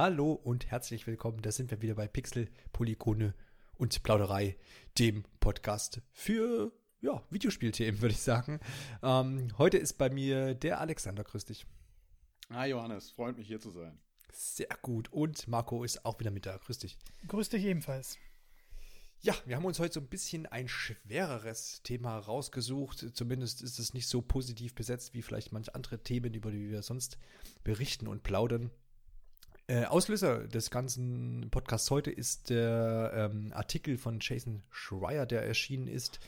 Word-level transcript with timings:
Hallo 0.00 0.32
und 0.32 0.70
herzlich 0.70 1.08
willkommen. 1.08 1.42
Da 1.42 1.50
sind 1.50 1.72
wir 1.72 1.82
wieder 1.82 1.96
bei 1.96 2.06
Pixel, 2.06 2.48
Polygone 2.72 3.34
und 3.78 4.00
Plauderei, 4.04 4.56
dem 4.96 5.24
Podcast 5.40 6.02
für 6.12 6.70
ja, 7.00 7.20
Videospielthemen, 7.30 8.00
würde 8.00 8.14
ich 8.14 8.20
sagen. 8.20 8.60
Ähm, 9.02 9.48
heute 9.58 9.76
ist 9.76 9.94
bei 9.94 10.08
mir 10.08 10.54
der 10.54 10.80
Alexander. 10.80 11.24
Grüß 11.24 11.46
dich. 11.46 11.66
Hi 12.50 12.70
Johannes, 12.70 13.10
freut 13.10 13.36
mich 13.36 13.48
hier 13.48 13.58
zu 13.58 13.72
sein. 13.72 13.98
Sehr 14.32 14.68
gut. 14.82 15.12
Und 15.12 15.48
Marco 15.48 15.82
ist 15.82 16.04
auch 16.04 16.20
wieder 16.20 16.30
mit 16.30 16.46
da. 16.46 16.58
Grüß 16.58 16.78
dich. 16.78 16.96
Grüß 17.26 17.48
dich 17.48 17.64
ebenfalls. 17.64 18.18
Ja, 19.20 19.34
wir 19.46 19.56
haben 19.56 19.64
uns 19.64 19.80
heute 19.80 19.94
so 19.94 20.00
ein 20.00 20.06
bisschen 20.06 20.46
ein 20.46 20.68
schwereres 20.68 21.82
Thema 21.82 22.20
rausgesucht. 22.20 23.16
Zumindest 23.16 23.62
ist 23.62 23.80
es 23.80 23.94
nicht 23.94 24.06
so 24.06 24.22
positiv 24.22 24.76
besetzt 24.76 25.12
wie 25.14 25.22
vielleicht 25.22 25.50
manche 25.50 25.74
andere 25.74 26.04
Themen, 26.04 26.34
über 26.34 26.52
die 26.52 26.70
wir 26.70 26.82
sonst 26.82 27.18
berichten 27.64 28.06
und 28.06 28.22
plaudern. 28.22 28.70
Äh, 29.70 29.84
Auslöser 29.84 30.48
des 30.48 30.70
ganzen 30.70 31.48
Podcasts 31.50 31.90
heute 31.90 32.10
ist 32.10 32.48
der 32.48 33.12
ähm, 33.14 33.52
Artikel 33.52 33.98
von 33.98 34.18
Jason 34.18 34.62
Schreier, 34.70 35.26
der 35.26 35.44
erschienen 35.44 35.88
ist 35.88 36.20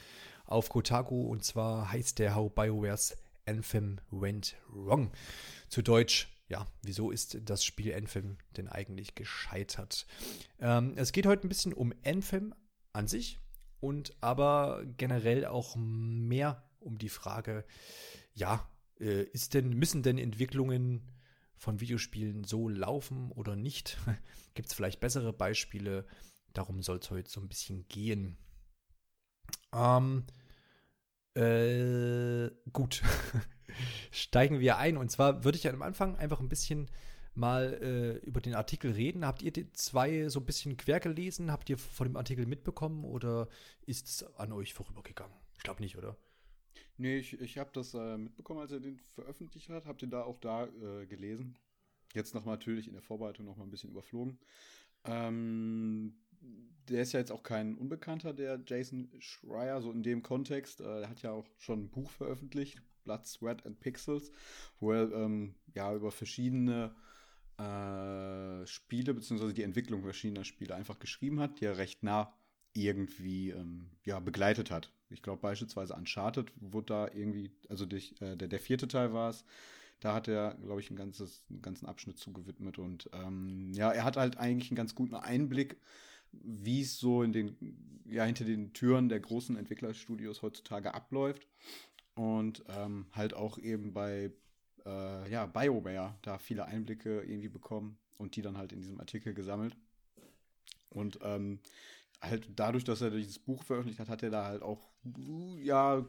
auf 0.44 0.68
Kotaku. 0.68 1.22
Und 1.22 1.42
zwar 1.42 1.90
heißt 1.90 2.18
der 2.18 2.34
How 2.34 2.52
BioWare's 2.52 3.16
Anthem 3.46 3.98
Went 4.10 4.56
Wrong. 4.68 5.10
Zu 5.70 5.80
Deutsch 5.80 6.28
ja, 6.50 6.66
wieso 6.82 7.12
ist 7.12 7.38
das 7.44 7.64
Spiel 7.64 7.94
Anthem 7.94 8.36
denn 8.56 8.68
eigentlich 8.68 9.14
gescheitert? 9.14 10.06
Ähm, 10.58 10.94
es 10.96 11.12
geht 11.12 11.24
heute 11.24 11.46
ein 11.46 11.48
bisschen 11.48 11.72
um 11.72 11.94
Anthem 12.04 12.54
an 12.92 13.06
sich 13.06 13.38
und 13.78 14.14
aber 14.20 14.84
generell 14.98 15.46
auch 15.46 15.76
mehr 15.76 16.62
um 16.80 16.98
die 16.98 17.08
Frage, 17.08 17.64
ja, 18.34 18.68
äh, 18.98 19.22
ist 19.22 19.54
denn, 19.54 19.70
müssen 19.70 20.02
denn 20.02 20.18
Entwicklungen 20.18 21.08
von 21.60 21.78
Videospielen 21.78 22.44
so 22.44 22.68
laufen 22.68 23.30
oder 23.32 23.54
nicht? 23.54 23.98
Gibt 24.54 24.68
es 24.68 24.74
vielleicht 24.74 24.98
bessere 24.98 25.32
Beispiele? 25.32 26.06
Darum 26.54 26.82
soll 26.82 26.98
es 26.98 27.10
heute 27.10 27.30
so 27.30 27.40
ein 27.40 27.48
bisschen 27.48 27.86
gehen. 27.88 28.38
Ähm, 29.74 30.24
äh, 31.34 32.50
gut. 32.72 33.02
Steigen 34.10 34.58
wir 34.58 34.78
ein. 34.78 34.96
Und 34.96 35.10
zwar 35.10 35.44
würde 35.44 35.58
ich 35.58 35.68
am 35.68 35.82
Anfang 35.82 36.16
einfach 36.16 36.40
ein 36.40 36.48
bisschen 36.48 36.90
mal 37.34 37.74
äh, 37.82 38.26
über 38.26 38.40
den 38.40 38.54
Artikel 38.54 38.92
reden. 38.92 39.26
Habt 39.26 39.42
ihr 39.42 39.52
die 39.52 39.70
zwei 39.72 40.28
so 40.30 40.40
ein 40.40 40.46
bisschen 40.46 40.78
quer 40.78 40.98
gelesen? 40.98 41.52
Habt 41.52 41.68
ihr 41.68 41.76
von 41.76 42.08
dem 42.08 42.16
Artikel 42.16 42.46
mitbekommen 42.46 43.04
oder 43.04 43.48
ist 43.84 44.08
es 44.08 44.36
an 44.36 44.52
euch 44.52 44.72
vorübergegangen? 44.72 45.36
Ich 45.56 45.62
glaube 45.62 45.82
nicht, 45.82 45.96
oder? 45.96 46.16
Nee, 47.00 47.16
ich, 47.16 47.40
ich 47.40 47.56
habe 47.56 47.70
das 47.72 47.94
äh, 47.94 48.18
mitbekommen, 48.18 48.60
als 48.60 48.72
er 48.72 48.80
den 48.80 48.98
veröffentlicht 48.98 49.70
hat. 49.70 49.86
Habt 49.86 50.02
ihr 50.02 50.08
da 50.08 50.22
auch 50.22 50.38
da 50.38 50.66
äh, 50.66 51.06
gelesen? 51.06 51.56
Jetzt 52.12 52.34
noch 52.34 52.44
natürlich 52.44 52.88
in 52.88 52.92
der 52.92 53.00
Vorbereitung 53.00 53.46
noch 53.46 53.56
mal 53.56 53.64
ein 53.64 53.70
bisschen 53.70 53.88
überflogen. 53.88 54.38
Ähm, 55.04 56.14
der 56.90 57.00
ist 57.00 57.12
ja 57.12 57.20
jetzt 57.20 57.32
auch 57.32 57.42
kein 57.42 57.78
Unbekannter, 57.78 58.34
der 58.34 58.60
Jason 58.66 59.10
Schreier, 59.18 59.80
so 59.80 59.90
in 59.92 60.02
dem 60.02 60.22
Kontext. 60.22 60.82
Äh, 60.82 61.00
er 61.00 61.08
hat 61.08 61.22
ja 61.22 61.32
auch 61.32 61.46
schon 61.56 61.84
ein 61.84 61.90
Buch 61.90 62.10
veröffentlicht, 62.10 62.82
Blood, 63.04 63.26
Sweat 63.26 63.64
and 63.64 63.80
Pixels, 63.80 64.30
wo 64.78 64.92
er 64.92 65.10
ähm, 65.10 65.54
ja 65.74 65.94
über 65.94 66.10
verschiedene 66.10 66.94
äh, 67.56 68.66
Spiele 68.66 69.14
beziehungsweise 69.14 69.54
die 69.54 69.62
Entwicklung 69.62 70.02
verschiedener 70.02 70.44
Spiele 70.44 70.74
einfach 70.74 70.98
geschrieben 70.98 71.40
hat, 71.40 71.60
die 71.60 71.64
er 71.64 71.78
recht 71.78 72.02
nah 72.02 72.36
irgendwie 72.74 73.52
ähm, 73.52 73.88
ja, 74.04 74.20
begleitet 74.20 74.70
hat. 74.70 74.92
Ich 75.10 75.22
glaube 75.22 75.42
beispielsweise 75.42 75.94
Uncharted 75.94 76.52
wurde 76.60 76.86
da 76.86 77.08
irgendwie, 77.12 77.50
also 77.68 77.86
durch, 77.86 78.14
äh, 78.20 78.36
der, 78.36 78.48
der 78.48 78.60
vierte 78.60 78.88
Teil 78.88 79.12
war 79.12 79.30
es, 79.30 79.44
da 80.00 80.14
hat 80.14 80.28
er, 80.28 80.54
glaube 80.62 80.80
ich, 80.80 80.90
ein 80.90 80.96
ganzes, 80.96 81.44
einen 81.50 81.62
ganzen 81.62 81.86
Abschnitt 81.86 82.18
zugewidmet 82.18 82.78
und 82.78 83.10
ähm, 83.12 83.72
ja, 83.74 83.90
er 83.90 84.04
hat 84.04 84.16
halt 84.16 84.38
eigentlich 84.38 84.70
einen 84.70 84.76
ganz 84.76 84.94
guten 84.94 85.14
Einblick, 85.14 85.76
wie 86.32 86.80
es 86.80 86.98
so 86.98 87.22
in 87.22 87.32
den, 87.32 87.56
ja, 88.06 88.24
hinter 88.24 88.44
den 88.44 88.72
Türen 88.72 89.08
der 89.08 89.20
großen 89.20 89.56
Entwicklerstudios 89.56 90.42
heutzutage 90.42 90.94
abläuft 90.94 91.46
und 92.14 92.64
ähm, 92.68 93.06
halt 93.12 93.34
auch 93.34 93.58
eben 93.58 93.92
bei 93.92 94.30
äh, 94.86 95.30
ja, 95.30 95.46
BioWare 95.46 96.14
da 96.22 96.38
viele 96.38 96.64
Einblicke 96.66 97.22
irgendwie 97.22 97.48
bekommen 97.48 97.98
und 98.18 98.36
die 98.36 98.42
dann 98.42 98.56
halt 98.56 98.72
in 98.72 98.80
diesem 98.80 99.00
Artikel 99.00 99.34
gesammelt. 99.34 99.76
Und 100.90 101.18
ähm, 101.22 101.60
halt 102.20 102.48
dadurch, 102.56 102.84
dass 102.84 103.00
er 103.00 103.10
dieses 103.10 103.38
Buch 103.38 103.62
veröffentlicht 103.64 104.00
hat, 104.00 104.08
hat 104.08 104.22
er 104.22 104.30
da 104.30 104.44
halt 104.44 104.62
auch, 104.62 104.90
ja, 105.58 106.04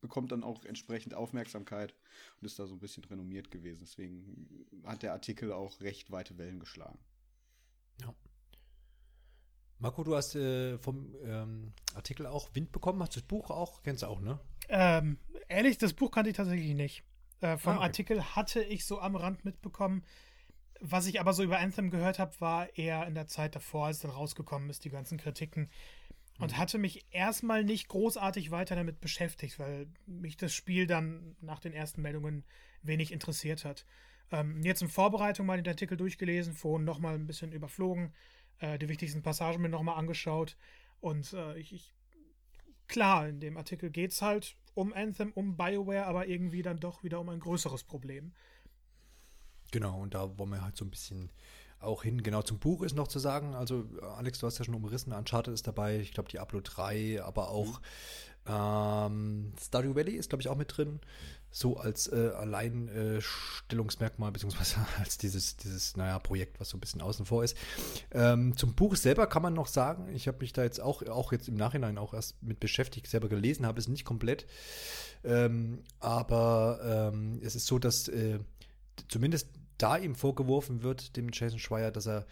bekommt 0.00 0.32
dann 0.32 0.44
auch 0.44 0.64
entsprechend 0.64 1.14
Aufmerksamkeit 1.14 1.94
und 2.40 2.46
ist 2.46 2.58
da 2.58 2.66
so 2.66 2.74
ein 2.74 2.78
bisschen 2.78 3.04
renommiert 3.04 3.50
gewesen. 3.50 3.80
Deswegen 3.80 4.66
hat 4.84 5.02
der 5.02 5.12
Artikel 5.12 5.52
auch 5.52 5.80
recht 5.80 6.10
weite 6.10 6.36
Wellen 6.36 6.60
geschlagen. 6.60 6.98
Ja. 8.02 8.14
Marco, 9.78 10.04
du 10.04 10.14
hast 10.14 10.34
äh, 10.34 10.78
vom 10.78 11.14
ähm, 11.22 11.72
Artikel 11.94 12.26
auch 12.26 12.54
Wind 12.54 12.70
bekommen, 12.72 13.02
hast 13.02 13.16
du 13.16 13.20
das 13.20 13.26
Buch 13.26 13.50
auch, 13.50 13.82
kennst 13.82 14.02
du 14.02 14.06
auch, 14.06 14.20
ne? 14.20 14.38
Ähm, 14.68 15.18
ehrlich, 15.48 15.78
das 15.78 15.92
Buch 15.92 16.10
kannte 16.10 16.30
ich 16.30 16.36
tatsächlich 16.36 16.74
nicht. 16.74 17.02
Äh, 17.40 17.58
vom 17.58 17.72
ah, 17.72 17.76
okay. 17.76 17.84
Artikel 17.84 18.36
hatte 18.36 18.62
ich 18.62 18.86
so 18.86 19.00
am 19.00 19.16
Rand 19.16 19.44
mitbekommen. 19.44 20.04
Was 20.80 21.06
ich 21.06 21.20
aber 21.20 21.32
so 21.32 21.42
über 21.42 21.58
Anthem 21.58 21.90
gehört 21.90 22.18
habe, 22.18 22.38
war 22.40 22.76
eher 22.76 23.06
in 23.06 23.14
der 23.14 23.26
Zeit 23.26 23.54
davor, 23.54 23.86
als 23.86 24.00
dann 24.00 24.10
rausgekommen 24.10 24.68
ist, 24.70 24.84
die 24.84 24.90
ganzen 24.90 25.18
Kritiken. 25.18 25.70
Und 26.38 26.52
mhm. 26.52 26.58
hatte 26.58 26.78
mich 26.78 27.06
erstmal 27.10 27.64
nicht 27.64 27.88
großartig 27.88 28.50
weiter 28.50 28.74
damit 28.74 29.00
beschäftigt, 29.00 29.58
weil 29.58 29.86
mich 30.06 30.36
das 30.36 30.52
Spiel 30.52 30.86
dann 30.86 31.36
nach 31.40 31.60
den 31.60 31.72
ersten 31.72 32.02
Meldungen 32.02 32.44
wenig 32.82 33.12
interessiert 33.12 33.64
hat. 33.64 33.86
Ähm, 34.32 34.62
jetzt 34.62 34.82
in 34.82 34.88
Vorbereitung 34.88 35.46
mal 35.46 35.62
den 35.62 35.72
Artikel 35.72 35.96
durchgelesen, 35.96 36.54
vorhin 36.54 36.84
nochmal 36.84 37.14
ein 37.14 37.26
bisschen 37.26 37.52
überflogen, 37.52 38.12
äh, 38.58 38.78
die 38.78 38.88
wichtigsten 38.88 39.22
Passagen 39.22 39.62
mir 39.62 39.68
nochmal 39.68 39.96
angeschaut. 39.96 40.56
Und 41.00 41.32
äh, 41.34 41.56
ich, 41.56 41.72
ich, 41.72 41.94
klar, 42.88 43.28
in 43.28 43.38
dem 43.38 43.56
Artikel 43.56 43.90
geht 43.90 44.12
es 44.12 44.22
halt 44.22 44.56
um 44.74 44.92
Anthem, 44.92 45.30
um 45.32 45.56
BioWare, 45.56 46.06
aber 46.06 46.26
irgendwie 46.26 46.62
dann 46.62 46.80
doch 46.80 47.04
wieder 47.04 47.20
um 47.20 47.28
ein 47.28 47.40
größeres 47.40 47.84
Problem. 47.84 48.32
Genau, 49.74 49.98
und 49.98 50.14
da 50.14 50.38
wollen 50.38 50.50
wir 50.50 50.62
halt 50.62 50.76
so 50.76 50.84
ein 50.84 50.90
bisschen 50.90 51.32
auch 51.80 52.04
hin. 52.04 52.22
Genau, 52.22 52.42
zum 52.42 52.60
Buch 52.60 52.82
ist 52.82 52.94
noch 52.94 53.08
zu 53.08 53.18
sagen, 53.18 53.56
also 53.56 53.86
Alex, 54.16 54.38
du 54.38 54.46
hast 54.46 54.56
ja 54.58 54.64
schon 54.64 54.76
umrissen, 54.76 55.12
Uncharted 55.12 55.52
ist 55.52 55.66
dabei, 55.66 55.98
ich 55.98 56.12
glaube 56.12 56.28
Diablo 56.30 56.60
3, 56.60 57.20
aber 57.24 57.48
auch 57.48 57.80
mhm. 58.46 58.52
ähm, 58.52 59.52
Stardew 59.60 59.96
Valley 59.96 60.12
ist, 60.12 60.28
glaube 60.28 60.42
ich, 60.42 60.48
auch 60.48 60.54
mit 60.54 60.76
drin. 60.76 61.00
So 61.50 61.76
als 61.76 62.06
äh, 62.06 62.30
Alleinstellungsmerkmal, 62.36 64.30
beziehungsweise 64.30 64.76
als 65.00 65.18
dieses, 65.18 65.56
dieses, 65.56 65.96
naja, 65.96 66.20
Projekt, 66.20 66.60
was 66.60 66.68
so 66.68 66.76
ein 66.76 66.80
bisschen 66.80 67.02
außen 67.02 67.26
vor 67.26 67.42
ist. 67.42 67.56
Ähm, 68.12 68.56
zum 68.56 68.76
Buch 68.76 68.94
selber 68.94 69.26
kann 69.26 69.42
man 69.42 69.54
noch 69.54 69.66
sagen, 69.66 70.08
ich 70.14 70.28
habe 70.28 70.38
mich 70.38 70.52
da 70.52 70.62
jetzt 70.62 70.80
auch, 70.80 71.02
auch 71.02 71.32
jetzt 71.32 71.48
im 71.48 71.56
Nachhinein 71.56 71.98
auch 71.98 72.14
erst 72.14 72.40
mit 72.44 72.60
beschäftigt, 72.60 73.08
selber 73.08 73.28
gelesen 73.28 73.66
habe 73.66 73.80
es 73.80 73.88
nicht 73.88 74.04
komplett. 74.04 74.46
Ähm, 75.24 75.82
aber 75.98 77.10
ähm, 77.12 77.40
es 77.42 77.56
ist 77.56 77.66
so, 77.66 77.80
dass 77.80 78.06
äh, 78.06 78.38
zumindest 79.08 79.48
da 79.78 79.96
ihm 79.96 80.14
vorgeworfen 80.14 80.82
wird, 80.82 81.16
dem 81.16 81.30
Jason 81.32 81.58
Schreier, 81.58 81.90
dass 81.90 82.06
er 82.06 82.26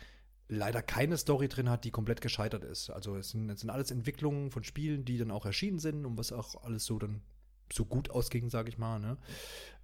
leider 0.48 0.82
keine 0.82 1.16
Story 1.16 1.48
drin 1.48 1.70
hat, 1.70 1.84
die 1.84 1.91
komplett 1.91 2.20
gescheitert 2.20 2.64
ist. 2.64 2.91
Also 2.91 3.16
es 3.16 3.30
sind, 3.30 3.48
es 3.50 3.60
sind 3.60 3.70
alles 3.70 3.91
Entwicklungen 3.91 4.50
von 4.50 4.64
Spielen, 4.64 5.04
die 5.04 5.19
dann 5.19 5.30
auch 5.30 5.47
erschienen 5.47 5.78
sind 5.78 6.04
und 6.04 6.19
was 6.19 6.32
auch 6.32 6.62
alles 6.62 6.84
so 6.84 6.98
dann 6.98 7.22
so 7.72 7.84
gut 7.86 8.10
ausging, 8.10 8.50
sage 8.50 8.69
ich 8.69 8.76
mal. 8.76 8.98
Ne? 8.98 9.16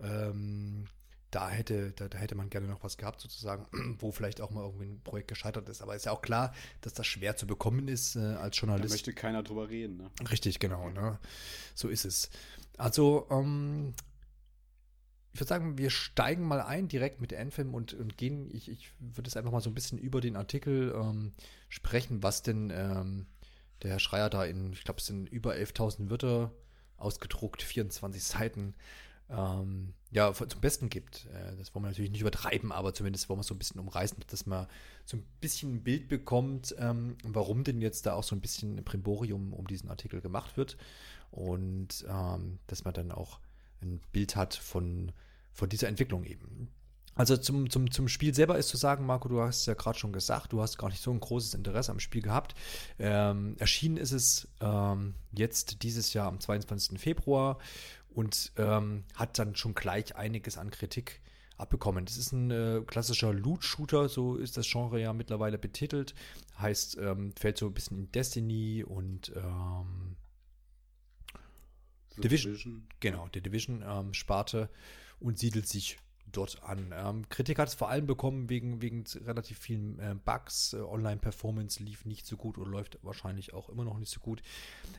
Ähm, 0.00 0.84
da 1.30 1.50
hätte, 1.50 1.92
da, 1.92 2.08
da, 2.08 2.18
hätte 2.18 2.34
man 2.34 2.50
gerne 2.50 2.68
noch 2.68 2.82
was 2.82 2.96
gehabt, 2.96 3.20
sozusagen, 3.20 3.66
wo 3.98 4.12
vielleicht 4.12 4.40
auch 4.40 4.50
mal 4.50 4.64
irgendwie 4.64 4.86
ein 4.86 5.00
Projekt 5.02 5.28
gescheitert 5.28 5.68
ist. 5.68 5.82
Aber 5.82 5.94
ist 5.94 6.06
ja 6.06 6.12
auch 6.12 6.22
klar, 6.22 6.54
dass 6.80 6.94
das 6.94 7.06
schwer 7.06 7.36
zu 7.36 7.46
bekommen 7.46 7.88
ist 7.88 8.16
äh, 8.16 8.20
als 8.20 8.58
Journalist. 8.58 8.90
Da 8.90 8.94
möchte 8.94 9.12
keiner 9.12 9.42
drüber 9.42 9.68
reden, 9.68 9.96
ne? 9.98 10.10
Richtig, 10.30 10.58
genau, 10.58 10.90
ne? 10.90 11.18
So 11.74 11.88
ist 11.88 12.04
es. 12.04 12.30
Also, 12.76 13.26
ähm, 13.30 13.94
ich 15.32 15.40
würde 15.40 15.48
sagen, 15.48 15.78
wir 15.78 15.90
steigen 15.90 16.44
mal 16.44 16.60
ein 16.60 16.88
direkt 16.88 17.20
mit 17.20 17.34
Anthem 17.34 17.74
und, 17.74 17.94
und 17.94 18.16
gehen, 18.16 18.50
ich, 18.52 18.68
ich 18.70 18.92
würde 18.98 19.28
es 19.28 19.36
einfach 19.36 19.52
mal 19.52 19.60
so 19.60 19.70
ein 19.70 19.74
bisschen 19.74 19.98
über 19.98 20.20
den 20.20 20.36
Artikel 20.36 20.94
ähm, 20.96 21.32
sprechen, 21.68 22.22
was 22.22 22.42
denn 22.42 22.70
ähm, 22.74 23.26
der 23.82 23.92
Herr 23.92 23.98
Schreier 23.98 24.30
da 24.30 24.44
in, 24.44 24.72
ich 24.72 24.84
glaube, 24.84 25.00
es 25.00 25.06
sind 25.06 25.28
über 25.28 25.54
11.000 25.54 26.10
Wörter 26.10 26.52
ausgedruckt, 26.96 27.62
24 27.62 28.22
Seiten, 28.22 28.74
ähm, 29.30 29.92
ja, 30.10 30.32
zum 30.32 30.60
Besten 30.60 30.88
gibt. 30.88 31.26
Äh, 31.26 31.56
das 31.56 31.74
wollen 31.74 31.84
wir 31.84 31.90
natürlich 31.90 32.10
nicht 32.10 32.22
übertreiben, 32.22 32.72
aber 32.72 32.94
zumindest 32.94 33.28
wollen 33.28 33.40
wir 33.40 33.44
so 33.44 33.54
ein 33.54 33.58
bisschen 33.58 33.80
umreißen, 33.80 34.18
dass 34.28 34.46
man 34.46 34.66
so 35.04 35.18
ein 35.18 35.26
bisschen 35.40 35.76
ein 35.76 35.84
Bild 35.84 36.08
bekommt, 36.08 36.74
ähm, 36.78 37.16
warum 37.22 37.62
denn 37.64 37.80
jetzt 37.80 38.06
da 38.06 38.14
auch 38.14 38.24
so 38.24 38.34
ein 38.34 38.40
bisschen 38.40 38.78
ein 38.78 38.84
Primborium 38.84 39.52
um 39.52 39.66
diesen 39.66 39.90
Artikel 39.90 40.20
gemacht 40.20 40.56
wird 40.56 40.78
und 41.30 42.06
ähm, 42.08 42.58
dass 42.66 42.84
man 42.84 42.94
dann 42.94 43.12
auch 43.12 43.38
ein 43.82 44.00
Bild 44.12 44.36
hat 44.36 44.54
von, 44.54 45.12
von 45.52 45.68
dieser 45.68 45.88
Entwicklung 45.88 46.24
eben. 46.24 46.70
Also 47.18 47.36
zum, 47.36 47.68
zum, 47.68 47.90
zum 47.90 48.06
Spiel 48.06 48.32
selber 48.32 48.58
ist 48.58 48.68
zu 48.68 48.76
sagen, 48.76 49.04
Marco, 49.04 49.28
du 49.28 49.40
hast 49.40 49.66
ja 49.66 49.74
gerade 49.74 49.98
schon 49.98 50.12
gesagt, 50.12 50.52
du 50.52 50.62
hast 50.62 50.78
gar 50.78 50.88
nicht 50.88 51.02
so 51.02 51.10
ein 51.10 51.18
großes 51.18 51.54
Interesse 51.54 51.90
am 51.90 51.98
Spiel 51.98 52.22
gehabt. 52.22 52.54
Ähm, 53.00 53.56
erschienen 53.58 53.96
ist 53.96 54.12
es 54.12 54.46
ähm, 54.60 55.16
jetzt 55.32 55.82
dieses 55.82 56.12
Jahr 56.12 56.28
am 56.28 56.38
22. 56.38 57.00
Februar 57.00 57.58
und 58.08 58.52
ähm, 58.56 59.02
hat 59.16 59.36
dann 59.38 59.56
schon 59.56 59.74
gleich 59.74 60.14
einiges 60.14 60.58
an 60.58 60.70
Kritik 60.70 61.20
abbekommen. 61.56 62.04
Das 62.04 62.16
ist 62.16 62.30
ein 62.30 62.52
äh, 62.52 62.82
klassischer 62.86 63.32
Loot-Shooter, 63.32 64.08
so 64.08 64.36
ist 64.36 64.56
das 64.56 64.70
Genre 64.70 65.00
ja 65.00 65.12
mittlerweile 65.12 65.58
betitelt. 65.58 66.14
Heißt, 66.60 66.98
ähm, 66.98 67.32
fällt 67.36 67.58
so 67.58 67.66
ein 67.66 67.74
bisschen 67.74 67.98
in 67.98 68.12
Destiny 68.12 68.84
und 68.84 69.32
ähm, 69.34 70.16
Division. 72.22 72.52
Division. 72.52 72.86
Genau, 73.00 73.28
der 73.28 73.42
Division-Sparte 73.42 74.58
ähm, 74.60 74.68
und 75.20 75.38
siedelt 75.38 75.66
sich 75.66 75.98
dort 76.32 76.62
an. 76.62 76.92
Ähm, 76.94 77.28
Kritik 77.28 77.58
hat 77.58 77.68
es 77.68 77.74
vor 77.74 77.88
allem 77.88 78.06
bekommen 78.06 78.48
wegen, 78.48 78.82
wegen 78.82 79.04
relativ 79.24 79.58
vielen 79.58 79.98
äh, 79.98 80.14
Bugs. 80.24 80.72
Äh, 80.72 80.78
Online-Performance 80.78 81.82
lief 81.82 82.04
nicht 82.04 82.26
so 82.26 82.36
gut 82.36 82.58
oder 82.58 82.70
läuft 82.70 82.98
wahrscheinlich 83.02 83.54
auch 83.54 83.68
immer 83.68 83.84
noch 83.84 83.98
nicht 83.98 84.10
so 84.10 84.20
gut. 84.20 84.42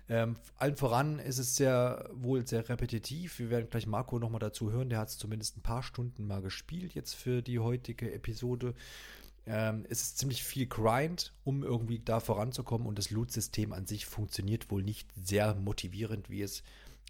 Ähm, 0.08 0.38
allen 0.58 0.76
voran 0.76 1.20
ist 1.20 1.38
es 1.38 1.56
sehr 1.56 2.10
wohl 2.14 2.48
sehr 2.48 2.68
repetitiv. 2.68 3.40
Wir 3.40 3.50
werden 3.50 3.70
gleich 3.70 3.88
Marco 3.88 4.20
nochmal 4.20 4.40
dazu 4.40 4.72
hören. 4.72 4.90
Der 4.90 5.00
hat 5.00 5.10
es 5.10 5.18
zumindest 5.18 5.58
ein 5.58 5.62
paar 5.62 5.84
Stunden 5.84 6.28
mal 6.28 6.42
gespielt 6.42 6.94
jetzt 6.94 7.14
für 7.14 7.42
die 7.42 7.60
heutige 7.60 8.12
Episode. 8.12 8.74
Ähm, 9.46 9.86
es 9.90 10.02
ist 10.02 10.18
ziemlich 10.18 10.44
viel 10.44 10.68
Grind, 10.68 11.34
um 11.44 11.64
irgendwie 11.64 12.00
da 12.00 12.20
voranzukommen 12.20 12.88
und 12.88 12.98
das 12.98 13.10
Loot-System 13.10 13.74
an 13.74 13.88
sich 13.88 14.06
funktioniert 14.06 14.70
wohl 14.70 14.84
nicht 14.84 15.10
sehr 15.16 15.56
motivierend, 15.56 16.30
wie 16.30 16.42
es 16.42 16.64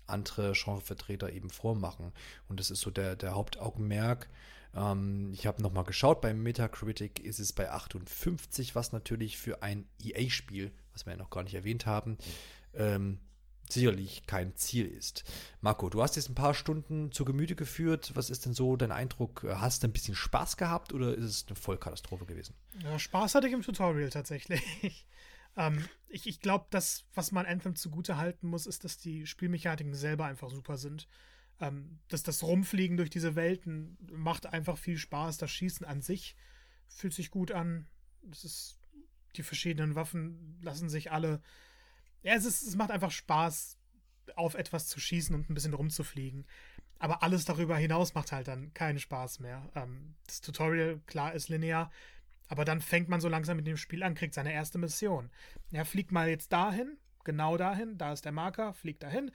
andere 0.10 0.54
Genrevertreter 0.54 1.32
eben 1.32 1.50
vormachen. 1.50 2.12
Und 2.48 2.60
das 2.60 2.72
ist 2.72 2.82
so 2.82 2.92
der, 2.92 3.16
der 3.16 3.36
Hauptaugenmerk. 3.36 4.30
Ähm, 4.76 5.32
ich 5.34 5.48
habe 5.48 5.62
nochmal 5.62 5.84
geschaut, 5.84 6.22
beim 6.22 6.42
Metacritic 6.42 7.20
ist 7.20 7.40
es 7.40 7.54
bei 7.54 7.72
58, 7.72 8.76
was 8.76 8.92
natürlich 8.92 9.38
für 9.38 9.64
ein 9.64 9.86
EA-Spiel, 10.04 10.72
was 10.94 11.06
wir 11.06 11.14
ja 11.14 11.18
noch 11.18 11.30
gar 11.30 11.44
nicht 11.44 11.56
erwähnt 11.56 11.86
haben, 11.86 12.18
ähm, 12.74 13.20
sicherlich 13.70 14.26
kein 14.26 14.56
Ziel 14.56 14.88
ist. 14.88 15.24
Marco, 15.62 15.90
du 15.90 16.02
hast 16.02 16.16
jetzt 16.16 16.30
ein 16.30 16.36
paar 16.36 16.54
Stunden 16.54 17.12
zu 17.12 17.24
Gemüte 17.24 17.56
geführt. 17.56 18.12
Was 18.16 18.30
ist 18.30 18.46
denn 18.46 18.54
so 18.54 18.76
dein 18.76 18.92
Eindruck? 18.92 19.46
Hast 19.48 19.84
du 19.84 19.88
ein 19.88 19.94
bisschen 19.94 20.16
Spaß 20.16 20.58
gehabt 20.58 20.94
oder 20.94 21.14
ist 21.14 21.26
es 21.26 21.46
eine 21.48 21.56
Vollkatastrophe 21.56 22.26
gewesen? 22.26 22.56
Ja, 22.84 22.98
Spaß 22.98 23.36
hatte 23.36 23.48
ich 23.48 23.54
im 23.54 23.62
Tutorial 23.62 24.10
tatsächlich. 24.10 25.06
Ähm, 25.60 25.86
ich 26.08 26.26
ich 26.26 26.40
glaube, 26.40 26.66
das, 26.72 27.06
was 27.14 27.32
man 27.32 27.46
Anthem 27.46 27.76
zugute 27.76 28.18
halten 28.18 28.48
muss, 28.48 28.66
ist, 28.66 28.86
dass 28.86 28.98
die 28.98 29.28
Spielmechaniken 29.28 29.94
selber 29.94 30.26
einfach 30.26 30.50
super 30.50 30.78
sind. 30.78 31.08
Ähm, 31.60 32.00
dass 32.08 32.24
das 32.24 32.42
Rumfliegen 32.42 32.96
durch 32.96 33.10
diese 33.10 33.36
Welten 33.36 33.98
macht 34.14 34.46
einfach 34.46 34.78
viel 34.78 34.98
Spaß. 34.98 35.38
Das 35.38 35.52
Schießen 35.52 35.86
an 35.86 36.02
sich 36.02 36.38
fühlt 36.88 37.14
sich 37.14 37.30
gut 37.30 37.52
an. 37.52 37.86
Das 38.22 38.46
ist, 38.46 38.80
die 39.36 39.44
verschiedenen 39.44 39.96
Waffen 39.96 40.58
lassen 40.62 40.90
sich 40.90 41.12
alle. 41.12 41.42
Ja, 42.24 42.34
es, 42.34 42.46
ist, 42.46 42.64
es 42.64 42.78
macht 42.78 42.92
einfach 42.92 43.12
Spaß, 43.12 43.78
auf 44.36 44.54
etwas 44.54 44.88
zu 44.88 45.00
schießen 45.00 45.36
und 45.36 45.50
ein 45.50 45.54
bisschen 45.54 45.74
rumzufliegen. 45.74 46.46
Aber 46.98 47.24
alles 47.24 47.44
darüber 47.46 47.78
hinaus 47.78 48.14
macht 48.14 48.32
halt 48.32 48.48
dann 48.48 48.74
keinen 48.74 49.00
Spaß 49.00 49.40
mehr. 49.40 49.70
Ähm, 49.76 50.16
das 50.28 50.40
Tutorial, 50.40 51.02
klar, 51.08 51.34
ist 51.34 51.50
linear, 51.50 51.92
aber 52.50 52.66
dann 52.66 52.82
fängt 52.82 53.08
man 53.08 53.22
so 53.22 53.30
langsam 53.30 53.58
mit 53.58 53.68
dem 53.68 53.78
Spiel 53.78 54.04
an, 54.04 54.16
kriegt 54.16 54.34
seine 54.34 54.52
erste 54.52 54.80
Mission. 54.80 55.30
Er 55.72 55.86
fliegt 55.86 56.12
mal 56.12 56.28
jetzt 56.28 56.52
dahin, 56.52 56.98
genau 57.24 57.56
dahin, 57.58 57.98
da 57.98 58.12
ist 58.12 58.26
der 58.26 58.32
Marker, 58.32 58.74
fliegt 58.74 59.04
dahin, 59.04 59.32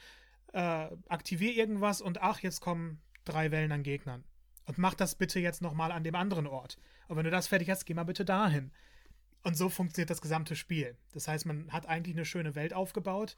äh, 0.52 0.88
aktivier 1.08 1.54
irgendwas 1.54 2.00
und 2.00 2.20
ach, 2.20 2.40
jetzt 2.40 2.60
kommen 2.60 3.00
drei 3.24 3.50
Wellen 3.52 3.72
an 3.72 3.84
Gegnern. 3.84 4.24
Und 4.66 4.78
mach 4.78 4.94
das 4.94 5.14
bitte 5.14 5.38
jetzt 5.38 5.62
nochmal 5.62 5.92
an 5.92 6.04
dem 6.04 6.14
anderen 6.16 6.46
Ort. 6.46 6.76
Und 7.06 7.16
wenn 7.16 7.24
du 7.24 7.30
das 7.30 7.46
fertig 7.46 7.70
hast, 7.70 7.84
geh 7.84 7.94
mal 7.94 8.04
bitte 8.04 8.24
dahin. 8.24 8.72
Und 9.42 9.56
so 9.56 9.68
funktioniert 9.68 10.10
das 10.10 10.22
gesamte 10.22 10.56
Spiel. 10.56 10.96
Das 11.12 11.28
heißt, 11.28 11.46
man 11.46 11.70
hat 11.70 11.86
eigentlich 11.86 12.16
eine 12.16 12.24
schöne 12.24 12.54
Welt 12.54 12.72
aufgebaut. 12.72 13.36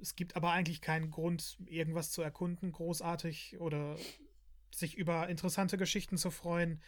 Es 0.00 0.14
gibt 0.14 0.36
aber 0.36 0.52
eigentlich 0.52 0.80
keinen 0.80 1.10
Grund, 1.10 1.58
irgendwas 1.66 2.12
zu 2.12 2.22
erkunden, 2.22 2.70
großartig 2.70 3.58
oder 3.58 3.96
sich 4.70 4.96
über 4.96 5.28
interessante 5.28 5.78
Geschichten 5.78 6.18
zu 6.18 6.30
freuen 6.30 6.80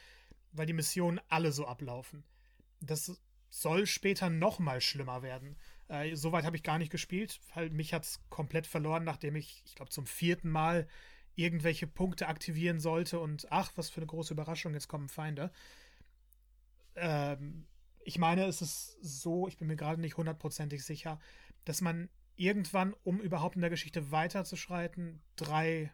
weil 0.52 0.66
die 0.66 0.72
Missionen 0.72 1.20
alle 1.28 1.52
so 1.52 1.66
ablaufen. 1.66 2.24
Das 2.80 3.20
soll 3.50 3.86
später 3.86 4.30
noch 4.30 4.58
mal 4.58 4.80
schlimmer 4.80 5.22
werden. 5.22 5.56
Äh, 5.88 6.14
Soweit 6.14 6.44
habe 6.44 6.56
ich 6.56 6.62
gar 6.62 6.78
nicht 6.78 6.90
gespielt, 6.92 7.40
weil 7.54 7.70
mich 7.70 7.92
hat 7.92 8.04
es 8.04 8.20
komplett 8.30 8.66
verloren, 8.66 9.04
nachdem 9.04 9.36
ich, 9.36 9.62
ich 9.66 9.74
glaube, 9.74 9.90
zum 9.90 10.06
vierten 10.06 10.50
Mal 10.50 10.86
irgendwelche 11.34 11.86
Punkte 11.86 12.28
aktivieren 12.28 12.80
sollte 12.80 13.18
und 13.18 13.50
ach, 13.50 13.72
was 13.76 13.90
für 13.90 13.98
eine 13.98 14.06
große 14.06 14.34
Überraschung, 14.34 14.74
jetzt 14.74 14.88
kommen 14.88 15.08
Feinde. 15.08 15.50
Ähm, 16.96 17.66
ich 18.04 18.18
meine, 18.18 18.44
es 18.44 18.62
ist 18.62 18.98
so, 19.02 19.48
ich 19.48 19.58
bin 19.58 19.68
mir 19.68 19.76
gerade 19.76 20.00
nicht 20.00 20.16
hundertprozentig 20.16 20.84
sicher, 20.84 21.20
dass 21.64 21.80
man 21.80 22.08
irgendwann, 22.36 22.94
um 23.04 23.20
überhaupt 23.20 23.56
in 23.56 23.60
der 23.60 23.70
Geschichte 23.70 24.10
weiterzuschreiten, 24.10 25.20
drei 25.36 25.92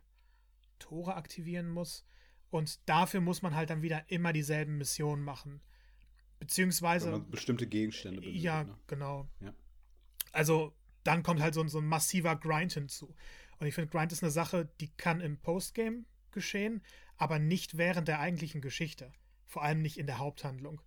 Tore 0.78 1.14
aktivieren 1.14 1.68
muss. 1.68 2.04
Und 2.50 2.88
dafür 2.88 3.20
muss 3.20 3.43
man 3.43 3.54
halt 3.54 3.70
dann 3.70 3.82
wieder 3.82 4.04
immer 4.10 4.32
dieselben 4.32 4.78
Missionen 4.78 5.22
machen. 5.22 5.60
Beziehungsweise. 6.38 7.19
bestimmte 7.31 7.66
Gegenstände 7.66 8.20
benötigt, 8.20 8.44
Ja, 8.44 8.64
ne? 8.64 8.78
genau. 8.87 9.28
Ja. 9.40 9.52
Also, 10.32 10.75
dann 11.02 11.22
kommt 11.22 11.40
halt 11.40 11.54
so, 11.54 11.66
so 11.69 11.78
ein 11.78 11.87
massiver 11.87 12.37
Grind 12.37 12.72
hinzu. 12.72 13.14
Und 13.58 13.66
ich 13.66 13.75
finde, 13.75 13.90
Grind 13.90 14.12
ist 14.12 14.22
eine 14.22 14.31
Sache, 14.31 14.69
die 14.81 14.88
kann 14.88 15.20
im 15.20 15.38
Postgame 15.38 16.04
geschehen, 16.32 16.82
aber 17.16 17.38
nicht 17.38 17.78
während 17.78 18.08
der 18.08 18.20
eigentlichen 18.20 18.60
Geschichte. 18.60 19.12
Vor 19.46 19.62
allem 19.62 19.81
nicht 19.81 19.99
in 19.99 20.06
der 20.06 20.19
Haupthandlung. 20.19 20.82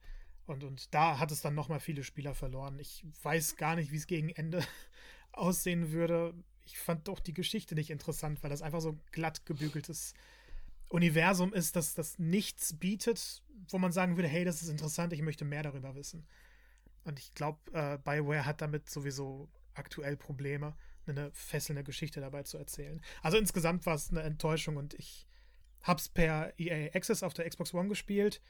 Und, 0.46 0.64
und 0.64 0.94
da 0.94 1.20
hat 1.20 1.32
es 1.32 1.42
dann 1.42 1.56
nochmal 1.56 1.80
viele 1.80 2.04
Spieler 2.04 2.36
verloren. 2.36 2.80
Ich 2.80 3.06
weiß 3.24 3.56
gar 3.56 3.76
nicht, 3.76 3.92
wie 3.92 3.98
es 3.98 4.08
gegen 4.08 4.30
Ende 4.30 4.64
aussehen 5.32 5.92
würde. 5.92 6.34
Ich 6.66 6.78
fand 6.78 7.08
doch 7.08 7.20
die 7.20 7.34
Geschichte 7.34 7.76
nicht 7.76 7.90
interessant, 7.90 8.44
weil 8.44 8.50
das 8.50 8.62
einfach 8.62 8.82
so 8.82 9.00
glatt 9.12 9.46
gebügeltes 9.46 10.14
Universum 10.90 11.54
ist, 11.54 11.76
das 11.76 11.94
das 11.94 12.20
nichts 12.20 12.78
bietet, 12.78 13.44
wo 13.70 13.78
man 13.78 13.92
sagen 13.92 14.18
würde, 14.18 14.28
hey, 14.28 14.44
das 14.44 14.62
ist 14.62 14.70
interessant, 14.70 15.14
ich 15.14 15.22
möchte 15.22 15.46
mehr 15.46 15.64
darüber 15.64 15.96
wissen. 15.96 16.28
Und 17.04 17.20
ich 17.20 17.34
glaube, 17.34 17.60
äh, 17.74 17.98
BioWare 17.98 18.46
hat 18.46 18.62
damit 18.62 18.90
sowieso 18.90 19.50
aktuell 19.74 20.18
Probleme, 20.18 20.76
eine 21.06 21.32
fesselnde 21.32 21.84
Geschichte 21.84 22.22
dabei 22.22 22.44
zu 22.44 22.58
erzählen. 22.58 23.02
Also 23.22 23.38
insgesamt 23.38 23.86
war 23.86 23.96
es 23.96 24.10
eine 24.10 24.22
Enttäuschung 24.22 24.78
und 24.78 24.94
ich 24.96 25.28
hab's 25.82 26.10
per 26.10 26.54
EA 26.60 26.94
Access 26.94 27.24
auf 27.24 27.34
der 27.34 27.50
Xbox 27.50 27.74
One 27.74 27.90
gespielt. 27.90 28.42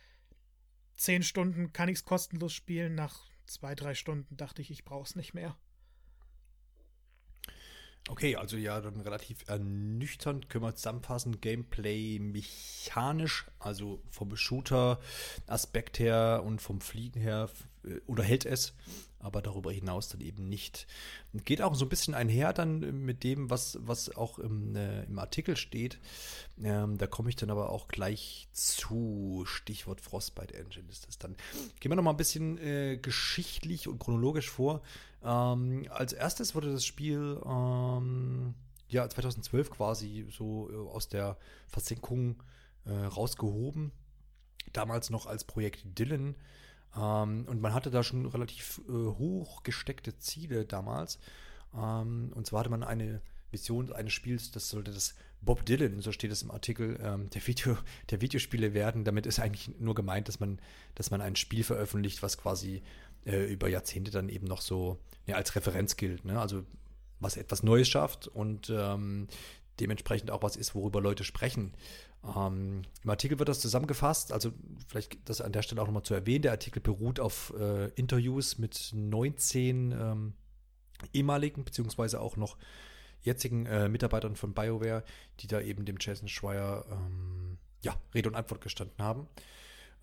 Zehn 0.95 1.23
Stunden 1.23 1.71
kann 1.71 1.87
ich 1.87 1.99
es 1.99 2.05
kostenlos 2.05 2.53
spielen. 2.53 2.95
Nach 2.95 3.29
zwei, 3.45 3.75
drei 3.75 3.93
Stunden 3.95 4.35
dachte 4.35 4.61
ich, 4.61 4.71
ich 4.71 4.83
brauch's 4.83 5.15
nicht 5.15 5.33
mehr. 5.33 5.57
Okay, 8.07 8.35
also 8.35 8.57
ja, 8.57 8.81
dann 8.81 9.01
relativ 9.01 9.47
ernüchternd 9.47 10.49
können 10.49 10.63
wir 10.63 10.75
zusammenfassen. 10.75 11.41
Gameplay 11.41 12.19
mechanisch, 12.19 13.45
also 13.59 14.01
vom 14.09 14.35
Shooter-Aspekt 14.35 15.99
her 15.99 16.41
und 16.43 16.61
vom 16.61 16.81
Fliegen 16.81 17.19
her 17.19 17.49
äh, 17.83 17.99
unterhält 18.05 18.45
es, 18.45 18.73
aber 19.19 19.41
darüber 19.41 19.71
hinaus 19.71 20.09
dann 20.09 20.21
eben 20.21 20.47
nicht. 20.47 20.87
Geht 21.45 21.61
auch 21.61 21.75
so 21.75 21.85
ein 21.85 21.89
bisschen 21.89 22.13
einher 22.13 22.53
dann 22.53 22.79
mit 23.05 23.23
dem, 23.23 23.49
was, 23.49 23.77
was 23.81 24.15
auch 24.15 24.39
im, 24.39 24.75
äh, 24.75 25.03
im 25.03 25.19
Artikel 25.19 25.57
steht. 25.57 25.99
Ähm, 26.61 26.97
da 26.97 27.07
komme 27.07 27.29
ich 27.29 27.35
dann 27.35 27.49
aber 27.49 27.69
auch 27.69 27.87
gleich 27.87 28.47
zu. 28.53 29.43
Stichwort 29.45 30.01
Frostbite 30.01 30.53
Engine 30.53 30.89
ist 30.89 31.07
das 31.07 31.17
dann. 31.17 31.35
Gehen 31.79 31.91
wir 31.91 31.95
noch 31.95 32.03
mal 32.03 32.11
ein 32.11 32.17
bisschen 32.17 32.57
äh, 32.57 32.97
geschichtlich 32.97 33.87
und 33.87 33.99
chronologisch 33.99 34.49
vor. 34.49 34.81
Ähm, 35.23 35.85
als 35.89 36.13
erstes 36.13 36.55
wurde 36.55 36.71
das 36.71 36.85
Spiel 36.85 37.41
ähm, 37.45 38.53
ja 38.87 39.07
2012 39.07 39.69
quasi 39.69 40.27
so 40.31 40.69
äh, 40.71 40.75
aus 40.75 41.09
der 41.09 41.37
Versenkung 41.67 42.41
äh, 42.85 42.91
rausgehoben. 42.91 43.91
Damals 44.73 45.09
noch 45.09 45.25
als 45.25 45.43
Projekt 45.43 45.97
Dylan. 45.97 46.35
Ähm, 46.95 47.45
und 47.47 47.61
man 47.61 47.73
hatte 47.73 47.91
da 47.91 48.03
schon 48.03 48.25
relativ 48.25 48.81
äh, 48.87 48.91
hoch 48.91 49.63
gesteckte 49.63 50.17
Ziele 50.17 50.65
damals. 50.65 51.19
Ähm, 51.75 52.31
und 52.33 52.47
zwar 52.47 52.61
hatte 52.61 52.69
man 52.69 52.83
eine 52.83 53.21
Vision 53.51 53.91
eines 53.93 54.13
Spiels, 54.13 54.51
das 54.51 54.69
sollte 54.69 54.91
das 54.91 55.15
Bob 55.41 55.65
Dylan, 55.65 56.01
so 56.01 56.11
steht 56.11 56.31
es 56.31 56.43
im 56.43 56.51
Artikel, 56.51 56.99
ähm, 57.01 57.29
der, 57.29 57.45
Video, 57.47 57.77
der 58.09 58.21
Videospiele 58.21 58.73
werden. 58.73 59.05
Damit 59.05 59.25
ist 59.25 59.39
eigentlich 59.39 59.79
nur 59.79 59.95
gemeint, 59.95 60.27
dass 60.27 60.39
man, 60.39 60.59
dass 60.95 61.11
man 61.11 61.21
ein 61.21 61.35
Spiel 61.35 61.63
veröffentlicht, 61.63 62.21
was 62.21 62.37
quasi 62.37 62.81
äh, 63.25 63.51
über 63.51 63.69
Jahrzehnte 63.69 64.11
dann 64.11 64.29
eben 64.29 64.47
noch 64.47 64.61
so 64.61 64.99
ja, 65.25 65.35
als 65.35 65.55
Referenz 65.55 65.95
gilt. 65.95 66.25
Ne? 66.25 66.39
Also 66.39 66.63
was 67.19 67.37
etwas 67.37 67.63
Neues 67.63 67.87
schafft 67.87 68.27
und 68.27 68.69
ähm, 68.69 69.27
dementsprechend 69.79 70.31
auch 70.31 70.43
was 70.43 70.55
ist, 70.55 70.75
worüber 70.75 71.01
Leute 71.01 71.23
sprechen. 71.23 71.73
Ähm, 72.23 72.83
Im 73.03 73.09
Artikel 73.09 73.39
wird 73.39 73.49
das 73.49 73.59
zusammengefasst, 73.59 74.33
also 74.33 74.51
vielleicht 74.87 75.17
das 75.29 75.41
an 75.41 75.51
der 75.51 75.61
Stelle 75.61 75.81
auch 75.81 75.85
nochmal 75.85 76.03
zu 76.03 76.13
erwähnen. 76.13 76.41
Der 76.41 76.51
Artikel 76.51 76.81
beruht 76.81 77.19
auf 77.19 77.53
äh, 77.57 77.87
Interviews 77.95 78.57
mit 78.57 78.91
19 78.93 79.91
ähm, 79.91 80.33
ehemaligen, 81.13 81.63
beziehungsweise 81.63 82.19
auch 82.19 82.35
noch 82.35 82.57
jetzigen 83.21 83.65
äh, 83.65 83.89
Mitarbeitern 83.89 84.35
von 84.35 84.53
BioWare, 84.53 85.03
die 85.39 85.47
da 85.47 85.61
eben 85.61 85.85
dem 85.85 85.97
Jason 85.99 86.27
Schreier 86.27 86.85
ähm, 86.91 87.57
ja, 87.81 87.95
Rede 88.13 88.29
und 88.29 88.35
Antwort 88.35 88.61
gestanden 88.61 89.03
haben. 89.03 89.27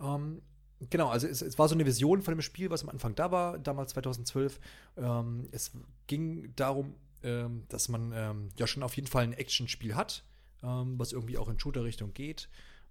Ähm, 0.00 0.42
Genau, 0.90 1.08
also 1.08 1.26
es, 1.26 1.40
es, 1.40 1.58
war 1.58 1.68
so 1.68 1.74
eine 1.74 1.86
Vision 1.86 2.20
von 2.20 2.34
dem 2.34 2.42
Spiel, 2.42 2.68
was 2.68 2.82
am 2.82 2.90
Anfang 2.90 3.14
da 3.14 3.30
war, 3.30 3.58
damals 3.58 3.92
2012. 3.92 4.60
Ähm, 4.98 5.48
es 5.50 5.72
ging 6.06 6.52
darum, 6.54 6.94
ähm, 7.22 7.64
dass 7.68 7.88
man 7.88 8.12
ähm, 8.14 8.48
ja 8.58 8.66
schon 8.66 8.82
auf 8.82 8.94
jeden 8.94 9.08
Fall 9.08 9.24
ein 9.24 9.32
Actionspiel 9.32 9.94
hat, 9.94 10.22
ähm, 10.66 10.98
was 10.98 11.12
irgendwie 11.12 11.38
auch 11.38 11.48
in 11.48 11.58
Shooter-Richtung 11.58 12.12
geht. 12.12 12.48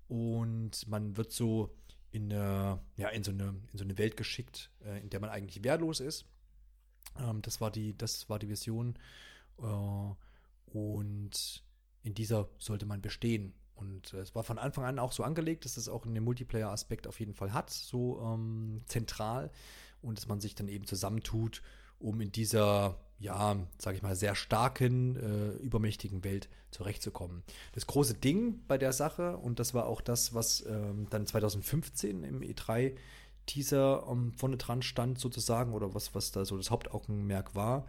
und 0.08 0.88
man 0.88 1.18
wird 1.18 1.32
so 1.32 1.76
in, 2.12 2.32
eine, 2.32 2.80
ja, 2.96 3.10
in, 3.10 3.24
so, 3.24 3.32
eine, 3.32 3.56
in 3.72 3.78
so 3.78 3.84
eine 3.84 3.98
Welt 3.98 4.16
geschickt, 4.16 4.72
äh, 4.86 5.02
in 5.02 5.10
der 5.10 5.20
man 5.20 5.30
eigentlich 5.30 5.64
wehrlos 5.64 6.00
ist. 6.00 6.26
Ähm, 7.20 7.42
das, 7.42 7.60
war 7.60 7.72
die, 7.72 7.98
das 7.98 8.30
war 8.30 8.40
die 8.40 8.48
Vision. 8.48 8.98
Äh, 9.58 10.16
und 10.78 11.64
in 12.04 12.14
dieser 12.14 12.48
sollte 12.58 12.86
man 12.86 13.02
bestehen. 13.02 13.54
Und 13.76 14.14
äh, 14.14 14.20
es 14.20 14.34
war 14.34 14.44
von 14.44 14.58
Anfang 14.58 14.86
an 14.86 15.00
auch 15.00 15.12
so 15.12 15.24
angelegt, 15.24 15.66
dass 15.66 15.76
es 15.76 15.90
auch 15.90 16.06
einen 16.06 16.24
Multiplayer-Aspekt 16.24 17.08
auf 17.08 17.20
jeden 17.20 17.34
Fall 17.34 17.52
hat, 17.52 17.70
so 17.70 18.22
ähm, 18.22 18.82
zentral. 18.86 19.52
Und 20.02 20.18
dass 20.18 20.28
man 20.28 20.40
sich 20.40 20.56
dann 20.56 20.70
eben 20.70 20.86
zusammentut, 20.86 21.62
um 22.00 22.22
in 22.22 22.32
dieser, 22.32 22.98
ja, 23.20 23.58
sag 23.78 23.96
ich 23.96 24.02
mal, 24.02 24.16
sehr 24.16 24.36
starken, 24.36 25.16
äh, 25.16 25.64
übermächtigen 25.64 26.24
Welt 26.24 26.50
zurechtzukommen. 26.72 27.44
Das 27.74 27.88
große 27.88 28.16
Ding 28.16 28.62
bei 28.68 28.78
der 28.78 28.94
Sache, 28.94 29.38
und 29.38 29.60
das 29.60 29.74
war 29.74 29.86
auch 29.86 30.02
das, 30.02 30.34
was 30.34 30.66
ähm, 30.68 31.08
dann 31.10 31.26
2015 31.26 32.24
im 32.24 32.42
E3 32.42 32.96
Teaser 33.46 34.06
ähm, 34.10 34.34
vorne 34.34 34.58
dran 34.58 34.82
stand, 34.82 35.20
sozusagen, 35.20 35.74
oder 35.74 35.94
was, 35.94 36.14
was 36.16 36.32
da 36.32 36.46
so 36.46 36.58
das 36.58 36.72
Hauptaugenmerk 36.72 37.56
war, 37.56 37.86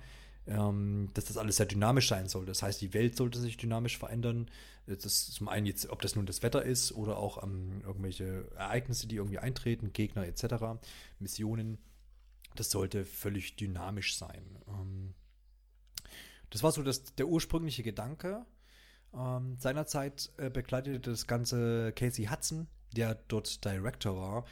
ähm, 0.46 1.08
dass 1.14 1.24
das 1.24 1.38
alles 1.38 1.56
sehr 1.56 1.66
dynamisch 1.66 2.08
sein 2.08 2.28
soll. 2.28 2.46
Das 2.46 2.62
heißt, 2.62 2.80
die 2.80 2.94
Welt 2.94 3.16
sollte 3.16 3.40
sich 3.40 3.56
dynamisch 3.56 3.98
verändern. 3.98 4.48
Das 4.86 5.04
ist 5.04 5.32
zum 5.32 5.48
einen 5.48 5.66
jetzt, 5.66 5.88
ob 5.90 6.02
das 6.02 6.14
nun 6.14 6.26
das 6.26 6.42
Wetter 6.42 6.62
ist 6.62 6.92
oder 6.92 7.18
auch 7.18 7.42
ähm, 7.42 7.80
irgendwelche 7.84 8.46
Ereignisse, 8.56 9.08
die 9.08 9.16
irgendwie 9.16 9.38
eintreten, 9.38 9.92
Gegner 9.92 10.24
etc., 10.24 10.78
Missionen. 11.18 11.78
Das 12.56 12.70
sollte 12.70 13.04
völlig 13.04 13.56
dynamisch 13.56 14.16
sein. 14.16 14.58
Ähm, 14.68 15.14
das 16.50 16.62
war 16.62 16.72
so 16.72 16.82
das, 16.82 17.04
der 17.14 17.28
ursprüngliche 17.28 17.82
Gedanke. 17.82 18.44
Ähm, 19.14 19.56
seinerzeit 19.58 20.32
äh, 20.36 20.50
begleitete 20.50 21.00
das 21.00 21.26
Ganze 21.26 21.92
Casey 21.92 22.26
Hudson, 22.26 22.66
der 22.96 23.14
dort 23.28 23.64
Director 23.64 24.16
war 24.16 24.44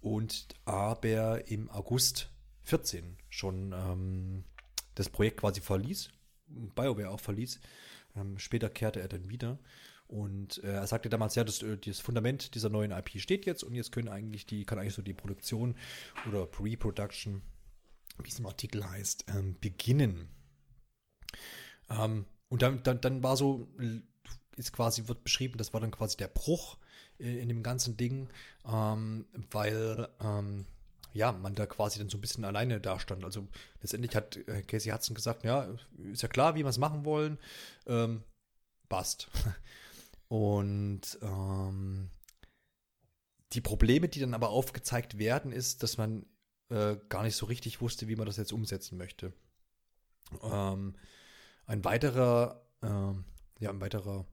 und 0.00 0.48
aber 0.64 1.48
im 1.48 1.70
August 1.70 2.30
14 2.62 3.16
schon 3.28 3.72
ähm, 3.72 4.44
das 4.94 5.08
Projekt 5.08 5.40
quasi 5.40 5.60
verließ, 5.60 6.10
BioWare 6.46 7.10
auch 7.10 7.20
verließ. 7.20 7.60
Ähm, 8.16 8.38
später 8.38 8.70
kehrte 8.70 9.00
er 9.00 9.08
dann 9.08 9.28
wieder. 9.28 9.58
Und 10.10 10.62
äh, 10.64 10.72
er 10.72 10.86
sagte 10.88 11.08
damals, 11.08 11.36
ja, 11.36 11.44
das, 11.44 11.62
äh, 11.62 11.78
das 11.78 12.00
Fundament 12.00 12.56
dieser 12.56 12.68
neuen 12.68 12.90
IP 12.90 13.20
steht 13.20 13.46
jetzt 13.46 13.62
und 13.62 13.76
jetzt 13.76 13.92
können 13.92 14.08
eigentlich 14.08 14.44
die, 14.44 14.64
kann 14.64 14.76
eigentlich 14.76 14.94
so 14.94 15.02
die 15.02 15.14
Produktion 15.14 15.76
oder 16.28 16.46
Pre-Production, 16.46 17.42
wie 18.20 18.28
es 18.28 18.40
im 18.40 18.46
Artikel 18.46 18.84
heißt, 18.90 19.26
ähm, 19.28 19.56
beginnen. 19.60 20.28
Ähm, 21.88 22.26
und 22.48 22.62
dann, 22.62 22.82
dann, 22.82 23.00
dann 23.00 23.22
war 23.22 23.36
so, 23.36 23.68
ist 24.56 24.72
quasi, 24.72 25.06
wird 25.06 25.22
beschrieben, 25.22 25.58
das 25.58 25.72
war 25.72 25.80
dann 25.80 25.92
quasi 25.92 26.16
der 26.16 26.26
Bruch 26.26 26.76
äh, 27.20 27.38
in 27.38 27.48
dem 27.48 27.62
ganzen 27.62 27.96
Ding, 27.96 28.28
ähm, 28.66 29.26
weil 29.52 30.08
ähm, 30.20 30.66
ja, 31.12 31.30
man 31.30 31.54
da 31.54 31.66
quasi 31.66 32.00
dann 32.00 32.08
so 32.08 32.18
ein 32.18 32.20
bisschen 32.20 32.44
alleine 32.44 32.80
dastand. 32.80 33.24
Also 33.24 33.46
letztendlich 33.80 34.16
hat 34.16 34.36
äh, 34.48 34.62
Casey 34.62 34.90
Hudson 34.90 35.14
gesagt, 35.14 35.44
ja, 35.44 35.68
ist 36.10 36.22
ja 36.22 36.28
klar, 36.28 36.56
wie 36.56 36.64
wir 36.64 36.68
es 36.68 36.78
machen 36.78 37.04
wollen. 37.04 37.38
Ähm, 37.86 38.24
passt. 38.88 39.28
Und 40.30 41.18
ähm, 41.22 42.08
die 43.52 43.60
Probleme, 43.60 44.08
die 44.08 44.20
dann 44.20 44.32
aber 44.32 44.50
aufgezeigt 44.50 45.18
werden, 45.18 45.50
ist, 45.50 45.82
dass 45.82 45.98
man 45.98 46.24
äh, 46.68 46.98
gar 47.08 47.24
nicht 47.24 47.34
so 47.34 47.46
richtig 47.46 47.80
wusste, 47.80 48.06
wie 48.06 48.14
man 48.14 48.26
das 48.26 48.36
jetzt 48.36 48.52
umsetzen 48.52 48.96
möchte. 48.96 49.32
Ähm, 50.40 50.94
ein 51.66 51.84
weiterer, 51.84 52.64
ähm, 52.80 53.24
ja, 53.58 53.70
ein 53.70 53.80
weiterer, 53.80 54.24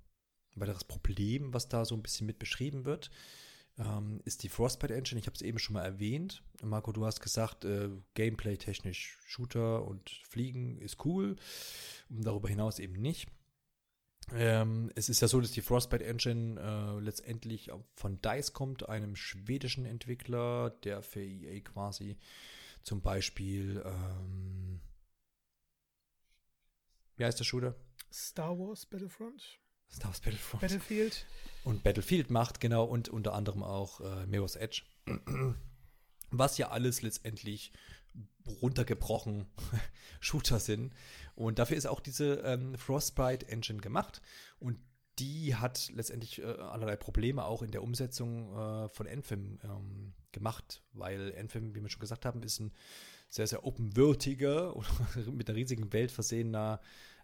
ein 0.55 0.61
weiteres 0.61 0.83
Problem, 0.83 1.51
was 1.55 1.67
da 1.67 1.83
so 1.83 1.95
ein 1.95 2.03
bisschen 2.03 2.27
mit 2.27 2.37
beschrieben 2.37 2.85
wird, 2.85 3.09
ähm, 3.79 4.21
ist 4.23 4.43
die 4.43 4.49
Frostbite 4.49 4.93
Engine. 4.93 5.19
Ich 5.19 5.25
habe 5.25 5.35
es 5.35 5.41
eben 5.41 5.57
schon 5.57 5.73
mal 5.73 5.83
erwähnt. 5.83 6.43
Marco, 6.61 6.91
du 6.91 7.07
hast 7.07 7.21
gesagt, 7.21 7.65
äh, 7.65 7.89
Gameplay-technisch 8.13 9.17
Shooter 9.25 9.83
und 9.83 10.11
Fliegen 10.29 10.77
ist 10.77 11.03
cool. 11.05 11.37
Und 12.09 12.23
darüber 12.23 12.49
hinaus 12.49 12.77
eben 12.77 13.01
nicht. 13.01 13.29
Ähm, 14.33 14.91
es 14.95 15.09
ist 15.09 15.21
ja 15.21 15.27
so, 15.27 15.39
dass 15.39 15.51
die 15.51 15.61
Frostbite 15.61 16.03
Engine 16.03 16.59
äh, 16.59 16.99
letztendlich 16.99 17.71
von 17.95 18.21
DICE 18.21 18.51
kommt, 18.53 18.89
einem 18.89 19.15
schwedischen 19.15 19.85
Entwickler, 19.85 20.71
der 20.83 21.01
für 21.01 21.23
EA 21.23 21.61
quasi 21.61 22.17
zum 22.83 23.01
Beispiel, 23.01 23.81
ähm, 23.85 24.81
wie 27.15 27.25
heißt 27.25 27.39
der 27.39 27.45
Shooter? 27.45 27.75
Star 28.11 28.57
Wars 28.57 28.85
Battlefront. 28.85 29.59
Star 29.89 30.09
Wars 30.09 30.19
Battlefront. 30.19 30.61
Battlefield. 30.61 31.25
Und 31.63 31.83
Battlefield 31.83 32.29
macht, 32.29 32.59
genau, 32.59 32.85
und 32.85 33.09
unter 33.09 33.33
anderem 33.33 33.63
auch 33.63 34.01
äh, 34.01 34.25
Mirror's 34.25 34.55
Edge. 34.55 34.83
Was 36.31 36.57
ja 36.57 36.69
alles 36.69 37.01
letztendlich 37.01 37.71
runtergebrochen 38.61 39.45
Shooter 40.19 40.59
sind. 40.59 40.93
Und 41.35 41.59
dafür 41.59 41.77
ist 41.77 41.85
auch 41.85 41.99
diese 41.99 42.35
ähm, 42.45 42.77
Frostbite 42.77 43.47
Engine 43.47 43.79
gemacht. 43.79 44.21
Und 44.59 44.79
die 45.19 45.55
hat 45.55 45.89
letztendlich 45.93 46.39
äh, 46.39 46.45
allerlei 46.45 46.95
Probleme 46.95 47.43
auch 47.45 47.61
in 47.61 47.71
der 47.71 47.83
Umsetzung 47.83 48.55
äh, 48.55 48.89
von 48.89 49.07
Anthem 49.07 49.59
ähm, 49.63 50.13
gemacht, 50.31 50.83
weil 50.93 51.33
Anthem, 51.37 51.73
wie 51.73 51.81
wir 51.81 51.89
schon 51.89 51.99
gesagt 51.99 52.25
haben, 52.25 52.43
ist 52.43 52.59
ein 52.59 52.71
sehr, 53.29 53.47
sehr 53.47 53.65
open-worldiger 53.65 54.75
oder 54.75 54.87
mit 55.31 55.49
einer 55.49 55.57
riesigen 55.57 55.91
Welt 55.91 56.11
versehener 56.11 56.79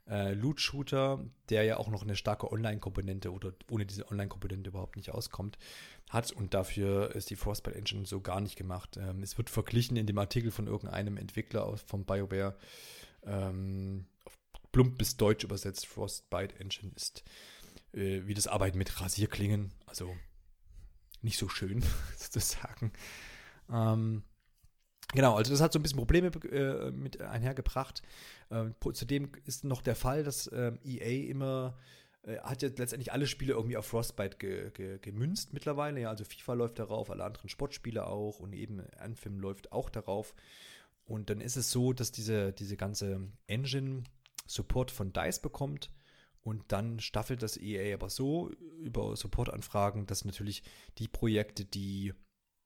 äh, 0.09 0.33
Loot-Shooter, 0.33 1.23
der 1.49 1.63
ja 1.63 1.77
auch 1.77 1.89
noch 1.89 2.03
eine 2.03 2.15
starke 2.15 2.51
Online-Komponente 2.51 3.31
oder 3.31 3.53
ohne 3.69 3.85
diese 3.85 4.09
Online-Komponente 4.09 4.69
überhaupt 4.69 4.95
nicht 4.95 5.11
auskommt, 5.11 5.57
hat. 6.09 6.31
Und 6.31 6.53
dafür 6.53 7.15
ist 7.15 7.29
die 7.29 7.35
Frostbite 7.35 7.77
Engine 7.77 8.05
so 8.05 8.21
gar 8.21 8.41
nicht 8.41 8.55
gemacht. 8.55 8.97
Ähm, 8.97 9.23
es 9.23 9.37
wird 9.37 9.49
verglichen 9.49 9.97
in 9.97 10.07
dem 10.07 10.17
Artikel 10.17 10.51
von 10.51 10.67
irgendeinem 10.67 11.17
Entwickler 11.17 11.65
aus, 11.65 11.81
vom 11.81 12.05
BioWare, 12.05 12.55
ähm, 13.25 14.05
plump 14.71 14.97
bis 14.97 15.17
deutsch 15.17 15.43
übersetzt, 15.43 15.87
Frostbite 15.87 16.59
Engine 16.59 16.91
ist 16.95 17.23
äh, 17.93 18.21
wie 18.25 18.33
das 18.33 18.47
Arbeiten 18.47 18.77
mit 18.77 18.99
Rasierklingen, 18.99 19.71
also 19.85 20.13
nicht 21.21 21.37
so 21.37 21.47
schön 21.47 21.83
sozusagen. 22.17 22.91
Ähm, 23.71 24.23
Genau, 25.13 25.35
also 25.35 25.51
das 25.51 25.61
hat 25.61 25.73
so 25.73 25.79
ein 25.79 25.83
bisschen 25.83 25.97
Probleme 25.97 26.27
äh, 26.51 26.91
mit 26.91 27.21
einhergebracht. 27.21 28.01
Ähm, 28.51 28.75
zudem 28.93 29.31
ist 29.45 29.63
noch 29.63 29.81
der 29.81 29.95
Fall, 29.95 30.23
dass 30.23 30.49
ähm, 30.53 30.79
EA 30.83 31.29
immer 31.29 31.77
äh, 32.23 32.37
hat 32.39 32.61
ja 32.61 32.69
letztendlich 32.69 33.11
alle 33.11 33.27
Spiele 33.27 33.53
irgendwie 33.53 33.77
auf 33.77 33.85
Frostbite 33.85 34.37
ge, 34.37 34.71
ge, 34.71 34.97
gemünzt 34.99 35.53
mittlerweile. 35.53 35.99
Ja, 36.01 36.09
also 36.09 36.23
FIFA 36.23 36.53
läuft 36.53 36.79
darauf, 36.79 37.11
alle 37.11 37.23
anderen 37.23 37.49
Sportspiele 37.49 38.07
auch 38.07 38.39
und 38.39 38.53
eben 38.53 38.81
Anthem 38.97 39.39
läuft 39.39 39.71
auch 39.71 39.89
darauf. 39.89 40.33
Und 41.05 41.29
dann 41.29 41.41
ist 41.41 41.57
es 41.57 41.71
so, 41.71 41.93
dass 41.93 42.11
diese, 42.11 42.53
diese 42.53 42.77
ganze 42.77 43.19
Engine 43.47 44.03
Support 44.45 44.91
von 44.91 45.13
DICE 45.13 45.39
bekommt. 45.39 45.91
Und 46.41 46.71
dann 46.71 46.99
staffelt 46.99 47.41
das 47.41 47.57
EA 47.57 47.93
aber 47.93 48.09
so 48.09 48.51
über 48.79 49.15
Supportanfragen, 49.15 50.05
dass 50.05 50.25
natürlich 50.25 50.63
die 50.97 51.07
Projekte, 51.07 51.63
die, 51.63 52.13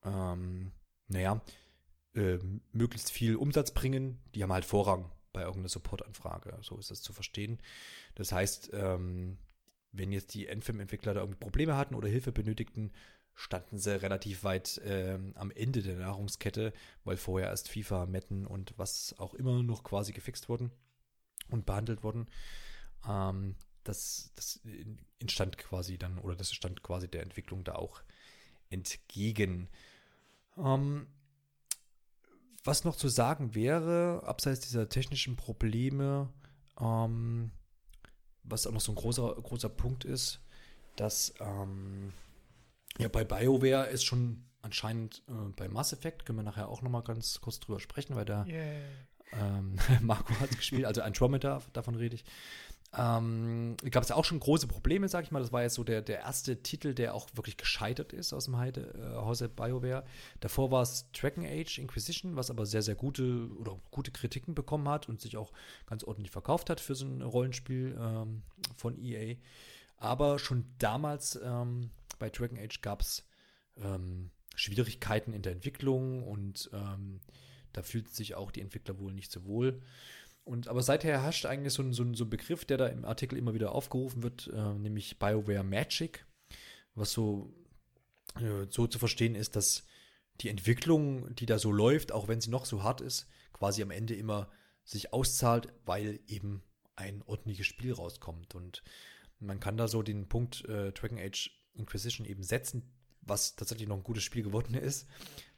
ähm, 0.04 0.72
naja, 1.06 1.40
äh, 2.18 2.38
möglichst 2.72 3.10
viel 3.10 3.36
Umsatz 3.36 3.70
bringen, 3.72 4.18
die 4.34 4.42
haben 4.42 4.52
halt 4.52 4.64
Vorrang 4.64 5.10
bei 5.32 5.42
irgendeiner 5.42 5.68
Supportanfrage. 5.68 6.58
So 6.62 6.76
ist 6.78 6.90
das 6.90 7.02
zu 7.02 7.12
verstehen. 7.12 7.58
Das 8.14 8.32
heißt, 8.32 8.70
ähm, 8.72 9.38
wenn 9.92 10.12
jetzt 10.12 10.34
die 10.34 10.48
Enfim-Entwickler 10.48 11.14
da 11.14 11.20
irgendwie 11.20 11.38
Probleme 11.38 11.76
hatten 11.76 11.94
oder 11.94 12.08
Hilfe 12.08 12.32
benötigten, 12.32 12.92
standen 13.34 13.78
sie 13.78 14.02
relativ 14.02 14.42
weit 14.42 14.80
ähm, 14.84 15.32
am 15.36 15.52
Ende 15.52 15.82
der 15.82 15.96
Nahrungskette, 15.96 16.72
weil 17.04 17.16
vorher 17.16 17.50
erst 17.50 17.68
FIFA, 17.68 18.06
Metten 18.06 18.46
und 18.46 18.74
was 18.76 19.14
auch 19.18 19.34
immer 19.34 19.62
noch 19.62 19.84
quasi 19.84 20.12
gefixt 20.12 20.48
wurden 20.48 20.72
und 21.48 21.64
behandelt 21.64 22.02
wurden. 22.02 22.26
Ähm, 23.08 23.54
das, 23.84 24.32
das 24.34 24.60
entstand 25.20 25.56
quasi 25.56 25.98
dann, 25.98 26.18
oder 26.18 26.34
das 26.34 26.52
stand 26.52 26.82
quasi 26.82 27.08
der 27.08 27.22
Entwicklung 27.22 27.62
da 27.62 27.76
auch 27.76 28.02
entgegen. 28.70 29.68
Ähm, 30.56 31.06
was 32.68 32.84
noch 32.84 32.96
zu 32.96 33.08
sagen 33.08 33.54
wäre, 33.54 34.22
abseits 34.26 34.60
dieser 34.60 34.90
technischen 34.90 35.36
Probleme, 35.36 36.28
ähm, 36.78 37.50
was 38.44 38.66
auch 38.66 38.72
noch 38.72 38.82
so 38.82 38.92
ein 38.92 38.94
großer, 38.94 39.36
großer 39.42 39.70
Punkt 39.70 40.04
ist, 40.04 40.40
dass 40.94 41.32
ähm, 41.40 42.12
ja 42.98 43.08
bei 43.08 43.24
BioWare 43.24 43.86
ist 43.86 44.04
schon 44.04 44.44
anscheinend 44.60 45.22
äh, 45.28 45.48
bei 45.56 45.68
Mass 45.68 45.94
Effect, 45.94 46.26
können 46.26 46.40
wir 46.40 46.42
nachher 46.42 46.68
auch 46.68 46.82
nochmal 46.82 47.02
ganz 47.02 47.40
kurz 47.40 47.58
drüber 47.58 47.80
sprechen, 47.80 48.16
weil 48.16 48.26
da 48.26 48.44
yeah. 48.44 48.82
ähm, 49.32 49.78
Marco 50.02 50.38
hat 50.38 50.50
es 50.50 50.58
gespielt, 50.58 50.84
also 50.84 51.00
Andromeda, 51.00 51.62
davon 51.72 51.94
rede 51.94 52.16
ich. 52.16 52.24
Ähm, 52.96 53.76
gab 53.90 54.02
es 54.02 54.08
ja 54.08 54.16
auch 54.16 54.24
schon 54.24 54.40
große 54.40 54.66
Probleme, 54.66 55.08
sag 55.08 55.24
ich 55.24 55.30
mal. 55.30 55.40
Das 55.40 55.52
war 55.52 55.62
jetzt 55.62 55.74
so 55.74 55.84
der, 55.84 56.00
der 56.00 56.20
erste 56.20 56.62
Titel, 56.62 56.94
der 56.94 57.14
auch 57.14 57.28
wirklich 57.34 57.58
gescheitert 57.58 58.14
ist 58.14 58.32
aus 58.32 58.46
dem 58.46 58.56
Heide, 58.56 58.94
äh, 58.94 59.16
Hause 59.16 59.48
BioWare. 59.48 60.04
Davor 60.40 60.70
war 60.70 60.82
es 60.82 61.10
Dragon 61.12 61.44
Age 61.44 61.78
Inquisition, 61.78 62.36
was 62.36 62.50
aber 62.50 62.64
sehr, 62.64 62.82
sehr 62.82 62.94
gute 62.94 63.50
oder 63.58 63.78
gute 63.90 64.10
Kritiken 64.10 64.54
bekommen 64.54 64.88
hat 64.88 65.08
und 65.08 65.20
sich 65.20 65.36
auch 65.36 65.52
ganz 65.86 66.02
ordentlich 66.02 66.30
verkauft 66.30 66.70
hat 66.70 66.80
für 66.80 66.94
so 66.94 67.04
ein 67.04 67.20
Rollenspiel 67.20 67.96
ähm, 68.00 68.42
von 68.76 68.98
EA. 68.98 69.36
Aber 69.98 70.38
schon 70.38 70.64
damals 70.78 71.38
ähm, 71.42 71.90
bei 72.18 72.30
Dragon 72.30 72.58
Age 72.58 72.80
gab 72.80 73.02
es 73.02 73.26
ähm, 73.76 74.30
Schwierigkeiten 74.54 75.34
in 75.34 75.42
der 75.42 75.52
Entwicklung 75.52 76.22
und 76.22 76.70
ähm, 76.72 77.20
da 77.72 77.82
fühlten 77.82 78.12
sich 78.12 78.34
auch 78.34 78.50
die 78.50 78.60
Entwickler 78.60 78.98
wohl 78.98 79.12
nicht 79.12 79.30
so 79.30 79.44
wohl. 79.44 79.80
Und, 80.48 80.66
aber 80.66 80.82
seither 80.82 81.20
herrscht 81.20 81.44
eigentlich 81.44 81.74
so 81.74 81.82
ein, 81.82 81.92
so, 81.92 82.02
ein, 82.02 82.14
so 82.14 82.24
ein 82.24 82.30
Begriff, 82.30 82.64
der 82.64 82.78
da 82.78 82.86
im 82.86 83.04
Artikel 83.04 83.36
immer 83.36 83.52
wieder 83.52 83.72
aufgerufen 83.72 84.22
wird, 84.22 84.50
äh, 84.54 84.72
nämlich 84.78 85.18
BioWare 85.18 85.62
Magic, 85.62 86.24
was 86.94 87.12
so, 87.12 87.52
äh, 88.36 88.66
so 88.70 88.86
zu 88.86 88.98
verstehen 88.98 89.34
ist, 89.34 89.56
dass 89.56 89.84
die 90.40 90.48
Entwicklung, 90.48 91.34
die 91.34 91.44
da 91.44 91.58
so 91.58 91.70
läuft, 91.70 92.12
auch 92.12 92.28
wenn 92.28 92.40
sie 92.40 92.48
noch 92.48 92.64
so 92.64 92.82
hart 92.82 93.02
ist, 93.02 93.28
quasi 93.52 93.82
am 93.82 93.90
Ende 93.90 94.14
immer 94.14 94.50
sich 94.84 95.12
auszahlt, 95.12 95.70
weil 95.84 96.20
eben 96.28 96.62
ein 96.96 97.22
ordentliches 97.26 97.66
Spiel 97.66 97.92
rauskommt. 97.92 98.54
Und 98.54 98.82
man 99.40 99.60
kann 99.60 99.76
da 99.76 99.86
so 99.86 100.02
den 100.02 100.30
Punkt 100.30 100.64
äh, 100.64 100.92
Dragon 100.92 101.18
Age 101.18 101.50
Inquisition 101.74 102.26
eben 102.26 102.42
setzen, 102.42 102.90
was 103.20 103.54
tatsächlich 103.54 103.86
noch 103.86 103.96
ein 103.96 104.02
gutes 104.02 104.24
Spiel 104.24 104.44
geworden 104.44 104.72
ist. 104.82 105.08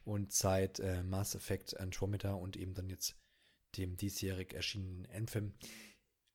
Und 0.03 0.33
seit 0.33 0.81
äh, 0.81 1.01
Mass 1.01 1.33
Effect 1.33 1.79
Andromeda 1.79 2.33
und 2.33 2.57
eben 2.57 2.73
dann 2.73 2.89
jetzt 2.89 3.15
dem 3.77 3.97
diesjährig 3.97 4.53
erschienenen 4.53 5.07
Anthem, 5.13 5.53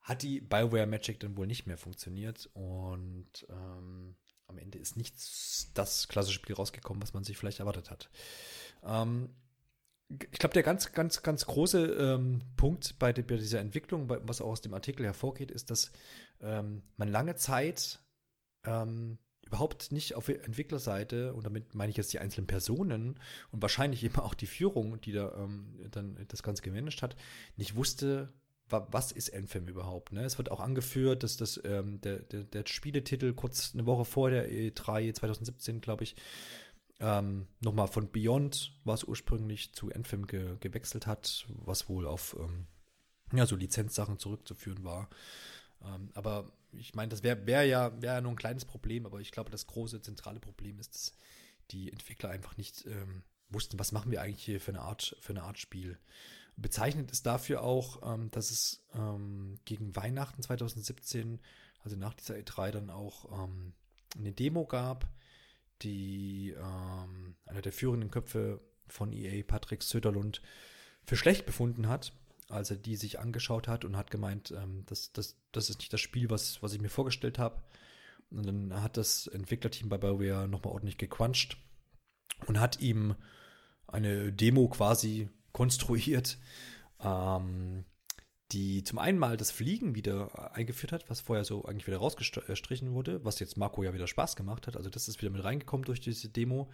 hat 0.00 0.22
die 0.22 0.40
Bioware 0.40 0.86
Magic 0.86 1.18
dann 1.20 1.36
wohl 1.36 1.46
nicht 1.46 1.66
mehr 1.66 1.78
funktioniert 1.78 2.48
und 2.54 3.46
ähm, 3.48 4.16
am 4.46 4.58
Ende 4.58 4.78
ist 4.78 4.96
nicht 4.96 5.14
das 5.76 6.06
klassische 6.08 6.36
Spiel 6.36 6.54
rausgekommen, 6.54 7.02
was 7.02 7.12
man 7.12 7.24
sich 7.24 7.36
vielleicht 7.36 7.60
erwartet 7.60 7.90
hat. 7.90 8.10
Ähm, 8.84 9.34
ich 10.08 10.38
glaube, 10.38 10.52
der 10.52 10.62
ganz, 10.62 10.92
ganz, 10.92 11.22
ganz 11.22 11.46
große 11.46 11.84
ähm, 11.84 12.40
Punkt 12.56 12.96
bei, 13.00 13.12
bei, 13.12 13.36
dieser 13.36 13.58
Entwicklung, 13.58 14.08
was 14.08 14.40
auch 14.40 14.50
aus 14.50 14.60
dem 14.60 14.74
Artikel 14.74 15.04
hervorgeht, 15.04 15.50
ist, 15.50 15.70
dass 15.70 15.90
ähm, 16.40 16.82
man 16.96 17.08
lange 17.08 17.34
Zeit 17.34 17.98
ähm, 18.64 19.18
überhaupt 19.46 19.92
nicht 19.92 20.14
auf 20.14 20.28
Entwicklerseite, 20.28 21.32
und 21.34 21.44
damit 21.44 21.74
meine 21.74 21.90
ich 21.90 21.96
jetzt 21.96 22.12
die 22.12 22.18
einzelnen 22.18 22.46
Personen 22.46 23.18
und 23.52 23.62
wahrscheinlich 23.62 24.02
eben 24.04 24.16
auch 24.16 24.34
die 24.34 24.46
Führung, 24.46 25.00
die 25.00 25.12
da 25.12 25.32
ähm, 25.36 25.78
dann 25.90 26.18
das 26.28 26.42
Ganze 26.42 26.62
gemanagt 26.62 27.02
hat, 27.02 27.16
nicht 27.56 27.76
wusste, 27.76 28.32
wa 28.68 28.86
was 28.90 29.12
ist 29.12 29.32
Anthem 29.32 29.68
überhaupt. 29.68 30.12
Ne? 30.12 30.24
Es 30.24 30.38
wird 30.38 30.50
auch 30.50 30.60
angeführt, 30.60 31.22
dass 31.22 31.36
das 31.36 31.60
ähm, 31.64 32.00
der, 32.00 32.18
der, 32.18 32.44
der, 32.44 32.66
Spieletitel 32.66 33.32
kurz 33.32 33.72
eine 33.74 33.86
Woche 33.86 34.04
vor 34.04 34.30
der 34.30 34.50
E3 34.50 35.14
2017, 35.14 35.80
glaube 35.80 36.04
ich, 36.04 36.16
ähm, 36.98 37.46
nochmal 37.60 37.88
von 37.88 38.10
Beyond, 38.10 38.72
was 38.84 39.04
ursprünglich 39.04 39.74
zu 39.74 39.92
Anthem 39.92 40.26
ge 40.26 40.56
gewechselt 40.60 41.06
hat, 41.06 41.46
was 41.48 41.88
wohl 41.88 42.06
auf 42.06 42.36
ähm, 42.40 42.66
ja, 43.32 43.46
so 43.46 43.56
Lizenzsachen 43.56 44.18
zurückzuführen 44.18 44.82
war. 44.84 45.08
Ähm, 45.84 46.10
aber 46.14 46.50
ich 46.72 46.94
meine, 46.94 47.08
das 47.08 47.22
wäre 47.22 47.46
wär 47.46 47.64
ja, 47.64 48.00
wär 48.00 48.14
ja 48.14 48.20
nur 48.20 48.32
ein 48.32 48.36
kleines 48.36 48.64
Problem, 48.64 49.06
aber 49.06 49.20
ich 49.20 49.32
glaube, 49.32 49.50
das 49.50 49.66
große 49.66 50.00
zentrale 50.00 50.40
Problem 50.40 50.78
ist, 50.78 50.94
dass 50.94 51.12
die 51.70 51.90
Entwickler 51.90 52.30
einfach 52.30 52.56
nicht 52.56 52.86
ähm, 52.86 53.22
wussten, 53.48 53.78
was 53.78 53.92
machen 53.92 54.10
wir 54.10 54.22
eigentlich 54.22 54.44
hier 54.44 54.60
für 54.60 54.72
eine 54.72 54.82
Art, 54.82 55.16
für 55.20 55.32
eine 55.32 55.42
Art 55.42 55.58
Spiel. 55.58 55.98
Bezeichnet 56.56 57.10
ist 57.10 57.26
dafür 57.26 57.62
auch, 57.62 58.14
ähm, 58.14 58.30
dass 58.30 58.50
es 58.50 58.84
ähm, 58.94 59.58
gegen 59.64 59.94
Weihnachten 59.94 60.42
2017, 60.42 61.40
also 61.80 61.96
nach 61.96 62.14
dieser 62.14 62.34
E3, 62.36 62.70
dann 62.70 62.90
auch 62.90 63.44
ähm, 63.44 63.74
eine 64.16 64.32
Demo 64.32 64.66
gab, 64.66 65.06
die 65.82 66.54
ähm, 66.58 67.36
einer 67.44 67.62
der 67.62 67.72
führenden 67.72 68.10
Köpfe 68.10 68.60
von 68.88 69.12
EA, 69.12 69.42
Patrick 69.44 69.82
Söderlund, 69.82 70.40
für 71.04 71.16
schlecht 71.16 71.46
befunden 71.46 71.88
hat 71.88 72.12
als 72.48 72.70
er 72.70 72.76
die 72.76 72.96
sich 72.96 73.18
angeschaut 73.18 73.68
hat 73.68 73.84
und 73.84 73.96
hat 73.96 74.10
gemeint, 74.10 74.52
ähm, 74.52 74.84
das, 74.86 75.12
das, 75.12 75.36
das 75.52 75.70
ist 75.70 75.78
nicht 75.78 75.92
das 75.92 76.00
Spiel, 76.00 76.30
was, 76.30 76.62
was 76.62 76.72
ich 76.72 76.80
mir 76.80 76.88
vorgestellt 76.88 77.38
habe. 77.38 77.62
Und 78.30 78.46
dann 78.46 78.82
hat 78.82 78.96
das 78.96 79.26
Entwicklerteam 79.26 79.88
bei 79.88 79.98
BioWare 79.98 80.48
nochmal 80.48 80.72
ordentlich 80.72 80.98
gequatscht 80.98 81.56
und 82.46 82.60
hat 82.60 82.80
ihm 82.80 83.14
eine 83.86 84.32
Demo 84.32 84.68
quasi 84.68 85.28
konstruiert, 85.52 86.38
ähm, 87.00 87.84
die 88.52 88.84
zum 88.84 88.98
einen 88.98 89.18
mal 89.18 89.36
das 89.36 89.50
Fliegen 89.50 89.94
wieder 89.94 90.54
eingeführt 90.54 90.92
hat, 90.92 91.10
was 91.10 91.20
vorher 91.20 91.44
so 91.44 91.64
eigentlich 91.64 91.86
wieder 91.86 91.98
rausgestrichen 91.98 92.92
wurde, 92.92 93.24
was 93.24 93.40
jetzt 93.40 93.56
Marco 93.56 93.82
ja 93.82 93.92
wieder 93.92 94.06
Spaß 94.06 94.36
gemacht 94.36 94.66
hat. 94.66 94.76
Also 94.76 94.88
das 94.88 95.08
ist 95.08 95.20
wieder 95.20 95.32
mit 95.32 95.42
reingekommen 95.42 95.84
durch 95.84 96.00
diese 96.00 96.28
Demo 96.28 96.70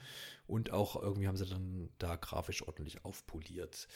und 0.46 0.70
auch 0.70 1.00
irgendwie 1.00 1.28
haben 1.28 1.36
sie 1.36 1.46
dann 1.46 1.88
da 1.98 2.16
grafisch 2.16 2.66
ordentlich 2.66 3.04
aufpoliert. 3.04 3.88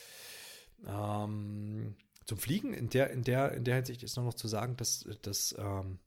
Ähm, 0.86 1.94
zum 2.24 2.38
Fliegen 2.38 2.74
in 2.74 2.90
der, 2.90 3.10
in 3.10 3.22
der, 3.22 3.52
in 3.52 3.64
der 3.64 3.76
Hinsicht 3.76 4.02
ist 4.02 4.16
noch 4.16 4.34
zu 4.34 4.48
sagen, 4.48 4.76
dass 4.76 5.08
das, 5.22 5.54
ähm, 5.58 5.98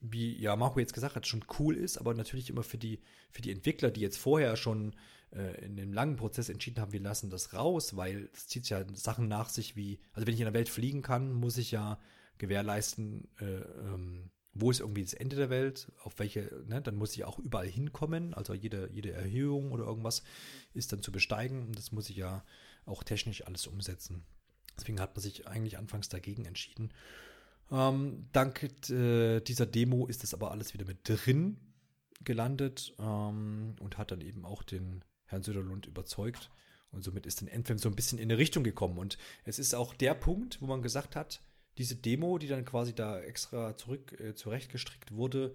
wie 0.00 0.36
ja 0.36 0.56
Marco 0.56 0.80
jetzt 0.80 0.92
gesagt 0.92 1.14
hat, 1.14 1.26
schon 1.26 1.44
cool 1.58 1.76
ist, 1.76 1.98
aber 1.98 2.14
natürlich 2.14 2.50
immer 2.50 2.64
für 2.64 2.78
die, 2.78 3.00
für 3.30 3.42
die 3.42 3.52
Entwickler, 3.52 3.90
die 3.90 4.00
jetzt 4.00 4.18
vorher 4.18 4.56
schon 4.56 4.94
äh, 5.32 5.64
in 5.64 5.76
dem 5.76 5.92
langen 5.92 6.16
Prozess 6.16 6.48
entschieden 6.48 6.80
haben, 6.80 6.92
wir 6.92 7.00
lassen 7.00 7.30
das 7.30 7.54
raus, 7.54 7.96
weil 7.96 8.28
es 8.32 8.48
zieht 8.48 8.68
ja 8.68 8.84
Sachen 8.94 9.28
nach 9.28 9.48
sich 9.48 9.76
wie, 9.76 10.00
also 10.12 10.26
wenn 10.26 10.34
ich 10.34 10.40
in 10.40 10.46
der 10.46 10.54
Welt 10.54 10.68
fliegen 10.68 11.02
kann, 11.02 11.32
muss 11.32 11.58
ich 11.58 11.70
ja 11.70 11.98
gewährleisten, 12.38 13.28
äh, 13.40 13.44
ähm, 13.44 14.30
wo 14.52 14.70
ist 14.70 14.80
irgendwie 14.80 15.02
das 15.02 15.14
Ende 15.14 15.36
der 15.36 15.50
Welt, 15.50 15.92
auf 16.02 16.18
welche, 16.18 16.64
ne, 16.66 16.80
dann 16.80 16.96
muss 16.96 17.14
ich 17.14 17.24
auch 17.24 17.38
überall 17.38 17.66
hinkommen, 17.66 18.34
also 18.34 18.54
jede, 18.54 18.88
jede 18.92 19.12
Erhöhung 19.12 19.72
oder 19.72 19.84
irgendwas 19.84 20.22
ist 20.74 20.92
dann 20.92 21.02
zu 21.02 21.12
besteigen 21.12 21.66
und 21.66 21.78
das 21.78 21.92
muss 21.92 22.08
ich 22.08 22.16
ja 22.16 22.42
auch 22.86 23.02
technisch 23.02 23.46
alles 23.46 23.66
umsetzen. 23.66 24.24
Deswegen 24.76 25.00
hat 25.00 25.14
man 25.14 25.22
sich 25.22 25.46
eigentlich 25.46 25.78
anfangs 25.78 26.08
dagegen 26.08 26.44
entschieden. 26.44 26.92
Ähm, 27.70 28.28
dank 28.32 28.62
äh, 28.90 29.40
dieser 29.40 29.66
Demo 29.66 30.06
ist 30.06 30.22
das 30.22 30.34
aber 30.34 30.50
alles 30.50 30.74
wieder 30.74 30.86
mit 30.86 31.08
drin 31.08 31.58
gelandet 32.22 32.94
ähm, 32.98 33.74
und 33.80 33.98
hat 33.98 34.10
dann 34.10 34.20
eben 34.20 34.44
auch 34.44 34.62
den 34.62 35.04
Herrn 35.24 35.42
Söderlund 35.42 35.86
überzeugt. 35.86 36.50
Und 36.92 37.02
somit 37.02 37.26
ist 37.26 37.40
dann 37.40 37.48
Endfilm 37.48 37.78
so 37.78 37.88
ein 37.88 37.96
bisschen 37.96 38.18
in 38.18 38.30
eine 38.30 38.38
Richtung 38.38 38.64
gekommen. 38.64 38.98
Und 38.98 39.18
es 39.44 39.58
ist 39.58 39.74
auch 39.74 39.92
der 39.94 40.14
Punkt, 40.14 40.62
wo 40.62 40.66
man 40.66 40.82
gesagt 40.82 41.16
hat, 41.16 41.42
diese 41.78 41.96
Demo, 41.96 42.38
die 42.38 42.46
dann 42.46 42.64
quasi 42.64 42.94
da 42.94 43.20
extra 43.20 43.76
zurück 43.76 44.18
äh, 44.20 44.34
zurechtgestrickt 44.34 45.12
wurde, 45.12 45.54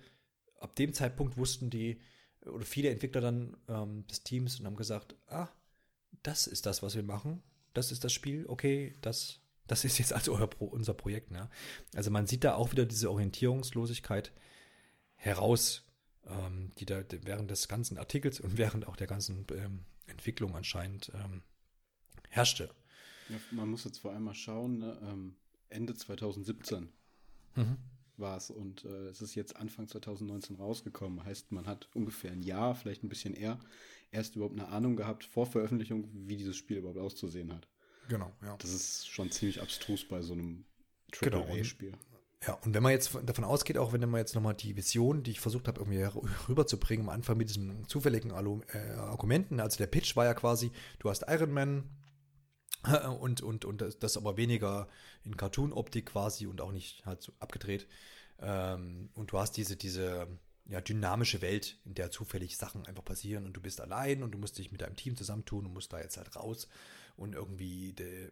ab 0.59 0.75
dem 0.75 0.93
Zeitpunkt 0.93 1.37
wussten 1.37 1.69
die 1.69 1.99
oder 2.45 2.65
viele 2.65 2.89
Entwickler 2.89 3.21
dann 3.21 3.57
ähm, 3.67 4.05
des 4.07 4.23
Teams 4.23 4.59
und 4.59 4.65
haben 4.65 4.75
gesagt, 4.75 5.15
ah, 5.27 5.47
das 6.23 6.47
ist 6.47 6.65
das, 6.65 6.83
was 6.83 6.95
wir 6.95 7.03
machen. 7.03 7.41
Das 7.73 7.91
ist 7.91 8.03
das 8.03 8.13
Spiel. 8.13 8.45
Okay, 8.47 8.95
das, 9.01 9.39
das 9.67 9.85
ist 9.85 9.97
jetzt 9.97 10.13
also 10.13 10.35
Pro, 10.47 10.65
unser 10.65 10.93
Projekt. 10.93 11.31
Ne? 11.31 11.49
Also 11.95 12.11
man 12.11 12.27
sieht 12.27 12.43
da 12.43 12.55
auch 12.55 12.71
wieder 12.71 12.85
diese 12.85 13.09
Orientierungslosigkeit 13.09 14.31
heraus, 15.15 15.85
ähm, 16.25 16.71
die 16.77 16.85
da 16.85 17.03
während 17.23 17.51
des 17.51 17.67
ganzen 17.67 17.97
Artikels 17.97 18.39
und 18.39 18.57
während 18.57 18.87
auch 18.87 18.95
der 18.95 19.07
ganzen 19.07 19.45
ähm, 19.51 19.85
Entwicklung 20.07 20.55
anscheinend 20.55 21.11
ähm, 21.15 21.43
herrschte. 22.29 22.69
Ja, 23.29 23.37
man 23.51 23.69
muss 23.69 23.83
jetzt 23.85 23.99
vor 23.99 24.11
allem 24.11 24.23
mal 24.23 24.33
schauen, 24.33 24.79
ne? 24.79 24.99
Ähm, 25.03 25.35
Ende 25.69 25.95
2017 25.95 26.89
mhm. 27.55 27.77
War 28.21 28.37
es 28.37 28.49
und 28.49 28.85
äh, 28.85 29.07
es 29.07 29.21
ist 29.21 29.35
jetzt 29.35 29.55
Anfang 29.57 29.87
2019 29.87 30.55
rausgekommen. 30.55 31.25
Heißt, 31.25 31.51
man 31.51 31.67
hat 31.67 31.89
ungefähr 31.93 32.31
ein 32.31 32.43
Jahr, 32.43 32.75
vielleicht 32.75 33.03
ein 33.03 33.09
bisschen 33.09 33.33
eher, 33.33 33.59
erst 34.11 34.35
überhaupt 34.35 34.57
eine 34.57 34.69
Ahnung 34.69 34.95
gehabt 34.95 35.25
vor 35.25 35.45
Veröffentlichung, 35.45 36.07
wie 36.13 36.37
dieses 36.37 36.55
Spiel 36.55 36.77
überhaupt 36.77 36.99
auszusehen 36.99 37.53
hat. 37.53 37.67
Genau, 38.07 38.31
ja. 38.41 38.55
Das 38.57 38.71
ist 38.71 39.09
schon 39.09 39.31
ziemlich 39.31 39.61
abstrus 39.61 40.07
bei 40.07 40.21
so 40.21 40.33
einem 40.33 40.65
AAA-Spiel. 41.11 41.91
Genau. 41.91 42.11
Ja, 42.45 42.53
und 42.65 42.73
wenn 42.73 42.81
man 42.81 42.91
jetzt 42.91 43.15
davon 43.25 43.43
ausgeht, 43.43 43.77
auch 43.77 43.93
wenn 43.93 44.01
man 44.09 44.19
jetzt 44.19 44.33
nochmal 44.33 44.55
die 44.55 44.75
Vision, 44.75 45.21
die 45.21 45.31
ich 45.31 45.39
versucht 45.39 45.67
habe, 45.67 45.79
irgendwie 45.79 46.03
rüberzubringen, 46.49 47.05
am 47.07 47.13
Anfang 47.13 47.37
mit 47.37 47.49
diesen 47.49 47.87
zufälligen 47.87 48.31
äh, 48.31 48.77
Argumenten, 48.97 49.59
also 49.59 49.77
der 49.77 49.85
Pitch 49.85 50.15
war 50.15 50.25
ja 50.25 50.33
quasi, 50.33 50.71
du 50.97 51.09
hast 51.09 51.25
Iron 51.27 51.51
Man 51.51 51.83
und, 53.19 53.41
und, 53.41 53.65
und 53.65 53.83
das 53.99 54.17
aber 54.17 54.37
weniger 54.37 54.87
in 55.23 55.37
Cartoon-Optik 55.37 56.07
quasi 56.07 56.47
und 56.47 56.61
auch 56.61 56.71
nicht 56.71 57.05
halt 57.05 57.21
so 57.21 57.33
abgedreht. 57.39 57.87
Ähm, 58.39 59.09
und 59.13 59.31
du 59.31 59.39
hast 59.39 59.57
diese, 59.57 59.75
diese 59.75 60.27
ja, 60.65 60.81
dynamische 60.81 61.41
Welt, 61.41 61.77
in 61.85 61.93
der 61.93 62.11
zufällig 62.11 62.57
Sachen 62.57 62.85
einfach 62.85 63.03
passieren 63.03 63.45
und 63.45 63.53
du 63.53 63.61
bist 63.61 63.81
allein 63.81 64.23
und 64.23 64.31
du 64.31 64.37
musst 64.37 64.57
dich 64.57 64.71
mit 64.71 64.81
deinem 64.81 64.95
Team 64.95 65.15
zusammentun 65.15 65.65
und 65.65 65.73
musst 65.73 65.93
da 65.93 65.99
jetzt 65.99 66.17
halt 66.17 66.35
raus 66.35 66.67
und 67.17 67.35
irgendwie 67.35 67.93
die 67.93 68.29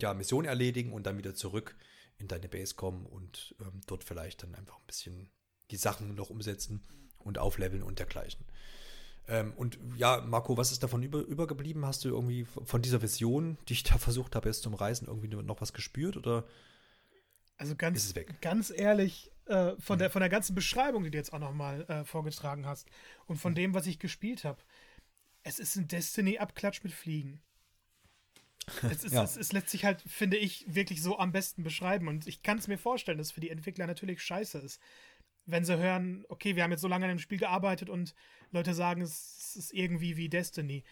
ja, 0.00 0.14
Mission 0.14 0.44
erledigen 0.44 0.92
und 0.92 1.06
dann 1.06 1.18
wieder 1.18 1.34
zurück 1.34 1.76
in 2.18 2.28
deine 2.28 2.48
Base 2.48 2.74
kommen 2.74 3.06
und 3.06 3.54
ähm, 3.60 3.80
dort 3.86 4.04
vielleicht 4.04 4.42
dann 4.42 4.54
einfach 4.54 4.76
ein 4.76 4.86
bisschen 4.86 5.30
die 5.70 5.76
Sachen 5.76 6.14
noch 6.14 6.30
umsetzen 6.30 6.82
und 7.18 7.38
aufleveln 7.38 7.82
und 7.82 7.98
dergleichen. 7.98 8.44
Ähm, 9.28 9.52
und 9.56 9.78
ja, 9.96 10.22
Marco, 10.22 10.56
was 10.56 10.72
ist 10.72 10.82
davon 10.82 11.02
über, 11.02 11.20
übergeblieben? 11.20 11.84
Hast 11.84 12.04
du 12.04 12.08
irgendwie 12.08 12.44
von 12.44 12.80
dieser 12.82 13.02
Vision, 13.02 13.58
die 13.68 13.74
ich 13.74 13.82
da 13.82 13.98
versucht 13.98 14.34
habe, 14.34 14.48
jetzt 14.48 14.62
zum 14.62 14.74
Reisen, 14.74 15.06
irgendwie 15.06 15.28
noch 15.28 15.60
was 15.60 15.72
gespürt 15.72 16.16
oder 16.16 16.44
also 17.58 17.74
ganz, 17.74 18.14
ganz 18.40 18.70
ehrlich, 18.70 19.32
äh, 19.46 19.72
von, 19.80 19.96
mhm. 19.96 19.98
der, 19.98 20.10
von 20.10 20.20
der 20.20 20.28
ganzen 20.28 20.54
Beschreibung, 20.54 21.02
die 21.02 21.10
du 21.10 21.18
jetzt 21.18 21.32
auch 21.32 21.40
nochmal 21.40 21.82
äh, 21.88 22.04
vorgetragen 22.04 22.66
hast 22.66 22.88
und 23.26 23.36
von 23.36 23.52
mhm. 23.52 23.56
dem, 23.56 23.74
was 23.74 23.86
ich 23.86 23.98
gespielt 23.98 24.44
habe, 24.44 24.62
es 25.42 25.58
ist 25.58 25.76
ein 25.76 25.88
Destiny-Abklatsch 25.88 26.82
mit 26.84 26.92
Fliegen. 26.92 27.42
Es, 28.90 29.02
ist, 29.02 29.14
ja. 29.14 29.24
es, 29.24 29.38
es, 29.38 29.52
lässt 29.52 29.70
sich 29.70 29.86
halt, 29.86 30.02
finde 30.02 30.36
ich, 30.36 30.66
wirklich 30.68 31.02
so 31.02 31.18
am 31.18 31.32
besten 31.32 31.62
beschreiben. 31.62 32.06
Und 32.06 32.26
ich 32.26 32.42
kann 32.42 32.58
es 32.58 32.68
mir 32.68 32.76
vorstellen, 32.76 33.16
dass 33.16 33.28
es 33.28 33.32
für 33.32 33.40
die 33.40 33.48
Entwickler 33.48 33.86
natürlich 33.86 34.20
scheiße 34.20 34.58
ist. 34.58 34.78
Wenn 35.48 35.64
sie 35.64 35.78
hören, 35.78 36.24
okay, 36.28 36.56
wir 36.56 36.62
haben 36.62 36.70
jetzt 36.70 36.82
so 36.82 36.88
lange 36.88 37.06
an 37.06 37.10
dem 37.10 37.18
Spiel 37.18 37.38
gearbeitet 37.38 37.88
und 37.88 38.14
Leute 38.50 38.74
sagen, 38.74 39.00
es 39.00 39.56
ist 39.56 39.72
irgendwie 39.72 40.16
wie 40.16 40.28
Destiny. 40.28 40.84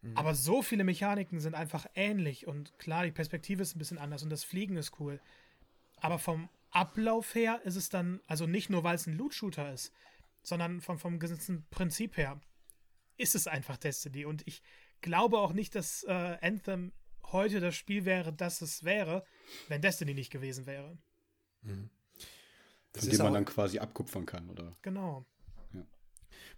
Mhm. 0.00 0.16
Aber 0.16 0.34
so 0.34 0.62
viele 0.62 0.82
Mechaniken 0.82 1.40
sind 1.40 1.54
einfach 1.54 1.86
ähnlich 1.94 2.46
und 2.46 2.78
klar, 2.78 3.04
die 3.04 3.12
Perspektive 3.12 3.62
ist 3.62 3.76
ein 3.76 3.78
bisschen 3.78 3.98
anders 3.98 4.22
und 4.22 4.30
das 4.30 4.44
Fliegen 4.44 4.76
ist 4.76 4.98
cool. 4.98 5.20
Aber 5.96 6.18
vom 6.18 6.48
Ablauf 6.70 7.34
her 7.34 7.60
ist 7.64 7.76
es 7.76 7.90
dann, 7.90 8.20
also 8.26 8.46
nicht 8.46 8.70
nur, 8.70 8.82
weil 8.82 8.94
es 8.94 9.06
ein 9.06 9.16
Loot-Shooter 9.16 9.72
ist, 9.72 9.92
sondern 10.42 10.80
vom, 10.80 10.98
vom 10.98 11.18
ganzen 11.18 11.66
Prinzip 11.70 12.16
her 12.16 12.40
ist 13.18 13.34
es 13.34 13.46
einfach 13.46 13.76
Destiny. 13.76 14.24
Und 14.24 14.42
ich 14.46 14.62
glaube 15.02 15.38
auch 15.38 15.52
nicht, 15.52 15.74
dass 15.74 16.02
äh, 16.04 16.38
Anthem 16.40 16.92
heute 17.24 17.60
das 17.60 17.76
Spiel 17.76 18.06
wäre, 18.06 18.32
das 18.32 18.62
es 18.62 18.84
wäre, 18.84 19.22
wenn 19.68 19.82
Destiny 19.82 20.14
nicht 20.14 20.32
gewesen 20.32 20.64
wäre. 20.64 20.96
Mhm. 21.60 21.90
Von 22.94 23.08
dem 23.08 23.18
man 23.18 23.34
dann 23.34 23.44
quasi 23.44 23.78
abkupfern 23.78 24.26
kann, 24.26 24.50
oder? 24.50 24.76
Genau. 24.82 25.24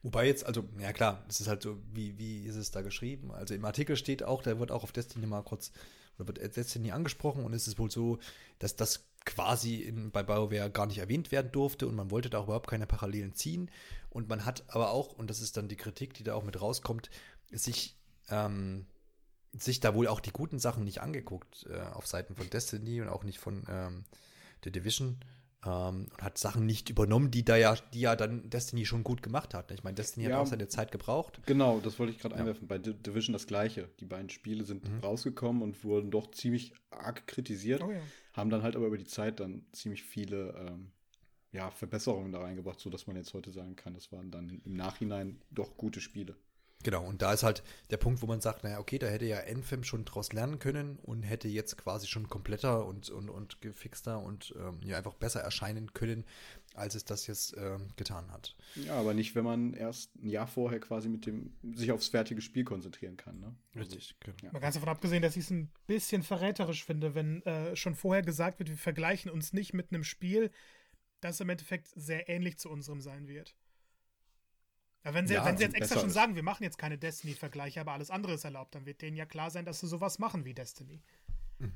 Wobei 0.03 0.27
jetzt, 0.27 0.45
also, 0.45 0.65
ja 0.79 0.93
klar, 0.93 1.25
es 1.29 1.41
ist 1.41 1.49
halt 1.49 1.63
so, 1.63 1.79
wie, 1.93 2.19
wie 2.19 2.45
ist 2.45 2.57
es 2.57 2.71
da 2.71 2.83
geschrieben? 2.83 3.33
Also 3.33 3.55
im 3.55 3.65
Artikel 3.65 3.97
steht 3.97 4.23
auch, 4.23 4.43
da 4.43 4.59
wird 4.59 4.71
auch 4.71 4.83
auf 4.83 4.93
Destiny 4.93 5.27
mal 5.27 5.43
kurz, 5.43 5.73
oder 6.19 6.29
wird 6.29 6.57
Destiny 6.57 6.91
angesprochen 6.93 7.43
und 7.43 7.55
es 7.55 7.67
ist 7.67 7.79
wohl 7.79 7.91
so, 7.91 8.19
dass 8.59 8.77
das 8.77 9.07
quasi 9.25 9.77
in, 9.77 10.11
bei 10.11 10.23
BioWare 10.23 10.71
gar 10.71 10.87
nicht 10.87 10.99
erwähnt 10.99 11.33
werden 11.33 11.51
durfte 11.53 11.87
und 11.87 11.95
man 11.95 12.11
wollte 12.11 12.29
da 12.29 12.39
auch 12.39 12.45
überhaupt 12.45 12.69
keine 12.69 12.87
Parallelen 12.87 13.35
ziehen. 13.35 13.71
Und 14.11 14.29
man 14.29 14.45
hat 14.45 14.65
aber 14.69 14.91
auch, 14.91 15.13
und 15.13 15.31
das 15.31 15.41
ist 15.41 15.57
dann 15.57 15.69
die 15.69 15.77
Kritik, 15.77 16.13
die 16.13 16.23
da 16.23 16.35
auch 16.35 16.45
mit 16.45 16.61
rauskommt, 16.61 17.09
sich, 17.51 17.97
ähm, 18.29 18.87
sich 19.53 19.81
da 19.81 19.95
wohl 19.95 20.07
auch 20.07 20.21
die 20.21 20.33
guten 20.33 20.59
Sachen 20.59 20.85
nicht 20.85 21.01
angeguckt 21.01 21.67
äh, 21.71 21.81
auf 21.81 22.07
Seiten 22.07 22.37
von 22.37 22.51
Destiny 22.51 23.01
und 23.01 23.09
auch 23.09 23.25
nicht 23.25 23.39
von 23.39 23.65
ähm, 23.71 24.05
The 24.63 24.71
Division 24.71 25.19
ähm, 25.65 26.07
und 26.13 26.23
hat 26.23 26.39
Sachen 26.39 26.67
nicht 26.67 26.91
übernommen, 26.91 27.31
die 27.31 27.45
da 27.45 27.57
ja, 27.57 27.77
die 27.93 28.01
ja 28.01 28.17
dann 28.17 28.49
Destiny 28.51 28.85
schon 28.87 29.05
gut 29.05 29.23
gemacht 29.23 29.55
hat. 29.55 29.71
Ich 29.71 29.85
meine, 29.85 29.95
Destiny 29.95 30.27
ja, 30.27 30.33
hat 30.33 30.43
auch 30.43 30.47
seine 30.47 30.69
Zeit 30.69 30.93
gebraucht. 30.93 31.41
Genau, 31.47 31.81
das 31.81 31.99
wollte 31.99 32.13
ich 32.13 32.19
gerade 32.19 32.35
ja. 32.35 32.41
einwerfen. 32.41 32.69
Bei 32.69 32.79
D 32.79 32.93
Division 32.93 33.33
das 33.33 33.47
gleiche. 33.47 33.89
Die 34.01 34.05
beiden 34.05 34.31
Spiele 34.31 34.65
sind 34.65 34.89
mhm. 34.89 35.01
rausgekommen 35.01 35.63
und 35.63 35.83
wurden 35.85 36.11
doch 36.11 36.31
ziemlich 36.31 36.75
arg 36.91 37.27
kritisiert, 37.27 37.83
oh, 37.83 37.91
ja. 37.91 38.01
haben 38.33 38.51
dann 38.51 38.63
halt 38.63 38.77
aber 38.77 38.87
über 38.87 38.99
die 38.99 39.07
Zeit 39.07 39.41
dann 39.41 39.67
ziemlich 39.73 40.03
viele 40.03 40.55
ähm, 40.57 40.93
ja, 41.53 41.71
Verbesserungen 41.71 42.33
da 42.33 42.41
reingebracht, 42.41 42.81
sodass 42.81 43.07
man 43.07 43.17
jetzt 43.17 43.33
heute 43.33 43.53
sagen 43.53 43.77
kann, 43.77 43.95
das 43.95 44.11
waren 44.13 44.31
dann 44.31 44.61
im 44.65 44.75
Nachhinein 44.75 45.41
doch 45.51 45.77
gute 45.77 46.01
Spiele. 46.01 46.37
Genau, 46.85 47.05
und 47.05 47.23
da 47.23 47.33
ist 47.33 47.43
halt 47.43 47.63
der 47.91 47.97
Punkt, 47.97 48.21
wo 48.21 48.27
man 48.27 48.43
sagt, 48.43 48.63
naja, 48.63 48.79
okay, 48.79 48.99
da 48.99 49.07
hätte 49.07 49.25
ja 49.25 49.39
Enfim 49.39 49.85
schon 49.85 50.05
draus 50.05 50.33
lernen 50.33 50.59
können 50.59 50.99
und 51.03 51.23
hätte 51.23 51.49
jetzt 51.49 51.79
quasi 51.79 52.07
schon 52.07 52.29
kompletter 52.29 52.87
und, 52.87 53.09
und, 53.09 53.31
und 53.31 53.61
gefixter 53.63 54.23
und 54.23 54.55
ähm, 54.59 54.81
ja 54.85 54.99
einfach 54.99 55.15
besser 55.15 55.41
erscheinen 55.41 55.95
können, 55.95 56.25
als 56.75 56.95
es 56.95 57.07
das 57.07 57.27
jetzt 57.27 57.57
ähm, 57.57 57.89
getan 57.97 58.31
hat. 58.31 58.55
Ja, 58.75 58.95
aber 58.97 59.15
nicht, 59.15 59.35
wenn 59.35 59.45
man 59.45 59.73
erst 59.73 60.15
ein 60.17 60.29
Jahr 60.29 60.47
vorher 60.47 60.79
quasi 60.79 61.09
mit 61.09 61.25
dem 61.25 61.55
sich 61.75 61.91
aufs 61.91 62.09
fertige 62.09 62.43
Spiel 62.43 62.65
konzentrieren 62.65 63.17
kann. 63.17 63.41
Ne? 63.41 63.55
Richtig, 63.75 64.15
genau. 64.21 64.37
Ja. 64.43 64.53
Mal 64.53 64.61
ganz 64.61 64.75
davon 64.75 64.91
abgesehen, 64.91 65.23
dass 65.23 65.37
ich 65.37 65.45
es 65.45 65.51
ein 65.51 65.71
bisschen 65.87 66.23
verräterisch 66.23 66.85
finde, 66.85 67.15
wenn 67.15 67.41
äh, 67.47 67.75
schon 67.77 67.95
vorher 67.95 68.23
gesagt 68.23 68.59
wird, 68.59 68.69
wir 68.69 68.77
vergleichen 68.77 69.31
uns 69.31 69.55
nicht 69.55 69.73
mit 69.73 69.91
einem 69.91 70.05
Spiel, 70.05 70.51
das 71.23 71.41
im 71.41 71.49
Endeffekt 71.49 71.89
sehr 71.97 72.29
ähnlich 72.29 72.59
zu 72.59 72.69
unserem 72.69 73.01
sein 73.01 73.27
wird. 73.27 73.55
Ja, 75.05 75.13
wenn 75.13 75.27
sie, 75.27 75.35
ja, 75.35 75.45
wenn 75.45 75.57
sie 75.57 75.65
jetzt 75.65 75.75
extra 75.75 76.01
schon 76.01 76.09
ist. 76.09 76.15
sagen, 76.15 76.35
wir 76.35 76.43
machen 76.43 76.65
jetzt 76.65 76.79
keine 76.79 76.97
Destiny-Vergleiche, 76.97 77.81
aber 77.81 77.93
alles 77.93 78.11
andere 78.11 78.35
ist 78.35 78.45
erlaubt, 78.45 78.75
dann 78.75 78.87
wird 78.87 79.03
denen 79.03 79.17
ja 79.17 79.27
klar 79.27 79.51
sein, 79.51 79.65
dass 79.65 79.81
sie 79.81 79.87
sowas 79.87 80.19
machen 80.19 80.45
wie 80.45 80.55
Destiny. 80.55 81.03
Mhm. 81.59 81.73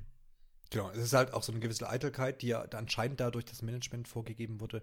Genau, 0.71 0.91
es 0.91 0.99
ist 0.99 1.13
halt 1.13 1.33
auch 1.35 1.43
so 1.43 1.53
eine 1.53 1.61
gewisse 1.61 1.89
Eitelkeit, 1.89 2.43
die 2.43 2.49
ja 2.49 2.63
anscheinend 2.63 3.21
dadurch 3.21 3.45
das 3.45 3.63
Management 3.63 4.09
vorgegeben 4.09 4.61
wurde. 4.61 4.83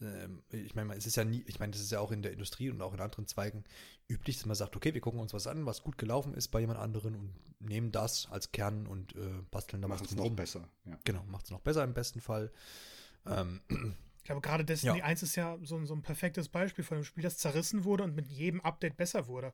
Ähm, 0.00 0.42
ich 0.50 0.74
meine, 0.74 0.94
es 0.94 1.06
ist 1.06 1.16
ja 1.16 1.24
nie, 1.24 1.44
ich 1.46 1.58
meine, 1.58 1.72
das 1.72 1.80
ist 1.80 1.90
ja 1.90 2.00
auch 2.00 2.12
in 2.12 2.22
der 2.22 2.32
Industrie 2.32 2.70
und 2.70 2.80
auch 2.82 2.94
in 2.94 3.00
anderen 3.00 3.26
Zweigen 3.26 3.64
üblich, 4.08 4.36
dass 4.36 4.46
man 4.46 4.56
sagt, 4.56 4.76
okay, 4.76 4.94
wir 4.94 5.00
gucken 5.00 5.20
uns 5.20 5.32
was 5.32 5.46
an, 5.46 5.66
was 5.66 5.82
gut 5.82 5.98
gelaufen 5.98 6.34
ist 6.34 6.48
bei 6.48 6.60
jemand 6.60 6.78
anderen 6.78 7.14
und 7.14 7.34
nehmen 7.60 7.90
das 7.90 8.28
als 8.30 8.52
Kern 8.52 8.86
und 8.86 9.14
äh, 9.16 9.42
basteln 9.50 9.82
da 9.82 9.88
was 9.88 10.14
noch 10.14 10.30
besser. 10.30 10.68
Ja. 10.84 10.98
Genau, 11.04 11.24
macht 11.24 11.46
es 11.46 11.50
noch 11.50 11.60
besser 11.60 11.84
im 11.84 11.94
besten 11.94 12.20
Fall. 12.20 12.52
Ähm, 13.26 13.60
glaube, 14.28 14.40
gerade 14.40 14.64
Destiny 14.64 14.98
ja. 14.98 15.04
1 15.04 15.22
ist 15.22 15.36
ja 15.36 15.58
so, 15.62 15.84
so 15.84 15.94
ein 15.94 16.02
perfektes 16.02 16.48
Beispiel 16.48 16.84
von 16.84 16.98
einem 16.98 17.04
Spiel, 17.04 17.22
das 17.22 17.38
zerrissen 17.38 17.84
wurde 17.84 18.04
und 18.04 18.14
mit 18.14 18.28
jedem 18.28 18.60
Update 18.60 18.96
besser 18.96 19.26
wurde. 19.26 19.52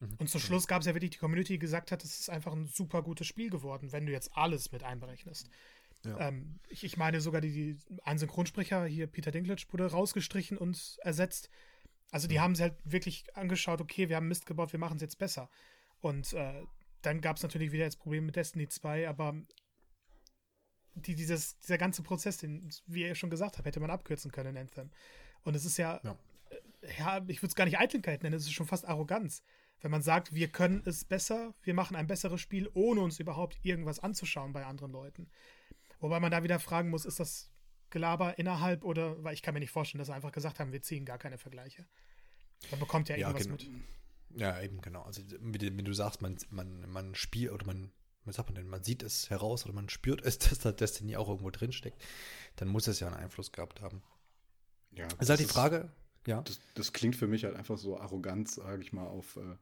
Mhm. 0.00 0.16
Und 0.18 0.28
zum 0.28 0.40
Schluss 0.40 0.66
gab 0.66 0.80
es 0.80 0.86
ja 0.86 0.94
wirklich 0.94 1.12
die 1.12 1.18
Community, 1.18 1.54
die 1.54 1.58
gesagt 1.58 1.92
hat, 1.92 2.04
es 2.04 2.20
ist 2.20 2.28
einfach 2.28 2.52
ein 2.52 2.66
super 2.66 3.02
gutes 3.02 3.26
Spiel 3.26 3.50
geworden, 3.50 3.92
wenn 3.92 4.04
du 4.04 4.12
jetzt 4.12 4.36
alles 4.36 4.72
mit 4.72 4.82
einberechnest. 4.82 5.48
Ja. 6.04 6.28
Ähm, 6.28 6.58
ich, 6.68 6.84
ich, 6.84 6.96
meine 6.96 7.20
sogar, 7.20 7.40
die, 7.40 7.52
die, 7.52 7.78
ein 8.02 8.18
Synchronsprecher, 8.18 8.84
hier 8.84 9.06
Peter 9.06 9.30
Dinklage, 9.30 9.64
wurde 9.70 9.86
rausgestrichen 9.86 10.58
und 10.58 10.98
ersetzt. 11.02 11.48
Also 12.10 12.28
die 12.28 12.36
mhm. 12.36 12.40
haben 12.40 12.54
sie 12.54 12.62
halt 12.64 12.76
wirklich 12.84 13.24
angeschaut, 13.36 13.80
okay, 13.80 14.08
wir 14.08 14.16
haben 14.16 14.28
Mist 14.28 14.46
gebaut, 14.46 14.72
wir 14.72 14.80
machen 14.80 14.96
es 14.96 15.02
jetzt 15.02 15.18
besser. 15.18 15.48
Und 16.00 16.32
äh, 16.34 16.62
dann 17.02 17.20
gab 17.20 17.36
es 17.36 17.42
natürlich 17.42 17.72
wieder 17.72 17.84
das 17.84 17.96
Problem 17.96 18.26
mit 18.26 18.36
Destiny 18.36 18.68
2, 18.68 19.08
aber 19.08 19.34
die, 20.96 21.14
dieses, 21.14 21.58
dieser 21.58 21.78
ganze 21.78 22.02
Prozess, 22.02 22.38
den, 22.38 22.68
wie 22.86 23.02
ihr 23.02 23.14
schon 23.14 23.30
gesagt 23.30 23.56
habt, 23.56 23.66
hätte 23.66 23.80
man 23.80 23.90
abkürzen 23.90 24.32
können 24.32 24.56
in 24.56 24.62
Anthem. 24.62 24.90
Und 25.42 25.54
es 25.54 25.64
ist 25.64 25.76
ja, 25.76 26.00
ja, 26.02 26.18
äh, 26.80 26.98
ja 26.98 27.24
ich 27.28 27.42
würde 27.42 27.48
es 27.48 27.54
gar 27.54 27.66
nicht 27.66 27.78
Eitelkeit 27.78 28.22
nennen, 28.22 28.34
es 28.34 28.44
ist 28.44 28.52
schon 28.52 28.66
fast 28.66 28.86
Arroganz. 28.86 29.42
Wenn 29.80 29.90
man 29.90 30.02
sagt, 30.02 30.34
wir 30.34 30.48
können 30.48 30.82
es 30.86 31.04
besser, 31.04 31.54
wir 31.62 31.74
machen 31.74 31.96
ein 31.96 32.06
besseres 32.06 32.40
Spiel, 32.40 32.70
ohne 32.72 33.02
uns 33.02 33.20
überhaupt 33.20 33.58
irgendwas 33.62 34.00
anzuschauen 34.00 34.52
bei 34.52 34.64
anderen 34.64 34.90
Leuten. 34.90 35.28
Wobei 36.00 36.18
man 36.18 36.30
da 36.30 36.42
wieder 36.42 36.58
fragen 36.58 36.88
muss, 36.88 37.04
ist 37.04 37.20
das 37.20 37.52
Gelaber 37.90 38.38
innerhalb 38.38 38.84
oder, 38.84 39.22
weil 39.22 39.34
ich 39.34 39.42
kann 39.42 39.54
mir 39.54 39.60
nicht 39.60 39.70
vorstellen, 39.70 39.98
dass 39.98 40.08
sie 40.08 40.14
einfach 40.14 40.32
gesagt 40.32 40.58
haben, 40.60 40.72
wir 40.72 40.82
ziehen 40.82 41.04
gar 41.04 41.18
keine 41.18 41.38
Vergleiche. 41.38 41.86
Da 42.70 42.76
bekommt 42.76 43.08
ja, 43.10 43.16
ja 43.16 43.28
irgendwas 43.28 43.48
mit. 43.48 43.70
Ja, 44.34 44.60
eben, 44.60 44.80
genau. 44.80 45.02
Also, 45.02 45.22
wenn 45.40 45.84
du 45.84 45.92
sagst, 45.92 46.20
man, 46.20 46.36
man, 46.50 46.88
man 46.90 47.14
spielt 47.14 47.52
oder 47.52 47.66
man 47.66 47.92
was 48.26 48.36
sagt 48.36 48.48
man 48.48 48.56
denn, 48.56 48.68
man 48.68 48.82
sieht 48.82 49.02
es 49.02 49.30
heraus 49.30 49.64
oder 49.64 49.74
man 49.74 49.88
spürt 49.88 50.22
es, 50.24 50.38
dass 50.38 50.58
da 50.58 50.72
Destiny 50.72 51.16
auch 51.16 51.28
irgendwo 51.28 51.50
drin 51.50 51.72
steckt, 51.72 52.02
dann 52.56 52.68
muss 52.68 52.86
es 52.86 53.00
ja 53.00 53.06
einen 53.08 53.16
Einfluss 53.16 53.52
gehabt 53.52 53.80
haben. 53.80 54.02
Ja. 54.92 55.06
Ist 55.20 55.30
halt 55.30 55.40
die 55.40 55.44
Frage, 55.44 55.90
ja. 56.26 56.42
Das, 56.42 56.60
das, 56.74 56.92
klingt 56.92 57.16
für 57.16 57.26
mich 57.26 57.44
halt 57.44 57.54
einfach 57.54 57.78
so 57.78 57.98
arrogant, 57.98 58.50
sage 58.50 58.82
ich 58.82 58.92
mal, 58.92 59.06
auf 59.06 59.36
äh, 59.36 59.56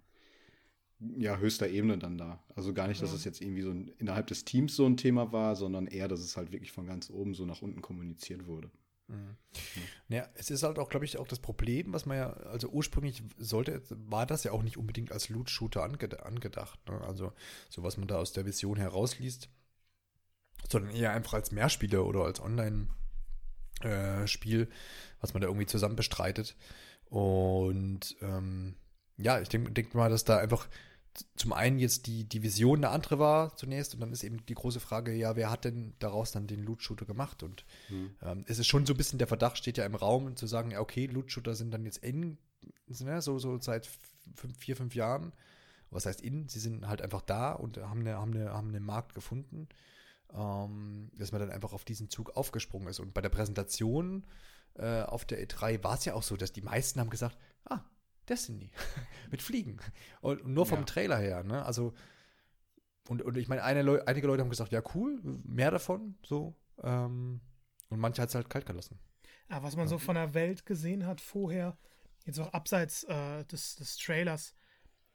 ja, 1.18 1.37
höchster 1.37 1.68
Ebene 1.68 1.98
dann 1.98 2.16
da. 2.16 2.42
Also 2.55 2.72
gar 2.72 2.88
nicht, 2.88 3.03
dass 3.03 3.11
ja. 3.11 3.16
es 3.16 3.24
jetzt 3.24 3.40
irgendwie 3.40 3.62
so 3.62 3.70
ein, 3.70 3.88
innerhalb 3.98 4.27
des 4.29 4.44
Teams 4.44 4.74
so 4.74 4.87
ein 4.87 4.96
Thema 4.96 5.33
war, 5.33 5.57
sondern 5.57 5.87
eher, 5.87 6.09
dass 6.09 6.20
es 6.20 6.37
halt 6.37 6.53
wirklich 6.53 6.72
von 6.72 6.87
ganz 6.87 7.11
oben 7.11 7.35
so 7.35 7.44
nach 7.44 7.62
unten 7.62 7.83
kommuniziert 7.83 8.46
wurde. 8.46 8.70
Mhm. 9.09 9.37
Ja, 10.09 10.29
es 10.35 10.51
ist 10.51 10.62
halt 10.62 10.79
auch, 10.79 10.88
glaube 10.88 11.05
ich, 11.05 11.19
auch 11.19 11.27
das 11.27 11.40
Problem, 11.40 11.93
was 11.93 12.07
man 12.07 12.17
ja, 12.17 12.33
also 12.33 12.69
ursprünglich 12.69 13.23
sollte, 13.38 13.83
war 13.90 14.27
das 14.27 14.45
ja 14.45 14.53
auch 14.53 14.62
nicht 14.62 14.77
unbedingt 14.77 15.11
als 15.12 15.29
Loot-Shooter 15.29 15.83
anged 15.83 16.21
angedacht. 16.21 16.79
Ne? 16.88 17.01
Also, 17.03 17.33
so 17.69 17.83
was 17.83 17.97
man 17.97 18.07
da 18.09 18.17
aus 18.17 18.33
der 18.33 18.47
Vision 18.47 18.77
herausliest, 18.77 19.49
sondern 20.71 20.95
eher 20.95 21.12
einfach 21.12 21.35
als 21.35 21.53
Mehrspieler 21.53 22.07
oder 22.07 22.25
als 22.25 22.40
Online-Spiel, 22.40 24.62
äh, 24.62 24.69
was 25.21 25.35
man 25.35 25.43
da 25.43 25.49
irgendwie 25.49 25.67
zusammen 25.67 25.97
bestreitet. 25.97 26.57
Und 27.07 28.17
ähm, 28.23 28.77
ja, 29.17 29.40
ich 29.40 29.49
denke 29.49 29.73
denk 29.73 29.95
mal, 29.95 30.11
dass 30.11 30.25
da 30.25 30.38
einfach 30.38 30.69
zum 31.37 31.53
einen 31.53 31.79
jetzt 31.79 32.07
die, 32.07 32.24
die 32.24 32.42
Vision 32.42 32.79
eine 32.79 32.90
andere 32.90 33.18
war 33.18 33.57
zunächst 33.57 33.94
und 33.94 34.00
dann 34.00 34.12
ist 34.12 34.24
eben 34.24 34.44
die 34.46 34.55
große 34.55 34.81
Frage, 34.81 35.12
ja, 35.12 35.37
wer 35.37 35.50
hat 35.50 35.64
denn 35.64 35.94
daraus 35.98 36.33
dann 36.33 36.46
den 36.46 36.64
Loot-Shooter 36.64 37.07
gemacht? 37.07 37.42
Und 37.42 37.64
mhm. 37.88 38.14
ähm, 38.22 38.44
es 38.48 38.59
ist 38.59 38.66
schon 38.66 38.87
so 38.87 38.94
ein 38.94 38.96
bisschen 38.96 39.18
der 39.18 39.29
Verdacht, 39.29 39.59
steht 39.59 39.79
ja 39.79 39.87
im 39.87 39.94
Raum, 39.94 40.37
zu 40.37 40.46
sagen, 40.46 40.72
ja, 40.72 40.81
okay, 40.81 41.07
Loot-Shooter 41.07 41.55
sind 41.55 41.70
dann 41.70 41.85
jetzt 41.85 41.98
in, 41.98 42.38
ne, 42.87 43.22
so, 43.22 43.38
so 43.38 43.61
seit 43.61 43.88
fünf, 44.35 44.59
vier, 44.59 44.77
fünf 44.77 44.94
Jahren. 44.94 45.33
Was 45.90 46.07
heißt 46.07 46.20
in? 46.20 46.48
Sie 46.48 46.59
sind 46.59 46.88
halt 46.88 47.03
einfach 47.03 47.22
da 47.22 47.53
und 47.53 47.79
haben, 47.79 48.00
eine, 48.00 48.16
haben, 48.16 48.35
eine, 48.35 48.53
haben 48.53 48.68
einen 48.68 48.85
Markt 48.85 49.14
gefunden, 49.14 49.68
ähm, 50.33 51.11
dass 51.16 51.31
man 51.31 51.40
dann 51.40 51.50
einfach 51.50 51.72
auf 51.72 51.85
diesen 51.85 52.11
Zug 52.11 52.37
aufgesprungen 52.37 52.88
ist. 52.88 52.98
Und 52.98 53.14
bei 53.14 53.20
der 53.20 53.29
Präsentation 53.29 54.24
äh, 54.74 55.03
auf 55.03 55.24
der 55.24 55.46
E3 55.46 55.85
war 55.85 55.94
es 55.94 56.05
ja 56.05 56.14
auch 56.14 56.24
so, 56.24 56.37
dass 56.37 56.53
die 56.53 56.62
meisten 56.62 56.98
haben 56.98 57.11
gesagt, 57.11 57.38
ah, 57.66 57.81
Destiny. 58.29 58.71
mit 59.31 59.43
Fliegen. 59.43 59.79
Und 60.21 60.47
nur 60.47 60.67
vom 60.67 60.81
ja. 60.81 60.85
Trailer 60.85 61.19
her, 61.19 61.43
ne? 61.45 61.65
Also, 61.65 61.93
und, 63.09 63.23
und 63.23 63.37
ich 63.37 63.49
meine, 63.49 63.83
Leu 63.83 64.01
einige 64.07 64.27
Leute 64.27 64.43
haben 64.43 64.51
gesagt, 64.51 64.73
ja, 64.73 64.83
cool, 64.95 65.21
mehr 65.45 65.71
davon, 65.71 66.17
so. 66.23 66.57
Ähm, 66.83 67.41
und 67.91 68.01
manche 68.01 68.23
hat 68.23 68.31
es 68.31 68.35
halt 68.35 68.49
kalt 68.49 68.67
gelassen. 68.67 68.99
Ja, 69.51 69.63
was 69.63 69.77
man 69.77 69.87
ja. 69.87 69.91
so 69.91 69.99
von 69.99 70.15
der 70.15 70.35
Welt 70.35 70.65
gesehen 70.67 71.07
hat 71.07 71.21
vorher, 71.21 71.77
jetzt 72.25 72.41
auch 72.41 72.53
abseits 72.53 73.05
äh, 73.05 73.45
des, 73.45 73.77
des 73.77 73.97
Trailers, 73.99 74.55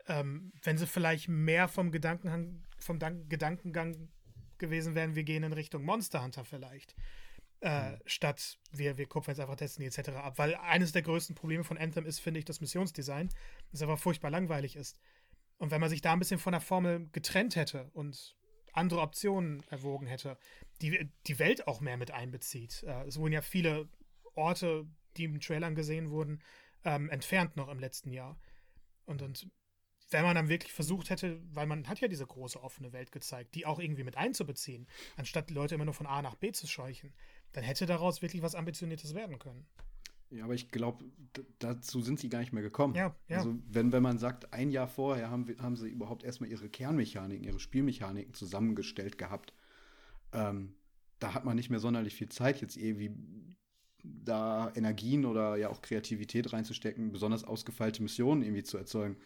ähm, 0.08 0.52
wenn 0.64 0.78
sie 0.78 0.88
vielleicht 0.88 1.28
mehr 1.28 1.68
vom 1.68 1.92
Gedankengang, 1.92 2.64
vom 2.78 3.00
Dan 3.00 3.28
Gedankengang 3.28 4.10
gewesen 4.58 4.96
wären, 4.96 5.16
wir 5.16 5.24
gehen 5.24 5.44
in 5.44 5.54
Richtung 5.54 5.84
Monster 5.84 6.24
Hunter 6.24 6.46
vielleicht 6.46 6.96
äh, 7.62 7.92
mhm. 7.92 7.98
statt 8.06 8.60
wir, 8.72 8.98
wir 8.98 9.08
kupfern 9.08 9.34
jetzt 9.34 9.42
einfach 9.42 9.56
Destiny 9.56 9.88
etc. 9.88 10.10
ab. 10.10 10.38
Weil 10.38 10.56
eines 10.56 10.92
der 10.92 11.02
größten 11.02 11.36
Probleme 11.36 11.64
von 11.64 11.78
Anthem 11.78 12.06
ist, 12.06 12.20
finde 12.20 12.40
ich, 12.40 12.46
das 12.46 12.62
Missionsdesign, 12.62 13.30
das 13.72 13.82
einfach 13.82 14.00
furchtbar 14.00 14.32
langweilig 14.32 14.76
ist. 14.76 15.00
Und 15.58 15.72
wenn 15.72 15.82
man 15.82 15.90
sich 15.90 16.02
da 16.02 16.14
ein 16.14 16.20
bisschen 16.20 16.40
von 16.40 16.54
der 16.54 16.62
Formel 16.62 17.10
getrennt 17.12 17.56
hätte 17.56 17.90
und 17.94 18.38
andere 18.72 19.02
Optionen 19.02 19.64
erwogen 19.70 20.08
hätte, 20.08 20.38
die 20.82 21.10
die 21.28 21.40
Welt 21.40 21.68
auch 21.68 21.82
mehr 21.82 21.98
mit 21.98 22.12
einbezieht. 22.12 22.84
Äh, 22.84 23.08
es 23.08 23.18
wurden 23.18 23.34
ja 23.34 23.42
viele 23.42 23.90
Orte 24.36 24.88
die 25.18 25.26
im 25.26 25.40
Trailern 25.40 25.76
gesehen 25.76 26.12
wurden, 26.12 26.42
ähm, 26.84 27.10
entfernt 27.10 27.56
noch 27.56 27.70
im 27.70 27.80
letzten 27.80 28.12
Jahr. 28.12 28.40
Und, 29.06 29.22
und 29.22 29.50
wenn 30.12 30.24
man 30.24 30.36
dann 30.36 30.50
wirklich 30.50 30.74
versucht 30.74 31.10
hätte, 31.10 31.40
weil 31.54 31.68
man 31.68 31.88
hat 31.88 32.00
ja 32.00 32.08
diese 32.08 32.26
große 32.26 32.62
offene 32.62 32.94
Welt 32.94 33.12
gezeigt, 33.12 33.54
die 33.56 33.66
auch 33.66 33.80
irgendwie 33.80 34.04
mit 34.04 34.18
einzubeziehen, 34.18 34.88
anstatt 35.18 35.50
die 35.50 35.54
Leute 35.54 35.76
immer 35.76 35.86
nur 35.86 35.94
von 35.94 36.08
A 36.08 36.22
nach 36.22 36.36
B 36.36 36.52
zu 36.52 36.68
scheuchen, 36.68 37.14
dann 37.54 37.64
hätte 37.64 37.86
daraus 37.86 38.22
wirklich 38.22 38.42
was 38.42 38.56
Ambitioniertes 38.56 39.14
werden 39.16 39.40
können. 39.40 39.66
Ja, 40.32 40.44
aber 40.44 40.54
ich 40.54 40.70
glaube, 40.70 41.06
dazu 41.58 42.02
sind 42.02 42.20
sie 42.20 42.30
gar 42.30 42.40
nicht 42.40 42.54
mehr 42.54 42.62
gekommen. 42.62 42.94
Ja, 42.94 43.16
ja. 43.28 43.38
Also, 43.38 43.56
wenn, 43.68 43.92
wenn 43.92 44.04
man 44.04 44.20
sagt, 44.20 44.54
ein 44.54 44.70
Jahr 44.70 44.88
vorher 44.88 45.32
haben, 45.32 45.48
haben 45.60 45.76
sie 45.76 45.90
überhaupt 45.90 46.24
erstmal 46.24 46.52
ihre 46.52 46.70
Kernmechaniken, 46.70 47.44
ihre 47.44 47.60
Spielmechaniken 47.60 48.34
zusammengestellt 48.36 49.18
gehabt, 49.18 49.54
ähm, 50.32 50.76
da 51.18 51.34
hat 51.34 51.46
man 51.46 51.56
nicht 51.56 51.72
mehr 51.72 51.80
sonderlich 51.80 52.14
viel 52.14 52.30
Zeit, 52.30 52.62
jetzt 52.62 52.78
irgendwie 52.78 53.12
da 54.04 54.72
Energien 54.76 55.26
oder 55.26 55.58
ja 55.58 55.70
auch 55.70 55.82
Kreativität 55.82 56.54
reinzustecken, 56.54 57.12
besonders 57.12 57.44
ausgefeilte 57.44 58.04
Missionen 58.04 58.44
irgendwie 58.44 58.64
zu 58.64 58.78
erzeugen. 58.78 59.18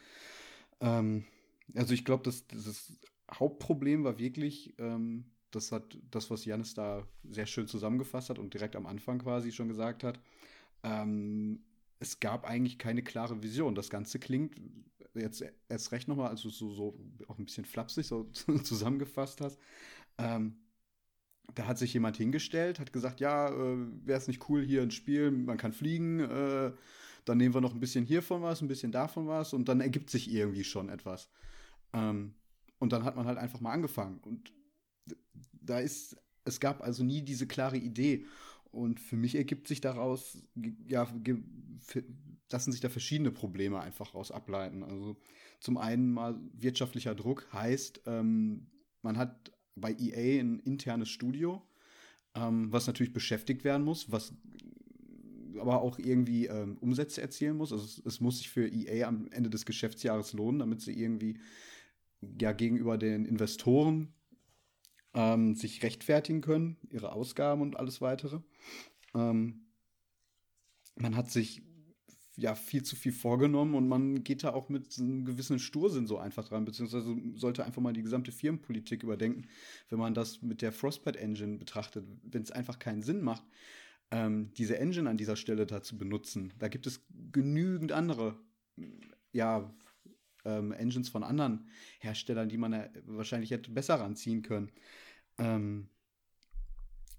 Ähm, 0.80 1.26
also 1.76 1.94
ich 1.94 2.06
glaube, 2.06 2.24
das, 2.24 2.48
das 2.48 2.94
Hauptproblem 3.32 4.04
war 4.04 4.18
wirklich, 4.18 4.74
ähm, 4.80 5.26
das 5.56 5.72
hat 5.72 5.98
das, 6.12 6.30
was 6.30 6.46
Janis 6.46 6.74
da 6.74 7.06
sehr 7.30 7.46
schön 7.46 7.68
zusammengefasst 7.68 8.30
hat 8.30 8.40
und 8.40 8.54
direkt 8.54 8.76
am 8.76 8.86
Anfang 8.86 9.20
quasi 9.20 9.52
schon 9.52 9.68
gesagt 9.68 10.04
hat. 10.04 10.20
Ähm, 10.84 11.64
es 12.00 12.20
gab 12.20 12.46
eigentlich 12.46 12.78
keine 12.78 13.04
klare 13.04 13.42
Vision. 13.42 13.76
Das 13.76 13.90
Ganze 13.90 14.20
klingt 14.20 14.60
jetzt 15.14 15.44
erst 15.70 15.92
recht 15.92 16.08
nochmal, 16.08 16.30
also 16.30 16.50
so, 16.50 16.74
so 16.74 17.00
auch 17.28 17.38
ein 17.38 17.46
bisschen 17.46 17.66
flapsig 17.66 18.08
so 18.08 18.24
zusammengefasst 18.64 19.42
hast. 19.42 19.60
Ähm, 20.18 20.58
da 21.56 21.68
hat 21.68 21.78
sich 21.78 21.94
jemand 21.94 22.18
hingestellt, 22.18 22.80
hat 22.80 22.94
gesagt, 22.94 23.20
ja, 23.20 23.50
äh, 23.50 23.78
wäre 24.06 24.18
es 24.18 24.28
nicht 24.28 24.50
cool 24.50 24.64
hier 24.64 24.82
ein 24.82 24.92
Spiel, 24.92 25.30
man 25.32 25.58
kann 25.58 25.74
fliegen, 25.74 26.20
äh, 26.20 26.72
dann 27.26 27.38
nehmen 27.38 27.54
wir 27.54 27.62
noch 27.62 27.74
ein 27.74 27.80
bisschen 27.80 28.06
hiervon 28.06 28.42
was, 28.42 28.62
ein 28.62 28.68
bisschen 28.68 28.92
davon 28.92 29.28
was 29.28 29.54
und 29.54 29.70
dann 29.70 29.82
ergibt 29.82 30.10
sich 30.10 30.32
irgendwie 30.32 30.64
schon 30.64 30.90
etwas. 30.90 31.30
Ähm, 31.94 32.34
und 32.80 32.92
dann 32.92 33.04
hat 33.04 33.16
man 33.16 33.28
halt 33.28 33.38
einfach 33.38 33.62
mal 33.62 33.72
angefangen 33.72 34.20
und 34.24 34.52
da 35.52 35.80
ist, 35.80 36.18
es 36.46 36.60
gab 36.60 36.82
also 36.82 37.04
nie 37.04 37.22
diese 37.22 37.48
klare 37.48 37.78
Idee 37.78 38.26
und 38.72 39.00
für 39.00 39.16
mich 39.16 39.36
ergibt 39.36 39.68
sich 39.68 39.82
daraus, 39.82 40.38
ja, 40.88 41.08
lassen 42.52 42.72
sich 42.72 42.82
da 42.82 42.90
verschiedene 42.90 43.32
Probleme 43.32 43.80
einfach 43.80 44.14
raus 44.16 44.32
ableiten. 44.32 44.84
Also 44.84 45.16
zum 45.60 45.78
einen 45.78 46.12
mal 46.12 46.40
wirtschaftlicher 46.54 47.16
Druck 47.16 47.48
heißt, 47.54 48.02
ähm, 48.06 48.68
man 49.02 49.18
hat 49.18 49.52
bei 49.76 49.96
EA 50.00 50.42
ein 50.42 50.60
internes 50.60 51.10
Studio, 51.10 51.62
ähm, 52.36 52.72
was 52.72 52.88
natürlich 52.88 53.14
beschäftigt 53.14 53.64
werden 53.64 53.84
muss, 53.84 54.12
was 54.12 54.34
aber 55.60 55.82
auch 55.82 56.00
irgendwie 56.00 56.48
ähm, 56.48 56.78
Umsätze 56.80 57.22
erzielen 57.22 57.58
muss. 57.58 57.72
Also 57.72 57.86
es, 57.86 58.02
es, 58.06 58.20
muss 58.20 58.40
sich 58.40 58.50
für 58.50 58.68
EA 58.68 59.08
am 59.08 59.30
Ende 59.32 59.50
des 59.50 59.66
Geschäftsjahres 59.66 60.34
lohnen, 60.34 60.60
damit 60.60 60.82
sie 60.82 61.00
irgendwie 61.00 61.38
ja 62.40 62.54
gegenüber 62.54 62.98
den 62.98 63.26
Investoren 63.26 64.14
ähm, 65.14 65.56
sich 65.56 65.84
rechtfertigen 65.84 66.42
können, 66.42 66.78
ihre 66.90 67.14
Ausgaben 67.14 67.62
und 67.62 67.78
alles 67.78 68.02
weitere. 68.02 68.40
Ähm, 69.14 69.68
man 70.96 71.16
hat 71.16 71.32
sich 71.32 71.62
ja 72.36 72.56
viel 72.56 72.84
zu 72.84 72.96
viel 72.96 73.12
vorgenommen 73.12 73.76
und 73.76 73.88
man 73.88 74.24
geht 74.24 74.44
da 74.44 74.54
auch 74.54 74.70
mit 74.70 74.98
einem 74.98 75.24
gewissen 75.24 75.60
Stursinn 75.60 76.08
so 76.08 76.18
einfach 76.18 76.48
dran, 76.48 76.66
beziehungsweise 76.66 77.16
sollte 77.36 77.64
einfach 77.64 77.82
mal 77.82 77.94
die 77.94 78.02
gesamte 78.02 78.32
Firmenpolitik 78.32 79.04
überdenken, 79.04 79.48
wenn 79.90 80.00
man 80.00 80.16
das 80.16 80.42
mit 80.42 80.62
der 80.62 80.72
Frostbite 80.72 81.20
Engine 81.20 81.58
betrachtet, 81.58 82.06
wenn 82.24 82.42
es 82.42 82.52
einfach 82.52 82.80
keinen 82.80 83.04
Sinn 83.04 83.22
macht, 83.22 83.44
ähm, 84.10 84.52
diese 84.58 84.80
Engine 84.80 85.10
an 85.10 85.18
dieser 85.18 85.36
Stelle 85.36 85.68
da 85.68 85.84
zu 85.84 85.98
benutzen. 85.98 86.54
Da 86.58 86.70
gibt 86.70 86.88
es 86.88 87.06
genügend 87.32 87.92
andere, 87.92 88.36
ja, 89.32 89.72
ähm, 90.46 90.72
Engines 90.72 91.10
von 91.10 91.24
anderen 91.24 91.68
Herstellern, 92.00 92.50
die 92.50 92.58
man 92.58 92.90
wahrscheinlich 93.06 93.52
hätte 93.52 93.72
besser 93.72 93.96
ranziehen 93.96 94.42
können. 94.42 94.72
Ähm, 95.38 95.88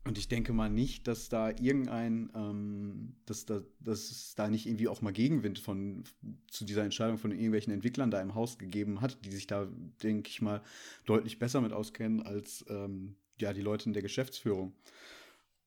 und 0.07 0.19
ich 0.19 0.29
denke 0.29 0.53
mal 0.53 0.69
nicht, 0.69 1.09
dass 1.09 1.31
da 1.31 1.49
irgendein, 1.49 2.31
ähm, 2.35 3.17
dass, 3.25 3.47
da, 3.47 3.63
dass 3.81 4.11
es 4.11 4.35
da 4.35 4.49
nicht 4.49 4.67
irgendwie 4.67 4.89
auch 4.89 5.01
mal 5.01 5.15
Gegenwind 5.15 5.59
von 5.59 6.05
zu 6.51 6.67
dieser 6.67 6.85
Entscheidung 6.85 7.17
von 7.17 7.31
irgendwelchen 7.31 7.73
Entwicklern 7.73 8.11
da 8.11 8.21
im 8.21 8.35
Haus 8.35 8.59
gegeben 8.59 9.01
hat, 9.01 9.25
die 9.25 9.31
sich 9.31 9.47
da, 9.47 9.67
denke 10.03 10.29
ich 10.29 10.43
mal, 10.43 10.63
deutlich 11.07 11.39
besser 11.39 11.63
mit 11.63 11.73
auskennen 11.73 12.23
als 12.23 12.67
ähm, 12.69 13.17
ja 13.41 13.55
die 13.55 13.63
Leute 13.63 13.87
in 13.87 13.95
der 13.95 14.03
Geschäftsführung. 14.03 14.75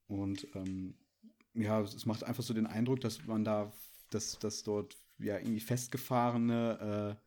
Und 0.07 0.47
ähm, 0.53 0.93
ja, 1.55 1.81
es 1.81 2.05
macht 2.05 2.23
einfach 2.23 2.43
so 2.43 2.53
den 2.53 2.67
Eindruck, 2.67 3.01
dass 3.01 3.25
man 3.25 3.43
da, 3.43 3.73
dass, 4.11 4.37
dass 4.37 4.61
dort 4.61 4.97
ja 5.17 5.39
irgendwie 5.39 5.61
festgefahrene 5.61 7.17
äh, 7.19 7.26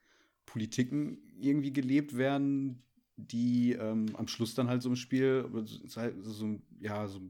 Politiken 0.51 1.19
irgendwie 1.39 1.73
gelebt 1.73 2.17
werden, 2.17 2.83
die 3.17 3.73
ähm, 3.73 4.15
am 4.17 4.27
Schluss 4.27 4.55
dann 4.55 4.69
halt 4.69 4.83
so 4.83 4.89
im 4.89 4.97
Spiel 4.97 5.49
so, 5.85 6.59
ja, 6.81 7.07
so, 7.07 7.21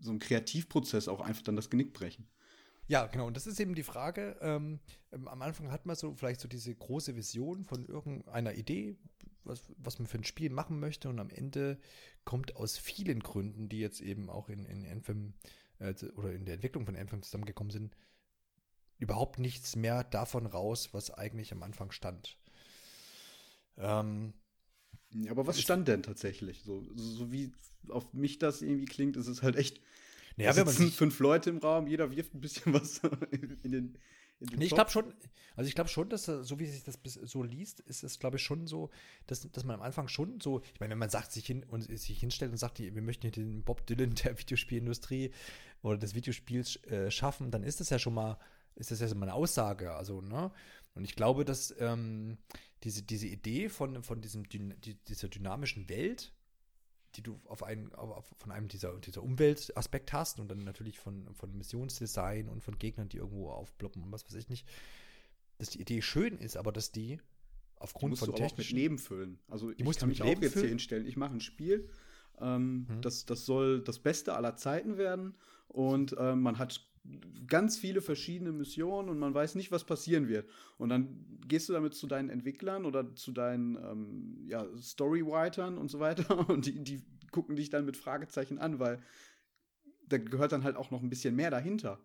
so 0.00 0.12
ein 0.12 0.18
Kreativprozess 0.18 1.08
auch 1.08 1.20
einfach 1.20 1.42
dann 1.42 1.56
das 1.56 1.68
Genick 1.68 1.92
brechen. 1.92 2.28
Ja, 2.86 3.06
genau. 3.06 3.26
Und 3.26 3.36
das 3.36 3.46
ist 3.46 3.60
eben 3.60 3.74
die 3.74 3.82
Frage. 3.82 4.36
Ähm, 4.40 4.80
ähm, 5.12 5.28
am 5.28 5.42
Anfang 5.42 5.70
hat 5.70 5.86
man 5.86 5.96
so 5.96 6.14
vielleicht 6.14 6.40
so 6.40 6.48
diese 6.48 6.74
große 6.74 7.16
Vision 7.16 7.64
von 7.64 7.86
irgendeiner 7.86 8.54
Idee, 8.54 8.96
was, 9.44 9.62
was 9.78 9.98
man 9.98 10.06
für 10.06 10.18
ein 10.18 10.24
Spiel 10.24 10.50
machen 10.50 10.80
möchte. 10.80 11.08
Und 11.08 11.20
am 11.20 11.30
Ende 11.30 11.78
kommt 12.24 12.56
aus 12.56 12.78
vielen 12.78 13.20
Gründen, 13.20 13.68
die 13.68 13.78
jetzt 13.78 14.00
eben 14.00 14.28
auch 14.28 14.48
in, 14.48 14.64
in 14.66 14.86
Anthem 14.86 15.34
äh, 15.78 15.94
oder 16.16 16.32
in 16.32 16.44
der 16.44 16.54
Entwicklung 16.54 16.84
von 16.86 16.96
Anthem 16.96 17.22
zusammengekommen 17.22 17.70
sind, 17.70 17.96
überhaupt 18.98 19.38
nichts 19.38 19.76
mehr 19.76 20.04
davon 20.04 20.46
raus, 20.46 20.90
was 20.92 21.10
eigentlich 21.10 21.52
am 21.52 21.62
Anfang 21.62 21.92
stand. 21.92 22.38
Ähm, 23.80 24.32
aber 25.28 25.46
was 25.46 25.60
stand 25.60 25.88
denn 25.88 26.02
tatsächlich? 26.02 26.62
So, 26.62 26.86
so 26.94 27.32
wie 27.32 27.52
auf 27.88 28.12
mich 28.12 28.38
das 28.38 28.62
irgendwie 28.62 28.84
klingt, 28.84 29.16
ist 29.16 29.26
es 29.26 29.42
halt 29.42 29.56
echt. 29.56 29.80
Naja, 30.36 30.54
wenn 30.56 30.66
man 30.66 30.74
sich, 30.74 30.94
fünf 30.94 31.18
Leute 31.18 31.50
im 31.50 31.58
Raum, 31.58 31.86
jeder 31.86 32.10
wirft 32.14 32.34
ein 32.34 32.40
bisschen 32.40 32.72
was 32.74 33.00
in 33.30 33.40
den. 33.40 33.58
In 33.62 33.72
den 33.72 34.58
nee, 34.58 34.66
ich 34.66 34.74
glaube 34.74 34.90
schon, 34.90 35.12
also 35.56 35.68
ich 35.68 35.74
glaube 35.74 35.90
schon, 35.90 36.08
dass 36.08 36.24
so 36.24 36.58
wie 36.58 36.66
sich 36.66 36.82
das 36.84 36.98
so 37.04 37.42
liest, 37.42 37.80
ist 37.80 38.02
es, 38.04 38.18
glaube 38.18 38.38
ich, 38.38 38.42
schon 38.42 38.66
so, 38.66 38.90
dass, 39.26 39.50
dass 39.50 39.64
man 39.64 39.76
am 39.76 39.82
Anfang 39.82 40.08
schon 40.08 40.40
so, 40.40 40.60
ich 40.72 40.80
meine, 40.80 40.92
wenn 40.92 40.98
man 40.98 41.10
sagt, 41.10 41.32
sich 41.32 41.44
hin 41.44 41.64
und 41.64 41.82
sich 41.82 42.20
hinstellt 42.20 42.50
und 42.50 42.56
sagt, 42.56 42.78
wir 42.78 43.02
möchten 43.02 43.22
hier 43.22 43.32
den 43.32 43.62
Bob 43.64 43.86
Dylan 43.86 44.14
der 44.14 44.38
Videospielindustrie 44.38 45.32
oder 45.82 45.98
des 45.98 46.14
Videospiels 46.14 46.76
äh, 46.84 47.10
schaffen, 47.10 47.50
dann 47.50 47.62
ist 47.62 47.80
das 47.80 47.90
ja 47.90 47.98
schon 47.98 48.14
mal, 48.14 48.38
ist 48.76 48.90
das 48.90 49.00
ja 49.00 49.08
so 49.08 49.14
mal 49.14 49.26
eine 49.26 49.34
Aussage. 49.34 49.92
Also, 49.92 50.22
ne? 50.22 50.50
Und 50.94 51.04
ich 51.04 51.14
glaube, 51.14 51.44
dass 51.44 51.74
ähm, 51.78 52.38
diese, 52.82 53.02
diese 53.02 53.26
Idee 53.26 53.68
von, 53.68 54.02
von 54.02 54.20
diesem, 54.20 54.44
dieser 54.48 55.28
dynamischen 55.28 55.88
Welt, 55.88 56.32
die 57.16 57.22
du 57.22 57.40
auf 57.46 57.62
einen, 57.62 57.92
auf, 57.94 58.32
von 58.38 58.52
einem 58.52 58.68
dieser, 58.68 58.98
dieser 58.98 59.22
Umweltaspekt 59.22 60.12
hast 60.12 60.40
und 60.40 60.48
dann 60.48 60.64
natürlich 60.64 60.98
von, 60.98 61.32
von 61.34 61.56
Missionsdesign 61.56 62.48
und 62.48 62.62
von 62.62 62.78
Gegnern, 62.78 63.08
die 63.08 63.18
irgendwo 63.18 63.50
aufploppen 63.50 64.02
und 64.02 64.12
was 64.12 64.24
weiß 64.24 64.34
ich 64.34 64.48
nicht, 64.48 64.66
dass 65.58 65.70
die 65.70 65.80
Idee 65.80 66.02
schön 66.02 66.38
ist, 66.38 66.56
aber 66.56 66.72
dass 66.72 66.92
die 66.92 67.20
aufgrund 67.76 68.18
von 68.18 68.34
technischen... 68.34 68.54
auch 68.54 68.58
mit 68.58 68.70
Leben 68.70 68.98
füllen. 68.98 69.38
Also 69.48 69.70
ich 69.70 69.78
kann 69.98 70.08
mich 70.08 70.22
auch 70.22 70.26
jetzt 70.26 70.52
füllen? 70.52 70.64
hier 70.64 70.68
hinstellen, 70.68 71.06
ich 71.06 71.16
mache 71.16 71.34
ein 71.34 71.40
Spiel, 71.40 71.88
ähm, 72.40 72.86
hm. 72.88 73.02
das, 73.02 73.26
das 73.26 73.44
soll 73.44 73.82
das 73.82 73.98
Beste 73.98 74.34
aller 74.34 74.56
Zeiten 74.56 74.96
werden 74.96 75.34
und 75.68 76.16
äh, 76.16 76.34
man 76.34 76.58
hat 76.58 76.89
ganz 77.46 77.78
viele 77.78 78.00
verschiedene 78.00 78.52
Missionen 78.52 79.08
und 79.08 79.18
man 79.18 79.34
weiß 79.34 79.54
nicht, 79.54 79.72
was 79.72 79.84
passieren 79.84 80.28
wird. 80.28 80.48
Und 80.78 80.90
dann 80.90 81.40
gehst 81.46 81.68
du 81.68 81.72
damit 81.72 81.94
zu 81.94 82.06
deinen 82.06 82.30
Entwicklern 82.30 82.84
oder 82.84 83.14
zu 83.14 83.32
deinen 83.32 83.76
ähm, 83.76 84.46
ja, 84.46 84.66
Storywritern 84.78 85.78
und 85.78 85.90
so 85.90 86.00
weiter 86.00 86.48
und 86.48 86.66
die, 86.66 86.82
die 86.82 87.02
gucken 87.30 87.56
dich 87.56 87.70
dann 87.70 87.84
mit 87.84 87.96
Fragezeichen 87.96 88.58
an, 88.58 88.78
weil 88.78 89.02
da 90.08 90.18
gehört 90.18 90.52
dann 90.52 90.64
halt 90.64 90.76
auch 90.76 90.90
noch 90.90 91.02
ein 91.02 91.10
bisschen 91.10 91.36
mehr 91.36 91.50
dahinter. 91.50 92.00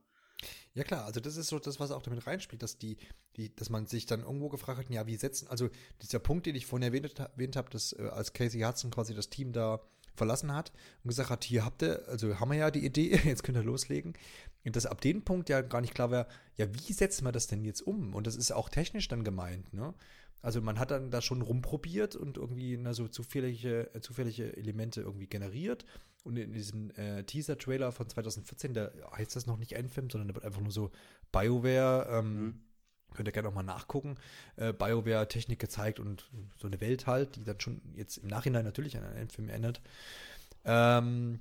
Ja 0.73 0.83
klar, 0.83 1.05
also 1.05 1.19
das 1.19 1.37
ist 1.37 1.47
so 1.47 1.59
das, 1.59 1.79
was 1.79 1.91
auch 1.91 2.01
damit 2.01 2.27
reinspielt, 2.27 2.61
dass 2.61 2.77
die, 2.77 2.97
die, 3.37 3.55
dass 3.55 3.69
man 3.69 3.87
sich 3.87 4.05
dann 4.05 4.21
irgendwo 4.21 4.49
gefragt 4.49 4.79
hat, 4.79 4.89
ja, 4.89 5.07
wie 5.07 5.15
setzen, 5.15 5.47
also 5.47 5.69
dieser 6.01 6.19
Punkt, 6.19 6.45
den 6.45 6.55
ich 6.55 6.65
vorhin 6.65 6.87
erwähnt, 6.87 7.17
erwähnt 7.17 7.55
habe, 7.55 7.69
dass 7.69 7.93
äh, 7.93 8.09
als 8.11 8.33
Casey 8.33 8.61
Hudson 8.61 8.91
quasi 8.91 9.13
das 9.13 9.29
Team 9.29 9.53
da 9.53 9.81
verlassen 10.15 10.53
hat 10.53 10.71
und 11.03 11.09
gesagt 11.09 11.29
hat, 11.29 11.43
hier 11.43 11.65
habt 11.65 11.81
ihr, 11.81 12.07
also 12.07 12.39
haben 12.39 12.51
wir 12.51 12.57
ja 12.57 12.71
die 12.71 12.85
Idee, 12.85 13.19
jetzt 13.25 13.43
könnt 13.43 13.57
ihr 13.57 13.63
loslegen. 13.63 14.13
Und 14.65 14.75
dass 14.75 14.85
ab 14.85 15.01
dem 15.01 15.23
Punkt 15.23 15.49
ja 15.49 15.61
gar 15.61 15.81
nicht 15.81 15.93
klar 15.93 16.11
wäre, 16.11 16.27
ja, 16.57 16.67
wie 16.73 16.93
setzen 16.93 17.25
wir 17.25 17.31
das 17.31 17.47
denn 17.47 17.63
jetzt 17.63 17.81
um? 17.81 18.13
Und 18.15 18.25
das 18.25 18.35
ist 18.35 18.51
auch 18.51 18.69
technisch 18.69 19.07
dann 19.07 19.23
gemeint, 19.23 19.73
ne? 19.73 19.93
Also 20.41 20.61
man 20.61 20.77
hat 20.77 20.91
dann 20.91 21.09
da 21.09 21.23
schon 21.23 21.41
rumprobiert 21.41 22.15
und 22.15 22.37
irgendwie 22.37 22.77
na, 22.77 22.93
so 22.93 23.07
zufällige, 23.07 23.91
äh, 23.95 24.01
zufällige 24.01 24.55
Elemente 24.55 25.01
irgendwie 25.01 25.25
generiert. 25.25 25.85
Und 26.23 26.37
in 26.37 26.53
diesem 26.53 26.91
äh, 26.91 27.23
Teaser-Trailer 27.23 27.91
von 27.91 28.07
2014, 28.07 28.75
da 28.75 28.91
heißt 29.17 29.35
das 29.35 29.47
noch 29.47 29.57
nicht 29.57 29.73
Endfilm, 29.73 30.09
sondern 30.11 30.27
da 30.27 30.35
wird 30.35 30.45
einfach 30.45 30.61
nur 30.61 30.71
so 30.71 30.91
BioWare, 31.31 32.07
ähm, 32.11 32.43
mhm. 32.43 32.59
Könnt 33.15 33.27
ihr 33.27 33.31
gerne 33.31 33.47
nochmal 33.47 33.63
nachgucken, 33.63 34.15
äh, 34.57 34.73
BioWare-Technik 34.73 35.59
gezeigt 35.59 35.99
und 35.99 36.29
so 36.57 36.67
eine 36.67 36.81
Welt 36.81 37.07
halt, 37.07 37.35
die 37.35 37.43
dann 37.43 37.59
schon 37.59 37.81
jetzt 37.95 38.17
im 38.17 38.27
Nachhinein 38.27 38.65
natürlich 38.65 38.97
an 38.97 39.03
einen 39.03 39.17
Endfilm 39.17 39.49
erinnert. 39.49 39.81
Ähm, 40.63 41.39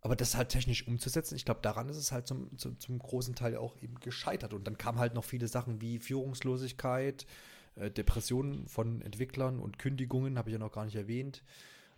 aber 0.00 0.14
das 0.14 0.36
halt 0.36 0.50
technisch 0.50 0.86
umzusetzen, 0.86 1.34
ich 1.34 1.44
glaube, 1.44 1.60
daran 1.62 1.88
ist 1.88 1.96
es 1.96 2.12
halt 2.12 2.28
zum, 2.28 2.56
zum, 2.58 2.78
zum, 2.78 2.98
großen 2.98 3.34
Teil 3.34 3.56
auch 3.56 3.76
eben 3.82 3.98
gescheitert. 3.98 4.54
Und 4.54 4.66
dann 4.66 4.78
kamen 4.78 4.98
halt 4.98 5.14
noch 5.14 5.24
viele 5.24 5.48
Sachen 5.48 5.80
wie 5.80 5.98
Führungslosigkeit, 5.98 7.26
äh, 7.74 7.90
Depressionen 7.90 8.68
von 8.68 9.02
Entwicklern 9.02 9.58
und 9.58 9.78
Kündigungen, 9.78 10.38
habe 10.38 10.50
ich 10.50 10.52
ja 10.52 10.58
noch 10.60 10.72
gar 10.72 10.84
nicht 10.84 10.94
erwähnt, 10.94 11.42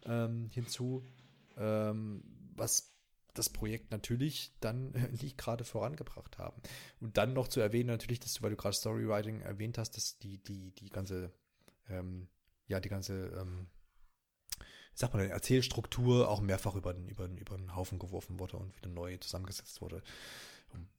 ähm, 0.06 0.48
hinzu, 0.54 1.04
ähm, 1.58 2.22
was 2.56 2.97
das 3.38 3.48
Projekt 3.48 3.90
natürlich 3.90 4.52
dann 4.60 4.90
nicht 5.22 5.38
gerade 5.38 5.64
vorangebracht 5.64 6.38
haben. 6.38 6.60
Und 7.00 7.16
dann 7.16 7.32
noch 7.32 7.48
zu 7.48 7.60
erwähnen, 7.60 7.88
natürlich, 7.88 8.20
dass 8.20 8.34
du, 8.34 8.42
weil 8.42 8.50
du 8.50 8.56
gerade 8.56 8.74
Storywriting 8.74 9.40
erwähnt 9.40 9.78
hast, 9.78 9.96
dass 9.96 10.18
die, 10.18 10.38
die, 10.38 10.72
die 10.72 10.90
ganze, 10.90 11.32
ähm, 11.88 12.28
ja, 12.66 12.80
die 12.80 12.88
ganze 12.88 13.28
ähm, 13.28 13.68
sag 14.98 15.14
mal, 15.14 15.30
Erzählstruktur 15.30 16.28
auch 16.28 16.40
mehrfach 16.40 16.74
über 16.74 16.92
den, 16.92 17.08
über, 17.08 17.28
den, 17.28 17.38
über 17.38 17.56
den 17.56 17.76
Haufen 17.76 17.98
geworfen 17.98 18.40
wurde 18.40 18.56
und 18.56 18.76
wieder 18.76 18.90
neu 18.90 19.16
zusammengesetzt 19.18 19.80
wurde. 19.80 20.02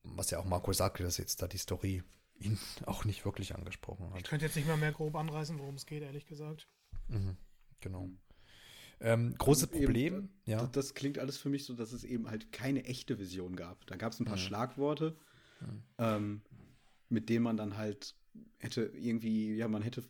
Was 0.03 0.31
ja 0.31 0.39
auch 0.39 0.45
Marco 0.45 0.71
sagte, 0.73 1.03
dass 1.03 1.17
jetzt 1.17 1.41
da 1.41 1.47
die 1.47 1.57
Story 1.57 2.03
ihn 2.39 2.57
auch 2.85 3.03
nicht 3.03 3.25
wirklich 3.25 3.55
angesprochen 3.55 4.09
hat. 4.11 4.17
Ich 4.17 4.23
könnte 4.23 4.45
jetzt 4.45 4.55
nicht 4.55 4.67
mal 4.67 4.77
mehr 4.77 4.93
grob 4.93 5.15
anreißen, 5.15 5.59
worum 5.59 5.75
es 5.75 5.85
geht, 5.85 6.01
ehrlich 6.01 6.25
gesagt. 6.25 6.67
Mhm, 7.09 7.35
genau. 7.81 8.09
Ähm, 9.01 9.35
großes 9.37 9.67
Problem, 9.67 10.13
eben, 10.13 10.29
ja. 10.45 10.57
Das, 10.57 10.71
das, 10.71 10.93
klingt 10.93 11.19
alles 11.19 11.37
für 11.37 11.49
mich 11.49 11.63
so, 11.63 11.73
dass 11.73 11.93
es 11.93 12.03
eben 12.03 12.29
halt 12.29 12.51
keine 12.51 12.83
echte 12.85 13.17
Vision 13.17 13.55
gab. 13.55 13.85
Da 13.87 13.95
gab 13.95 14.11
es 14.11 14.19
ein 14.19 14.25
paar 14.25 14.35
mhm. 14.35 14.41
Schlagworte, 14.41 15.15
mhm. 15.61 15.83
Ähm, 15.97 16.41
mit 17.07 17.29
denen 17.29 17.43
man 17.43 17.57
dann 17.57 17.77
halt 17.77 18.15
hätte 18.57 18.91
irgendwie, 18.93 19.55
ja, 19.55 19.67
man 19.67 19.81
hätte 19.81 20.03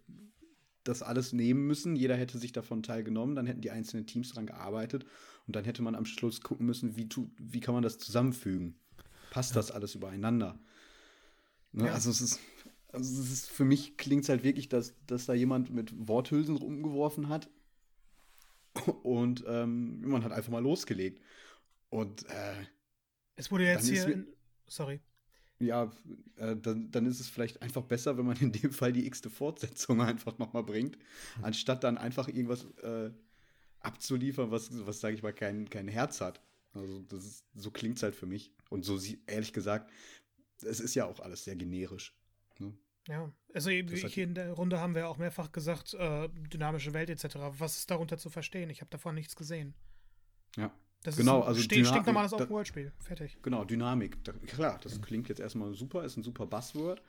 das 0.83 1.03
alles 1.03 1.33
nehmen 1.33 1.67
müssen. 1.67 1.95
Jeder 1.95 2.15
hätte 2.15 2.39
sich 2.39 2.51
davon 2.51 2.83
teilgenommen, 2.83 3.35
dann 3.35 3.45
hätten 3.45 3.61
die 3.61 3.71
einzelnen 3.71 4.07
Teams 4.07 4.29
daran 4.29 4.47
gearbeitet 4.47 5.05
und 5.45 5.55
dann 5.55 5.65
hätte 5.65 5.81
man 5.81 5.95
am 5.95 6.05
Schluss 6.05 6.41
gucken 6.41 6.65
müssen, 6.65 6.95
wie, 6.95 7.07
tu, 7.07 7.29
wie 7.37 7.59
kann 7.59 7.73
man 7.73 7.83
das 7.83 7.99
zusammenfügen? 7.99 8.79
Passt 9.29 9.51
ja. 9.51 9.55
das 9.55 9.71
alles 9.71 9.95
übereinander? 9.95 10.59
Ne? 11.71 11.85
Ja. 11.85 11.93
Also 11.93 12.09
es 12.09 12.21
ist, 12.21 12.39
also 12.91 13.21
es 13.21 13.31
ist, 13.31 13.49
für 13.49 13.65
mich 13.65 13.97
klingt 13.97 14.23
es 14.23 14.29
halt 14.29 14.43
wirklich, 14.43 14.67
dass, 14.67 14.95
dass 15.05 15.27
da 15.27 15.33
jemand 15.33 15.71
mit 15.71 15.93
Worthülsen 16.07 16.57
rumgeworfen 16.57 17.29
hat 17.29 17.49
und 19.03 19.43
ähm, 19.47 20.01
man 20.01 20.23
hat 20.23 20.31
einfach 20.31 20.51
mal 20.51 20.63
losgelegt. 20.63 21.21
Und 21.89 22.25
äh, 22.29 22.65
es 23.35 23.51
wurde 23.51 23.65
jetzt 23.65 23.87
hier. 23.87 24.07
In, 24.07 24.27
sorry 24.67 24.99
ja, 25.59 25.91
äh, 26.37 26.55
dann, 26.55 26.89
dann 26.91 27.05
ist 27.05 27.19
es 27.19 27.27
vielleicht 27.29 27.61
einfach 27.61 27.83
besser, 27.83 28.17
wenn 28.17 28.25
man 28.25 28.37
in 28.37 28.51
dem 28.51 28.71
Fall 28.71 28.93
die 28.93 29.05
x-te 29.05 29.29
Fortsetzung 29.29 30.01
einfach 30.01 30.37
nochmal 30.37 30.63
bringt, 30.63 30.97
mhm. 31.37 31.45
anstatt 31.45 31.83
dann 31.83 31.97
einfach 31.97 32.27
irgendwas 32.27 32.65
äh, 32.81 33.11
abzuliefern, 33.81 34.51
was, 34.51 34.69
was 34.85 34.99
sage 34.99 35.15
ich 35.15 35.23
mal, 35.23 35.33
kein, 35.33 35.69
kein 35.69 35.87
Herz 35.87 36.21
hat. 36.21 36.41
Also 36.73 37.01
das 37.01 37.25
ist, 37.25 37.45
so 37.55 37.71
klingt 37.71 37.97
es 37.97 38.03
halt 38.03 38.15
für 38.15 38.25
mich. 38.25 38.53
Und 38.69 38.85
so 38.85 38.99
ehrlich 39.27 39.53
gesagt, 39.53 39.91
es 40.61 40.79
ist 40.79 40.95
ja 40.95 41.05
auch 41.05 41.19
alles 41.19 41.43
sehr 41.43 41.55
generisch. 41.55 42.15
Ja, 43.09 43.31
also 43.55 43.71
eben 43.71 43.89
hier 43.89 44.23
in 44.23 44.35
der 44.35 44.53
Runde 44.53 44.79
haben 44.79 44.93
wir 44.93 45.09
auch 45.09 45.17
mehrfach 45.17 45.51
gesagt, 45.51 45.95
äh, 45.95 46.29
dynamische 46.29 46.93
Welt 46.93 47.09
etc. 47.09 47.37
Was 47.57 47.77
ist 47.77 47.89
darunter 47.91 48.19
zu 48.19 48.29
verstehen? 48.29 48.69
Ich 48.69 48.81
habe 48.81 48.91
davon 48.91 49.15
nichts 49.15 49.35
gesehen. 49.35 49.73
Ja. 50.55 50.71
Das 51.03 51.15
genau, 51.15 51.39
ist 51.39 51.43
ein 51.43 51.47
also 51.47 51.67
Dynamik, 51.67 51.87
stinknormales 51.87 52.33
Open-World-Spiel. 52.33 52.91
Fertig. 52.99 53.37
Genau, 53.41 53.63
Dynamik. 53.63 54.23
Da, 54.25 54.33
klar, 54.33 54.79
das 54.83 54.97
mhm. 54.97 55.01
klingt 55.01 55.29
jetzt 55.29 55.39
erstmal 55.39 55.73
super, 55.73 56.03
ist 56.03 56.17
ein 56.17 56.23
super 56.23 56.45
Buzzword. 56.45 57.01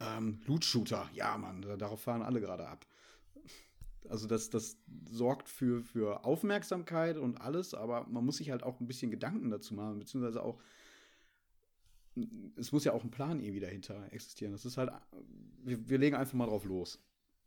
Ähm, 0.00 0.40
Loot-Shooter, 0.46 1.08
ja, 1.12 1.36
Mann, 1.38 1.62
darauf 1.78 2.02
fahren 2.02 2.22
alle 2.22 2.40
gerade 2.40 2.66
ab. 2.66 2.86
Also 4.08 4.26
das, 4.26 4.50
das 4.50 4.78
sorgt 5.10 5.48
für, 5.48 5.82
für 5.82 6.24
Aufmerksamkeit 6.24 7.18
und 7.18 7.40
alles, 7.40 7.74
aber 7.74 8.06
man 8.08 8.24
muss 8.24 8.38
sich 8.38 8.50
halt 8.50 8.62
auch 8.62 8.80
ein 8.80 8.86
bisschen 8.86 9.10
Gedanken 9.10 9.50
dazu 9.50 9.74
machen, 9.74 9.98
beziehungsweise 9.98 10.42
auch, 10.42 10.60
es 12.56 12.72
muss 12.72 12.84
ja 12.84 12.92
auch 12.92 13.04
ein 13.04 13.10
Plan 13.10 13.40
irgendwie 13.40 13.60
dahinter 13.60 14.12
existieren. 14.12 14.52
Das 14.52 14.64
ist 14.64 14.76
halt, 14.76 14.90
wir, 15.64 15.88
wir 15.88 15.98
legen 15.98 16.16
einfach 16.16 16.34
mal 16.34 16.46
drauf 16.46 16.64
los. 16.64 16.98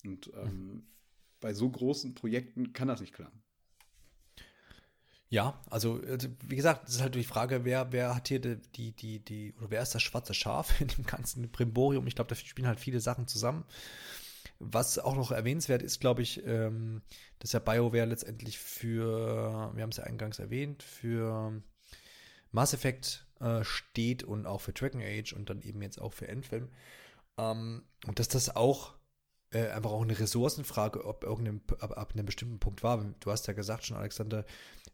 Und 0.05 0.32
ähm, 0.36 0.84
bei 1.39 1.53
so 1.53 1.69
großen 1.69 2.15
Projekten 2.15 2.73
kann 2.73 2.88
das 2.88 3.01
nicht 3.01 3.13
klappen. 3.13 3.41
Ja, 5.32 5.62
also, 5.69 6.01
also 6.08 6.27
wie 6.47 6.55
gesagt, 6.55 6.89
es 6.89 6.95
ist 6.95 7.01
halt 7.01 7.13
die 7.13 7.23
Frage, 7.23 7.63
wer, 7.63 7.91
wer 7.91 8.15
hat 8.15 8.29
hier 8.29 8.39
die, 8.39 8.91
die, 8.91 9.19
die, 9.19 9.53
oder 9.60 9.69
wer 9.69 9.82
ist 9.82 9.93
das 9.93 10.01
schwarze 10.01 10.34
Schaf 10.34 10.82
in 10.82 10.88
dem 10.88 11.05
ganzen 11.05 11.49
Brimborium? 11.51 12.08
Ich 12.08 12.15
glaube, 12.15 12.29
da 12.29 12.36
spielen 12.36 12.67
halt 12.67 12.79
viele 12.79 12.99
Sachen 12.99 13.27
zusammen. 13.27 13.63
Was 14.58 14.97
auch 14.99 15.15
noch 15.15 15.32
erwähnenswert 15.32 15.84
ist, 15.84 15.99
glaube 15.99 16.21
ich, 16.21 16.45
ähm, 16.45 17.01
dass 17.38 17.51
ja 17.51 17.60
BioWare 17.60 18.05
letztendlich 18.05 18.58
für, 18.58 19.71
wir 19.73 19.84
haben 19.84 19.91
es 19.91 19.97
ja 19.97 20.03
eingangs 20.03 20.39
erwähnt, 20.39 20.84
für 20.84 21.62
Mass 22.51 22.73
Effect 22.73 23.25
äh, 23.39 23.63
steht 23.63 24.23
und 24.23 24.45
auch 24.45 24.62
für 24.62 24.73
Dragon 24.73 25.02
Age 25.02 25.34
und 25.34 25.49
dann 25.49 25.62
eben 25.62 25.82
jetzt 25.82 25.99
auch 25.99 26.13
für 26.13 26.28
Endfilm. 26.28 26.69
Ähm, 27.38 27.84
und 28.06 28.19
dass 28.19 28.28
das 28.28 28.56
auch 28.56 28.95
äh, 29.52 29.67
einfach 29.69 29.91
auch 29.91 30.04
eine 30.04 30.19
Ressourcenfrage, 30.19 31.06
ob 31.06 31.23
irgendein, 31.23 31.62
ab, 31.80 31.97
ab 31.97 32.13
einem 32.13 32.25
bestimmten 32.25 32.60
Punkt 32.60 32.84
war. 32.84 33.04
Du 33.19 33.32
hast 33.32 33.47
ja 33.47 33.54
gesagt 33.54 33.86
schon, 33.86 33.97
Alexander, 33.97 34.45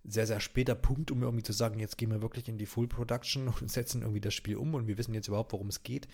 sehr, 0.04 0.28
sehr 0.28 0.40
später 0.40 0.76
Punkt, 0.76 1.12
um 1.12 1.24
irgendwie 1.24 1.44
zu 1.44 1.54
sagen, 1.54 1.80
jetzt 1.80 1.98
gehen 1.98 2.12
wir 2.12 2.22
wirklich 2.22 2.48
in 2.48 2.58
die 2.58 2.66
Full 2.66 2.88
Production 2.88 3.48
und 3.62 3.72
setzen 3.72 4.02
irgendwie 4.02 4.22
das 4.22 4.34
Spiel 4.34 4.58
um 4.58 4.74
und 4.74 4.88
wir 4.88 4.98
wissen 4.98 5.14
jetzt 5.14 5.28
überhaupt, 5.28 5.52
worum 5.54 5.68
es 5.68 5.84
geht. 5.84 6.08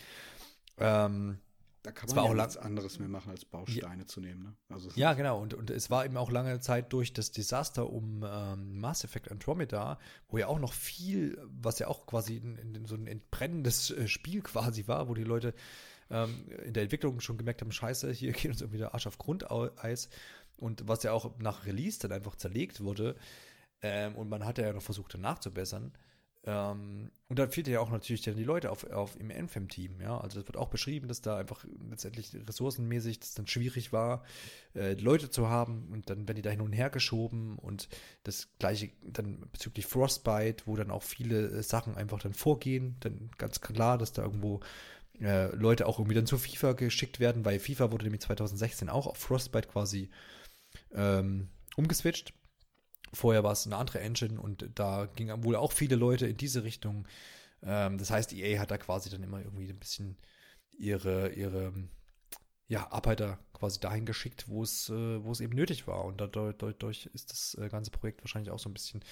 Ähm, 0.78 1.40
da 1.84 1.92
kann 1.92 2.08
man 2.10 2.18
ja 2.18 2.30
auch 2.30 2.34
nichts 2.36 2.58
anderes 2.58 3.00
mehr 3.00 3.08
machen, 3.08 3.32
als 3.32 3.44
Bausteine 3.44 4.04
ja, 4.04 4.08
zu 4.08 4.22
nehmen. 4.22 4.44
Ne? 4.44 4.56
Also 4.70 4.90
ja, 4.96 5.14
genau. 5.14 5.42
Und, 5.42 5.56
und 5.56 5.72
es 5.72 5.90
war 5.90 6.06
eben 6.06 6.16
auch 6.16 6.30
lange 6.30 6.60
Zeit 6.60 6.94
durch 6.94 7.12
das 7.14 7.32
Desaster 7.32 7.90
um 7.90 8.24
ähm, 8.24 8.80
Mass 8.80 9.04
Effect 9.04 9.32
Andromeda, 9.32 9.98
wo 10.28 10.38
ja 10.38 10.48
auch 10.48 10.60
noch 10.60 10.74
viel, 10.74 11.42
was 11.48 11.80
ja 11.80 11.88
auch 11.88 12.06
quasi 12.06 12.38
in, 12.38 12.76
in 12.76 12.86
so 12.86 12.96
ein 12.96 13.08
entbrennendes 13.08 13.90
äh, 13.92 14.08
Spiel 14.08 14.42
quasi 14.44 14.88
war, 14.88 15.08
wo 15.08 15.16
die 15.16 15.24
Leute 15.24 15.56
ähm, 16.12 16.46
in 16.64 16.74
der 16.74 16.84
Entwicklung 16.84 17.20
schon 17.20 17.38
gemerkt 17.38 17.62
haben, 17.62 17.72
scheiße, 17.72 18.12
hier 18.12 18.32
geht 18.34 18.52
uns 18.52 18.62
irgendwie 18.62 18.80
der 18.80 18.94
Arsch 18.94 19.08
auf 19.08 19.18
Grundeis. 19.18 20.10
Und 20.58 20.88
was 20.88 21.02
ja 21.02 21.14
auch 21.14 21.40
nach 21.40 21.66
Release 21.66 21.98
dann 22.00 22.12
einfach 22.12 22.36
zerlegt 22.36 22.82
wurde. 22.82 23.16
Ähm, 23.82 24.16
und 24.16 24.30
man 24.30 24.46
hat 24.46 24.60
ja 24.60 24.72
noch 24.72 24.84
versucht, 24.84 25.16
dann 25.16 25.22
nachzubessern. 25.22 25.92
Ähm, 26.44 27.12
und 27.28 27.40
dann 27.40 27.52
fehlt 27.52 27.68
ja 27.68 27.80
auch 27.80 27.92
natürlich 27.92 28.24
dann 28.24 28.36
die 28.36 28.44
Leute 28.44 28.72
auf, 28.72 28.84
auf 28.92 29.18
im 29.20 29.28
NFM-Team, 29.28 30.02
ja. 30.02 30.20
Also 30.20 30.40
das 30.40 30.48
wird 30.48 30.58
auch 30.58 30.70
beschrieben, 30.70 31.08
dass 31.08 31.22
da 31.22 31.38
einfach 31.38 31.66
letztendlich 31.90 32.36
ressourcenmäßig 32.36 33.20
das 33.20 33.36
dann 33.36 33.48
schwierig 33.48 33.94
war, 33.94 34.24
äh, 34.74 34.94
Leute 34.94 35.30
zu 35.30 35.50
haben 35.50 35.90
und 35.92 36.10
dann 36.10 36.28
werden 36.28 36.38
die 36.38 36.42
da 36.42 36.50
hin 36.50 36.62
und 36.62 36.74
her 36.74 36.90
geschoben 36.90 37.58
und 37.60 37.90
das 38.24 38.50
gleiche 38.58 38.90
dann 39.04 39.46
bezüglich 39.52 39.86
Frostbite, 39.86 40.64
wo 40.66 40.76
dann 40.76 40.90
auch 40.92 41.04
viele 41.04 41.48
äh, 41.48 41.64
Sachen 41.64 41.96
einfach 41.96 42.20
dann 42.20 42.34
vorgehen, 42.34 42.98
dann 43.02 43.30
ganz 43.38 43.62
klar, 43.62 44.00
dass 44.00 44.12
da 44.12 44.24
irgendwo 44.24 44.62
äh, 45.22 45.56
Leute 45.56 45.86
auch 45.86 46.00
irgendwie 46.00 46.16
dann 46.16 46.26
zu 46.26 46.40
FIFA 46.40 46.74
geschickt 46.74 47.20
werden, 47.20 47.46
weil 47.46 47.60
FIFA 47.60 47.92
wurde 47.92 48.06
nämlich 48.06 48.22
2016 48.22 48.90
auch 48.90 49.06
auf 49.06 49.18
Frostbite 49.18 49.68
quasi 49.68 50.10
ähm, 50.94 51.50
umgeswitcht. 51.76 52.34
Vorher 53.14 53.44
war 53.44 53.52
es 53.52 53.66
eine 53.66 53.78
andere 53.78 54.00
Engine 54.00 54.40
und 54.40 54.70
da 54.76 55.08
gingen 55.16 55.44
wohl 55.44 55.56
auch 55.56 55.72
viele 55.72 55.96
Leute 55.96 56.28
in 56.28 56.38
diese 56.38 56.64
Richtung. 56.64 57.08
Ähm, 57.64 57.98
das 57.98 58.10
heißt, 58.10 58.34
EA 58.34 58.60
hat 58.60 58.72
da 58.72 58.78
quasi 58.78 59.10
dann 59.10 59.24
immer 59.24 59.40
irgendwie 59.40 59.70
ein 59.70 59.80
bisschen 59.80 60.18
ihre, 60.78 61.30
ihre 61.34 61.74
ja, 62.72 62.90
Arbeiter 62.90 63.38
quasi 63.52 63.82
dahin 63.82 64.06
geschickt, 64.06 64.48
wo 64.48 64.64
es, 64.64 64.88
äh, 64.90 65.24
wo 65.24 65.32
es 65.34 65.42
eben 65.42 65.54
nötig 65.54 65.88
war. 65.88 66.06
Und 66.06 66.22
dadurch, 66.22 67.06
ist 67.08 67.32
das 67.32 67.56
äh, 67.56 67.68
ganze 67.68 67.92
Projekt 67.92 68.24
wahrscheinlich 68.24 68.50
auch 68.50 68.60
so 68.60 68.70
ein 68.70 68.74
bisschen 68.74 69.04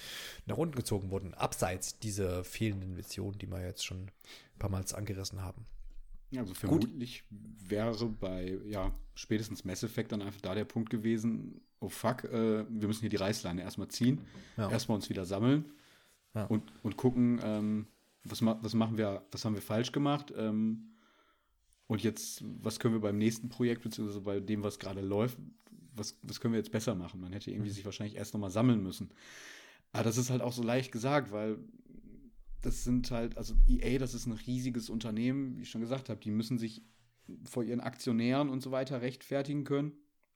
nach 0.46 0.56
unten 0.56 0.74
gezogen 0.74 1.10
worden, 1.10 1.34
abseits 1.34 1.98
dieser 1.98 2.42
fehlenden 2.42 2.96
Vision, 2.96 3.36
die 3.36 3.46
wir 3.48 3.60
jetzt 3.60 3.84
schon 3.84 4.04
ein 4.04 4.58
paar 4.58 4.70
Mal 4.70 4.82
angerissen 4.94 5.42
haben. 5.42 5.66
Also 6.36 6.54
vermutlich 6.54 7.24
Gut. 7.28 7.70
wäre 7.70 8.08
bei, 8.08 8.58
ja, 8.66 8.92
spätestens 9.14 9.64
Mass 9.64 9.82
Effect 9.82 10.12
dann 10.12 10.22
einfach 10.22 10.40
da 10.40 10.54
der 10.54 10.64
Punkt 10.64 10.90
gewesen, 10.90 11.60
oh 11.80 11.88
fuck, 11.88 12.24
äh, 12.24 12.64
wir 12.68 12.88
müssen 12.88 13.00
hier 13.00 13.10
die 13.10 13.16
Reißleine 13.16 13.62
erstmal 13.62 13.88
ziehen, 13.88 14.20
ja. 14.56 14.70
erstmal 14.70 14.96
uns 14.96 15.08
wieder 15.08 15.24
sammeln 15.24 15.64
ja. 16.34 16.44
und, 16.46 16.62
und 16.82 16.96
gucken, 16.96 17.40
ähm, 17.42 17.86
was, 18.24 18.42
was 18.42 18.74
machen 18.74 18.98
wir, 18.98 19.24
was 19.32 19.44
haben 19.44 19.54
wir 19.54 19.62
falsch 19.62 19.92
gemacht 19.92 20.32
ähm, 20.36 20.90
und 21.86 22.02
jetzt, 22.02 22.44
was 22.62 22.78
können 22.78 22.94
wir 22.94 23.00
beim 23.00 23.18
nächsten 23.18 23.48
Projekt, 23.48 23.82
beziehungsweise 23.82 24.20
bei 24.20 24.38
dem, 24.38 24.62
was 24.62 24.78
gerade 24.78 25.00
läuft, 25.00 25.38
was, 25.94 26.16
was 26.22 26.40
können 26.40 26.54
wir 26.54 26.58
jetzt 26.58 26.70
besser 26.70 26.94
machen? 26.94 27.20
Man 27.20 27.32
hätte 27.32 27.50
irgendwie 27.50 27.70
mhm. 27.70 27.74
sich 27.74 27.84
wahrscheinlich 27.84 28.16
erst 28.16 28.32
nochmal 28.34 28.50
sammeln 28.50 28.82
müssen. 28.82 29.10
Aber 29.92 30.04
das 30.04 30.16
ist 30.16 30.30
halt 30.30 30.40
auch 30.40 30.52
so 30.52 30.62
leicht 30.62 30.92
gesagt, 30.92 31.32
weil 31.32 31.58
das 32.62 32.84
sind 32.84 33.10
halt, 33.10 33.38
also 33.38 33.54
EA, 33.68 33.98
das 33.98 34.14
ist 34.14 34.26
ein 34.26 34.32
riesiges 34.32 34.90
Unternehmen, 34.90 35.56
wie 35.56 35.62
ich 35.62 35.70
schon 35.70 35.80
gesagt 35.80 36.08
habe, 36.08 36.20
die 36.20 36.30
müssen 36.30 36.58
sich 36.58 36.82
vor 37.44 37.62
ihren 37.62 37.80
Aktionären 37.80 38.48
und 38.48 38.62
so 38.62 38.70
weiter 38.70 39.02
rechtfertigen 39.02 39.64
können. 39.64 39.92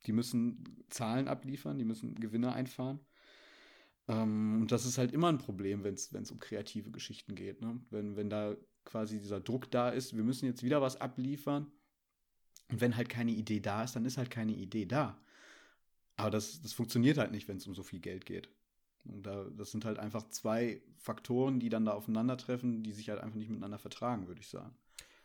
Die 0.07 0.13
müssen 0.13 0.85
Zahlen 0.91 1.29
abliefern, 1.29 1.79
die 1.79 1.85
müssen 1.85 2.15
Gewinne 2.15 2.53
einfahren. 2.53 3.01
Ähm, 4.09 4.63
und 4.63 4.73
das 4.73 4.85
ist 4.87 4.99
halt 4.99 5.13
immer 5.13 5.29
ein 5.29 5.39
Problem, 5.39 5.83
wenn 5.85 5.95
es 5.95 6.31
um 6.31 6.39
kreative 6.39 6.91
Geschichten 6.91 7.35
geht. 7.35 7.61
Ne? 7.61 7.81
Wenn, 7.91 8.17
wenn 8.17 8.31
da 8.31 8.57
quasi 8.85 9.19
dieser 9.19 9.41
Druck 9.41 9.71
da 9.71 9.89
ist, 9.91 10.17
wir 10.17 10.25
müssen 10.25 10.47
jetzt 10.47 10.63
wieder 10.63 10.83
was 10.83 11.01
abliefern. 11.01 11.71
Und 12.71 12.81
wenn 12.81 12.97
halt 12.97 13.09
keine 13.09 13.33
Idee 13.33 13.61
da 13.61 13.85
ist, 13.85 13.97
dann 13.97 14.05
ist 14.05 14.19
halt 14.19 14.31
keine 14.31 14.53
Idee 14.53 14.87
da. 14.87 15.19
Aber 16.17 16.31
das, 16.31 16.61
das 16.63 16.73
funktioniert 16.73 17.19
halt 17.19 17.33
nicht, 17.33 17.49
wenn 17.49 17.57
es 17.57 17.67
um 17.67 17.75
so 17.75 17.83
viel 17.83 18.01
Geld 18.01 18.25
geht. 18.25 18.49
Und 19.05 19.25
da, 19.27 19.45
das 19.57 19.71
sind 19.71 19.85
halt 19.85 19.99
einfach 19.99 20.29
zwei 20.31 20.83
Faktoren, 20.97 21.61
die 21.61 21.69
dann 21.69 21.85
da 21.85 21.93
aufeinandertreffen, 21.93 22.83
die 22.83 22.93
sich 22.93 23.11
halt 23.11 23.21
einfach 23.21 23.37
nicht 23.37 23.51
miteinander 23.51 23.79
vertragen, 23.79 24.27
würde 24.27 24.41
ich 24.41 24.49
sagen. 24.49 24.75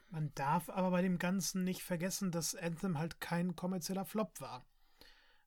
Man 0.10 0.32
darf 0.36 0.70
aber 0.70 0.92
bei 0.92 1.02
dem 1.02 1.20
Ganzen 1.20 1.64
nicht 1.64 1.84
vergessen, 1.84 2.32
dass 2.32 2.56
Anthem 2.56 2.98
halt 2.98 3.22
kein 3.22 3.56
kommerzieller 3.56 4.06
Flop 4.06 4.42
war. 4.42 4.66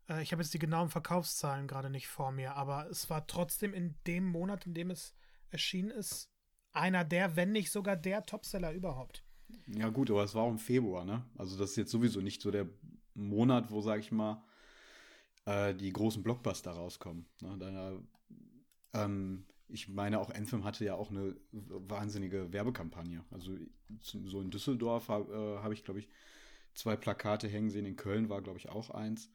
Äh, 0.09 0.23
ich 0.23 0.33
habe 0.33 0.43
jetzt 0.43 0.55
die 0.55 0.59
genauen 0.59 0.89
Verkaufszahlen 0.89 1.67
gerade 1.67 1.91
nicht 1.91 2.09
vor 2.09 2.33
mir, 2.33 2.57
aber 2.57 2.89
es 2.89 3.11
war 3.11 3.27
trotzdem 3.27 3.75
in 3.75 3.97
dem 4.07 4.27
Monat, 4.27 4.67
in 4.67 4.75
dem 4.75 4.91
es 4.91 5.15
erschienen 5.51 5.91
ist, 5.91 6.31
einer 6.73 7.05
der, 7.05 7.37
wenn 7.37 7.53
nicht 7.53 7.71
sogar 7.71 7.97
der 7.97 8.25
Topseller 8.25 8.73
überhaupt. 8.73 9.25
Ja, 9.67 9.91
gut, 9.91 10.11
aber 10.11 10.25
es 10.25 10.35
war 10.35 10.45
auch 10.45 10.51
im 10.51 10.59
Februar, 10.59 11.05
ne? 11.05 11.25
Also, 11.37 11.59
das 11.59 11.71
ist 11.71 11.77
jetzt 11.77 11.91
sowieso 11.91 12.21
nicht 12.21 12.41
so 12.41 12.51
der 12.51 12.69
Monat, 13.15 13.71
wo, 13.71 13.83
sag 13.83 14.01
ich 14.01 14.11
mal, 14.11 14.43
äh, 15.45 15.75
die 15.75 15.93
großen 15.93 16.23
Blockbuster 16.23 16.73
rauskommen. 16.73 17.27
Ne? 17.41 17.57
Da, 17.59 19.05
ähm, 19.05 19.47
ich 19.69 19.89
meine, 19.89 20.21
auch 20.21 20.31
Anthem 20.31 20.65
hatte 20.65 20.85
ja 20.85 20.95
auch 20.95 21.11
eine 21.11 21.35
wahnsinnige 21.51 22.53
Werbekampagne. 22.53 23.25
Also, 23.31 23.57
so 24.01 24.41
in 24.41 24.51
Düsseldorf 24.51 25.09
habe 25.09 25.33
äh, 25.33 25.63
hab 25.63 25.73
ich, 25.73 25.85
glaube 25.85 26.01
ich, 26.01 26.09
zwei 26.75 26.97
Plakate 26.97 27.49
hängen 27.49 27.71
sehen. 27.71 27.87
In 27.87 27.97
Köln 27.97 28.29
war, 28.29 28.43
glaube 28.43 28.59
ich, 28.59 28.69
auch 28.69 28.91
eins. 28.91 29.31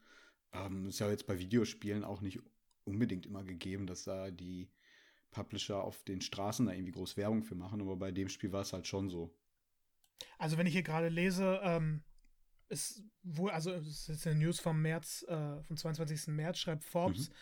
Ähm, 0.53 0.87
ist 0.87 0.99
ja 0.99 1.09
jetzt 1.09 1.27
bei 1.27 1.39
Videospielen 1.39 2.03
auch 2.03 2.21
nicht 2.21 2.39
unbedingt 2.83 3.25
immer 3.25 3.43
gegeben, 3.43 3.87
dass 3.87 4.03
da 4.03 4.31
die 4.31 4.69
Publisher 5.31 5.83
auf 5.83 6.03
den 6.03 6.21
Straßen 6.21 6.65
da 6.65 6.71
irgendwie 6.71 6.93
groß 6.93 7.17
Werbung 7.17 7.43
für 7.43 7.55
machen, 7.55 7.81
aber 7.81 7.97
bei 7.97 8.11
dem 8.11 8.29
Spiel 8.29 8.51
war 8.51 8.61
es 8.61 8.73
halt 8.73 8.87
schon 8.87 9.09
so. 9.09 9.35
Also 10.39 10.57
wenn 10.57 10.67
ich 10.67 10.73
hier 10.73 10.83
gerade 10.83 11.09
lese, 11.09 11.59
ähm, 11.63 12.03
ist 12.69 13.03
wohl, 13.23 13.51
also 13.51 13.71
es 13.71 14.09
ist 14.09 14.27
eine 14.27 14.39
News 14.39 14.59
vom 14.59 14.81
März, 14.81 15.25
äh, 15.27 15.63
vom 15.63 15.77
22. 15.77 16.27
März, 16.27 16.59
schreibt 16.59 16.83
Forbes, 16.83 17.29
mhm. 17.29 17.33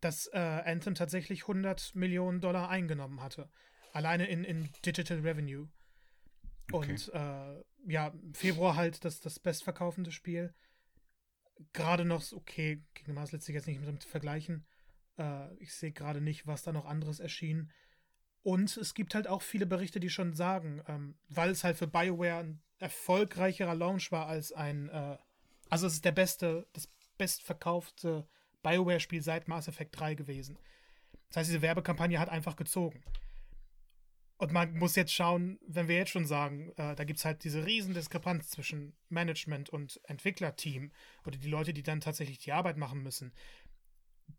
dass 0.00 0.26
äh, 0.32 0.38
Anthem 0.38 0.94
tatsächlich 0.94 1.42
100 1.42 1.94
Millionen 1.94 2.40
Dollar 2.40 2.68
eingenommen 2.68 3.22
hatte. 3.22 3.50
Alleine 3.92 4.26
in, 4.28 4.44
in 4.44 4.68
Digital 4.84 5.20
Revenue. 5.20 5.68
Okay. 6.72 6.90
Und 6.90 7.12
äh, 7.14 7.64
ja, 7.86 8.12
Februar 8.32 8.76
halt 8.76 9.04
das, 9.04 9.20
das 9.20 9.38
bestverkaufende 9.38 10.12
Spiel. 10.12 10.54
Gerade 11.72 12.04
noch, 12.04 12.32
okay, 12.32 12.84
gegen 12.94 13.14
Mars 13.14 13.32
lässt 13.32 13.46
sich 13.46 13.54
jetzt 13.54 13.66
nicht 13.66 13.80
mit 13.80 14.04
vergleichen. 14.04 14.66
Äh, 15.18 15.54
ich 15.56 15.74
sehe 15.74 15.92
gerade 15.92 16.20
nicht, 16.20 16.46
was 16.46 16.62
da 16.62 16.72
noch 16.72 16.84
anderes 16.84 17.20
erschien. 17.20 17.72
Und 18.42 18.76
es 18.76 18.94
gibt 18.94 19.14
halt 19.14 19.26
auch 19.26 19.42
viele 19.42 19.66
Berichte, 19.66 20.00
die 20.00 20.10
schon 20.10 20.34
sagen, 20.34 20.82
ähm, 20.86 21.18
weil 21.28 21.50
es 21.50 21.64
halt 21.64 21.76
für 21.76 21.86
BioWare 21.86 22.38
ein 22.38 22.62
erfolgreicherer 22.78 23.74
Launch 23.74 24.12
war 24.12 24.26
als 24.26 24.52
ein, 24.52 24.88
äh, 24.88 25.18
also 25.68 25.86
es 25.86 25.94
ist 25.94 26.04
der 26.04 26.12
beste, 26.12 26.66
das 26.72 26.88
bestverkaufte 27.18 28.26
BioWare-Spiel 28.62 29.22
seit 29.22 29.48
Mass 29.48 29.68
Effect 29.68 29.98
3 29.98 30.14
gewesen. 30.14 30.58
Das 31.28 31.38
heißt, 31.38 31.50
diese 31.50 31.62
Werbekampagne 31.62 32.18
hat 32.18 32.28
einfach 32.28 32.56
gezogen. 32.56 33.02
Und 34.38 34.52
man 34.52 34.72
muss 34.78 34.94
jetzt 34.94 35.12
schauen, 35.12 35.58
wenn 35.66 35.88
wir 35.88 35.96
jetzt 35.96 36.12
schon 36.12 36.26
sagen, 36.26 36.70
äh, 36.76 36.94
da 36.94 37.04
gibt 37.04 37.18
es 37.18 37.24
halt 37.24 37.42
diese 37.42 37.66
riesen 37.66 37.92
Diskrepanz 37.92 38.50
zwischen 38.50 38.96
Management 39.08 39.68
und 39.68 40.00
Entwicklerteam 40.04 40.92
oder 41.26 41.36
die 41.36 41.48
Leute, 41.48 41.74
die 41.74 41.82
dann 41.82 42.00
tatsächlich 42.00 42.38
die 42.38 42.52
Arbeit 42.52 42.76
machen 42.76 43.02
müssen. 43.02 43.32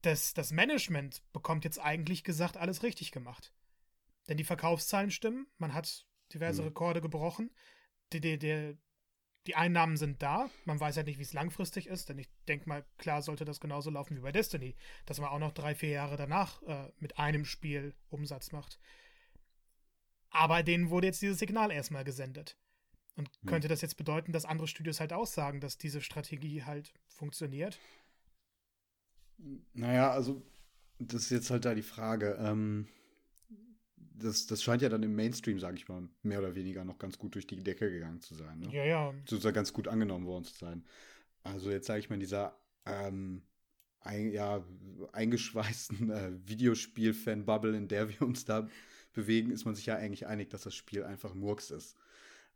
Das, 0.02 0.34
das 0.34 0.52
Management 0.52 1.22
bekommt 1.34 1.66
jetzt 1.66 1.80
eigentlich 1.80 2.24
gesagt, 2.24 2.56
alles 2.56 2.82
richtig 2.82 3.12
gemacht. 3.12 3.52
Denn 4.30 4.38
die 4.38 4.44
Verkaufszahlen 4.44 5.12
stimmen, 5.12 5.48
man 5.58 5.74
hat 5.74 6.06
diverse 6.34 6.62
mhm. 6.62 6.70
Rekorde 6.70 7.02
gebrochen, 7.02 7.50
die, 8.14 8.22
die, 8.22 8.38
die, 8.38 8.78
die 9.48 9.56
Einnahmen 9.56 9.98
sind 9.98 10.22
da, 10.22 10.50
man 10.66 10.80
weiß 10.80 10.98
halt 10.98 11.08
nicht, 11.08 11.18
wie 11.18 11.24
es 11.24 11.34
langfristig 11.34 11.88
ist, 11.88 12.10
denn 12.10 12.20
ich 12.20 12.30
denke 12.48 12.70
mal, 12.70 12.86
klar 12.98 13.24
sollte 13.24 13.44
das 13.44 13.60
genauso 13.60 13.90
laufen 13.90 14.16
wie 14.16 14.22
bei 14.22 14.32
Destiny, 14.32 14.76
dass 15.08 15.20
man 15.20 15.30
auch 15.30 15.40
noch 15.40 15.52
drei, 15.52 15.74
vier 15.74 15.90
Jahre 15.90 16.16
danach 16.16 16.62
äh, 16.64 16.92
mit 16.98 17.18
einem 17.18 17.44
Spiel 17.44 17.96
Umsatz 18.10 18.52
macht. 18.52 18.80
Aber 20.30 20.62
denen 20.62 20.92
wurde 20.92 21.08
jetzt 21.08 21.24
dieses 21.24 21.40
Signal 21.40 21.72
erstmal 21.72 22.04
gesendet. 22.04 22.56
Und 23.16 23.30
hm. 23.42 23.50
könnte 23.50 23.68
das 23.68 23.82
jetzt 23.82 23.98
bedeuten, 23.98 24.32
dass 24.32 24.46
andere 24.46 24.68
Studios 24.68 25.00
halt 25.00 25.12
aussagen, 25.12 25.60
dass 25.60 25.80
diese 25.80 26.02
Strategie 26.02 26.64
halt 26.64 26.94
funktioniert? 27.08 27.80
Naja, 29.74 30.12
also 30.12 30.46
das 31.00 31.24
ist 31.24 31.32
jetzt 31.32 31.50
halt 31.50 31.66
da 31.66 31.74
die 31.74 31.82
Frage. 31.82 32.38
Ähm, 32.40 32.88
das, 34.20 34.46
das 34.46 34.64
scheint 34.64 34.82
ja 34.82 34.90
dann 34.90 35.04
im 35.04 35.16
Mainstream, 35.16 35.60
sage 35.60 35.78
ich 35.78 35.88
mal, 35.88 36.08
mehr 36.24 36.40
oder 36.40 36.56
weniger 36.56 36.84
noch 36.86 37.00
ganz 37.00 37.18
gut 37.18 37.36
durch 37.36 37.48
die 37.48 37.64
Decke 37.64 37.90
gegangen 37.90 38.22
zu 38.22 38.36
sein. 38.36 38.60
Ne? 38.60 38.70
Ja, 38.72 38.86
ja. 38.86 39.14
Sozusagen 39.26 39.56
ganz 39.56 39.74
gut 39.74 39.88
angenommen 39.88 40.26
worden 40.26 40.46
zu 40.46 40.56
sein. 40.56 40.86
Also 41.44 41.72
jetzt 41.72 41.88
sage 41.88 42.00
ich 42.00 42.10
mal, 42.10 42.16
in 42.16 42.22
dieser 42.22 42.58
ähm, 42.86 43.42
ein, 44.02 44.32
ja, 44.32 44.64
eingeschweißten 45.12 46.10
äh, 46.12 46.32
Videospiel-Fan-Bubble, 46.46 47.76
in 47.76 47.88
der 47.88 48.10
wir 48.10 48.22
uns 48.22 48.46
da 48.46 48.68
bewegen, 49.14 49.52
ist 49.52 49.66
man 49.66 49.76
sich 49.76 49.86
ja 49.86 49.96
eigentlich 49.96 50.28
einig, 50.28 50.50
dass 50.50 50.64
das 50.64 50.76
Spiel 50.76 51.04
einfach 51.04 51.34
Murks 51.34 51.72
ist. 51.72 51.98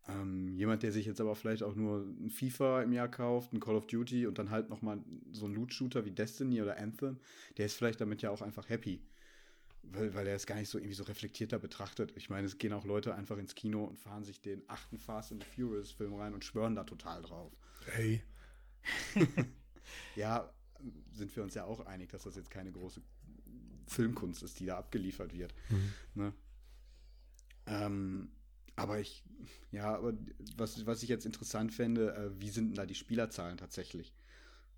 Ähm, 0.06 0.54
jemand, 0.54 0.82
der 0.82 0.92
sich 0.92 1.06
jetzt 1.06 1.20
aber 1.20 1.34
vielleicht 1.34 1.62
auch 1.62 1.74
nur 1.74 2.00
ein 2.02 2.30
FIFA 2.30 2.82
im 2.82 2.92
Jahr 2.92 3.08
kauft, 3.08 3.52
ein 3.52 3.60
Call 3.60 3.74
of 3.74 3.86
Duty 3.86 4.26
und 4.26 4.38
dann 4.38 4.50
halt 4.50 4.68
noch 4.68 4.82
mal 4.82 5.02
so 5.32 5.46
ein 5.46 5.54
Loot-Shooter 5.54 6.04
wie 6.04 6.10
Destiny 6.10 6.60
oder 6.60 6.76
Anthem, 6.76 7.18
der 7.56 7.66
ist 7.66 7.74
vielleicht 7.74 8.00
damit 8.00 8.20
ja 8.20 8.30
auch 8.30 8.42
einfach 8.42 8.68
happy. 8.68 9.00
Weil, 9.92 10.14
weil 10.14 10.26
er 10.26 10.36
es 10.36 10.46
gar 10.46 10.56
nicht 10.56 10.68
so 10.68 10.78
irgendwie 10.78 10.94
so 10.94 11.04
reflektierter 11.04 11.58
betrachtet. 11.58 12.12
Ich 12.16 12.30
meine, 12.30 12.46
es 12.46 12.58
gehen 12.58 12.72
auch 12.72 12.84
Leute 12.84 13.14
einfach 13.14 13.38
ins 13.38 13.54
Kino 13.54 13.84
und 13.84 13.98
fahren 13.98 14.24
sich 14.24 14.40
den 14.40 14.62
achten 14.68 14.98
Fast 14.98 15.32
and 15.32 15.44
the 15.44 15.48
Furious 15.62 15.90
Film 15.90 16.14
rein 16.14 16.34
und 16.34 16.44
schwören 16.44 16.74
da 16.74 16.84
total 16.84 17.22
drauf. 17.22 17.52
Hey. 17.86 18.22
ja, 20.16 20.52
sind 21.12 21.34
wir 21.36 21.42
uns 21.42 21.54
ja 21.54 21.64
auch 21.64 21.86
einig, 21.86 22.10
dass 22.10 22.24
das 22.24 22.36
jetzt 22.36 22.50
keine 22.50 22.72
große 22.72 23.02
Filmkunst 23.86 24.42
ist, 24.42 24.58
die 24.60 24.66
da 24.66 24.78
abgeliefert 24.78 25.32
wird. 25.32 25.54
Mhm. 25.68 25.92
Ne? 26.14 26.32
Ähm, 27.66 28.32
aber 28.76 29.00
ich, 29.00 29.24
ja, 29.70 29.94
aber 29.94 30.14
was, 30.56 30.84
was 30.86 31.02
ich 31.02 31.08
jetzt 31.08 31.26
interessant 31.26 31.72
fände, 31.72 32.14
äh, 32.14 32.40
wie 32.40 32.50
sind 32.50 32.68
denn 32.68 32.74
da 32.74 32.86
die 32.86 32.94
Spielerzahlen 32.94 33.56
tatsächlich? 33.56 34.12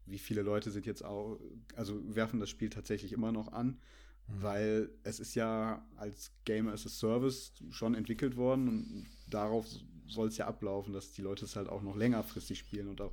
Wie 0.04 0.18
viele 0.18 0.42
Leute 0.42 0.70
sind 0.70 0.86
jetzt 0.86 1.04
auch, 1.04 1.40
also 1.74 2.00
werfen 2.14 2.38
das 2.38 2.50
Spiel 2.50 2.70
tatsächlich 2.70 3.12
immer 3.12 3.32
noch 3.32 3.52
an? 3.52 3.80
Mhm. 4.28 4.42
Weil 4.42 4.90
es 5.02 5.20
ist 5.20 5.34
ja 5.34 5.84
als 5.96 6.32
Game 6.44 6.68
as 6.68 6.86
a 6.86 6.88
Service 6.88 7.52
schon 7.70 7.94
entwickelt 7.94 8.36
worden 8.36 8.68
und 8.68 9.06
darauf 9.28 9.66
soll 10.08 10.28
es 10.28 10.36
ja 10.36 10.46
ablaufen, 10.46 10.92
dass 10.92 11.12
die 11.12 11.22
Leute 11.22 11.44
es 11.44 11.56
halt 11.56 11.68
auch 11.68 11.82
noch 11.82 11.96
längerfristig 11.96 12.58
spielen 12.58 12.88
und 12.88 13.00
auch 13.00 13.12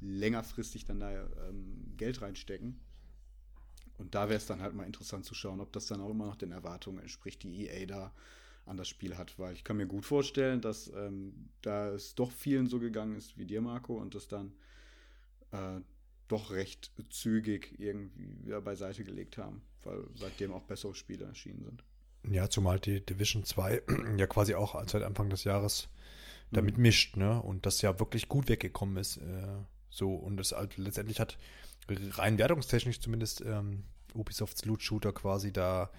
längerfristig 0.00 0.84
dann 0.84 1.00
da 1.00 1.10
ähm, 1.48 1.94
Geld 1.96 2.22
reinstecken. 2.22 2.80
Und 3.98 4.14
da 4.14 4.28
wäre 4.28 4.36
es 4.36 4.46
dann 4.46 4.62
halt 4.62 4.74
mal 4.74 4.84
interessant 4.84 5.24
zu 5.24 5.34
schauen, 5.34 5.60
ob 5.60 5.72
das 5.72 5.86
dann 5.86 6.00
auch 6.00 6.10
immer 6.10 6.26
noch 6.26 6.36
den 6.36 6.52
Erwartungen 6.52 7.00
entspricht, 7.00 7.42
die 7.42 7.66
EA 7.66 7.86
da 7.86 8.12
an 8.64 8.76
das 8.76 8.86
Spiel 8.86 9.16
hat, 9.16 9.38
weil 9.38 9.54
ich 9.54 9.64
kann 9.64 9.78
mir 9.78 9.86
gut 9.86 10.04
vorstellen, 10.04 10.60
dass 10.60 10.92
ähm, 10.94 11.48
da 11.62 11.88
es 11.88 12.14
doch 12.14 12.30
vielen 12.30 12.66
so 12.66 12.78
gegangen 12.78 13.16
ist 13.16 13.36
wie 13.38 13.46
dir, 13.46 13.60
Marco, 13.60 13.96
und 13.96 14.14
das 14.14 14.28
dann 14.28 14.52
äh, 15.52 15.80
doch 16.28 16.50
recht 16.50 16.92
zügig 17.10 17.78
irgendwie 17.78 18.44
wieder 18.44 18.60
beiseite 18.60 19.04
gelegt 19.04 19.38
haben, 19.38 19.62
weil 19.84 20.04
seitdem 20.14 20.52
auch 20.52 20.62
bessere 20.62 20.94
Spiele 20.94 21.24
erschienen 21.24 21.64
sind. 21.64 21.84
Ja, 22.30 22.50
zumal 22.50 22.78
die 22.78 23.04
Division 23.04 23.44
2 23.44 23.82
ja 24.16 24.26
quasi 24.26 24.54
auch 24.54 24.80
seit 24.88 25.02
Anfang 25.02 25.30
des 25.30 25.44
Jahres 25.44 25.88
damit 26.50 26.76
mhm. 26.76 26.82
mischt, 26.82 27.16
ne? 27.16 27.40
Und 27.42 27.66
das 27.66 27.82
ja 27.82 27.98
wirklich 27.98 28.28
gut 28.28 28.48
weggekommen 28.48 28.96
ist. 28.96 29.18
Äh, 29.18 29.58
so, 29.90 30.14
und 30.14 30.38
es 30.40 30.52
halt 30.52 30.76
letztendlich 30.76 31.20
hat 31.20 31.38
rein 31.88 32.38
wertungstechnisch 32.38 33.00
zumindest 33.00 33.40
ähm, 33.40 33.84
Ubisofts 34.14 34.64
Loot-Shooter 34.64 35.12
quasi 35.12 35.52
da 35.52 35.90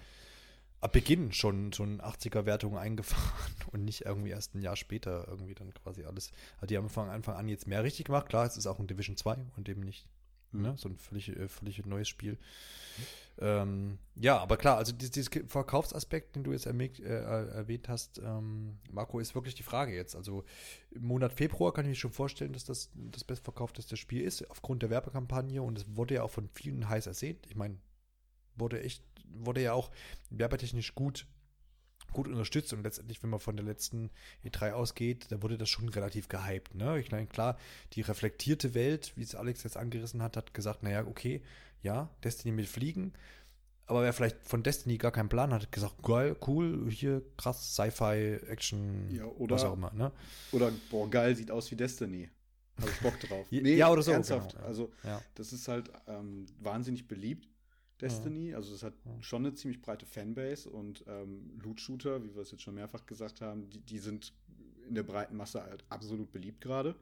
ab 0.80 0.92
Beginn 0.92 1.32
schon, 1.32 1.72
schon 1.72 2.00
80er-Wertungen 2.00 2.78
eingefahren 2.78 3.54
und 3.72 3.84
nicht 3.84 4.02
irgendwie 4.02 4.30
erst 4.30 4.54
ein 4.54 4.62
Jahr 4.62 4.76
später 4.76 5.26
irgendwie 5.28 5.54
dann 5.54 5.74
quasi 5.74 6.04
alles. 6.04 6.30
Also 6.56 6.66
die 6.66 6.76
haben 6.76 6.88
von 6.88 7.08
Anfang 7.08 7.36
an 7.36 7.48
jetzt 7.48 7.66
mehr 7.66 7.84
richtig 7.84 8.06
gemacht. 8.06 8.28
Klar, 8.28 8.46
es 8.46 8.56
ist 8.56 8.66
auch 8.66 8.78
ein 8.78 8.86
Division 8.86 9.16
2 9.16 9.36
und 9.56 9.68
eben 9.68 9.82
nicht. 9.82 10.06
Ne, 10.52 10.74
so 10.76 10.88
ein 10.88 10.96
völlig, 10.96 11.28
äh, 11.36 11.48
völlig 11.48 11.84
neues 11.86 12.08
Spiel. 12.08 12.32
Mhm. 12.32 13.04
Ähm, 13.42 13.98
ja, 14.16 14.38
aber 14.38 14.58
klar, 14.58 14.76
also 14.76 14.92
dieses, 14.92 15.12
dieses 15.12 15.30
Verkaufsaspekt, 15.48 16.36
den 16.36 16.44
du 16.44 16.52
jetzt 16.52 16.66
erwähnt, 16.66 17.00
äh, 17.00 17.22
erwähnt 17.22 17.88
hast, 17.88 18.18
ähm, 18.18 18.78
Marco, 18.90 19.18
ist 19.18 19.34
wirklich 19.34 19.54
die 19.54 19.62
Frage 19.62 19.94
jetzt. 19.94 20.14
Also 20.14 20.44
im 20.90 21.06
Monat 21.06 21.32
Februar 21.32 21.72
kann 21.72 21.86
ich 21.86 21.90
mir 21.90 21.94
schon 21.94 22.12
vorstellen, 22.12 22.52
dass 22.52 22.64
das 22.64 22.90
das 22.94 23.24
bestverkaufteste 23.24 23.96
Spiel 23.96 24.22
ist, 24.22 24.48
aufgrund 24.50 24.82
der 24.82 24.90
Werbekampagne 24.90 25.62
und 25.62 25.78
es 25.78 25.96
wurde 25.96 26.14
ja 26.14 26.22
auch 26.22 26.30
von 26.30 26.48
vielen 26.48 26.88
heiß 26.88 27.06
ersehnt. 27.06 27.46
Ich 27.46 27.56
meine, 27.56 27.78
wurde 28.56 28.82
echt, 28.82 29.02
wurde 29.24 29.62
ja 29.62 29.72
auch 29.72 29.90
werbetechnisch 30.28 30.94
gut 30.94 31.26
gut 32.12 32.28
unterstützt 32.28 32.72
und 32.72 32.82
letztendlich, 32.82 33.22
wenn 33.22 33.30
man 33.30 33.40
von 33.40 33.56
der 33.56 33.64
letzten 33.64 34.10
E3 34.44 34.72
ausgeht, 34.72 35.26
da 35.30 35.42
wurde 35.42 35.58
das 35.58 35.68
schon 35.68 35.88
relativ 35.88 36.28
gehypt. 36.28 36.74
Ne? 36.74 36.98
Ich 37.00 37.10
meine, 37.10 37.26
klar, 37.26 37.58
die 37.92 38.00
reflektierte 38.02 38.74
Welt, 38.74 39.12
wie 39.16 39.22
es 39.22 39.34
Alex 39.34 39.62
jetzt 39.62 39.76
angerissen 39.76 40.22
hat, 40.22 40.36
hat 40.36 40.54
gesagt, 40.54 40.82
naja, 40.82 41.06
okay, 41.06 41.42
ja, 41.82 42.10
Destiny 42.22 42.52
mit 42.52 42.66
Fliegen, 42.66 43.12
aber 43.90 44.02
wer 44.02 44.12
vielleicht 44.12 44.46
von 44.46 44.62
Destiny 44.62 44.98
gar 44.98 45.10
keinen 45.10 45.28
Plan 45.28 45.52
hat, 45.52 45.62
hat 45.62 45.72
gesagt, 45.72 46.00
geil, 46.02 46.36
cool, 46.46 46.88
hier 46.90 47.22
krass, 47.36 47.74
Sci-Fi, 47.74 48.38
Action, 48.48 49.10
ja, 49.10 49.24
oder, 49.24 49.56
was 49.56 49.64
auch 49.64 49.74
immer. 49.74 49.92
Ne? 49.92 50.12
Oder, 50.52 50.70
boah, 50.90 51.10
geil, 51.10 51.34
sieht 51.34 51.50
aus 51.50 51.70
wie 51.72 51.76
Destiny. 51.76 52.30
Habe 52.80 52.90
ich 52.90 53.00
Bock 53.00 53.18
drauf. 53.18 53.46
nee, 53.50 53.74
ja, 53.74 53.90
oder 53.90 54.02
so. 54.02 54.12
Ernsthaft. 54.12 54.52
Genau. 54.54 54.64
Also, 54.64 54.92
ja. 55.02 55.20
das 55.34 55.52
ist 55.52 55.66
halt 55.66 55.90
ähm, 56.06 56.46
wahnsinnig 56.60 57.08
beliebt 57.08 57.48
Destiny. 58.00 58.50
Ja. 58.50 58.56
Also 58.56 58.74
es 58.74 58.82
hat 58.82 58.94
ja. 59.04 59.22
schon 59.22 59.44
eine 59.44 59.54
ziemlich 59.54 59.80
breite 59.80 60.06
Fanbase 60.06 60.68
und 60.70 61.04
ähm, 61.06 61.58
Loot-Shooter, 61.62 62.22
wie 62.24 62.34
wir 62.34 62.42
es 62.42 62.50
jetzt 62.50 62.62
schon 62.62 62.74
mehrfach 62.74 63.06
gesagt 63.06 63.40
haben, 63.40 63.68
die, 63.70 63.80
die 63.80 63.98
sind 63.98 64.32
in 64.88 64.94
der 64.94 65.02
breiten 65.02 65.36
Masse 65.36 65.62
halt 65.62 65.84
absolut 65.88 66.32
beliebt 66.32 66.60
gerade. 66.60 66.96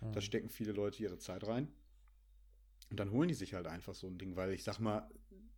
Ja. 0.00 0.10
Da 0.12 0.20
stecken 0.20 0.48
viele 0.48 0.72
Leute 0.72 1.02
ihre 1.02 1.18
Zeit 1.18 1.46
rein. 1.46 1.68
Und 2.90 2.98
dann 2.98 3.10
holen 3.10 3.28
die 3.28 3.34
sich 3.34 3.54
halt 3.54 3.66
einfach 3.66 3.94
so 3.94 4.06
ein 4.06 4.18
Ding, 4.18 4.36
weil 4.36 4.52
ich 4.52 4.64
sag 4.64 4.78
mal, 4.78 5.08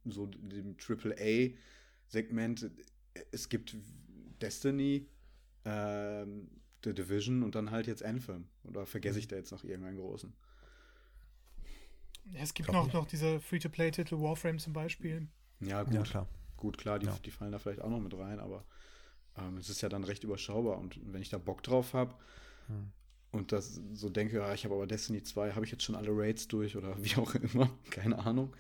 so 0.05 0.25
im 0.25 0.77
AAA-Segment, 0.77 2.71
es 3.31 3.49
gibt 3.49 3.77
Destiny, 4.41 5.07
ähm, 5.65 6.49
The 6.85 6.95
Division 6.95 7.43
und 7.43 7.55
dann 7.55 7.71
halt 7.71 7.87
jetzt 7.87 8.03
Anthem. 8.03 8.47
Oder 8.65 8.87
vergesse 8.87 9.19
ich 9.19 9.27
mhm. 9.27 9.31
da 9.31 9.37
jetzt 9.37 9.53
noch 9.53 9.65
irgendeinen 9.65 9.99
großen? 9.99 10.33
Ja, 12.33 12.41
es 12.41 12.55
gibt 12.55 12.73
noch, 12.73 12.93
noch 12.93 13.07
diese 13.07 13.41
Free-to-Play-Titel, 13.41 14.21
Warframe 14.21 14.59
zum 14.59 14.73
Beispiel. 14.73 15.27
Ja, 15.61 15.83
gut. 15.83 15.95
Ja, 15.95 16.03
klar. 16.03 16.27
Gut, 16.57 16.79
klar, 16.79 16.99
die, 16.99 17.07
ja. 17.07 17.19
die 17.25 17.31
fallen 17.31 17.53
da 17.53 17.59
vielleicht 17.59 17.81
auch 17.81 17.89
noch 17.89 18.01
mit 18.01 18.17
rein, 18.17 18.39
aber 18.39 18.65
ähm, 19.39 19.57
es 19.57 19.69
ist 19.69 19.81
ja 19.81 19.89
dann 19.89 20.05
recht 20.05 20.25
überschaubar. 20.25 20.79
Und 20.79 20.99
wenn 21.13 21.23
ich 21.23 21.31
da 21.31 21.39
Bock 21.39 21.63
drauf 21.63 21.95
habe 21.95 22.15
hm. 22.67 22.93
und 23.33 23.53
das 23.53 23.81
so 23.93 24.09
denke, 24.11 24.37
ja, 24.37 24.53
ich 24.53 24.65
habe 24.65 24.75
aber 24.75 24.87
Destiny 24.87 25.23
2, 25.23 25.53
habe 25.53 25.65
ich 25.65 25.73
jetzt 25.73 25.83
schon 25.83 25.95
alle 25.95 26.11
Raids 26.11 26.49
durch 26.49 26.77
oder 26.77 26.97
wie 27.03 27.17
auch 27.17 27.35
immer, 27.35 27.71
keine 27.91 28.19
Ahnung. 28.19 28.55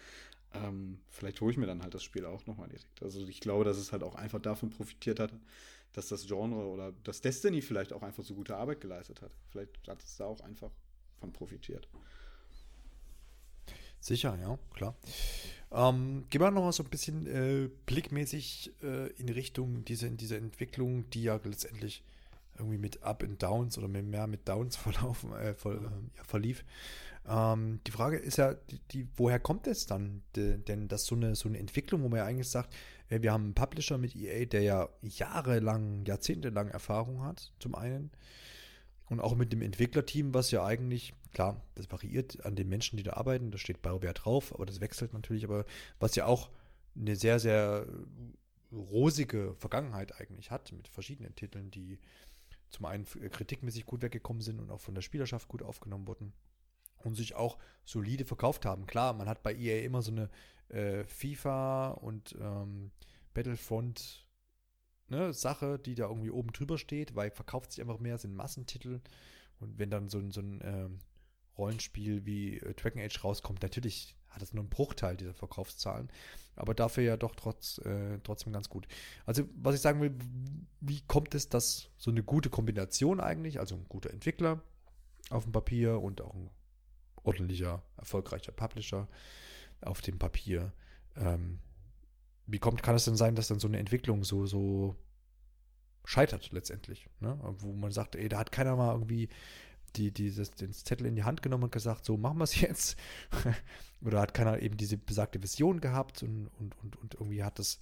Ähm, 0.52 0.98
vielleicht 1.08 1.40
hole 1.40 1.52
ich 1.52 1.58
mir 1.58 1.66
dann 1.66 1.82
halt 1.82 1.94
das 1.94 2.02
Spiel 2.02 2.24
auch 2.24 2.44
nochmal 2.46 2.68
direkt. 2.68 3.02
Also 3.02 3.24
ich 3.26 3.40
glaube, 3.40 3.64
dass 3.64 3.76
es 3.76 3.92
halt 3.92 4.02
auch 4.02 4.16
einfach 4.16 4.40
davon 4.40 4.70
profitiert 4.70 5.20
hat, 5.20 5.32
dass 5.92 6.08
das 6.08 6.26
Genre 6.26 6.66
oder 6.66 6.92
das 7.04 7.20
Destiny 7.20 7.62
vielleicht 7.62 7.92
auch 7.92 8.02
einfach 8.02 8.24
so 8.24 8.34
gute 8.34 8.56
Arbeit 8.56 8.80
geleistet 8.80 9.22
hat. 9.22 9.30
Vielleicht 9.50 9.86
hat 9.86 10.02
es 10.02 10.16
da 10.16 10.24
auch 10.24 10.40
einfach 10.40 10.70
von 11.20 11.32
profitiert. 11.32 11.88
Sicher, 14.00 14.38
ja, 14.40 14.58
klar. 14.74 14.96
Ähm, 15.72 16.24
gehen 16.30 16.40
wir 16.40 16.50
noch 16.50 16.62
mal 16.62 16.72
so 16.72 16.82
ein 16.82 16.90
bisschen 16.90 17.26
äh, 17.26 17.68
blickmäßig 17.86 18.72
äh, 18.82 19.08
in 19.12 19.28
Richtung 19.28 19.84
dieser, 19.84 20.08
in 20.08 20.16
dieser 20.16 20.36
Entwicklung, 20.36 21.08
die 21.10 21.24
ja 21.24 21.38
letztendlich 21.44 22.02
irgendwie 22.58 22.78
mit 22.78 23.02
Up 23.02 23.22
and 23.22 23.42
Downs 23.42 23.78
oder 23.78 23.88
mehr 23.88 24.26
mit 24.26 24.48
Downs 24.48 24.76
verlaufen, 24.76 25.32
äh, 25.32 25.54
ver, 25.54 25.72
äh, 25.72 26.16
ja, 26.16 26.24
verlief. 26.24 26.64
Ähm, 27.28 27.80
die 27.86 27.90
Frage 27.90 28.16
ist 28.16 28.38
ja, 28.38 28.54
die, 28.54 28.80
die, 28.90 29.08
woher 29.16 29.38
kommt 29.38 29.66
es 29.66 29.86
dann? 29.86 30.22
De, 30.34 30.58
denn 30.58 30.88
das 30.88 31.04
so 31.06 31.14
eine, 31.14 31.36
so 31.36 31.48
eine 31.48 31.58
Entwicklung, 31.58 32.02
wo 32.02 32.08
man 32.08 32.18
ja 32.18 32.24
eigentlich 32.24 32.48
sagt, 32.48 32.74
äh, 33.08 33.22
wir 33.22 33.32
haben 33.32 33.44
einen 33.44 33.54
Publisher 33.54 33.98
mit 33.98 34.16
EA, 34.16 34.46
der 34.46 34.62
ja 34.62 34.88
jahrelang, 35.02 36.04
jahrzehntelang 36.04 36.68
Erfahrung 36.68 37.22
hat, 37.22 37.52
zum 37.58 37.74
einen. 37.74 38.10
Und 39.08 39.20
auch 39.20 39.34
mit 39.34 39.52
dem 39.52 39.62
Entwicklerteam, 39.62 40.34
was 40.34 40.50
ja 40.50 40.64
eigentlich, 40.64 41.14
klar, 41.32 41.62
das 41.74 41.90
variiert 41.90 42.44
an 42.44 42.56
den 42.56 42.68
Menschen, 42.68 42.96
die 42.96 43.02
da 43.02 43.14
arbeiten, 43.14 43.50
da 43.50 43.58
steht 43.58 43.82
BioWare 43.82 44.14
drauf, 44.14 44.54
aber 44.54 44.66
das 44.66 44.80
wechselt 44.80 45.12
natürlich, 45.12 45.44
aber 45.44 45.64
was 45.98 46.16
ja 46.16 46.26
auch 46.26 46.50
eine 46.96 47.16
sehr, 47.16 47.38
sehr 47.38 47.86
rosige 48.72 49.54
Vergangenheit 49.54 50.20
eigentlich 50.20 50.50
hat, 50.50 50.72
mit 50.72 50.88
verschiedenen 50.88 51.34
Titeln, 51.34 51.70
die 51.70 51.98
zum 52.70 52.86
einen 52.86 53.04
kritikmäßig 53.04 53.84
gut 53.86 54.02
weggekommen 54.02 54.42
sind 54.42 54.60
und 54.60 54.70
auch 54.70 54.80
von 54.80 54.94
der 54.94 55.02
Spielerschaft 55.02 55.48
gut 55.48 55.62
aufgenommen 55.62 56.06
wurden 56.06 56.32
und 56.98 57.16
sich 57.16 57.34
auch 57.34 57.58
solide 57.84 58.24
verkauft 58.24 58.64
haben. 58.64 58.86
Klar, 58.86 59.12
man 59.12 59.28
hat 59.28 59.42
bei 59.42 59.54
EA 59.54 59.84
immer 59.84 60.02
so 60.02 60.12
eine 60.12 60.30
äh, 60.68 61.04
FIFA 61.04 61.92
und 61.92 62.36
ähm, 62.40 62.92
Battlefront 63.34 64.26
ne, 65.08 65.32
Sache, 65.32 65.78
die 65.78 65.94
da 65.94 66.08
irgendwie 66.08 66.30
oben 66.30 66.52
drüber 66.52 66.78
steht, 66.78 67.14
weil 67.16 67.30
verkauft 67.30 67.72
sich 67.72 67.80
einfach 67.80 67.98
mehr, 67.98 68.18
sind 68.18 68.34
Massentitel. 68.34 69.00
Und 69.58 69.78
wenn 69.78 69.90
dann 69.90 70.08
so 70.08 70.18
ein, 70.18 70.30
so 70.30 70.40
ein 70.40 70.60
ähm, 70.62 71.00
Rollenspiel 71.60 72.26
wie 72.26 72.58
äh, 72.58 72.74
Dragon 72.74 73.02
Age 73.02 73.22
rauskommt, 73.22 73.62
natürlich 73.62 74.16
hat 74.28 74.42
es 74.42 74.52
nur 74.52 74.62
einen 74.62 74.70
Bruchteil 74.70 75.16
dieser 75.16 75.34
Verkaufszahlen, 75.34 76.08
aber 76.56 76.74
dafür 76.74 77.04
ja 77.04 77.16
doch 77.16 77.34
trotz, 77.34 77.78
äh, 77.78 78.18
trotzdem 78.22 78.52
ganz 78.52 78.68
gut. 78.68 78.86
Also, 79.26 79.44
was 79.56 79.74
ich 79.74 79.80
sagen 79.80 80.00
will, 80.00 80.14
wie 80.80 81.00
kommt 81.02 81.34
es, 81.34 81.48
dass 81.48 81.90
so 81.96 82.10
eine 82.10 82.22
gute 82.22 82.50
Kombination 82.50 83.20
eigentlich, 83.20 83.60
also 83.60 83.76
ein 83.76 83.86
guter 83.88 84.10
Entwickler 84.10 84.62
auf 85.30 85.44
dem 85.44 85.52
Papier 85.52 86.00
und 86.00 86.20
auch 86.20 86.34
ein 86.34 86.50
ordentlicher, 87.22 87.82
erfolgreicher 87.96 88.52
Publisher 88.52 89.08
auf 89.80 90.00
dem 90.00 90.18
Papier, 90.18 90.72
ähm, 91.16 91.58
wie 92.46 92.58
kommt, 92.58 92.82
kann 92.82 92.96
es 92.96 93.04
denn 93.04 93.16
sein, 93.16 93.34
dass 93.34 93.48
dann 93.48 93.60
so 93.60 93.68
eine 93.68 93.78
Entwicklung 93.78 94.24
so, 94.24 94.46
so 94.46 94.96
scheitert 96.04 96.50
letztendlich? 96.52 97.08
Ne? 97.20 97.38
Wo 97.58 97.72
man 97.72 97.92
sagt, 97.92 98.16
ey, 98.16 98.28
da 98.28 98.38
hat 98.38 98.52
keiner 98.52 98.76
mal 98.76 98.92
irgendwie 98.92 99.28
die, 99.96 100.10
dieses, 100.12 100.50
den 100.52 100.72
Zettel 100.72 101.06
in 101.06 101.16
die 101.16 101.24
Hand 101.24 101.42
genommen 101.42 101.64
und 101.64 101.72
gesagt, 101.72 102.04
so 102.04 102.16
machen 102.16 102.38
wir 102.38 102.44
es 102.44 102.60
jetzt. 102.60 102.96
Oder 104.04 104.20
hat 104.20 104.34
keiner 104.34 104.60
eben 104.60 104.76
diese 104.76 104.96
besagte 104.96 105.42
Vision 105.42 105.80
gehabt 105.80 106.22
und, 106.22 106.48
und, 106.58 106.76
und, 106.82 106.96
und 106.96 107.14
irgendwie 107.14 107.42
hat 107.42 107.58
das, 107.58 107.80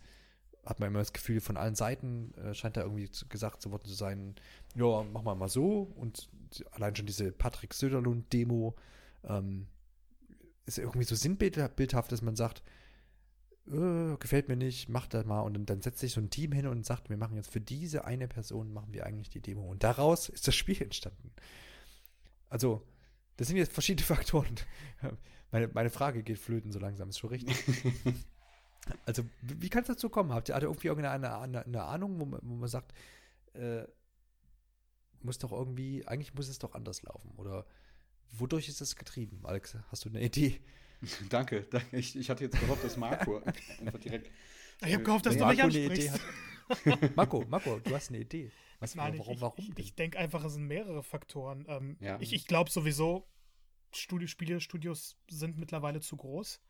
hat 0.64 0.80
man 0.80 0.88
immer 0.88 0.98
das 0.98 1.12
Gefühl, 1.12 1.40
von 1.40 1.56
allen 1.56 1.74
Seiten 1.74 2.34
äh, 2.34 2.54
scheint 2.54 2.76
da 2.76 2.82
irgendwie 2.82 3.08
gesagt 3.28 3.62
zu 3.62 3.70
worden 3.70 3.84
zu 3.84 3.94
sein, 3.94 4.34
ja, 4.74 5.02
machen 5.04 5.26
wir 5.26 5.34
mal 5.34 5.48
so. 5.48 5.82
Und 5.96 6.28
allein 6.72 6.96
schon 6.96 7.06
diese 7.06 7.32
Patrick 7.32 7.74
Söderlund-Demo 7.74 8.74
ähm, 9.24 9.66
ist 10.66 10.78
irgendwie 10.78 11.04
so 11.04 11.14
sinnbildhaft, 11.14 12.12
dass 12.12 12.22
man 12.22 12.36
sagt, 12.36 12.62
äh, 13.70 14.16
gefällt 14.18 14.48
mir 14.48 14.56
nicht, 14.56 14.88
mach 14.88 15.06
das 15.06 15.24
mal. 15.24 15.40
Und 15.40 15.66
dann 15.68 15.82
setzt 15.82 15.98
sich 15.98 16.12
so 16.12 16.20
ein 16.20 16.30
Team 16.30 16.52
hin 16.52 16.66
und 16.66 16.86
sagt, 16.86 17.10
wir 17.10 17.16
machen 17.16 17.36
jetzt 17.36 17.50
für 17.50 17.60
diese 17.60 18.04
eine 18.04 18.28
Person, 18.28 18.72
machen 18.72 18.92
wir 18.92 19.06
eigentlich 19.06 19.30
die 19.30 19.40
Demo. 19.40 19.62
Und 19.62 19.82
daraus 19.82 20.28
ist 20.28 20.48
das 20.48 20.54
Spiel 20.54 20.80
entstanden. 20.80 21.32
Also, 22.48 22.86
das 23.36 23.48
sind 23.48 23.56
jetzt 23.56 23.72
verschiedene 23.72 24.06
Faktoren. 24.06 24.54
Meine, 25.50 25.68
meine 25.68 25.90
Frage 25.90 26.22
geht 26.22 26.38
flöten 26.38 26.72
so 26.72 26.78
langsam, 26.78 27.08
ist 27.08 27.18
schon 27.18 27.30
richtig. 27.30 27.56
also, 29.06 29.24
wie 29.42 29.68
kann 29.68 29.82
es 29.82 29.88
dazu 29.88 30.08
kommen? 30.08 30.32
Habt 30.32 30.48
ihr, 30.48 30.54
habt 30.54 30.64
ihr 30.64 30.68
irgendwie 30.68 30.88
irgendeine 30.88 31.38
eine, 31.38 31.64
eine 31.64 31.84
Ahnung, 31.84 32.20
wo 32.20 32.24
man, 32.26 32.40
wo 32.42 32.54
man 32.54 32.68
sagt, 32.68 32.92
äh, 33.54 33.84
muss 35.22 35.38
doch 35.38 35.52
irgendwie, 35.52 36.06
eigentlich 36.06 36.34
muss 36.34 36.48
es 36.48 36.58
doch 36.58 36.74
anders 36.74 37.02
laufen? 37.02 37.32
Oder 37.36 37.66
wodurch 38.32 38.68
ist 38.68 38.80
das 38.80 38.96
getrieben? 38.96 39.40
Alex, 39.44 39.76
hast 39.90 40.04
du 40.04 40.10
eine 40.10 40.22
Idee? 40.22 40.60
danke, 41.30 41.62
danke. 41.62 41.96
Ich, 41.96 42.16
ich 42.16 42.28
hatte 42.30 42.44
jetzt 42.44 42.58
gehofft, 42.60 42.84
dass 42.84 42.96
Marco 42.96 43.40
einfach 43.80 44.00
direkt. 44.00 44.30
Ich 44.84 44.94
habe 44.94 45.04
gehofft, 45.04 45.26
dass 45.26 45.36
du 45.36 45.46
mich 45.46 45.62
ansprichst. 45.62 46.20
Marco, 47.16 47.44
Marco, 47.48 47.78
du 47.78 47.94
hast 47.94 48.10
eine 48.10 48.18
Idee. 48.18 48.50
Was, 48.80 48.96
warum, 48.96 49.14
ich, 49.14 49.40
warum 49.40 49.64
ich, 49.76 49.78
ich 49.78 49.94
denke 49.94 50.18
einfach, 50.18 50.44
es 50.44 50.52
sind 50.52 50.66
mehrere 50.66 51.02
Faktoren. 51.02 51.64
Ähm, 51.68 51.96
ja. 52.00 52.18
Ich, 52.20 52.32
ich 52.32 52.46
glaube 52.46 52.70
sowieso, 52.70 53.28
Studio, 53.92 54.28
Spielestudios 54.28 55.16
sind 55.28 55.58
mittlerweile 55.58 56.00
zu 56.00 56.16
groß. 56.16 56.60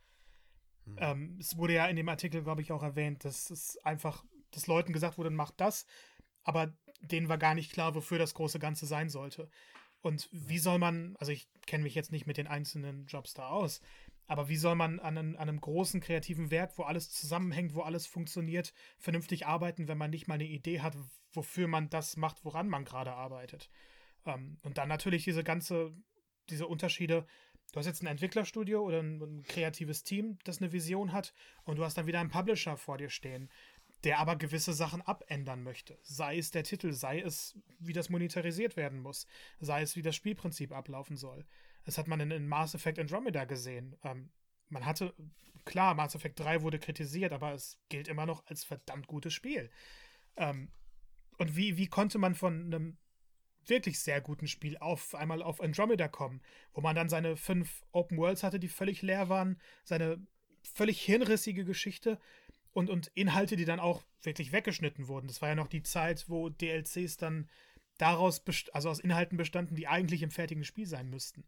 Hm. 0.85 0.97
Ähm, 0.99 1.37
es 1.39 1.57
wurde 1.57 1.75
ja 1.75 1.87
in 1.87 1.97
dem 1.97 2.09
Artikel, 2.09 2.43
glaube 2.43 2.63
ich, 2.63 2.73
auch 2.73 2.83
erwähnt, 2.83 3.25
dass 3.25 3.51
es 3.51 3.77
einfach, 3.85 4.25
dass 4.51 4.67
Leuten 4.67 4.93
gesagt 4.93 5.19
wurde, 5.19 5.31
macht 5.31 5.61
das, 5.61 5.87
aber 6.45 6.73
denen 7.01 7.29
war 7.29 7.39
gar 7.39 7.55
nicht 7.55 7.73
klar, 7.73 7.95
wofür 7.95 8.19
das 8.19 8.35
große 8.35 8.59
Ganze 8.59 8.87
sein 8.87 9.09
sollte. 9.11 9.51
Und 10.01 10.29
wie 10.33 10.59
soll 10.59 10.79
man, 10.79 11.17
also 11.19 11.33
ich 11.33 11.49
kenne 11.67 11.83
mich 11.83 11.95
jetzt 11.95 12.13
nicht 12.13 12.27
mit 12.27 12.37
den 12.37 12.47
einzelnen 12.47 13.07
Jobs 13.07 13.35
da 13.35 13.49
aus, 13.49 13.81
aber 14.29 14.49
wie 14.49 14.57
soll 14.57 14.75
man 14.75 15.01
an, 15.01 15.17
an, 15.17 15.37
einem 15.37 15.61
großen 15.61 16.01
kreativen 16.01 16.51
Werk, 16.51 16.77
wo 16.77 16.83
alles 16.83 17.11
zusammenhängt, 17.11 17.75
wo 17.75 17.81
alles 17.81 18.07
funktioniert, 18.07 18.75
vernünftig 18.99 19.47
arbeiten, 19.47 19.89
wenn 19.89 19.99
man 19.99 20.11
nicht 20.11 20.29
mal 20.29 20.35
eine 20.35 20.47
Idee 20.47 20.81
hat, 20.81 20.97
wofür 21.33 21.67
man 21.67 21.89
das 21.89 22.17
macht, 22.17 22.45
woran 22.45 22.69
man 22.69 22.85
gerade 22.85 23.13
arbeitet? 23.13 23.71
Ähm, 24.27 24.59
und 24.63 24.77
dann 24.77 24.89
natürlich 24.89 25.25
diese 25.25 25.43
ganze, 25.43 25.97
diese 26.51 26.67
Unterschiede. 26.67 27.27
Du 27.73 27.79
hast 27.79 27.87
jetzt 27.87 28.03
ein 28.03 28.07
Entwicklerstudio 28.07 28.83
oder 28.83 29.01
ein, 29.01 29.21
ein 29.21 29.43
kreatives 29.45 30.05
Team, 30.05 30.39
das 30.45 30.61
eine 30.61 30.73
Vision 30.73 31.13
hat, 31.13 31.33
und 31.65 31.77
du 31.77 31.85
hast 31.85 31.97
dann 31.97 32.07
wieder 32.07 32.21
einen 32.21 32.31
Publisher 32.31 32.77
vor 32.77 32.99
dir 32.99 33.09
stehen, 33.11 33.51
der 34.05 34.19
aber 34.19 34.37
gewisse 34.37 34.75
Sachen 34.75 35.01
abändern 35.01 35.63
möchte. 35.63 35.99
Sei 36.03 36.37
es 36.37 36.51
der 36.51 36.65
Titel, 36.65 36.93
sei 36.93 37.21
es, 37.21 37.59
wie 37.79 37.95
das 37.95 38.11
monetarisiert 38.11 38.77
werden 38.77 39.01
muss, 39.01 39.27
sei 39.59 39.81
es, 39.81 39.97
wie 39.97 40.03
das 40.03 40.17
Spielprinzip 40.17 40.73
ablaufen 40.73 41.17
soll. 41.17 41.47
Das 41.89 41.97
hat 41.97 42.07
man 42.07 42.21
in, 42.21 42.31
in 42.31 42.47
Mass 42.47 42.75
Effect 42.75 42.99
Andromeda 42.99 43.47
gesehen. 43.47 43.97
Ähm, 44.05 44.29
man 44.69 44.85
hatte, 44.85 45.15
klar, 45.65 45.95
Mass 45.95 46.15
Effect 46.15 46.39
3 46.39 46.61
wurde 46.61 46.79
kritisiert, 46.79 47.33
aber 47.33 47.55
es 47.55 47.79
gilt 47.89 48.09
immer 48.09 48.27
noch 48.27 48.45
als 48.45 48.63
verdammt 48.63 49.07
gutes 49.07 49.33
Spiel. 49.33 49.71
Ähm, 50.37 50.69
und 51.39 51.57
wie, 51.57 51.79
wie 51.79 51.87
konnte 51.87 52.19
man 52.19 52.35
von 52.35 52.67
einem 52.67 52.99
wirklich 53.65 54.01
sehr 54.01 54.21
guten 54.21 54.49
Spiel 54.49 54.77
auf 54.77 55.15
einmal 55.15 55.41
auf 55.43 55.63
Andromeda 55.63 56.09
kommen, 56.09 56.43
wo 56.75 56.83
man 56.83 56.95
dann 56.95 57.09
seine 57.09 57.39
fünf 57.39 57.83
Open 57.93 58.19
Worlds 58.19 58.43
hatte, 58.43 58.61
die 58.61 58.69
völlig 58.69 59.01
leer 59.01 59.31
waren, 59.31 59.59
seine 59.83 60.21
völlig 60.75 61.01
hirnrissige 61.01 61.65
Geschichte 61.65 62.21
und, 62.75 62.91
und 62.91 63.11
Inhalte, 63.15 63.57
die 63.57 63.65
dann 63.65 63.81
auch 63.81 64.05
wirklich 64.21 64.53
weggeschnitten 64.53 65.09
wurden. 65.09 65.27
Das 65.27 65.41
war 65.41 65.49
ja 65.49 65.55
noch 65.55 65.69
die 65.69 65.83
Zeit, 65.83 66.29
wo 66.29 66.51
DLCs 66.51 67.17
dann 67.17 67.49
daraus, 67.97 68.43
also 68.73 68.91
aus 68.91 69.01
Inhalten 69.01 69.39
bestanden, 69.39 69.75
die 69.75 69.89
eigentlich 69.89 70.21
im 70.21 70.31
fertigen 70.31 70.65
Spiel 70.65 70.85
sein 70.85 71.09
müssten. 71.09 71.47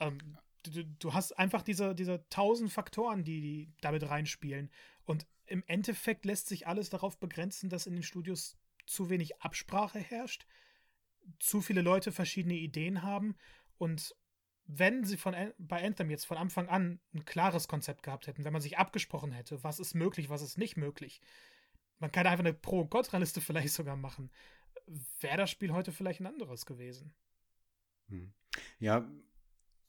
Ähm, 0.00 0.18
du, 0.62 0.84
du, 0.84 1.14
hast 1.14 1.32
einfach 1.38 1.62
diese, 1.62 1.94
diese 1.94 2.28
tausend 2.28 2.72
Faktoren, 2.72 3.24
die, 3.24 3.40
die 3.40 3.72
damit 3.80 4.08
reinspielen. 4.08 4.70
Und 5.04 5.26
im 5.46 5.62
Endeffekt 5.66 6.24
lässt 6.24 6.48
sich 6.48 6.66
alles 6.66 6.90
darauf 6.90 7.18
begrenzen, 7.18 7.70
dass 7.70 7.86
in 7.86 7.94
den 7.94 8.02
Studios 8.02 8.56
zu 8.86 9.10
wenig 9.10 9.40
Absprache 9.42 9.98
herrscht, 9.98 10.46
zu 11.38 11.60
viele 11.60 11.82
Leute 11.82 12.12
verschiedene 12.12 12.54
Ideen 12.54 13.02
haben 13.02 13.36
und 13.78 14.14
wenn 14.66 15.04
sie 15.04 15.16
von 15.16 15.34
bei 15.58 15.84
Anthem 15.84 16.10
jetzt 16.10 16.26
von 16.26 16.36
Anfang 16.36 16.68
an 16.68 17.00
ein 17.14 17.24
klares 17.24 17.68
Konzept 17.68 18.02
gehabt 18.02 18.26
hätten, 18.26 18.44
wenn 18.44 18.52
man 18.52 18.62
sich 18.62 18.78
abgesprochen 18.78 19.32
hätte, 19.32 19.62
was 19.62 19.78
ist 19.78 19.94
möglich, 19.94 20.28
was 20.28 20.42
ist 20.42 20.58
nicht 20.58 20.76
möglich, 20.76 21.20
man 21.98 22.10
kann 22.10 22.26
einfach 22.26 22.44
eine 22.44 22.52
Pro-Kontra-Liste 22.52 23.40
vielleicht 23.40 23.72
sogar 23.72 23.96
machen, 23.96 24.30
wäre 25.20 25.36
das 25.36 25.50
Spiel 25.50 25.72
heute 25.72 25.92
vielleicht 25.92 26.20
ein 26.20 26.26
anderes 26.26 26.66
gewesen. 26.66 27.14
Hm. 28.08 28.32
Ja, 28.78 29.08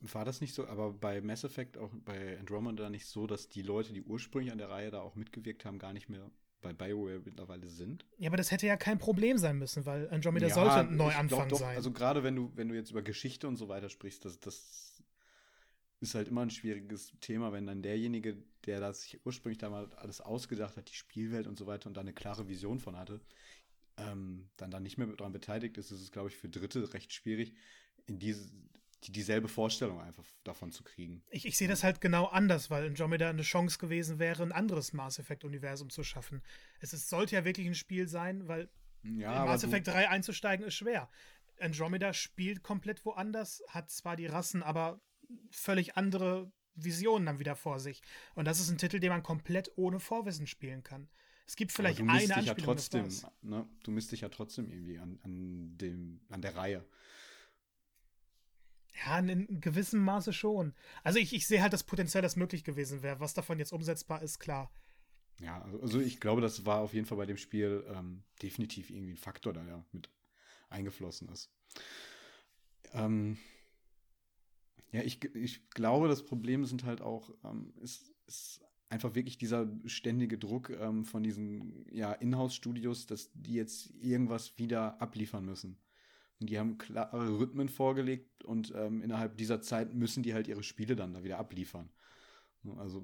war 0.01 0.25
das 0.25 0.41
nicht 0.41 0.53
so, 0.53 0.67
aber 0.67 0.93
bei 0.93 1.21
Mass 1.21 1.43
Effect, 1.43 1.77
auch 1.77 1.91
bei 2.05 2.37
Andromeda 2.39 2.89
nicht 2.89 3.07
so, 3.07 3.27
dass 3.27 3.49
die 3.49 3.61
Leute, 3.61 3.93
die 3.93 4.03
ursprünglich 4.03 4.51
an 4.51 4.57
der 4.57 4.69
Reihe 4.69 4.91
da 4.91 5.01
auch 5.01 5.15
mitgewirkt 5.15 5.65
haben, 5.65 5.79
gar 5.79 5.93
nicht 5.93 6.09
mehr 6.09 6.29
bei 6.61 6.73
BioWare 6.73 7.21
mittlerweile 7.23 7.69
sind. 7.69 8.05
Ja, 8.17 8.29
aber 8.29 8.37
das 8.37 8.51
hätte 8.51 8.67
ja 8.67 8.77
kein 8.77 8.97
Problem 8.97 9.37
sein 9.37 9.57
müssen, 9.57 9.85
weil 9.85 10.09
Andromeda 10.09 10.47
ja, 10.47 10.53
sollte 10.53 10.75
ein 10.75 10.95
Neuanfang 10.95 11.49
doch, 11.49 11.59
sein. 11.59 11.75
Also 11.75 11.91
gerade 11.91 12.23
wenn 12.23 12.35
du, 12.35 12.51
wenn 12.55 12.67
du 12.69 12.75
jetzt 12.75 12.91
über 12.91 13.01
Geschichte 13.01 13.47
und 13.47 13.57
so 13.57 13.69
weiter 13.69 13.89
sprichst, 13.89 14.25
das, 14.25 14.39
das 14.39 15.03
ist 15.99 16.15
halt 16.15 16.27
immer 16.27 16.41
ein 16.41 16.49
schwieriges 16.49 17.13
Thema, 17.21 17.51
wenn 17.51 17.65
dann 17.65 17.81
derjenige, 17.81 18.37
der 18.65 18.79
das 18.79 19.03
sich 19.03 19.25
ursprünglich 19.25 19.57
da 19.57 19.69
mal 19.69 19.91
alles 19.95 20.21
ausgedacht 20.21 20.77
hat, 20.77 20.89
die 20.89 20.95
Spielwelt 20.95 21.47
und 21.47 21.57
so 21.57 21.67
weiter 21.67 21.87
und 21.87 21.95
da 21.95 22.01
eine 22.01 22.13
klare 22.13 22.47
Vision 22.47 22.79
von 22.79 22.97
hatte, 22.97 23.21
ähm, 23.97 24.49
dann 24.57 24.71
da 24.71 24.79
nicht 24.79 24.97
mehr 24.97 25.07
daran 25.07 25.33
beteiligt 25.33 25.77
ist, 25.77 25.91
ist 25.91 26.01
es, 26.01 26.11
glaube 26.11 26.29
ich, 26.29 26.37
für 26.37 26.49
Dritte 26.49 26.93
recht 26.93 27.13
schwierig, 27.13 27.55
in 28.05 28.19
diese, 28.19 28.49
die, 29.03 29.11
dieselbe 29.11 29.47
Vorstellung 29.47 30.01
einfach 30.01 30.25
davon 30.43 30.71
zu 30.71 30.83
kriegen. 30.83 31.23
Ich, 31.29 31.45
ich 31.45 31.57
sehe 31.57 31.67
das 31.67 31.83
halt 31.83 32.01
genau 32.01 32.25
anders, 32.25 32.69
weil 32.69 32.87
Andromeda 32.87 33.29
eine 33.29 33.43
Chance 33.43 33.77
gewesen 33.77 34.19
wäre, 34.19 34.43
ein 34.43 34.51
anderes 34.51 34.93
Mass 34.93 35.19
Effect-Universum 35.19 35.89
zu 35.89 36.03
schaffen. 36.03 36.41
Es 36.79 36.93
ist, 36.93 37.09
sollte 37.09 37.35
ja 37.35 37.45
wirklich 37.45 37.67
ein 37.67 37.75
Spiel 37.75 38.07
sein, 38.07 38.47
weil 38.47 38.69
ja, 39.03 39.43
in 39.43 39.49
Mass 39.49 39.63
Effect 39.63 39.87
3 39.87 40.09
einzusteigen 40.09 40.65
ist 40.65 40.75
schwer. 40.75 41.09
Andromeda 41.59 42.13
spielt 42.13 42.63
komplett 42.63 43.05
woanders, 43.05 43.63
hat 43.67 43.89
zwar 43.89 44.15
die 44.15 44.27
Rassen, 44.27 44.63
aber 44.63 44.99
völlig 45.49 45.97
andere 45.97 46.51
Visionen 46.75 47.25
dann 47.25 47.39
wieder 47.39 47.55
vor 47.55 47.79
sich. 47.79 48.01
Und 48.35 48.45
das 48.45 48.59
ist 48.59 48.69
ein 48.69 48.77
Titel, 48.77 48.99
den 48.99 49.09
man 49.09 49.23
komplett 49.23 49.71
ohne 49.75 49.99
Vorwissen 49.99 50.47
spielen 50.47 50.83
kann. 50.83 51.07
Es 51.47 51.55
gibt 51.55 51.71
vielleicht 51.71 51.99
eine 52.01 52.11
Anspielung. 52.11 52.45
Ja 52.45 52.53
trotzdem, 52.55 53.07
ne, 53.41 53.65
du 53.83 53.91
misst 53.91 54.11
dich 54.11 54.21
ja 54.21 54.29
trotzdem 54.29 54.69
irgendwie 54.69 54.99
an, 54.99 55.17
an, 55.23 55.77
dem, 55.77 56.19
an 56.29 56.41
der 56.41 56.55
Reihe. 56.55 56.85
Ja, 59.05 59.19
in, 59.19 59.61
gewissem 59.61 60.03
Maße 60.03 60.33
schon. 60.33 60.73
Also 61.03 61.19
ich, 61.19 61.33
ich 61.33 61.47
sehe 61.47 61.61
halt 61.61 61.73
das 61.73 61.83
Potenzial, 61.83 62.21
das 62.21 62.35
möglich 62.35 62.63
gewesen 62.63 63.03
wäre. 63.03 63.19
Was 63.19 63.33
davon 63.33 63.59
jetzt 63.59 63.73
umsetzbar 63.73 64.21
ist, 64.21 64.39
klar. 64.39 64.71
Ja, 65.39 65.61
also, 65.61 65.81
also 65.81 65.99
ich 65.99 66.19
glaube, 66.19 66.41
das 66.41 66.65
war 66.65 66.79
auf 66.79 66.93
jeden 66.93 67.05
Fall 67.05 67.17
bei 67.17 67.25
dem 67.25 67.37
Spiel 67.37 67.85
ähm, 67.93 68.23
definitiv 68.41 68.89
irgendwie 68.89 69.13
ein 69.13 69.17
Faktor, 69.17 69.53
der 69.53 69.65
ja 69.65 69.85
mit 69.91 70.09
eingeflossen 70.69 71.29
ist. 71.29 71.51
Ähm, 72.93 73.37
ja, 74.91 75.01
ich, 75.01 75.23
ich 75.35 75.69
glaube, 75.69 76.07
das 76.07 76.25
Problem 76.25 76.65
sind 76.65 76.83
halt 76.83 77.01
auch, 77.01 77.29
ähm, 77.43 77.73
ist, 77.81 78.13
ist 78.25 78.61
einfach 78.89 79.15
wirklich 79.15 79.37
dieser 79.37 79.69
ständige 79.85 80.37
Druck 80.37 80.69
ähm, 80.69 81.05
von 81.05 81.23
diesen 81.23 81.85
ja, 81.91 82.13
Inhouse-Studios, 82.13 83.05
dass 83.05 83.31
die 83.33 83.53
jetzt 83.53 83.91
irgendwas 84.01 84.57
wieder 84.57 84.99
abliefern 85.01 85.45
müssen. 85.45 85.77
Und 86.39 86.49
die 86.49 86.59
haben 86.59 86.77
klare 86.77 87.39
Rhythmen 87.39 87.67
vorgelegt 87.67 88.43
und 88.43 88.73
ähm, 88.75 89.01
innerhalb 89.01 89.37
dieser 89.37 89.61
Zeit 89.61 89.93
müssen 89.93 90.21
die 90.21 90.33
halt 90.33 90.47
ihre 90.47 90.63
Spiele 90.63 90.95
dann 90.95 91.13
da 91.13 91.23
wieder 91.23 91.39
abliefern. 91.39 91.89
Also 92.77 93.03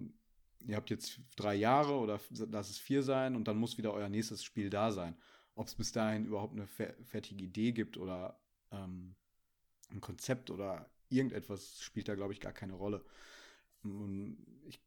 ihr 0.68 0.76
habt 0.76 0.90
jetzt 0.90 1.20
drei 1.36 1.56
Jahre 1.56 1.94
oder 1.94 2.20
lass 2.52 2.70
es 2.70 2.78
vier 2.78 3.02
sein 3.02 3.36
und 3.36 3.48
dann 3.48 3.58
muss 3.58 3.78
wieder 3.78 3.94
euer 3.94 4.10
nächstes 4.10 4.44
Spiel 4.44 4.70
da 4.70 4.92
sein. 4.92 5.16
Ob 5.56 5.68
es 5.68 5.76
bis 5.76 5.92
dahin 5.92 6.26
überhaupt 6.26 6.54
eine 6.54 6.68
fertige 6.68 7.44
Idee 7.44 7.72
gibt 7.72 7.98
oder 7.98 8.40
ähm, 8.72 9.16
ein 9.90 10.02
Konzept 10.02 10.50
oder 10.50 10.90
irgendetwas 11.10 11.80
spielt 11.82 12.08
da, 12.08 12.16
glaube 12.16 12.34
ich, 12.34 12.40
gar 12.40 12.54
keine 12.54 12.74
Rolle. 12.74 13.06
Und 13.84 14.38
ich 14.66 14.80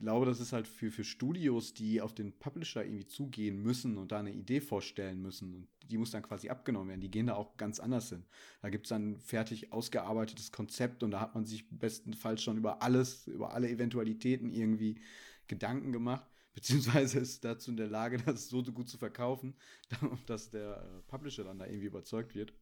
glaube, 0.00 0.26
das 0.26 0.40
ist 0.40 0.52
halt 0.52 0.68
für, 0.68 0.90
für 0.90 1.04
Studios, 1.04 1.74
die 1.74 2.00
auf 2.00 2.14
den 2.14 2.32
Publisher 2.32 2.84
irgendwie 2.84 3.06
zugehen 3.06 3.62
müssen 3.62 3.98
und 3.98 4.12
da 4.12 4.18
eine 4.18 4.32
Idee 4.32 4.60
vorstellen 4.60 5.20
müssen. 5.20 5.54
Und 5.54 5.68
die 5.90 5.98
muss 5.98 6.10
dann 6.10 6.22
quasi 6.22 6.48
abgenommen 6.48 6.88
werden. 6.88 7.00
Die 7.00 7.10
gehen 7.10 7.26
da 7.26 7.34
auch 7.34 7.56
ganz 7.56 7.80
anders 7.80 8.08
hin. 8.08 8.24
Da 8.62 8.70
gibt 8.70 8.86
es 8.86 8.90
dann 8.90 9.18
fertig 9.18 9.72
ausgearbeitetes 9.72 10.52
Konzept 10.52 11.02
und 11.02 11.10
da 11.10 11.20
hat 11.20 11.34
man 11.34 11.44
sich 11.44 11.68
bestenfalls 11.70 12.42
schon 12.42 12.56
über 12.56 12.82
alles, 12.82 13.26
über 13.26 13.54
alle 13.54 13.68
Eventualitäten 13.68 14.50
irgendwie 14.50 15.00
Gedanken 15.48 15.92
gemacht. 15.92 16.26
Beziehungsweise 16.54 17.18
ist 17.18 17.44
dazu 17.44 17.72
in 17.72 17.76
der 17.76 17.88
Lage, 17.88 18.18
das 18.18 18.48
so 18.48 18.62
gut 18.62 18.88
zu 18.88 18.96
verkaufen, 18.96 19.54
dass 20.26 20.50
der 20.50 20.76
äh, 20.76 21.10
Publisher 21.10 21.42
dann 21.44 21.58
da 21.58 21.66
irgendwie 21.66 21.86
überzeugt 21.86 22.34
wird. 22.34 22.52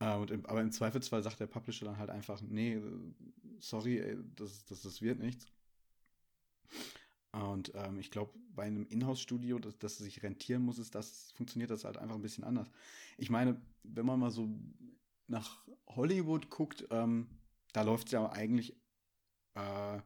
Äh, 0.00 0.16
und 0.16 0.30
im, 0.30 0.44
aber 0.46 0.60
im 0.60 0.72
Zweifelsfall 0.72 1.22
sagt 1.22 1.40
der 1.40 1.46
Publisher 1.46 1.84
dann 1.86 1.98
halt 1.98 2.10
einfach, 2.10 2.40
nee, 2.42 2.74
äh, 2.74 2.82
sorry, 3.60 3.98
ey, 4.00 4.16
das, 4.36 4.64
das, 4.64 4.82
das 4.82 5.02
wird 5.02 5.20
nichts. 5.20 5.46
Und 7.32 7.72
ähm, 7.76 7.98
ich 8.00 8.10
glaube, 8.10 8.32
bei 8.54 8.64
einem 8.64 8.86
Inhouse-Studio, 8.88 9.58
dass 9.60 9.78
das 9.78 9.98
sich 9.98 10.22
rentieren 10.22 10.62
muss, 10.62 10.78
ist 10.78 10.94
das, 10.94 11.30
funktioniert 11.32 11.70
das 11.70 11.84
halt 11.84 11.96
einfach 11.96 12.16
ein 12.16 12.22
bisschen 12.22 12.44
anders. 12.44 12.68
Ich 13.18 13.30
meine, 13.30 13.60
wenn 13.84 14.06
man 14.06 14.18
mal 14.18 14.30
so 14.30 14.48
nach 15.28 15.64
Hollywood 15.86 16.50
guckt, 16.50 16.88
ähm, 16.90 17.28
da 17.72 17.82
läuft 17.82 18.08
es 18.08 18.12
ja 18.12 18.28
eigentlich 18.32 18.74
äh, 19.54 20.00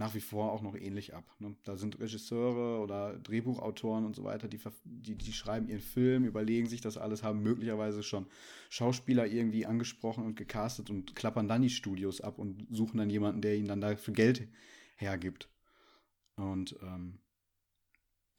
nach 0.00 0.14
wie 0.14 0.20
vor 0.20 0.50
auch 0.50 0.62
noch 0.62 0.74
ähnlich 0.74 1.14
ab. 1.14 1.30
Ne? 1.40 1.54
Da 1.62 1.76
sind 1.76 2.00
Regisseure 2.00 2.80
oder 2.82 3.18
Drehbuchautoren 3.18 4.06
und 4.06 4.16
so 4.16 4.24
weiter, 4.24 4.48
die, 4.48 4.58
die, 4.84 5.14
die 5.14 5.32
schreiben 5.34 5.68
ihren 5.68 5.82
Film, 5.82 6.24
überlegen 6.24 6.66
sich 6.66 6.80
das 6.80 6.96
alles, 6.96 7.22
haben 7.22 7.42
möglicherweise 7.42 8.02
schon 8.02 8.26
Schauspieler 8.70 9.26
irgendwie 9.26 9.66
angesprochen 9.66 10.24
und 10.24 10.36
gecastet 10.36 10.88
und 10.88 11.14
klappern 11.14 11.48
dann 11.48 11.60
die 11.60 11.68
Studios 11.68 12.22
ab 12.22 12.38
und 12.38 12.66
suchen 12.70 12.96
dann 12.96 13.10
jemanden, 13.10 13.42
der 13.42 13.56
ihnen 13.56 13.68
dann 13.68 13.82
dafür 13.82 14.14
Geld 14.14 14.48
hergibt. 14.96 15.50
Und 16.36 16.76
ähm, 16.80 17.18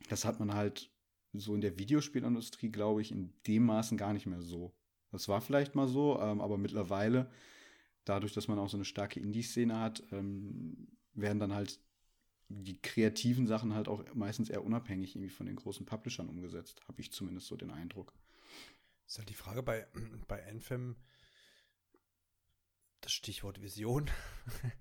das 0.09 0.26
hat 0.26 0.39
man 0.39 0.55
halt 0.55 0.89
so 1.32 1.53
in 1.53 1.62
der 1.62 1.78
Videospielindustrie, 1.78 2.72
glaube 2.72 3.03
ich, 3.03 3.12
in 3.12 3.34
dem 3.45 3.68
Maßen 3.68 3.99
gar 3.99 4.14
nicht 4.14 4.26
mehr 4.26 4.41
so. 4.41 4.74
Das 5.12 5.28
war 5.28 5.41
vielleicht 5.41 5.76
mal 5.76 5.88
so, 5.88 6.20
ähm, 6.20 6.41
aber 6.41 6.57
mittlerweile, 6.57 7.30
dadurch, 8.03 8.34
dass 8.34 8.47
man 8.47 8.57
auch 8.57 8.70
so 8.70 8.78
eine 8.78 8.86
starke 8.86 9.20
Indie-Szene 9.20 9.80
hat, 9.80 10.01
ähm, 10.12 10.88
werden 11.14 11.39
dann 11.39 11.53
halt 11.53 11.80
die 12.49 12.82
kreativen 12.82 13.47
Sachen 13.47 13.74
halt 13.74 13.88
auch 13.88 14.03
meistens 14.14 14.49
eher 14.49 14.64
unabhängig 14.64 15.16
irgendwie 15.16 15.30
von 15.30 15.45
den 15.45 15.55
großen 15.55 15.86
Publishern 15.86 16.28
umgesetzt, 16.28 16.82
habe 16.88 17.01
ich 17.01 17.12
zumindest 17.12 17.47
so 17.47 17.55
den 17.55 17.72
Eindruck. 17.72 18.14
Ist 19.07 19.18
halt 19.18 19.30
die 19.30 19.36
Frage 19.36 19.64
bei, 19.64 19.88
bei 20.28 20.45
Anthem, 20.47 20.95
das 23.01 23.12
Stichwort 23.12 23.62
Vision, 23.62 24.09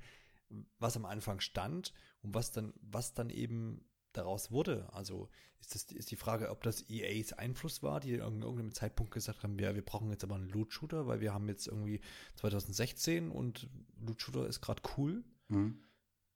was 0.78 0.96
am 0.96 1.04
Anfang 1.04 1.40
stand 1.40 1.92
und 2.22 2.34
was 2.34 2.52
dann, 2.52 2.74
was 2.80 3.14
dann 3.14 3.30
eben 3.30 3.84
daraus 4.12 4.50
wurde. 4.50 4.92
Also 4.92 5.28
ist 5.60 5.74
das 5.74 5.84
ist 5.84 6.10
die 6.10 6.16
Frage, 6.16 6.50
ob 6.50 6.62
das 6.62 6.88
EAs 6.88 7.32
Einfluss 7.32 7.82
war, 7.82 8.00
die 8.00 8.14
in 8.14 8.20
irgendeinem 8.20 8.72
Zeitpunkt 8.72 9.12
gesagt 9.12 9.42
haben, 9.42 9.58
ja, 9.58 9.74
wir 9.74 9.84
brauchen 9.84 10.10
jetzt 10.10 10.24
aber 10.24 10.34
einen 10.34 10.48
Loot-Shooter, 10.48 11.06
weil 11.06 11.20
wir 11.20 11.32
haben 11.32 11.48
jetzt 11.48 11.68
irgendwie 11.68 12.00
2016 12.36 13.30
und 13.30 13.68
Loot-Shooter 14.00 14.46
ist 14.46 14.60
gerade 14.60 14.82
cool. 14.96 15.24
Mhm. 15.48 15.78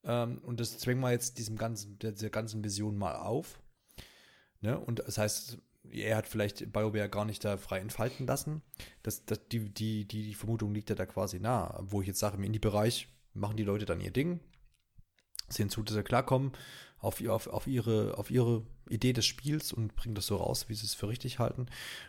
Ähm, 0.05 0.39
und 0.39 0.61
das 0.61 0.79
zwängen 0.79 1.01
wir 1.01 1.11
jetzt 1.11 1.39
diesem 1.39 1.57
ganzen, 1.57 1.99
dieser 1.99 2.31
ganzen 2.31 2.63
Vision 2.65 2.97
mal 2.97 3.17
auf. 3.17 3.61
Ne? 4.61 4.79
Und 4.79 5.01
das 5.01 5.19
heißt, 5.19 5.59
er 5.91 6.17
hat 6.17 6.27
vielleicht 6.27 6.73
BioWare 6.73 7.09
gar 7.09 7.25
nicht 7.25 7.45
da 7.45 7.57
frei 7.57 7.79
entfalten 7.79 8.27
lassen. 8.27 8.63
Das, 9.03 9.25
das, 9.27 9.49
die, 9.49 9.71
die, 9.71 10.07
die, 10.07 10.23
die 10.23 10.35
Vermutung 10.35 10.75
liegt 10.75 10.91
ja 10.91 10.97
da 10.97 11.07
quasi 11.07 11.41
nah. 11.41 11.79
Wo 11.83 12.01
ich 12.01 12.07
jetzt 12.07 12.21
sage, 12.21 12.37
im 12.37 12.45
Indie-Bereich 12.45 13.09
machen 13.35 13.57
die 13.57 13.65
Leute 13.65 13.85
dann 13.85 14.01
ihr 14.01 14.11
Ding, 14.11 14.41
sehen 15.49 15.69
zu, 15.69 15.83
dass 15.83 15.95
sie 15.95 16.03
klarkommen 16.03 16.53
auf, 16.99 17.23
auf, 17.27 17.47
auf, 17.49 17.67
ihre, 17.67 18.17
auf 18.17 18.31
ihre 18.31 18.63
Idee 18.89 19.13
des 19.13 19.27
Spiels 19.27 19.73
und 19.73 19.95
bringen 19.95 20.15
das 20.15 20.27
so 20.27 20.37
raus, 20.37 20.69
wie 20.69 20.75
sie 20.75 20.87
es 20.87 20.95
für 20.95 21.09
richtig 21.09 21.39
halten. 21.39 21.67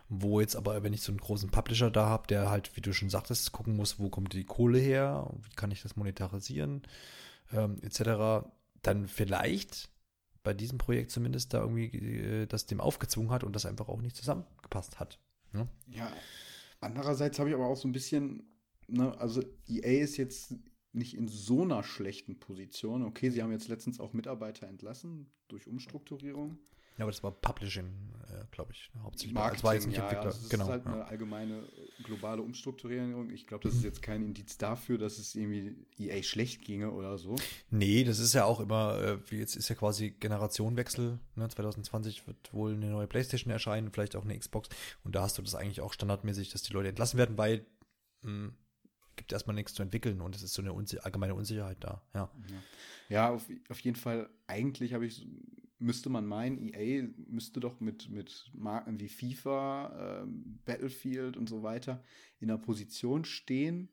Wo 0.07 0.39
jetzt 0.39 0.55
aber, 0.55 0.81
wenn 0.83 0.93
ich 0.93 1.01
so 1.01 1.11
einen 1.11 1.19
großen 1.19 1.51
Publisher 1.51 1.91
da 1.91 2.07
habe, 2.07 2.27
der 2.27 2.49
halt, 2.49 2.75
wie 2.77 2.81
du 2.81 2.93
schon 2.93 3.09
sagtest, 3.09 3.51
gucken 3.51 3.75
muss, 3.75 3.99
wo 3.99 4.09
kommt 4.09 4.33
die 4.33 4.45
Kohle 4.45 4.79
her, 4.79 5.29
wie 5.41 5.55
kann 5.55 5.71
ich 5.71 5.81
das 5.81 5.97
monetarisieren, 5.97 6.83
ähm, 7.53 7.77
etc., 7.81 8.47
dann 8.81 9.07
vielleicht 9.07 9.89
bei 10.43 10.53
diesem 10.53 10.77
Projekt 10.77 11.11
zumindest 11.11 11.53
da 11.53 11.61
irgendwie 11.61 11.85
äh, 11.87 12.45
das 12.45 12.65
dem 12.67 12.79
aufgezwungen 12.79 13.31
hat 13.31 13.43
und 13.43 13.55
das 13.55 13.65
einfach 13.65 13.89
auch 13.89 14.01
nicht 14.01 14.15
zusammengepasst 14.15 14.99
hat. 14.99 15.19
Ne? 15.51 15.67
Ja, 15.87 16.11
andererseits 16.79 17.39
habe 17.39 17.49
ich 17.49 17.55
aber 17.55 17.67
auch 17.67 17.77
so 17.77 17.87
ein 17.87 17.91
bisschen, 17.91 18.43
ne, 18.87 19.17
also 19.19 19.41
EA 19.67 20.03
ist 20.03 20.17
jetzt 20.17 20.55
nicht 20.93 21.15
in 21.15 21.27
so 21.27 21.63
einer 21.63 21.83
schlechten 21.83 22.39
Position. 22.39 23.03
Okay, 23.03 23.29
sie 23.29 23.43
haben 23.43 23.51
jetzt 23.51 23.67
letztens 23.67 23.99
auch 23.99 24.13
Mitarbeiter 24.13 24.67
entlassen 24.67 25.31
durch 25.47 25.67
Umstrukturierung. 25.67 26.57
Ja, 26.97 27.03
aber 27.03 27.11
das 27.11 27.21
war 27.23 27.31
Publishing, 27.31 27.87
äh, 28.29 28.45
glaube 28.51 28.71
ich, 28.71 28.89
hauptsächlich. 29.03 29.33
Marketing, 29.33 29.55
das 29.57 29.63
war 29.63 29.73
jetzt 29.73 29.87
nicht 29.87 29.97
ja, 29.97 30.03
Entwickler. 30.03 30.31
Ja, 30.31 30.31
das 30.31 30.49
genau, 30.49 30.63
ist 30.63 30.69
halt 30.69 30.85
ja. 30.85 30.93
eine 30.93 31.05
allgemeine 31.05 31.63
globale 32.03 32.41
Umstrukturierung. 32.41 33.29
Ich 33.31 33.47
glaube, 33.47 33.67
das 33.67 33.75
ist 33.75 33.83
jetzt 33.83 34.01
kein 34.01 34.23
Indiz 34.23 34.57
dafür, 34.57 34.97
dass 34.97 35.17
es 35.17 35.35
irgendwie 35.35 35.75
EA 35.97 36.23
schlecht 36.23 36.63
ginge 36.63 36.91
oder 36.91 37.17
so. 37.17 37.35
Nee, 37.69 38.03
das 38.05 38.19
ist 38.19 38.33
ja 38.33 38.45
auch 38.45 38.59
immer, 38.61 39.19
äh, 39.31 39.35
jetzt 39.35 39.55
ist 39.55 39.67
ja 39.67 39.75
quasi 39.75 40.11
Generationenwechsel. 40.11 41.19
Ne? 41.35 41.49
2020 41.49 42.27
wird 42.27 42.53
wohl 42.53 42.73
eine 42.73 42.89
neue 42.89 43.07
Playstation 43.07 43.51
erscheinen, 43.51 43.91
vielleicht 43.91 44.15
auch 44.15 44.23
eine 44.23 44.37
Xbox. 44.37 44.69
Und 45.03 45.15
da 45.15 45.23
hast 45.23 45.37
du 45.37 45.41
das 45.41 45.55
eigentlich 45.55 45.81
auch 45.81 45.91
standardmäßig, 45.91 46.51
dass 46.51 46.63
die 46.63 46.73
Leute 46.73 46.89
entlassen 46.89 47.17
werden, 47.17 47.37
weil 47.37 47.65
mh, 48.21 48.29
hm, 48.29 48.57
gibt 49.15 49.31
erstmal 49.31 49.55
nichts 49.55 49.73
zu 49.73 49.81
entwickeln 49.81 50.21
und 50.21 50.35
es 50.35 50.43
ist 50.43 50.53
so 50.53 50.61
eine 50.61 50.73
Unsi 50.73 50.99
allgemeine 50.99 51.35
Unsicherheit 51.35 51.77
da, 51.79 52.01
ja. 52.13 52.31
Ja, 52.49 52.63
ja 53.09 53.29
auf, 53.29 53.45
auf 53.69 53.79
jeden 53.79 53.95
Fall, 53.95 54.29
eigentlich 54.47 54.93
habe 54.93 55.05
ich, 55.05 55.27
müsste 55.85 56.09
man 56.09 56.25
meinen, 56.25 56.73
EA 56.73 57.07
müsste 57.27 57.59
doch 57.59 57.79
mit, 57.79 58.09
mit 58.09 58.49
Marken 58.53 58.99
wie 58.99 59.07
FIFA, 59.07 60.23
äh, 60.23 60.27
Battlefield 60.65 61.37
und 61.37 61.47
so 61.47 61.63
weiter 61.63 62.03
in 62.39 62.49
einer 62.49 62.59
Position 62.59 63.23
stehen, 63.23 63.89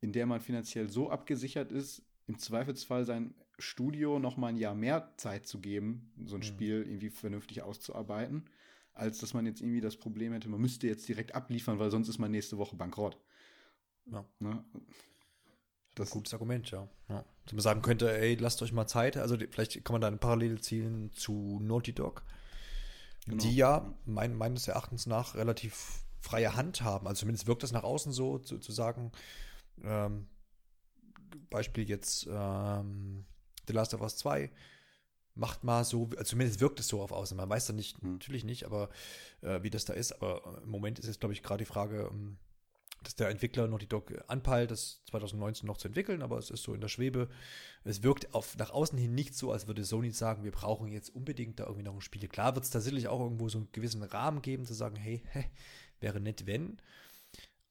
in 0.00 0.12
der 0.12 0.26
man 0.26 0.40
finanziell 0.40 0.90
so 0.90 1.10
abgesichert 1.10 1.72
ist, 1.72 2.02
im 2.26 2.38
Zweifelsfall 2.38 3.04
sein 3.04 3.34
Studio 3.58 4.18
noch 4.18 4.36
mal 4.36 4.48
ein 4.48 4.56
Jahr 4.56 4.74
mehr 4.74 5.14
Zeit 5.16 5.46
zu 5.46 5.60
geben, 5.60 6.12
so 6.24 6.34
ein 6.34 6.40
mhm. 6.40 6.44
Spiel 6.44 6.82
irgendwie 6.82 7.10
vernünftig 7.10 7.62
auszuarbeiten, 7.62 8.44
als 8.92 9.18
dass 9.18 9.34
man 9.34 9.46
jetzt 9.46 9.60
irgendwie 9.60 9.80
das 9.80 9.96
Problem 9.96 10.32
hätte, 10.32 10.48
man 10.48 10.60
müsste 10.60 10.88
jetzt 10.88 11.08
direkt 11.08 11.34
abliefern, 11.34 11.78
weil 11.78 11.90
sonst 11.90 12.08
ist 12.08 12.18
man 12.18 12.32
nächste 12.32 12.58
Woche 12.58 12.76
bankrott. 12.76 13.16
Ja. 14.06 14.24
Ne? 14.40 14.64
Das 15.94 16.08
ist 16.08 16.14
ein 16.14 16.18
gutes 16.18 16.32
Argument, 16.32 16.70
ja. 16.70 16.88
ja. 17.08 17.24
Dass 17.44 17.52
man 17.52 17.60
sagen 17.60 17.82
könnte, 17.82 18.16
ey, 18.16 18.34
lasst 18.34 18.62
euch 18.62 18.72
mal 18.72 18.86
Zeit. 18.86 19.16
Also 19.16 19.36
vielleicht 19.36 19.84
kann 19.84 19.94
man 19.94 20.00
da 20.00 20.08
eine 20.08 20.16
Parallele 20.16 20.60
zielen 20.60 21.12
zu 21.12 21.60
Naughty 21.62 21.92
Dog, 21.92 22.24
genau. 23.26 23.42
die 23.42 23.54
ja 23.54 23.94
mein, 24.04 24.34
meines 24.34 24.66
Erachtens 24.66 25.06
nach 25.06 25.34
relativ 25.34 26.04
freie 26.20 26.56
Hand 26.56 26.82
haben. 26.82 27.06
Also 27.06 27.20
zumindest 27.20 27.46
wirkt 27.46 27.62
das 27.62 27.72
nach 27.72 27.84
außen 27.84 28.12
so, 28.12 28.38
zu, 28.38 28.58
zu 28.58 28.72
sagen, 28.72 29.12
ähm, 29.82 30.26
Beispiel 31.50 31.88
jetzt 31.88 32.26
ähm, 32.30 33.26
The 33.66 33.72
Last 33.72 33.94
of 33.94 34.00
Us 34.00 34.16
2, 34.16 34.50
macht 35.34 35.64
mal 35.64 35.84
so, 35.84 36.08
also 36.12 36.24
zumindest 36.24 36.60
wirkt 36.60 36.80
es 36.80 36.88
so 36.88 37.02
auf 37.02 37.12
außen. 37.12 37.36
Man 37.36 37.48
weiß 37.48 37.66
da 37.66 37.72
nicht, 37.72 38.00
hm. 38.00 38.14
natürlich 38.14 38.44
nicht, 38.44 38.64
aber 38.64 38.88
äh, 39.42 39.62
wie 39.62 39.70
das 39.70 39.84
da 39.84 39.92
ist. 39.92 40.12
Aber 40.12 40.60
im 40.62 40.70
Moment 40.70 40.98
ist 40.98 41.06
jetzt, 41.06 41.20
glaube 41.20 41.32
ich, 41.32 41.42
gerade 41.42 41.64
die 41.64 41.70
Frage, 41.70 42.08
ähm, 42.10 42.38
dass 43.04 43.14
der 43.14 43.28
Entwickler 43.28 43.68
Naughty 43.68 43.86
Dog 43.86 44.12
anpeilt, 44.28 44.70
das 44.70 45.02
2019 45.10 45.66
noch 45.66 45.76
zu 45.76 45.88
entwickeln, 45.88 46.22
aber 46.22 46.38
es 46.38 46.50
ist 46.50 46.62
so 46.62 46.74
in 46.74 46.80
der 46.80 46.88
Schwebe. 46.88 47.28
Es 47.84 48.02
wirkt 48.02 48.34
auf, 48.34 48.56
nach 48.56 48.70
außen 48.70 48.98
hin 48.98 49.14
nicht 49.14 49.34
so, 49.34 49.52
als 49.52 49.66
würde 49.66 49.84
Sony 49.84 50.10
sagen, 50.10 50.44
wir 50.44 50.52
brauchen 50.52 50.88
jetzt 50.88 51.10
unbedingt 51.10 51.60
da 51.60 51.64
irgendwie 51.64 51.84
noch 51.84 51.94
ein 51.94 52.00
Spiel. 52.00 52.26
Klar 52.28 52.54
wird 52.54 52.64
es 52.64 52.70
da 52.70 52.80
sicherlich 52.80 53.08
auch 53.08 53.20
irgendwo 53.20 53.48
so 53.48 53.58
einen 53.58 53.72
gewissen 53.72 54.02
Rahmen 54.02 54.42
geben, 54.42 54.64
zu 54.64 54.74
sagen, 54.74 54.96
hey, 54.96 55.22
hä, 55.32 55.44
wäre 56.00 56.20
nett, 56.20 56.46
wenn. 56.46 56.78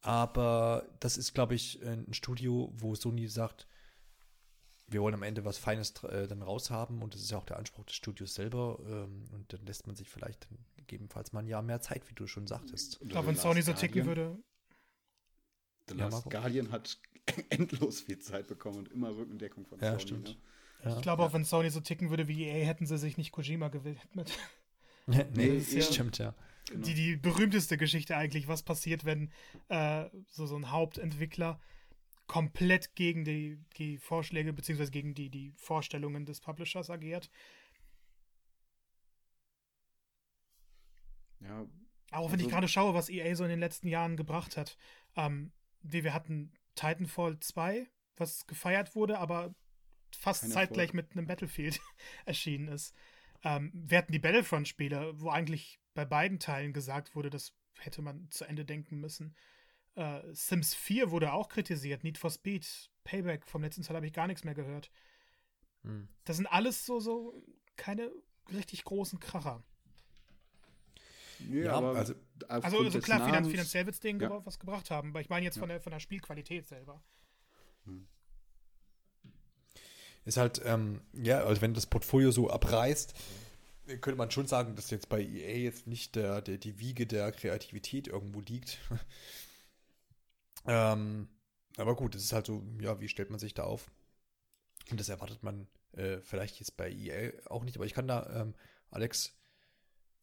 Aber 0.01 0.85
das 0.99 1.17
ist, 1.17 1.33
glaube 1.33 1.55
ich, 1.55 1.81
ein 1.85 2.13
Studio, 2.13 2.71
wo 2.75 2.93
Sony 2.95 3.27
sagt, 3.27 3.67
wir 4.87 5.01
wollen 5.01 5.15
am 5.15 5.23
Ende 5.23 5.45
was 5.45 5.57
Feines 5.57 5.93
äh, 6.03 6.27
dann 6.27 6.41
raushaben 6.41 7.01
und 7.01 7.13
das 7.13 7.21
ist 7.21 7.31
ja 7.31 7.37
auch 7.37 7.45
der 7.45 7.57
Anspruch 7.57 7.85
des 7.85 7.95
Studios 7.95 8.35
selber 8.35 8.79
ähm, 8.85 9.25
und 9.31 9.51
dann 9.51 9.65
lässt 9.65 9.87
man 9.87 9.95
sich 9.95 10.09
vielleicht 10.09 10.45
dann 10.45 10.59
gegebenenfalls 10.75 11.31
mal 11.33 11.39
ein 11.39 11.47
Jahr 11.47 11.61
mehr 11.61 11.81
Zeit, 11.81 12.07
wie 12.09 12.13
du 12.13 12.27
schon 12.27 12.47
sagtest. 12.47 12.99
Ich 13.01 13.09
glaube, 13.09 13.27
wenn 13.27 13.35
Sony 13.35 13.61
so 13.61 13.73
ticken 13.73 14.05
würde. 14.05 14.37
The 15.89 15.95
Last 15.95 16.25
ja, 16.25 16.39
Guardian 16.39 16.71
hat 16.71 16.97
endlos 17.49 18.01
viel 18.01 18.19
Zeit 18.19 18.47
bekommen 18.47 18.79
und 18.79 18.91
immer 18.91 19.15
Rückendeckung 19.15 19.65
von 19.65 19.79
ja, 19.79 19.91
Sony. 19.91 20.01
Stimmt. 20.01 20.29
Ne? 20.29 20.35
Ja, 20.85 20.95
ich 20.95 21.01
glaube, 21.01 21.23
auch 21.23 21.33
wenn 21.33 21.45
Sony 21.45 21.69
so 21.69 21.79
ticken 21.79 22.09
würde 22.09 22.27
wie 22.27 22.43
EA, 22.43 22.65
hätten 22.65 22.85
sie 22.85 22.97
sich 22.97 23.17
nicht 23.17 23.31
Kojima 23.31 23.69
gewidmet. 23.69 24.37
nee, 25.07 25.25
nee 25.33 25.61
stimmt, 25.61 26.17
ja. 26.17 26.33
Genau. 26.69 26.85
Die, 26.85 26.93
die 26.93 27.15
berühmteste 27.15 27.77
Geschichte 27.77 28.15
eigentlich, 28.15 28.47
was 28.47 28.63
passiert, 28.63 29.05
wenn 29.05 29.31
äh, 29.69 30.05
so, 30.29 30.45
so 30.45 30.55
ein 30.55 30.71
Hauptentwickler 30.71 31.59
komplett 32.27 32.95
gegen 32.95 33.25
die, 33.25 33.59
die 33.77 33.97
Vorschläge 33.97 34.53
beziehungsweise 34.53 34.91
gegen 34.91 35.13
die, 35.13 35.29
die 35.29 35.53
Vorstellungen 35.57 36.25
des 36.25 36.39
Publishers 36.39 36.89
agiert. 36.89 37.29
Ja. 41.41 41.65
Auch 42.11 42.31
wenn 42.31 42.33
also, 42.33 42.45
ich 42.45 42.51
gerade 42.51 42.67
schaue, 42.67 42.93
was 42.93 43.09
EA 43.09 43.35
so 43.35 43.43
in 43.43 43.49
den 43.49 43.59
letzten 43.59 43.87
Jahren 43.87 44.15
gebracht 44.15 44.55
hat. 44.55 44.77
Ähm, 45.15 45.51
wie 45.83 46.03
wir 46.03 46.13
hatten 46.13 46.53
Titanfall 46.75 47.39
2, 47.39 47.87
was 48.17 48.47
gefeiert 48.47 48.95
wurde, 48.95 49.19
aber 49.19 49.55
fast 50.15 50.49
zeitgleich 50.51 50.89
Erfolg. 50.89 51.09
mit 51.09 51.17
einem 51.17 51.27
Battlefield 51.27 51.79
erschienen 52.25 52.67
ist. 52.67 52.95
Ähm, 53.43 53.71
wir 53.73 53.97
hatten 53.97 54.11
die 54.11 54.19
Battlefront-Spiele, 54.19 55.19
wo 55.19 55.29
eigentlich 55.29 55.79
bei 55.93 56.05
beiden 56.05 56.39
Teilen 56.39 56.73
gesagt 56.73 57.15
wurde, 57.15 57.29
das 57.29 57.53
hätte 57.79 58.01
man 58.01 58.29
zu 58.31 58.45
Ende 58.45 58.65
denken 58.65 58.99
müssen. 58.99 59.35
Äh, 59.95 60.21
Sims 60.31 60.73
4 60.73 61.11
wurde 61.11 61.33
auch 61.33 61.49
kritisiert. 61.49 62.03
Need 62.03 62.17
for 62.17 62.29
Speed, 62.29 62.89
Payback, 63.03 63.45
vom 63.47 63.61
letzten 63.61 63.83
Teil 63.83 63.95
habe 63.95 64.07
ich 64.07 64.13
gar 64.13 64.27
nichts 64.27 64.43
mehr 64.43 64.55
gehört. 64.55 64.91
Hm. 65.83 66.07
Das 66.23 66.37
sind 66.37 66.47
alles 66.47 66.85
so, 66.85 66.99
so 66.99 67.43
keine 67.75 68.11
richtig 68.51 68.83
großen 68.85 69.19
Kracher. 69.19 69.63
Ja, 71.51 71.73
aber 71.73 71.95
also, 71.95 72.13
also, 72.47 72.77
also 72.77 72.99
klar, 72.99 73.19
Namens, 73.19 73.49
finanziell 73.49 73.85
wird 73.85 73.95
es 73.95 73.99
denen 73.99 74.19
ja. 74.19 74.45
was 74.45 74.59
gebracht 74.59 74.91
haben, 74.91 75.09
aber 75.09 75.21
ich 75.21 75.29
meine 75.29 75.45
jetzt 75.45 75.55
ja. 75.55 75.61
von, 75.61 75.69
der, 75.69 75.81
von 75.81 75.91
der 75.91 75.99
Spielqualität 75.99 76.67
selber. 76.67 77.01
Hm. 77.85 78.07
Ist 80.25 80.37
halt, 80.37 80.61
ähm, 80.65 81.01
ja, 81.13 81.43
also 81.43 81.61
wenn 81.61 81.73
das 81.73 81.85
Portfolio 81.85 82.31
so 82.31 82.49
abreißt, 82.49 83.13
könnte 83.85 84.15
man 84.15 84.31
schon 84.31 84.47
sagen, 84.47 84.75
dass 84.75 84.89
jetzt 84.89 85.09
bei 85.09 85.21
EA 85.21 85.57
jetzt 85.57 85.87
nicht 85.87 86.15
der, 86.15 86.41
der, 86.41 86.57
die 86.57 86.79
Wiege 86.79 87.05
der 87.05 87.31
Kreativität 87.31 88.07
irgendwo 88.07 88.39
liegt. 88.39 88.77
ähm, 90.65 91.27
aber 91.77 91.95
gut, 91.95 92.15
es 92.15 92.23
ist 92.23 92.33
halt 92.33 92.45
so, 92.45 92.63
ja, 92.79 92.99
wie 93.01 93.09
stellt 93.09 93.29
man 93.29 93.39
sich 93.39 93.53
da 93.53 93.63
auf? 93.63 93.91
Und 94.89 94.99
das 94.99 95.09
erwartet 95.09 95.43
man 95.43 95.67
äh, 95.93 96.19
vielleicht 96.21 96.59
jetzt 96.59 96.77
bei 96.77 96.89
EA 96.89 97.33
auch 97.49 97.63
nicht, 97.63 97.75
aber 97.75 97.85
ich 97.85 97.93
kann 97.93 98.07
da, 98.07 98.41
ähm, 98.41 98.53
Alex, 98.91 99.35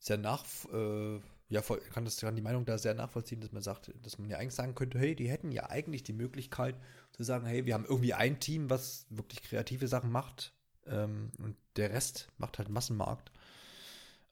sehr 0.01 0.17
nach, 0.17 0.45
äh, 0.73 1.21
ja, 1.51 1.61
kann 1.93 2.05
das 2.05 2.17
kann 2.17 2.35
die 2.35 2.43
Meinung 2.43 2.65
da 2.65 2.79
sehr 2.79 2.95
nachvollziehen, 2.95 3.41
dass 3.41 3.53
man 3.53 3.63
sagt, 3.63 3.93
dass 4.03 4.19
man 4.19 4.31
ja 4.31 4.39
eigentlich 4.39 4.55
sagen 4.55 4.75
könnte, 4.75 4.99
hey, 4.99 5.15
die 5.15 5.29
hätten 5.29 5.53
ja 5.53 5.69
eigentlich 5.69 6.03
die 6.03 6.15
Möglichkeit 6.15 6.75
zu 7.13 7.23
sagen, 7.23 7.47
hey, 7.47 7.67
wir 7.67 7.75
haben 7.75 7.85
irgendwie 7.85 8.15
ein 8.15 8.41
Team, 8.41 8.71
was 8.71 9.07
wirklich 9.11 9.43
kreative 9.43 9.87
Sachen 9.87 10.11
macht 10.11 10.55
ähm, 10.87 11.31
und 11.39 11.57
der 11.77 11.91
Rest 11.91 12.29
macht 12.39 12.59
halt 12.59 12.71
Massenmarkt. 12.71 13.31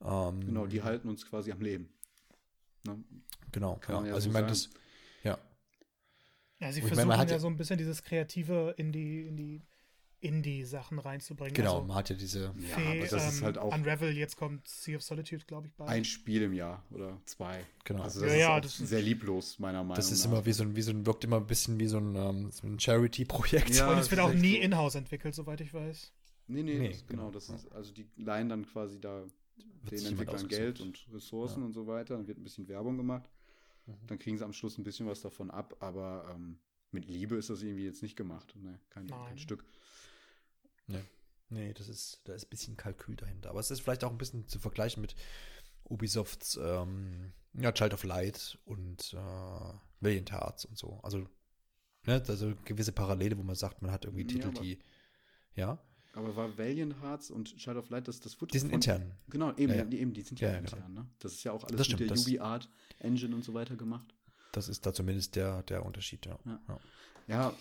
Ähm, 0.01 0.41
genau, 0.41 0.67
die 0.67 0.83
halten 0.83 1.09
uns 1.09 1.27
quasi 1.27 1.53
am 1.53 1.61
Leben. 1.61 1.93
Ne? 2.87 3.05
Genau, 3.53 3.79
ja. 3.89 4.07
ja. 4.07 4.15
also 4.15 4.29
ich 4.29 4.33
meine, 4.33 4.47
das, 4.47 4.71
ja. 5.23 5.39
Ja, 6.61 6.73
sie 6.73 6.81
versuchen 6.81 7.09
meine, 7.09 7.31
ja 7.31 7.39
so 7.39 7.47
ein 7.47 7.57
bisschen 7.57 7.79
dieses 7.79 8.03
Kreative 8.03 8.75
in 8.79 8.91
die, 8.91 9.27
in 9.27 9.37
die 9.37 9.63
Indie-Sachen 10.21 10.99
reinzubringen. 10.99 11.55
Genau, 11.55 11.77
also, 11.77 11.87
man 11.87 11.97
hat 11.97 12.11
ja 12.11 12.17
diese. 12.17 12.53
Ja, 12.57 12.77
Fee, 12.77 12.99
aber 12.99 13.09
das 13.09 13.23
ähm, 13.23 13.29
ist 13.29 13.43
halt 13.43 13.59
auch. 13.59 13.75
Unravel, 13.75 14.17
jetzt 14.17 14.37
kommt 14.37 14.67
Sea 14.67 14.97
of 14.97 15.03
Solitude, 15.03 15.45
glaube 15.47 15.69
ich, 15.69 15.75
bald. 15.75 15.91
Ein 15.91 16.05
Spiel 16.05 16.43
im 16.43 16.53
Jahr 16.53 16.85
oder 16.91 17.21
zwei. 17.25 17.65
Genau. 17.85 18.03
Also 18.03 18.21
das 18.21 18.31
ja, 18.31 18.37
ist 18.37 18.41
ja, 18.41 18.61
das 18.61 18.77
sehr 18.77 19.03
lieblos, 19.03 19.59
meiner 19.59 19.79
Meinung 19.79 19.89
nach. 19.89 19.97
Das 19.97 20.11
ist 20.11 20.25
nach. 20.25 20.33
immer 20.33 20.47
wie 20.47 20.53
so 20.53 20.65
ein, 20.65 20.75
wie 20.75 20.83
so 20.83 20.91
ein, 20.91 21.07
wirkt 21.07 21.25
immer 21.25 21.37
ein 21.37 21.47
bisschen 21.47 21.79
wie 21.79 21.87
so 21.87 21.99
ein, 21.99 22.17
um, 22.17 22.51
so 22.51 22.67
ein 22.67 22.81
Charity-Projekt. 22.81 23.77
Ja, 23.77 23.91
Und 23.93 23.99
es 23.99 24.11
wird 24.11 24.21
auch 24.21 24.33
nie 24.33 24.57
so. 24.57 24.63
in-house 24.63 24.95
entwickelt, 24.97 25.35
soweit 25.35 25.61
ich 25.61 25.73
weiß. 25.73 26.13
Nee, 26.49 26.63
nee, 26.63 26.79
nee 26.79 26.89
das, 26.89 27.07
genau, 27.07 27.23
genau. 27.23 27.31
Das 27.33 27.49
ist, 27.49 27.71
also 27.73 27.93
die 27.93 28.07
leihen 28.17 28.49
dann 28.49 28.67
quasi 28.67 29.01
da 29.01 29.25
den 29.91 30.05
Entwicklern 30.05 30.49
Geld 30.49 30.81
und 30.81 31.07
Ressourcen 31.13 31.61
ja. 31.61 31.67
und 31.67 31.73
so 31.73 31.87
weiter. 31.87 32.17
Dann 32.17 32.27
wird 32.27 32.39
ein 32.39 32.43
bisschen 32.43 32.69
Werbung 32.69 32.97
gemacht. 32.97 33.31
Mhm. 33.87 33.95
Dann 34.07 34.19
kriegen 34.19 34.39
sie 34.39 34.45
am 34.45 34.53
Schluss 34.53 34.79
ein 34.79 34.85
bisschen 34.85 35.07
was 35.07 35.21
davon 35.21 35.51
ab, 35.51 35.77
aber 35.81 36.31
ähm, 36.35 36.59
mit 36.91 37.07
Liebe 37.07 37.37
ist 37.37 37.51
das 37.51 37.63
irgendwie 37.63 37.85
jetzt 37.85 38.03
nicht 38.03 38.17
gemacht. 38.17 38.55
Ne? 38.57 38.79
Kein, 38.91 39.07
kein 39.07 39.39
Stück. 39.39 39.65
Nee. 41.51 41.73
Das 41.75 41.89
ist, 41.89 42.21
da 42.25 42.35
ist 42.35 42.47
ein 42.47 42.51
bisschen 42.51 42.77
Kalkül 42.77 43.17
dahinter. 43.17 43.51
Aber 43.51 43.61
es 43.61 43.71
ist 43.71 43.81
vielleicht 43.81 44.05
auch 44.05 44.11
ein 44.11 44.19
bisschen 44.19 44.49
zu 44.49 44.59
vergleichen 44.59 45.01
mit 45.01 45.15
Ubisofts 45.85 46.59
ähm, 46.63 47.33
ja, 47.55 47.73
Child 47.73 47.95
of 47.95 48.05
Light 48.05 48.59
und 48.65 49.15
äh, 49.15 49.73
Valiant 50.01 50.33
Hearts 50.33 50.65
und 50.65 50.79
so. 50.79 51.01
Also, 51.03 51.27
ne, 52.07 52.23
also 52.27 52.55
gewisse 52.65 52.93
Parallele, 52.93 53.39
wo 53.39 53.43
man 53.43 53.57
sagt, 53.57 53.83
man 53.83 53.91
hat 53.91 54.05
irgendwie 54.05 54.27
Titel, 54.27 54.49
ja, 54.55 54.63
die, 54.63 54.79
ja. 55.55 55.79
Aber 56.15 56.35
war 56.37 56.57
Valiant 56.57 57.01
Hearts 57.03 57.31
und 57.31 57.57
Child 57.57 57.77
of 57.77 57.91
Light 57.91 58.09
das, 58.09 58.21
das 58.21 58.41
wurde 58.41 58.53
Die 58.53 58.59
sind 58.59 58.71
von, 58.71 58.77
intern. 58.77 59.13
Genau, 59.29 59.55
eben, 59.57 59.73
ja, 59.73 59.79
ja. 59.79 59.85
Die, 59.85 60.01
eben, 60.01 60.13
die 60.13 60.23
sind 60.23 60.41
ja, 60.41 60.57
intern, 60.57 60.85
genau. 60.87 61.01
ne? 61.03 61.11
Das 61.19 61.33
ist 61.33 61.45
ja 61.45 61.53
auch 61.53 61.65
alles 61.65 61.87
stimmt, 61.87 62.01
mit 62.01 62.11
der 62.11 62.19
UbiArt 62.19 62.69
Engine 62.99 63.35
und 63.35 63.45
so 63.45 63.55
weiter 63.55 63.77
gemacht. 63.77 64.15
Das 64.53 64.69
ist 64.69 64.85
da 64.87 64.93
zumindest 64.93 65.37
der, 65.37 65.63
der 65.65 65.85
Unterschied. 65.85 66.27
Ja, 66.27 66.39
ja 67.27 67.55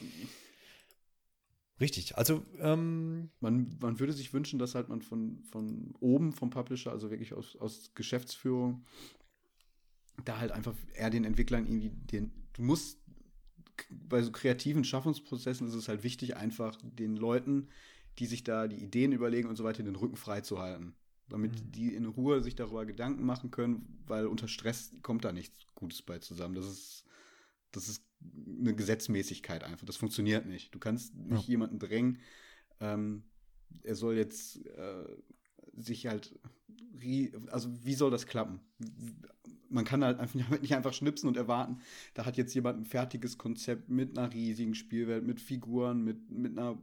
Richtig, 1.80 2.18
also 2.18 2.44
ähm, 2.60 3.30
man, 3.40 3.78
man 3.80 4.00
würde 4.00 4.14
sich 4.14 4.34
wünschen, 4.34 4.58
dass 4.58 4.74
halt 4.74 4.90
man 4.90 5.02
von, 5.02 5.44
von 5.52 5.94
oben 6.00 6.34
vom 6.34 6.50
Publisher, 6.50 6.92
also 6.92 7.12
wirklich 7.12 7.34
aus, 7.34 7.56
aus 7.56 7.92
Geschäftsführung, 7.94 8.84
da 10.26 10.40
halt 10.40 10.52
einfach 10.52 10.74
eher 10.96 11.12
den 11.12 11.24
Entwicklern 11.24 11.68
irgendwie 11.68 11.90
den, 11.90 12.32
du 12.54 12.64
musst 12.64 12.98
bei 13.92 14.22
so 14.22 14.32
kreativen 14.32 14.84
Schaffungsprozessen 14.84 15.68
ist 15.68 15.76
es 15.76 15.88
halt 15.88 16.04
wichtig, 16.04 16.36
einfach 16.36 16.78
den 16.82 17.16
Leuten, 17.16 17.70
die 18.20 18.26
sich 18.26 18.44
da 18.44 18.68
die 18.68 18.84
Ideen 18.84 19.12
überlegen 19.12 19.48
und 19.48 19.56
so 19.56 19.64
weiter, 19.64 19.84
den 19.84 19.96
Rücken 19.96 20.18
frei 20.18 20.42
zu 20.42 20.60
halten. 20.60 20.96
Damit 21.30 21.54
mhm. 21.54 21.72
die 21.72 21.94
in 21.94 22.06
Ruhe 22.06 22.42
sich 22.42 22.56
darüber 22.56 22.86
Gedanken 22.86 23.26
machen 23.26 23.52
können, 23.52 24.02
weil 24.08 24.28
unter 24.28 24.48
Stress 24.48 24.92
kommt 25.04 25.26
da 25.26 25.32
nichts 25.32 25.60
Gutes 25.76 26.02
bei 26.02 26.20
zusammen. 26.20 26.56
Das 26.56 26.66
ist, 26.66 27.06
das 27.72 27.90
ist 27.90 28.04
eine 28.60 28.76
Gesetzmäßigkeit 28.76 29.64
einfach. 29.64 29.86
Das 29.86 29.98
funktioniert 29.98 30.46
nicht. 30.46 30.74
Du 30.74 30.80
kannst 30.80 31.16
nicht 31.16 31.48
ja. 31.48 31.52
jemanden 31.52 31.80
drängen, 31.80 32.20
ähm, 32.80 33.24
er 33.84 33.96
soll 33.96 34.16
jetzt 34.16 34.66
äh, 34.66 35.06
sich 35.76 36.08
halt, 36.08 36.40
also 37.52 37.70
wie 37.84 37.94
soll 37.94 38.12
das 38.12 38.26
klappen? 38.26 38.62
man 39.70 39.86
kann 39.86 40.04
halt 40.04 40.20
einfach 40.20 40.40
nicht 40.62 40.76
einfach 40.76 40.94
schnipsen 40.94 41.28
und 41.28 41.38
erwarten, 41.38 41.80
da 42.14 42.26
hat 42.26 42.38
jetzt 42.38 42.54
jemand 42.54 42.80
ein 42.80 42.86
fertiges 42.86 43.38
Konzept 43.38 43.90
mit 43.90 44.18
einer 44.18 44.34
riesigen 44.34 44.76
Spielwelt, 44.76 45.26
mit 45.26 45.42
Figuren, 45.42 46.04
mit, 46.04 46.30
mit 46.32 46.58
einer 46.58 46.78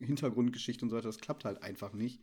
Hintergrundgeschichte 0.00 0.84
und 0.84 0.90
so 0.90 0.96
weiter. 0.96 1.08
Das 1.08 1.18
klappt 1.18 1.44
halt 1.44 1.62
einfach 1.62 1.92
nicht. 1.92 2.22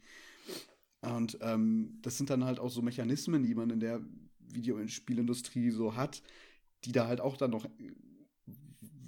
Und 1.01 1.37
ähm, 1.41 1.99
das 2.01 2.17
sind 2.17 2.29
dann 2.29 2.43
halt 2.43 2.59
auch 2.59 2.69
so 2.69 2.81
Mechanismen, 2.81 3.43
die 3.43 3.55
man 3.55 3.69
in 3.71 3.79
der 3.79 4.01
Videospielindustrie 4.39 5.71
so 5.71 5.95
hat, 5.95 6.21
die 6.85 6.91
da 6.91 7.07
halt 7.07 7.21
auch 7.21 7.37
dann 7.37 7.51
noch 7.51 7.67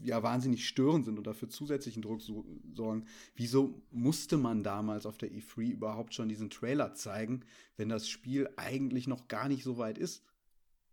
ja 0.04 0.22
wahnsinnig 0.22 0.68
störend 0.68 1.06
sind 1.06 1.18
und 1.18 1.26
dafür 1.26 1.50
zusätzlichen 1.50 2.02
Druck 2.02 2.22
so, 2.22 2.46
sorgen. 2.74 3.06
Wieso 3.36 3.82
musste 3.92 4.38
man 4.38 4.64
damals 4.64 5.06
auf 5.06 5.18
der 5.18 5.32
E3 5.32 5.72
überhaupt 5.72 6.14
schon 6.14 6.30
diesen 6.30 6.50
Trailer 6.50 6.94
zeigen, 6.94 7.42
wenn 7.78 7.90
das 7.90 8.08
Spiel 8.08 8.50
eigentlich 8.58 9.08
noch 9.08 9.28
gar 9.28 9.48
nicht 9.48 9.64
so 9.64 9.78
weit 9.78 9.98
ist? 9.98 10.24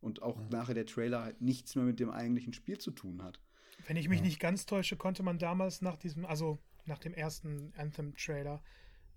Und 0.01 0.23
auch 0.23 0.39
mhm. 0.39 0.49
nachher 0.51 0.75
der 0.75 0.87
Trailer 0.87 1.23
halt 1.23 1.43
nichts 1.43 1.75
mehr 1.75 1.85
mit 1.85 2.01
dem 2.01 2.11
eigentlichen 2.11 2.53
Spiel 2.53 2.79
zu 2.79 2.91
tun 2.91 3.23
hat. 3.23 3.41
Wenn 3.87 3.97
ich 3.97 4.09
mich 4.09 4.21
ja. 4.21 4.27
nicht 4.27 4.41
ganz 4.41 4.67
täusche, 4.67 4.97
konnte 4.97 5.23
man 5.23 5.39
damals 5.39 5.83
nach 5.83 5.97
diesem, 5.97 6.25
also 6.25 6.59
nach 6.87 6.99
dem 6.99 7.13
ersten 7.13 7.73
Anthem-Trailer, 7.77 8.63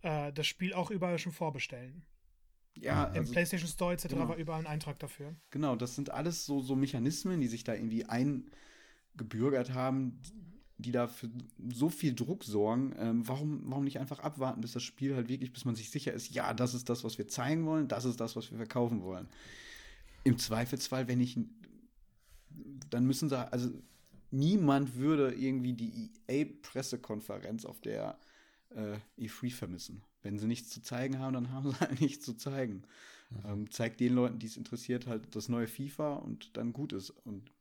äh, 0.01 0.33
das 0.33 0.47
Spiel 0.47 0.73
auch 0.73 0.91
überall 0.91 1.19
schon 1.19 1.31
vorbestellen. 1.31 2.03
Ja, 2.75 3.05
Im 3.05 3.19
also, 3.19 3.31
PlayStation 3.33 3.69
Store 3.69 3.93
etc. 3.93 4.07
Genau. 4.09 4.27
war 4.27 4.37
überall 4.37 4.59
ein 4.59 4.67
Eintrag 4.67 4.99
dafür. 4.99 5.35
Genau, 5.51 5.75
das 5.75 5.95
sind 5.95 6.09
alles 6.09 6.45
so, 6.45 6.61
so 6.61 6.75
Mechanismen, 6.75 7.39
die 7.39 7.47
sich 7.47 7.63
da 7.63 7.73
irgendwie 7.73 8.05
ein, 8.05 8.49
gebürgert 9.15 9.73
haben, 9.73 10.19
die 10.77 10.91
da 10.91 11.07
für 11.07 11.29
so 11.71 11.89
viel 11.89 12.13
Druck 12.13 12.43
sorgen. 12.43 12.93
Ähm, 12.97 13.27
warum, 13.27 13.61
warum 13.65 13.83
nicht 13.83 13.99
einfach 13.99 14.19
abwarten, 14.19 14.61
bis 14.61 14.73
das 14.73 14.83
Spiel 14.83 15.15
halt 15.15 15.29
wirklich, 15.29 15.53
bis 15.53 15.65
man 15.65 15.75
sich 15.75 15.89
sicher 15.89 16.13
ist, 16.13 16.33
ja, 16.33 16.53
das 16.53 16.73
ist 16.73 16.89
das, 16.89 17.03
was 17.03 17.17
wir 17.17 17.27
zeigen 17.27 17.65
wollen, 17.65 17.87
das 17.87 18.05
ist 18.05 18.19
das, 18.19 18.35
was 18.35 18.49
wir 18.51 18.57
verkaufen 18.57 19.03
wollen. 19.03 19.27
Im 20.23 20.37
Zweifelsfall, 20.37 21.07
wenn 21.07 21.21
ich, 21.21 21.37
dann 22.89 23.05
müssen 23.05 23.29
sie, 23.29 23.51
also 23.51 23.69
niemand 24.31 24.95
würde 24.95 25.33
irgendwie 25.33 25.73
die 25.73 26.11
EA-Pressekonferenz 26.27 27.65
auf 27.65 27.79
der 27.81 28.17
äh, 28.69 28.97
E3 29.19 29.51
vermissen. 29.51 30.01
Wenn 30.23 30.39
sie 30.39 30.47
nichts 30.47 30.69
zu 30.69 30.81
zeigen 30.81 31.19
haben, 31.19 31.33
dann 31.33 31.51
haben 31.51 31.69
sie 31.69 31.79
halt 31.79 32.01
nichts 32.01 32.25
zu 32.25 32.33
zeigen. 32.33 32.83
Mhm. 33.29 33.39
Ähm, 33.45 33.71
zeigt 33.71 33.99
den 33.99 34.13
Leuten, 34.13 34.39
die 34.39 34.47
es 34.47 34.57
interessiert, 34.57 35.07
halt 35.07 35.35
das 35.35 35.49
neue 35.49 35.67
FIFA 35.67 36.15
und 36.15 36.57
dann 36.57 36.73
gut 36.73 36.93
ist. 36.93 37.11
Und 37.11 37.51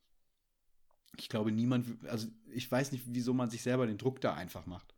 ich 1.19 1.29
glaube, 1.29 1.53
niemand, 1.53 1.87
also 2.09 2.29
ich 2.51 2.71
weiß 2.71 2.93
nicht, 2.93 3.05
wieso 3.09 3.35
man 3.35 3.51
sich 3.51 3.63
selber 3.63 3.87
den 3.87 3.99
Druck 3.99 4.21
da 4.21 4.35
einfach 4.35 4.67
macht. 4.67 4.95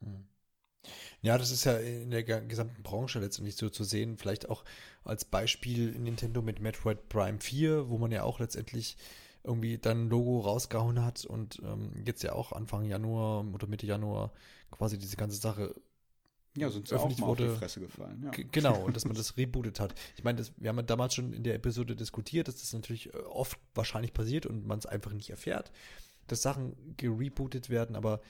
Hm. 0.00 0.24
Ja, 1.20 1.38
das 1.38 1.52
ist 1.52 1.64
ja 1.64 1.76
in 1.76 2.10
der 2.10 2.24
gesamten 2.24 2.82
Branche 2.82 3.20
letztendlich 3.20 3.54
so 3.54 3.70
zu 3.70 3.84
sehen. 3.84 4.16
Vielleicht 4.16 4.48
auch 4.48 4.64
als 5.04 5.24
Beispiel 5.24 5.92
Nintendo 5.92 6.42
mit 6.42 6.60
Metroid 6.60 7.08
Prime 7.08 7.40
4, 7.40 7.88
wo 7.88 7.98
man 7.98 8.10
ja 8.10 8.24
auch 8.24 8.40
letztendlich 8.40 8.96
irgendwie 9.44 9.78
dann 9.78 10.06
ein 10.06 10.08
Logo 10.08 10.40
rausgehauen 10.40 11.04
hat 11.04 11.24
und 11.24 11.60
ähm, 11.64 11.92
jetzt 12.04 12.22
ja 12.22 12.32
auch 12.32 12.52
Anfang 12.52 12.84
Januar 12.84 13.44
oder 13.52 13.66
Mitte 13.66 13.86
Januar 13.86 14.32
quasi 14.70 14.98
diese 14.98 15.16
ganze 15.16 15.36
Sache 15.36 15.74
ja, 16.56 16.70
sind 16.70 16.88
sie 16.88 16.96
auch 16.96 17.18
mal 17.18 17.28
wurde, 17.28 17.46
auf 17.46 17.52
die 17.52 17.58
Fresse 17.58 17.80
gefallen. 17.80 18.22
Ja. 18.24 18.30
Genau, 18.50 18.84
und 18.84 18.94
dass 18.94 19.04
man 19.04 19.16
das 19.16 19.36
rebootet 19.36 19.80
hat. 19.80 19.94
Ich 20.16 20.24
meine, 20.24 20.44
wir 20.56 20.68
haben 20.68 20.76
ja 20.76 20.82
damals 20.82 21.14
schon 21.14 21.32
in 21.32 21.42
der 21.44 21.54
Episode 21.54 21.96
diskutiert, 21.96 22.48
dass 22.48 22.56
das 22.56 22.72
natürlich 22.72 23.12
äh, 23.14 23.18
oft 23.18 23.58
wahrscheinlich 23.74 24.12
passiert 24.12 24.46
und 24.46 24.66
man 24.66 24.78
es 24.78 24.86
einfach 24.86 25.12
nicht 25.12 25.30
erfährt, 25.30 25.72
dass 26.26 26.42
Sachen 26.42 26.74
gerebootet 26.96 27.70
werden, 27.70 27.96
aber 27.96 28.20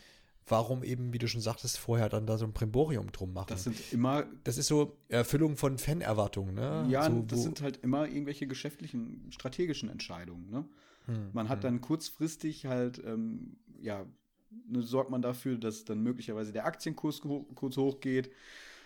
warum 0.46 0.82
eben, 0.82 1.12
wie 1.12 1.18
du 1.18 1.28
schon 1.28 1.40
sagtest, 1.40 1.78
vorher 1.78 2.08
dann 2.08 2.26
da 2.26 2.38
so 2.38 2.44
ein 2.44 2.52
Primborium 2.52 3.10
drum 3.12 3.32
machen? 3.32 3.48
Das 3.48 3.64
sind 3.64 3.76
immer. 3.92 4.26
Das 4.44 4.58
ist 4.58 4.66
so 4.66 4.96
Erfüllung 5.08 5.56
von 5.56 5.78
Fanerwartungen, 5.78 6.54
ne? 6.54 6.86
Ja, 6.88 7.10
so, 7.10 7.22
das 7.22 7.42
sind 7.42 7.60
halt 7.62 7.78
immer 7.78 8.06
irgendwelche 8.06 8.46
geschäftlichen, 8.46 9.26
strategischen 9.30 9.88
Entscheidungen, 9.88 10.50
ne? 10.50 10.64
Hm, 11.06 11.30
man 11.32 11.48
hat 11.48 11.58
hm. 11.58 11.62
dann 11.62 11.80
kurzfristig 11.80 12.66
halt, 12.66 13.02
ähm, 13.04 13.56
ja, 13.80 14.06
ne, 14.66 14.82
sorgt 14.82 15.10
man 15.10 15.22
dafür, 15.22 15.58
dass 15.58 15.84
dann 15.84 16.02
möglicherweise 16.02 16.52
der 16.52 16.66
Aktienkurs 16.66 17.22
ho 17.24 17.46
kurz 17.54 17.76
hochgeht. 17.76 18.30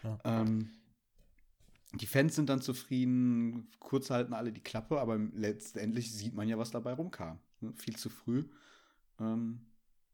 Ja. 0.02 0.18
Ähm, 0.24 0.70
die 1.94 2.06
Fans 2.06 2.34
sind 2.34 2.48
dann 2.48 2.60
zufrieden, 2.60 3.68
kurz 3.78 4.10
halten 4.10 4.34
alle 4.34 4.52
die 4.52 4.62
Klappe, 4.62 5.00
aber 5.00 5.18
letztendlich 5.18 6.12
sieht 6.12 6.34
man 6.34 6.48
ja, 6.48 6.58
was 6.58 6.70
dabei 6.70 6.92
rumkam. 6.92 7.38
Ne? 7.60 7.72
Viel 7.74 7.96
zu 7.96 8.10
früh. 8.10 8.44
Ähm, 9.20 9.60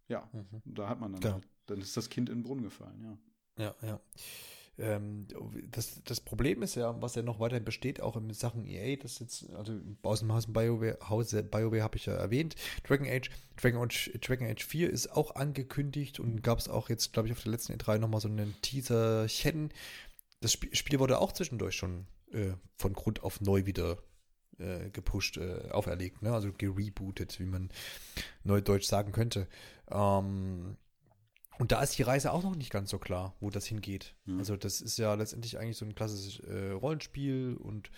ja, 0.09 0.29
mhm. 0.33 0.63
da 0.65 0.89
hat 0.89 1.01
man 1.01 1.13
dann, 1.13 1.21
genau. 1.21 1.35
halt, 1.35 1.49
dann 1.67 1.81
ist 1.81 1.97
das 1.97 2.09
Kind 2.09 2.29
in 2.29 2.39
den 2.39 2.43
Brunnen 2.43 2.63
gefallen, 2.63 3.01
ja. 3.03 3.65
Ja, 3.65 3.75
ja. 3.83 4.01
Ähm, 4.79 5.27
das, 5.71 6.03
das 6.05 6.21
Problem 6.21 6.63
ist 6.63 6.77
ja, 6.77 7.01
was 7.03 7.15
ja 7.15 7.23
noch 7.23 7.41
weiterhin 7.41 7.65
besteht, 7.65 8.01
auch 8.01 8.17
in 8.17 8.33
Sachen 8.33 8.65
EA, 8.65 8.97
das 8.97 9.19
jetzt, 9.19 9.51
also 9.51 9.79
aus 10.03 10.21
dem 10.21 10.33
Haus 10.33 10.47
BioWare, 10.47 10.99
Hause 11.09 11.43
BioWare 11.43 11.83
habe 11.83 11.97
ich 11.97 12.07
ja 12.07 12.15
erwähnt, 12.15 12.57
Dragon 12.85 13.07
Age, 13.07 13.31
Dragon 13.61 13.83
Age, 13.83 14.11
Dragon 14.21 14.47
Age 14.47 14.65
4 14.65 14.91
ist 14.91 15.13
auch 15.13 15.35
angekündigt 15.35 16.21
und 16.21 16.43
gab 16.43 16.59
es 16.59 16.69
auch 16.69 16.89
jetzt, 16.89 17.13
glaube 17.13 17.29
ich, 17.29 17.33
auf 17.33 17.43
der 17.43 17.53
letzten 17.53 17.75
E3 17.75 17.99
nochmal 17.99 18.21
so 18.21 18.29
einen 18.29 18.55
Teaserchen. 18.63 19.73
Das 20.41 20.53
Spiel, 20.53 20.75
Spiel 20.75 20.99
wurde 20.99 21.21
auch 21.21 21.33
zwischendurch 21.33 21.77
schon 21.77 22.07
äh, 22.33 22.53
von 22.77 22.95
Grund 22.95 23.23
auf 23.23 23.41
neu 23.41 23.67
wieder 23.67 23.99
äh, 24.59 24.91
gepusht, 24.91 25.37
äh, 25.37 25.71
auferlegt, 25.71 26.23
ne? 26.23 26.33
also 26.33 26.53
gerebootet, 26.53 27.39
wie 27.41 27.47
man 27.47 27.71
neudeutsch 28.43 28.87
sagen 28.87 29.13
könnte. 29.13 29.49
Ähm, 29.91 30.77
und 31.59 31.73
da 31.73 31.83
ist 31.83 31.97
die 31.99 32.03
Reise 32.03 32.33
auch 32.33 32.43
noch 32.43 32.55
nicht 32.55 32.71
ganz 32.71 32.91
so 32.91 32.99
klar, 32.99 33.35
wo 33.41 33.51
das 33.51 33.67
hingeht. 33.67 34.15
Mhm. 34.25 34.39
Also 34.39 34.57
das 34.57 34.81
ist 34.81 34.99
ja 34.99 35.15
letztendlich 35.15 35.59
eigentlich 35.59 35.77
so 35.77 35.85
ein 35.85 35.95
klassisches 35.95 36.41
äh, 36.41 36.71
Rollenspiel 36.71 37.57
und 37.61 37.91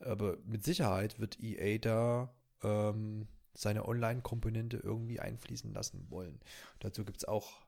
aber 0.00 0.36
mit 0.44 0.64
Sicherheit 0.64 1.18
wird 1.18 1.40
EA 1.40 1.78
da 1.78 2.34
ähm, 2.62 3.28
seine 3.54 3.88
Online-Komponente 3.88 4.76
irgendwie 4.76 5.20
einfließen 5.20 5.72
lassen 5.72 6.06
wollen. 6.10 6.40
Dazu 6.80 7.04
gibt 7.04 7.18
es 7.18 7.24
auch, 7.24 7.62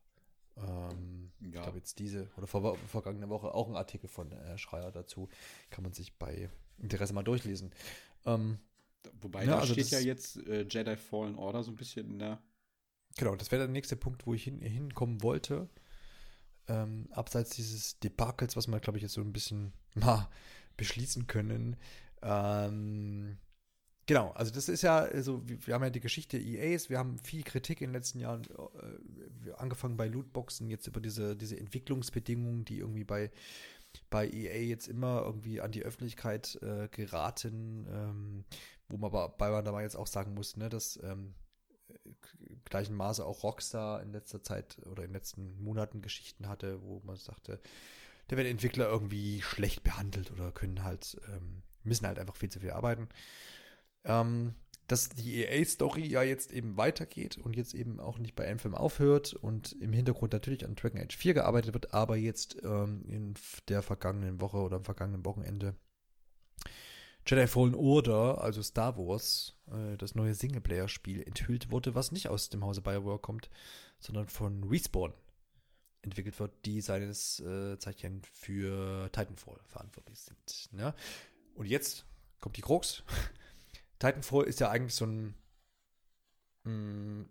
ähm, 0.57 1.31
ja. 1.41 1.47
ich 1.47 1.53
glaube 1.53 1.79
jetzt 1.79 1.99
diese 1.99 2.29
oder 2.37 2.47
vor, 2.47 2.77
vergangene 2.77 3.29
Woche 3.29 3.55
auch 3.55 3.69
ein 3.69 3.77
Artikel 3.77 4.09
von 4.09 4.33
äh, 4.33 4.59
Schreier 4.59 4.93
dazu. 4.93 5.29
Kann 5.71 5.85
man 5.85 5.93
sich 5.93 6.19
bei 6.19 6.51
Interesse 6.79 7.15
mal 7.15 7.23
durchlesen. 7.23 7.73
Ähm, 8.27 8.59
Wobei 9.21 9.45
ja, 9.45 9.53
da 9.53 9.59
also 9.61 9.73
steht 9.73 9.91
ja 9.91 10.01
jetzt 10.01 10.37
äh, 10.47 10.67
Jedi 10.69 10.97
Fallen 10.97 11.37
Order 11.37 11.63
so 11.63 11.71
ein 11.71 11.77
bisschen 11.77 12.11
in 12.11 12.19
der 12.19 12.43
Genau, 13.19 13.35
das 13.35 13.51
wäre 13.51 13.63
der 13.63 13.73
nächste 13.73 13.97
Punkt, 13.97 14.27
wo 14.27 14.33
ich 14.33 14.45
hin, 14.45 14.61
hinkommen 14.61 15.23
wollte. 15.23 15.69
Ähm, 16.69 17.09
abseits 17.11 17.51
dieses 17.51 17.99
Debakels, 17.99 18.57
was 18.57 18.69
wir, 18.69 18.79
glaube 18.79 18.99
ich, 18.99 19.03
jetzt 19.03 19.15
so 19.15 19.21
ein 19.21 19.33
bisschen 19.33 19.73
mal 19.95 20.29
beschließen 20.77 21.27
können. 21.27 21.77
Ähm, 22.23 23.37
genau, 24.07 24.31
also 24.31 24.53
das 24.53 24.69
ist 24.69 24.83
ja, 24.83 24.99
also 24.99 25.43
wir 25.45 25.75
haben 25.75 25.83
ja 25.83 25.91
die 25.91 26.01
Geschichte 26.01 26.39
EAs, 26.39 26.91
wir 26.91 26.99
haben 26.99 27.19
viel 27.19 27.43
Kritik 27.43 27.81
in 27.81 27.89
den 27.89 27.95
letzten 27.95 28.21
Jahren, 28.21 28.45
äh, 28.45 29.51
angefangen 29.57 29.97
bei 29.97 30.07
Lootboxen, 30.07 30.71
jetzt 30.71 30.87
über 30.87 31.01
diese, 31.01 31.35
diese 31.37 31.59
Entwicklungsbedingungen, 31.59 32.65
die 32.67 32.79
irgendwie 32.79 33.05
bei, 33.05 33.33
bei 34.11 34.29
EA 34.29 34.61
jetzt 34.61 34.87
immer 34.87 35.23
irgendwie 35.25 35.61
an 35.61 35.73
die 35.73 35.83
Öffentlichkeit 35.83 36.57
äh, 36.63 36.87
geraten, 36.87 37.85
ähm, 37.91 38.45
wo 38.89 38.97
man 38.97 39.11
aber 39.11 39.31
bei 39.31 39.51
man 39.51 39.65
dabei 39.65 39.83
jetzt 39.83 39.97
auch 39.97 40.07
sagen 40.07 40.35
muss, 40.35 40.57
ne, 40.57 40.69
dass 40.69 41.03
ähm, 41.03 41.35
gleichen 42.65 42.95
Maße 42.95 43.25
auch 43.25 43.43
Rockstar 43.43 44.03
in 44.03 44.13
letzter 44.13 44.43
Zeit 44.43 44.79
oder 44.87 45.03
in 45.03 45.11
den 45.11 45.15
letzten 45.15 45.63
Monaten 45.63 46.03
Geschichten 46.03 46.49
hatte, 46.49 46.83
wo 46.83 47.01
man 47.05 47.17
sagte, 47.17 47.61
da 48.29 48.37
werden 48.37 48.49
Entwickler 48.49 48.89
irgendwie 48.89 49.43
schlecht 49.43 49.83
behandelt 49.83 50.31
oder 50.31 50.53
können 50.53 50.85
halt, 50.85 51.19
ähm, 51.29 51.63
müssen 51.83 52.07
halt 52.07 52.19
einfach 52.19 52.37
viel 52.37 52.51
zu 52.51 52.61
viel 52.61 52.71
arbeiten. 52.71 53.09
Ähm, 54.05 54.55
dass 54.89 55.11
die 55.11 55.45
EA-Story 55.45 56.07
ja 56.07 56.23
jetzt 56.23 56.51
eben 56.51 56.79
weitergeht 56.79 57.37
und 57.37 57.57
jetzt 57.57 57.75
eben 57.75 58.01
auch 58.01 58.19
nicht 58.19 58.35
bei 58.35 58.51
Anthem 58.51 58.75
aufhört 58.75 59.35
und 59.35 59.73
im 59.81 59.93
Hintergrund 59.93 60.33
natürlich 60.33 60.65
an 60.65 60.77
Dragon 60.77 61.01
Age 61.01 61.15
4 61.15 61.35
gearbeitet 61.35 61.75
wird, 61.75 61.93
aber 61.93 62.17
jetzt 62.17 62.57
ähm, 62.65 63.05
in 63.07 63.35
der 63.69 63.83
vergangenen 63.83 64.41
Woche 64.41 64.57
oder 64.57 64.77
am 64.77 64.85
vergangenen 64.85 65.27
Wochenende 65.27 65.75
Jedi 67.29 67.47
Fallen 67.47 67.75
Order, 67.75 68.41
also 68.41 68.63
Star 68.63 68.97
Wars, 68.97 69.55
äh, 69.71 69.99
das 69.99 70.15
neue 70.15 70.35
Singleplayer-Spiel, 70.35 71.23
enthüllt 71.23 71.71
wurde, 71.71 71.95
was 71.95 72.11
nicht 72.11 72.29
aus 72.29 72.49
dem 72.49 72.65
Hause 72.65 72.81
BioWare 72.81 73.19
kommt, 73.19 73.51
sondern 73.99 74.29
von 74.29 74.65
Respawn 74.65 75.13
entwickelt 76.01 76.41
wird, 76.41 76.53
die 76.65 76.81
seines 76.81 77.41
äh, 77.41 77.79
Zeichen 77.79 78.23
für 78.33 79.11
Titanfall 79.13 79.61
verantwortlich 79.67 80.21
sind. 80.21 80.71
Ja? 80.73 80.95
Und 81.55 81.67
jetzt 81.67 82.07
kommt 82.41 82.57
die 82.57 82.63
Krux. 82.63 83.03
Titanfall 83.99 84.45
ist 84.45 84.61
ja 84.61 84.71
eigentlich 84.71 84.95
so 84.95 85.05
ein 85.05 85.35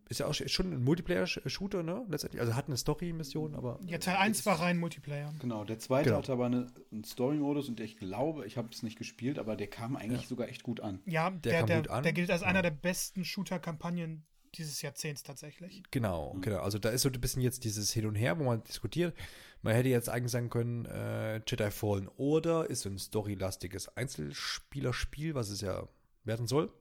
ist 0.10 0.20
ja 0.20 0.26
auch 0.26 0.34
schon 0.34 0.74
ein 0.74 0.84
Multiplayer-Shooter, 0.84 1.84
ne? 1.84 2.06
Letztendlich. 2.10 2.42
Also 2.42 2.56
hat 2.56 2.68
eine 2.68 2.78
Story-Mission, 2.78 3.56
aber. 3.56 3.80
Ja, 3.86 3.98
Teil 4.00 4.16
1 4.16 4.46
war 4.46 4.60
rein 4.60 4.80
Multiplayer. 4.80 5.34
Genau, 5.40 5.64
der 5.64 5.80
zweite 5.80 6.06
genau. 6.06 6.18
hatte 6.18 6.32
aber 6.32 6.46
eine, 6.48 6.68
einen 6.92 7.04
Story-Modus 7.04 7.70
und 7.70 7.80
ich 7.80 7.98
glaube, 7.98 8.48
ich 8.48 8.58
habe 8.58 8.70
es 8.72 8.82
nicht 8.82 8.98
gespielt, 8.98 9.38
aber 9.38 9.56
der 9.56 9.68
kam 9.68 9.96
eigentlich 9.96 10.24
ja. 10.24 10.28
sogar 10.28 10.48
echt 10.48 10.64
gut 10.64 10.80
an. 10.80 11.02
Ja, 11.06 11.30
der, 11.30 11.66
der, 11.66 11.82
der, 11.82 11.92
an. 11.92 12.04
der 12.04 12.14
gilt 12.14 12.32
als 12.32 12.42
ja. 12.42 12.48
einer 12.48 12.62
der 12.62 12.72
besten 12.72 13.26
Shooter-Kampagnen 13.26 14.26
dieses 14.56 14.82
Jahrzehnts 14.82 15.24
tatsächlich. 15.24 15.84
Genau, 15.92 16.34
mhm. 16.34 16.42
genau. 16.42 16.62
Also 16.62 16.80
da 16.80 16.90
ist 16.90 17.02
so 17.02 17.10
ein 17.10 17.22
bisschen 17.22 17.42
jetzt 17.42 17.64
dieses 17.64 17.92
Hin 17.92 18.08
und 18.08 18.16
Her, 18.16 18.40
wo 18.40 18.44
man 18.44 18.64
diskutiert. 18.64 19.16
Man 19.62 19.74
hätte 19.74 19.90
jetzt 19.90 20.10
eigentlich 20.10 20.32
sagen 20.32 20.50
können, 20.50 20.86
äh, 20.86 21.42
Jedi 21.48 21.70
Fallen 21.70 22.10
Order 22.18 22.70
ist 22.70 22.82
so 22.82 22.90
ein 22.90 22.98
storylastiges 22.98 23.96
Einzelspielerspiel, 23.96 25.36
was 25.36 25.50
es 25.50 25.62
ja 25.62 25.88
werden 26.24 26.48
soll. 26.48 26.72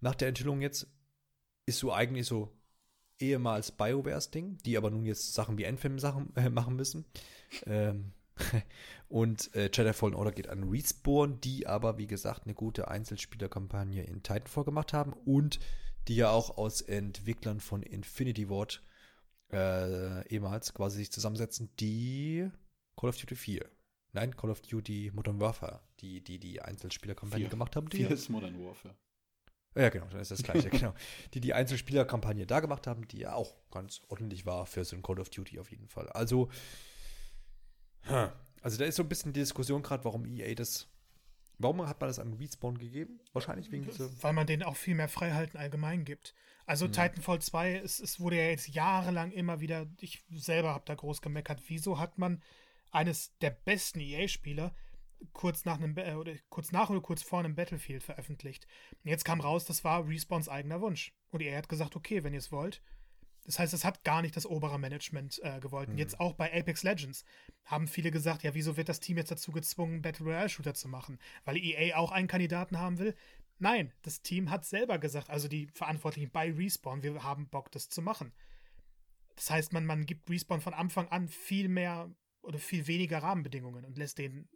Nach 0.00 0.14
der 0.14 0.28
Enthüllung 0.28 0.60
jetzt 0.60 0.86
ist 1.66 1.78
so 1.78 1.92
eigentlich 1.92 2.26
so 2.26 2.52
ehemals 3.18 3.72
BioWares 3.72 4.30
Ding, 4.30 4.58
die 4.64 4.76
aber 4.76 4.90
nun 4.90 5.04
jetzt 5.04 5.34
Sachen 5.34 5.58
wie 5.58 5.64
Endfilm 5.64 5.98
Sachen 5.98 6.34
äh, 6.36 6.50
machen 6.50 6.76
müssen. 6.76 7.04
Ähm, 7.66 8.12
und 9.08 9.54
äh, 9.54 9.70
Jedi 9.72 9.92
Fallen 9.92 10.14
Order 10.14 10.32
geht 10.32 10.48
an 10.48 10.64
Respawn, 10.64 11.40
die 11.40 11.66
aber, 11.66 11.98
wie 11.98 12.06
gesagt, 12.06 12.44
eine 12.44 12.54
gute 12.54 12.88
Einzelspielerkampagne 12.88 14.02
in 14.02 14.22
Titanfall 14.22 14.64
gemacht 14.64 14.92
haben 14.92 15.12
und 15.12 15.60
die 16.08 16.16
ja 16.16 16.30
auch 16.30 16.56
aus 16.56 16.80
Entwicklern 16.80 17.60
von 17.60 17.82
Infinity 17.82 18.48
Ward 18.48 18.82
äh, 19.52 20.26
ehemals 20.28 20.74
quasi 20.74 20.98
sich 20.98 21.12
zusammensetzen, 21.12 21.70
die 21.78 22.50
Call 22.96 23.10
of 23.10 23.16
Duty 23.18 23.36
4. 23.36 23.70
Nein, 24.14 24.36
Call 24.36 24.50
of 24.50 24.62
Duty 24.62 25.12
Modern 25.14 25.40
Warfare, 25.40 25.80
die 26.00 26.22
die, 26.22 26.38
die 26.38 26.60
Einzelspielerkampagne 26.60 27.48
gemacht 27.48 27.76
haben. 27.76 27.88
Die 27.88 27.98
4 27.98 28.10
ist 28.10 28.28
Modern 28.30 28.58
Warfare. 28.58 28.94
Ja, 29.74 29.88
genau, 29.88 30.06
dann 30.06 30.20
ist 30.20 30.30
das 30.30 30.42
gleiche, 30.42 30.70
genau. 30.70 30.94
Die 31.34 31.40
die 31.40 31.54
Einzelspielerkampagne 31.54 32.46
da 32.46 32.60
gemacht 32.60 32.86
haben, 32.86 33.08
die 33.08 33.18
ja 33.18 33.34
auch 33.34 33.54
ganz 33.70 34.02
ordentlich 34.08 34.44
war 34.46 34.66
für 34.66 34.84
so 34.84 34.96
ein 34.96 35.02
Call 35.02 35.20
of 35.20 35.30
Duty 35.30 35.58
auf 35.58 35.70
jeden 35.70 35.88
Fall. 35.88 36.08
Also, 36.10 36.48
also 38.62 38.78
da 38.78 38.84
ist 38.84 38.96
so 38.96 39.02
ein 39.02 39.08
bisschen 39.08 39.32
die 39.32 39.40
Diskussion 39.40 39.82
gerade, 39.82 40.04
warum 40.04 40.26
EA 40.26 40.54
das 40.54 40.88
Warum 41.62 41.86
hat 41.86 42.00
man 42.00 42.08
das 42.08 42.18
an 42.18 42.32
Respawn 42.34 42.76
gegeben? 42.76 43.20
Wahrscheinlich 43.32 43.70
wegen 43.70 43.90
so. 43.90 44.10
Weil 44.20 44.32
man 44.32 44.46
denen 44.46 44.64
auch 44.64 44.76
viel 44.76 44.94
mehr 44.94 45.08
Freiheiten 45.08 45.58
allgemein 45.58 46.04
gibt. 46.04 46.34
Also 46.66 46.86
mhm. 46.86 46.92
Titanfall 46.92 47.40
2, 47.40 47.76
es, 47.76 48.00
es 48.00 48.20
wurde 48.20 48.36
ja 48.36 48.48
jetzt 48.48 48.68
jahrelang 48.68 49.30
immer 49.30 49.60
wieder, 49.60 49.86
ich 50.00 50.24
selber 50.30 50.74
habe 50.74 50.84
da 50.86 50.94
groß 50.94 51.22
gemeckert, 51.22 51.62
wieso 51.68 51.98
hat 51.98 52.18
man 52.18 52.42
eines 52.90 53.36
der 53.38 53.50
besten 53.50 54.00
EA-Spieler 54.00 54.74
kurz 55.32 55.64
nach 55.64 55.78
einem 55.78 55.96
äh, 55.96 56.14
oder 56.14 56.34
kurz 56.48 56.72
nach 56.72 56.90
oder 56.90 57.00
kurz 57.00 57.22
vor 57.22 57.40
einem 57.40 57.54
Battlefield 57.54 58.02
veröffentlicht. 58.02 58.66
Und 59.04 59.10
jetzt 59.10 59.24
kam 59.24 59.40
raus, 59.40 59.64
das 59.64 59.84
war 59.84 60.08
Respawns 60.08 60.48
eigener 60.48 60.80
Wunsch. 60.80 61.14
Und 61.30 61.42
EA 61.42 61.56
hat 61.56 61.68
gesagt, 61.68 61.96
okay, 61.96 62.24
wenn 62.24 62.32
ihr 62.32 62.38
es 62.38 62.52
wollt, 62.52 62.82
das 63.44 63.58
heißt, 63.58 63.74
es 63.74 63.84
hat 63.84 64.04
gar 64.04 64.22
nicht 64.22 64.36
das 64.36 64.46
obere 64.46 64.78
Management 64.78 65.40
äh, 65.42 65.58
gewollt. 65.58 65.88
Mhm. 65.88 65.94
Und 65.94 65.98
jetzt 65.98 66.20
auch 66.20 66.34
bei 66.34 66.52
Apex 66.52 66.82
Legends 66.82 67.24
haben 67.64 67.88
viele 67.88 68.10
gesagt, 68.10 68.42
ja, 68.42 68.54
wieso 68.54 68.76
wird 68.76 68.88
das 68.88 69.00
Team 69.00 69.16
jetzt 69.16 69.30
dazu 69.30 69.50
gezwungen, 69.50 70.02
Battle 70.02 70.26
Royale 70.26 70.48
Shooter 70.48 70.74
zu 70.74 70.88
machen? 70.88 71.18
Weil 71.44 71.56
EA 71.56 71.96
auch 71.96 72.12
einen 72.12 72.28
Kandidaten 72.28 72.78
haben 72.78 72.98
will? 72.98 73.16
Nein, 73.58 73.92
das 74.02 74.22
Team 74.22 74.50
hat 74.50 74.64
selber 74.64 74.98
gesagt, 74.98 75.30
also 75.30 75.48
die 75.48 75.68
Verantwortlichen 75.74 76.30
bei 76.30 76.52
Respawn, 76.52 77.02
wir 77.02 77.22
haben 77.22 77.48
Bock, 77.48 77.70
das 77.70 77.88
zu 77.88 78.02
machen. 78.02 78.32
Das 79.36 79.50
heißt, 79.50 79.72
man, 79.72 79.86
man 79.86 80.06
gibt 80.06 80.28
Respawn 80.30 80.60
von 80.60 80.74
Anfang 80.74 81.08
an 81.08 81.28
viel 81.28 81.68
mehr 81.68 82.10
oder 82.42 82.58
viel 82.58 82.86
weniger 82.86 83.22
Rahmenbedingungen 83.22 83.84
und 83.84 83.98
lässt 83.98 84.18
den 84.18 84.48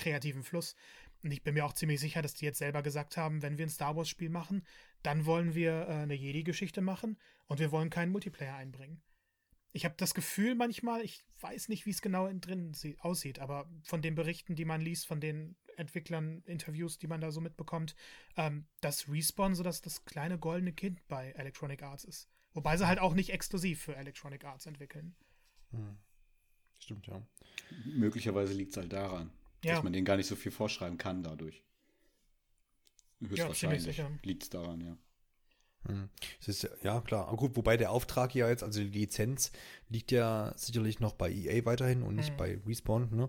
kreativen 0.00 0.42
Fluss. 0.42 0.74
Und 1.22 1.30
ich 1.32 1.42
bin 1.42 1.54
mir 1.54 1.64
auch 1.64 1.74
ziemlich 1.74 2.00
sicher, 2.00 2.22
dass 2.22 2.34
die 2.34 2.46
jetzt 2.46 2.58
selber 2.58 2.82
gesagt 2.82 3.16
haben, 3.16 3.42
wenn 3.42 3.58
wir 3.58 3.66
ein 3.66 3.70
Star 3.70 3.94
Wars-Spiel 3.94 4.30
machen, 4.30 4.64
dann 5.02 5.26
wollen 5.26 5.54
wir 5.54 5.86
äh, 5.86 5.92
eine 6.02 6.14
Jedi-Geschichte 6.14 6.80
machen 6.80 7.18
und 7.46 7.60
wir 7.60 7.70
wollen 7.70 7.90
keinen 7.90 8.12
Multiplayer 8.12 8.56
einbringen. 8.56 9.02
Ich 9.72 9.84
habe 9.84 9.94
das 9.98 10.14
Gefühl 10.14 10.56
manchmal, 10.56 11.02
ich 11.02 11.22
weiß 11.40 11.68
nicht, 11.68 11.86
wie 11.86 11.90
es 11.90 12.02
genau 12.02 12.28
drin 12.32 12.72
aussieht, 12.98 13.38
aber 13.38 13.70
von 13.84 14.02
den 14.02 14.16
Berichten, 14.16 14.56
die 14.56 14.64
man 14.64 14.80
liest, 14.80 15.06
von 15.06 15.20
den 15.20 15.56
Entwicklern, 15.76 16.42
Interviews, 16.44 16.98
die 16.98 17.06
man 17.06 17.20
da 17.20 17.30
so 17.30 17.40
mitbekommt, 17.40 17.94
ähm, 18.36 18.66
dass 18.80 19.08
Respawn 19.08 19.54
so 19.54 19.62
dass 19.62 19.80
das 19.80 20.04
kleine 20.04 20.38
goldene 20.38 20.72
Kind 20.72 21.06
bei 21.06 21.30
Electronic 21.32 21.82
Arts 21.82 22.04
ist. 22.04 22.28
Wobei 22.52 22.76
sie 22.76 22.88
halt 22.88 22.98
auch 22.98 23.14
nicht 23.14 23.30
exklusiv 23.30 23.80
für 23.80 23.94
Electronic 23.94 24.44
Arts 24.44 24.66
entwickeln. 24.66 25.14
Hm. 25.70 25.98
Stimmt, 26.80 27.06
ja. 27.06 27.22
Möglicherweise 27.84 28.54
liegt 28.54 28.72
es 28.72 28.78
halt 28.78 28.92
daran 28.92 29.30
ja. 29.64 29.74
dass 29.74 29.82
man 29.82 29.92
denen 29.92 30.04
gar 30.04 30.16
nicht 30.16 30.26
so 30.26 30.36
viel 30.36 30.52
vorschreiben 30.52 30.98
kann 30.98 31.22
dadurch. 31.22 31.62
Höchstwahrscheinlich 33.20 33.96
ja, 33.96 34.10
liegt 34.22 34.44
es 34.44 34.50
daran, 34.50 34.80
ja. 34.80 34.96
Hm. 35.86 36.08
Ist, 36.46 36.68
ja, 36.82 37.00
klar. 37.00 37.34
gut, 37.36 37.56
wobei 37.56 37.76
der 37.76 37.90
Auftrag 37.90 38.34
ja 38.34 38.48
jetzt, 38.48 38.62
also 38.62 38.80
die 38.80 38.88
Lizenz, 38.88 39.50
liegt 39.88 40.12
ja 40.12 40.52
sicherlich 40.56 41.00
noch 41.00 41.14
bei 41.14 41.30
EA 41.30 41.64
weiterhin 41.64 42.02
und 42.02 42.16
nicht 42.16 42.32
mhm. 42.32 42.36
bei 42.36 42.58
Respawn. 42.66 43.08
Ne? 43.14 43.28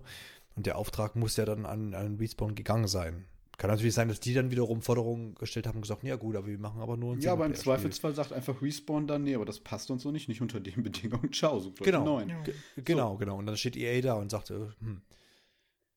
Und 0.54 0.66
der 0.66 0.76
Auftrag 0.76 1.16
muss 1.16 1.36
ja 1.36 1.44
dann 1.44 1.64
an, 1.64 1.94
an 1.94 2.16
Respawn 2.16 2.54
gegangen 2.54 2.88
sein. 2.88 3.24
Kann 3.58 3.70
natürlich 3.70 3.94
sein, 3.94 4.08
dass 4.08 4.18
die 4.18 4.34
dann 4.34 4.50
wiederum 4.50 4.82
Forderungen 4.82 5.34
gestellt 5.36 5.66
haben 5.66 5.76
und 5.76 5.82
gesagt, 5.82 6.02
ja 6.02 6.16
gut, 6.16 6.36
aber 6.36 6.46
wir 6.46 6.58
machen 6.58 6.80
aber 6.80 6.96
nur 6.96 7.14
ein 7.14 7.20
Ja, 7.20 7.32
aber 7.32 7.46
im 7.46 7.54
Zweifelsfall 7.54 8.14
sagt 8.14 8.32
einfach 8.32 8.60
Respawn 8.60 9.06
dann, 9.06 9.24
nee, 9.24 9.34
aber 9.34 9.44
das 9.44 9.60
passt 9.60 9.90
uns 9.90 10.02
so 10.02 10.10
nicht, 10.10 10.28
nicht 10.28 10.40
unter 10.40 10.58
den 10.58 10.82
Bedingungen. 10.82 11.32
Ciao, 11.32 11.60
sucht 11.60 11.82
genau. 11.82 12.04
neuen. 12.04 12.28
Ja. 12.28 12.42
Genau, 12.76 13.12
so. 13.12 13.18
genau. 13.18 13.38
Und 13.38 13.46
dann 13.46 13.56
steht 13.56 13.76
EA 13.76 14.00
da 14.00 14.14
und 14.14 14.30
sagt, 14.30 14.50
äh, 14.50 14.66
hm, 14.80 15.02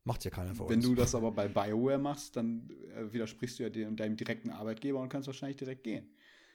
Macht 0.06 0.24
ja 0.24 0.30
keiner 0.30 0.54
für 0.54 0.70
Wenn 0.70 0.78
uns. 0.78 0.86
Wenn 0.86 0.96
du 0.96 1.02
das 1.02 1.16
aber 1.16 1.32
bei 1.32 1.48
BioWare 1.48 1.98
machst, 1.98 2.36
dann 2.36 2.70
äh, 2.96 3.12
widersprichst 3.12 3.58
du 3.58 3.64
ja 3.64 3.70
dem, 3.70 3.96
deinem 3.96 4.16
direkten 4.16 4.52
Arbeitgeber 4.52 5.00
und 5.00 5.10
kannst 5.10 5.26
wahrscheinlich 5.26 5.58
direkt 5.58 5.84
gehen. 5.84 6.08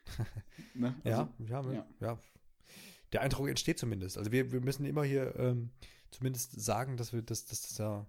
ne? 0.75 0.95
also, 1.03 1.09
ja, 1.09 1.35
ja, 1.49 1.73
ja, 1.73 1.87
ja, 1.99 2.19
Der 3.13 3.23
Eindruck 3.23 3.49
entsteht 3.49 3.81
zumindest. 3.81 4.17
Also 4.19 4.31
wir, 4.31 4.53
wir 4.53 4.61
müssen 4.61 4.87
immer 4.87 5.03
hier 5.03 5.35
ähm, 5.37 5.71
zumindest 6.13 6.61
sagen, 6.61 6.97
dass 6.97 7.13
wir 7.13 7.23
das, 7.23 7.45
das, 7.47 7.63
das 7.63 7.79
ja, 7.79 8.07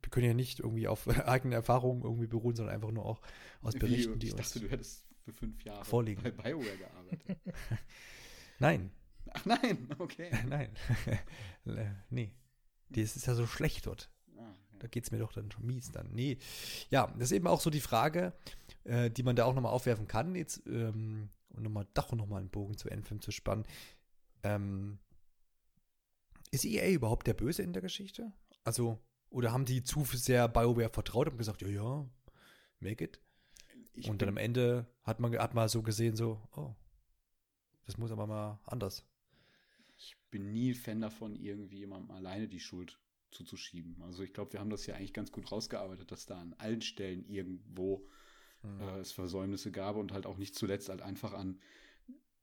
wir 0.00 0.10
können 0.10 0.26
ja 0.26 0.32
nicht 0.32 0.60
irgendwie 0.60 0.88
auf 0.88 1.06
eigene 1.28 1.54
Erfahrungen 1.54 2.02
irgendwie 2.02 2.26
beruhen, 2.26 2.56
sondern 2.56 2.74
einfach 2.74 2.90
nur 2.90 3.04
auch 3.04 3.20
aus 3.60 3.74
Berichten, 3.74 4.14
Wie, 4.14 4.18
die 4.20 4.26
ich 4.28 4.32
uns. 4.32 4.40
Ich 4.40 4.46
dachte, 4.46 4.60
du 4.60 4.70
hättest 4.70 5.04
für 5.22 5.34
fünf 5.34 5.62
Jahre 5.64 5.84
vorliegen. 5.84 6.22
bei 6.22 6.30
BioWare 6.30 6.78
gearbeitet. 6.78 7.38
nein. 8.58 8.90
Ach 9.34 9.44
nein, 9.44 9.86
okay. 9.98 10.30
nein. 10.48 10.70
nee. 12.08 12.32
Das 12.88 13.16
ist 13.16 13.26
ja 13.26 13.34
so 13.34 13.46
schlecht 13.46 13.86
dort. 13.86 14.10
Da 14.78 14.88
geht 14.88 15.04
es 15.04 15.10
mir 15.10 15.18
doch 15.18 15.32
dann 15.32 15.50
schon 15.50 15.66
mies 15.66 15.90
dann. 15.90 16.08
Nee. 16.12 16.38
Ja, 16.90 17.08
das 17.14 17.30
ist 17.30 17.32
eben 17.32 17.46
auch 17.46 17.60
so 17.60 17.70
die 17.70 17.80
Frage, 17.80 18.32
äh, 18.84 19.10
die 19.10 19.22
man 19.22 19.36
da 19.36 19.44
auch 19.44 19.54
nochmal 19.54 19.72
aufwerfen 19.72 20.06
kann, 20.06 20.34
jetzt, 20.34 20.62
ähm, 20.66 21.30
und 21.50 21.62
nochmal 21.62 21.86
doch 21.94 22.12
nochmal 22.12 22.40
einen 22.40 22.50
Bogen 22.50 22.76
zu 22.76 22.88
Endfilm 22.88 23.20
zu 23.20 23.32
spannen. 23.32 23.64
Ähm, 24.42 24.98
ist 26.50 26.64
EA 26.64 26.90
überhaupt 26.90 27.26
der 27.26 27.34
Böse 27.34 27.62
in 27.62 27.72
der 27.72 27.82
Geschichte? 27.82 28.32
Also, 28.64 28.98
oder 29.30 29.52
haben 29.52 29.64
die 29.64 29.82
zu 29.82 30.04
sehr 30.04 30.48
BioWare 30.48 30.90
vertraut 30.90 31.28
und 31.28 31.38
gesagt, 31.38 31.62
ja, 31.62 31.68
ja, 31.68 32.08
make 32.80 33.04
it? 33.04 33.20
Ich 33.92 34.08
und 34.08 34.22
dann 34.22 34.28
am 34.28 34.36
Ende 34.36 34.86
hat 35.02 35.20
man, 35.20 35.36
hat 35.36 35.54
man 35.54 35.68
so 35.68 35.82
gesehen, 35.82 36.16
so, 36.16 36.40
oh, 36.56 36.74
das 37.84 37.98
muss 37.98 38.12
aber 38.12 38.26
mal 38.26 38.60
anders. 38.64 39.04
Ich 39.96 40.16
bin 40.30 40.52
nie 40.52 40.74
Fan 40.74 41.00
davon, 41.00 41.34
irgendwie 41.34 41.78
jemandem 41.78 42.12
alleine 42.12 42.48
die 42.48 42.60
Schuld 42.60 42.98
zuzuschieben. 43.30 43.96
Also 44.02 44.22
ich 44.22 44.32
glaube, 44.32 44.52
wir 44.52 44.60
haben 44.60 44.70
das 44.70 44.86
ja 44.86 44.94
eigentlich 44.94 45.12
ganz 45.12 45.32
gut 45.32 45.50
rausgearbeitet, 45.50 46.10
dass 46.10 46.26
da 46.26 46.38
an 46.38 46.54
allen 46.58 46.80
Stellen 46.80 47.24
irgendwo 47.28 48.06
mhm. 48.62 48.80
äh, 48.80 48.98
es 49.00 49.12
Versäumnisse 49.12 49.70
gab 49.70 49.96
und 49.96 50.12
halt 50.12 50.26
auch 50.26 50.38
nicht 50.38 50.54
zuletzt 50.54 50.88
halt 50.88 51.02
einfach 51.02 51.32
an 51.32 51.58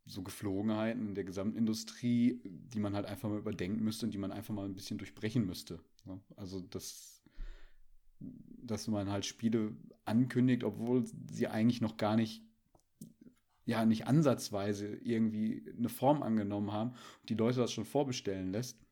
so 0.06 0.22
Geflogenheiten 0.22 1.08
in 1.08 1.16
der 1.16 1.24
Gesamtindustrie, 1.24 2.40
die 2.44 2.80
man 2.80 2.96
halt 2.96 3.08
einfach 3.08 3.28
mal 3.28 3.40
überdenken 3.40 3.84
müsste 3.84 4.06
und 4.06 4.14
die 4.14 4.20
man 4.20 4.32
einfach 4.32 4.54
mal 4.54 4.66
ein 4.66 4.76
bisschen 4.76 5.00
durchbrechen 5.00 5.48
müsste. 5.48 5.80
Ne? 6.06 6.20
Also 6.36 6.62
das, 6.62 7.24
dass 8.20 8.88
man 8.88 9.10
halt 9.10 9.26
Spiele 9.26 9.76
ankündigt, 10.06 10.64
obwohl 10.64 11.06
sie 11.32 11.48
eigentlich 11.48 11.82
noch 11.82 11.98
gar 11.98 12.16
nicht 12.16 12.44
ja 13.68 13.84
nicht 13.84 14.06
ansatzweise 14.06 14.88
irgendwie 14.88 15.66
eine 15.76 15.90
Form 15.90 16.22
angenommen 16.22 16.72
haben 16.72 16.92
und 16.92 17.30
die 17.30 17.34
Leute 17.34 17.60
das 17.60 17.72
schon 17.72 17.86
vorbestellen 17.86 18.52
lässt 18.52 18.85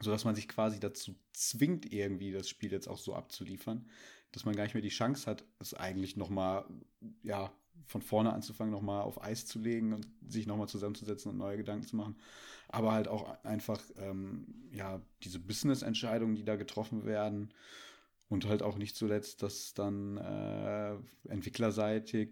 so 0.00 0.10
dass 0.10 0.24
man 0.24 0.34
sich 0.34 0.48
quasi 0.48 0.80
dazu 0.80 1.14
zwingt, 1.32 1.92
irgendwie 1.92 2.32
das 2.32 2.48
Spiel 2.48 2.72
jetzt 2.72 2.88
auch 2.88 2.98
so 2.98 3.14
abzuliefern, 3.14 3.88
dass 4.32 4.44
man 4.44 4.54
gar 4.54 4.64
nicht 4.64 4.74
mehr 4.74 4.82
die 4.82 4.88
Chance 4.88 5.30
hat, 5.30 5.44
es 5.58 5.74
eigentlich 5.74 6.16
nochmal, 6.16 6.64
ja, 7.22 7.52
von 7.86 8.02
vorne 8.02 8.32
anzufangen, 8.32 8.72
nochmal 8.72 9.02
auf 9.02 9.22
Eis 9.22 9.46
zu 9.46 9.58
legen 9.58 9.92
und 9.92 10.06
sich 10.26 10.46
nochmal 10.46 10.68
zusammenzusetzen 10.68 11.30
und 11.30 11.38
neue 11.38 11.56
Gedanken 11.56 11.86
zu 11.86 11.96
machen. 11.96 12.16
Aber 12.68 12.92
halt 12.92 13.06
auch 13.08 13.42
einfach, 13.44 13.80
ähm, 13.98 14.68
ja, 14.72 15.00
diese 15.22 15.38
Business-Entscheidungen, 15.38 16.34
die 16.34 16.44
da 16.44 16.56
getroffen 16.56 17.04
werden 17.04 17.52
und 18.28 18.46
halt 18.46 18.62
auch 18.62 18.76
nicht 18.76 18.96
zuletzt, 18.96 19.42
dass 19.42 19.74
dann 19.74 20.16
äh, 20.16 20.96
entwicklerseitig 21.28 22.30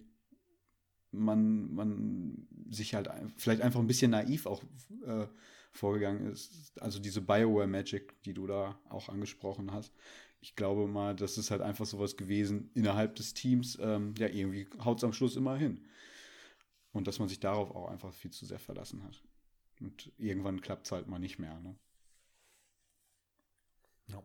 man, 1.13 1.73
man 1.73 2.49
sich 2.69 2.95
halt 2.95 3.09
vielleicht 3.37 3.63
einfach 3.63 3.81
ein 3.81 3.87
bisschen 3.87 4.11
naiv 4.11 4.47
auch 4.47 4.63
äh, 5.07 5.27
vorgegangen 5.75 6.31
ist. 6.31 6.81
Also 6.81 6.99
diese 6.99 7.21
Bioware 7.21 7.67
Magic, 7.67 8.21
die 8.23 8.33
du 8.33 8.47
da 8.47 8.79
auch 8.89 9.09
angesprochen 9.09 9.73
hast. 9.73 9.93
Ich 10.41 10.57
glaube 10.57 10.87
mal, 10.87 11.15
das 11.15 11.39
ist 11.39 11.51
halt 11.51 11.63
einfach 11.63 11.87
sowas 11.87 12.17
gewesen 12.17 12.71
innerhalb 12.75 13.17
des 13.17 13.35
Teams. 13.35 13.79
Ähm, 13.81 14.15
ja, 14.19 14.29
irgendwie 14.29 14.69
haut 14.85 14.99
es 14.99 15.05
am 15.05 15.13
Schluss 15.13 15.37
immer 15.37 15.57
hin. 15.57 15.85
Und 16.93 17.09
dass 17.09 17.19
man 17.19 17.29
sich 17.29 17.41
darauf 17.41 17.71
auch 17.75 17.89
einfach 17.89 18.13
viel 18.13 18.31
zu 18.31 18.47
sehr 18.47 18.61
verlassen 18.61 19.03
hat. 19.03 19.23
Und 19.81 20.13
irgendwann 20.17 20.61
klappt 20.61 20.87
es 20.87 20.93
halt 20.93 21.09
mal 21.09 21.19
nicht 21.19 21.39
mehr. 21.39 21.59
Ne? 21.61 21.77
Ja. 24.07 24.23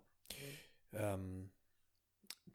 Ähm, 0.94 1.50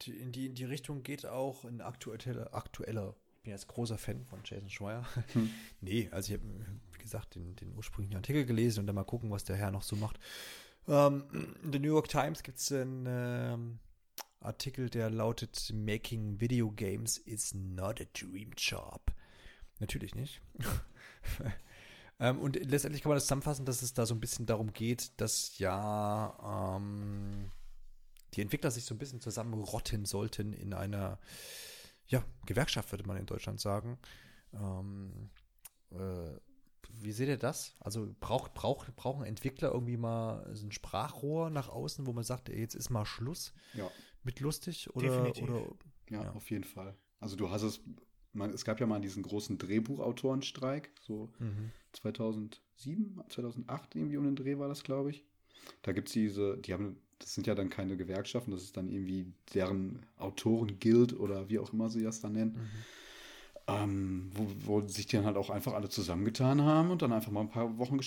die, 0.02 0.16
in, 0.18 0.30
die, 0.30 0.46
in 0.46 0.54
die 0.54 0.64
Richtung 0.64 1.02
geht 1.02 1.26
auch 1.26 1.64
ein 1.64 1.80
aktueller, 1.80 2.54
aktueller 2.54 3.16
bin 3.44 3.52
jetzt 3.52 3.68
großer 3.68 3.98
Fan 3.98 4.24
von 4.24 4.40
Jason 4.44 4.70
Schreier. 4.70 5.06
Hm. 5.34 5.50
nee, 5.80 6.08
also 6.10 6.34
ich 6.34 6.40
habe, 6.40 6.50
wie 6.92 6.98
gesagt, 6.98 7.36
den, 7.36 7.54
den 7.56 7.74
ursprünglichen 7.76 8.16
Artikel 8.16 8.44
gelesen 8.44 8.80
und 8.80 8.86
dann 8.86 8.96
mal 8.96 9.04
gucken, 9.04 9.30
was 9.30 9.44
der 9.44 9.56
Herr 9.56 9.70
noch 9.70 9.82
so 9.82 9.96
macht. 9.96 10.18
Ähm, 10.88 11.54
in 11.62 11.72
der 11.72 11.80
New 11.80 11.88
York 11.88 12.08
Times 12.08 12.42
gibt 12.42 12.58
es 12.58 12.72
einen 12.72 13.06
ähm, 13.06 13.78
Artikel, 14.40 14.90
der 14.90 15.10
lautet 15.10 15.72
Making 15.72 16.40
Video 16.40 16.70
Games 16.70 17.18
is 17.18 17.54
not 17.54 18.00
a 18.00 18.04
dream 18.12 18.50
job. 18.56 19.12
Natürlich 19.78 20.14
nicht. 20.14 20.40
ähm, 22.20 22.38
und 22.38 22.56
letztendlich 22.56 23.02
kann 23.02 23.10
man 23.10 23.16
das 23.16 23.24
zusammenfassen, 23.24 23.66
dass 23.66 23.82
es 23.82 23.94
da 23.94 24.06
so 24.06 24.14
ein 24.14 24.20
bisschen 24.20 24.46
darum 24.46 24.72
geht, 24.72 25.12
dass 25.20 25.58
ja 25.58 26.76
ähm, 26.76 27.50
die 28.34 28.42
Entwickler 28.42 28.70
sich 28.70 28.84
so 28.84 28.94
ein 28.94 28.98
bisschen 28.98 29.20
zusammenrotten 29.20 30.04
sollten 30.04 30.52
in 30.52 30.74
einer 30.74 31.18
ja, 32.06 32.24
Gewerkschaft, 32.46 32.92
würde 32.92 33.06
man 33.06 33.16
in 33.16 33.26
Deutschland 33.26 33.60
sagen. 33.60 33.98
Ähm, 34.52 35.30
äh, 35.90 36.36
wie 37.00 37.12
seht 37.12 37.28
ihr 37.28 37.38
das? 37.38 37.74
Also 37.80 38.14
braucht, 38.20 38.54
braucht, 38.54 38.94
brauchen 38.96 39.24
Entwickler 39.24 39.72
irgendwie 39.72 39.96
mal 39.96 40.48
so 40.54 40.66
ein 40.66 40.72
Sprachrohr 40.72 41.50
nach 41.50 41.68
außen, 41.68 42.06
wo 42.06 42.12
man 42.12 42.24
sagt, 42.24 42.48
ey, 42.48 42.60
jetzt 42.60 42.74
ist 42.74 42.90
mal 42.90 43.04
Schluss 43.04 43.52
ja. 43.74 43.90
mit 44.22 44.40
lustig 44.40 44.94
oder, 44.94 45.32
oder 45.42 45.66
ja, 46.10 46.22
ja, 46.22 46.32
auf 46.32 46.50
jeden 46.50 46.64
Fall. 46.64 46.96
Also 47.20 47.36
du 47.36 47.50
hast 47.50 47.62
es, 47.62 47.80
man, 48.32 48.50
es 48.50 48.64
gab 48.64 48.80
ja 48.80 48.86
mal 48.86 49.00
diesen 49.00 49.22
großen 49.22 49.58
Drehbuchautorenstreik, 49.58 50.92
so 51.00 51.32
mhm. 51.38 51.70
2007, 51.92 53.22
2008 53.28 53.96
irgendwie 53.96 54.16
um 54.16 54.24
den 54.24 54.36
Dreh 54.36 54.58
war 54.58 54.68
das, 54.68 54.82
glaube 54.82 55.10
ich. 55.10 55.24
Da 55.82 55.92
gibt 55.92 56.08
es 56.08 56.12
diese, 56.12 56.58
die 56.58 56.72
haben, 56.72 57.00
das 57.18 57.34
sind 57.34 57.46
ja 57.46 57.54
dann 57.54 57.70
keine 57.70 57.96
Gewerkschaften, 57.96 58.50
das 58.50 58.62
ist 58.62 58.76
dann 58.76 58.88
irgendwie 58.88 59.26
deren 59.54 60.00
Autoren-Guild 60.18 61.18
oder 61.18 61.48
wie 61.48 61.58
auch 61.58 61.72
immer 61.72 61.88
sie 61.88 62.02
das 62.02 62.20
dann 62.20 62.32
nennen. 62.32 62.54
Mhm 62.54 62.84
ähm, 63.66 64.30
wo, 64.34 64.46
wo, 64.66 64.80
sich 64.86 65.06
die 65.06 65.16
dann 65.16 65.24
halt 65.24 65.36
auch 65.36 65.50
einfach 65.50 65.72
alle 65.72 65.88
zusammengetan 65.88 66.62
haben 66.62 66.90
und 66.90 67.02
dann 67.02 67.12
einfach 67.12 67.32
mal 67.32 67.40
ein 67.40 67.50
paar 67.50 67.78
Wochen 67.78 67.98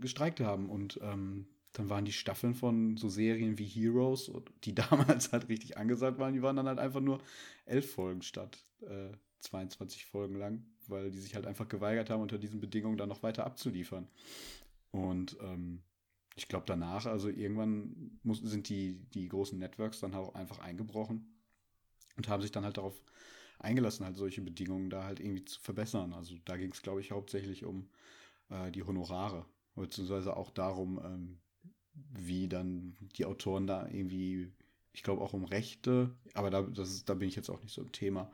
gestreikt 0.00 0.40
haben. 0.40 0.70
Und 0.70 1.00
ähm, 1.02 1.46
dann 1.72 1.88
waren 1.88 2.04
die 2.04 2.12
Staffeln 2.12 2.54
von 2.54 2.96
so 2.96 3.08
Serien 3.08 3.58
wie 3.58 3.66
Heroes, 3.66 4.30
die 4.64 4.74
damals 4.90 5.32
halt 5.32 5.48
richtig 5.48 5.76
angesagt 5.76 6.18
waren, 6.18 6.34
die 6.34 6.42
waren 6.42 6.56
dann 6.56 6.68
halt 6.68 6.78
einfach 6.78 7.00
nur 7.00 7.20
elf 7.64 7.92
Folgen 7.92 8.22
statt 8.22 8.64
äh, 8.82 9.10
22 9.40 10.06
Folgen 10.06 10.36
lang, 10.36 10.64
weil 10.86 11.10
die 11.10 11.18
sich 11.18 11.34
halt 11.34 11.46
einfach 11.46 11.68
geweigert 11.68 12.10
haben, 12.10 12.22
unter 12.22 12.38
diesen 12.38 12.60
Bedingungen 12.60 12.96
dann 12.96 13.08
noch 13.08 13.22
weiter 13.22 13.46
abzuliefern. 13.46 14.06
Und 14.92 15.36
ähm, 15.40 15.82
ich 16.40 16.48
glaube 16.48 16.64
danach, 16.66 17.04
also 17.04 17.28
irgendwann 17.28 18.18
muss, 18.22 18.40
sind 18.40 18.70
die, 18.70 18.94
die 19.12 19.28
großen 19.28 19.58
Networks 19.58 20.00
dann 20.00 20.14
auch 20.14 20.34
einfach 20.34 20.58
eingebrochen 20.58 21.26
und 22.16 22.28
haben 22.28 22.40
sich 22.40 22.50
dann 22.50 22.64
halt 22.64 22.78
darauf 22.78 23.02
eingelassen, 23.58 24.06
halt 24.06 24.16
solche 24.16 24.40
Bedingungen 24.40 24.88
da 24.88 25.04
halt 25.04 25.20
irgendwie 25.20 25.44
zu 25.44 25.60
verbessern. 25.60 26.14
Also 26.14 26.36
da 26.46 26.56
ging 26.56 26.72
es, 26.72 26.80
glaube 26.80 27.02
ich, 27.02 27.10
hauptsächlich 27.10 27.66
um 27.66 27.90
äh, 28.48 28.70
die 28.70 28.82
Honorare, 28.82 29.44
beziehungsweise 29.74 30.34
auch 30.34 30.50
darum, 30.50 30.98
ähm, 31.04 31.38
wie 31.92 32.48
dann 32.48 32.96
die 33.16 33.26
Autoren 33.26 33.66
da 33.66 33.86
irgendwie, 33.86 34.50
ich 34.94 35.02
glaube 35.02 35.20
auch 35.20 35.34
um 35.34 35.44
Rechte, 35.44 36.16
aber 36.32 36.48
da, 36.48 36.62
das 36.62 36.88
ist, 36.88 37.08
da 37.10 37.14
bin 37.14 37.28
ich 37.28 37.36
jetzt 37.36 37.50
auch 37.50 37.60
nicht 37.62 37.74
so 37.74 37.82
im 37.82 37.92
Thema. 37.92 38.32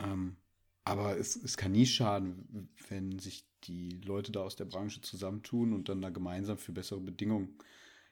Ähm, 0.00 0.36
aber 0.82 1.16
es, 1.16 1.36
es 1.36 1.56
kann 1.56 1.70
nie 1.70 1.86
schaden, 1.86 2.68
wenn 2.88 3.20
sich 3.20 3.46
die 3.64 4.00
Leute 4.04 4.32
da 4.32 4.40
aus 4.40 4.56
der 4.56 4.64
Branche 4.64 5.00
zusammentun 5.00 5.72
und 5.72 5.88
dann 5.88 6.02
da 6.02 6.10
gemeinsam 6.10 6.58
für 6.58 6.72
bessere 6.72 7.00
Bedingungen 7.00 7.56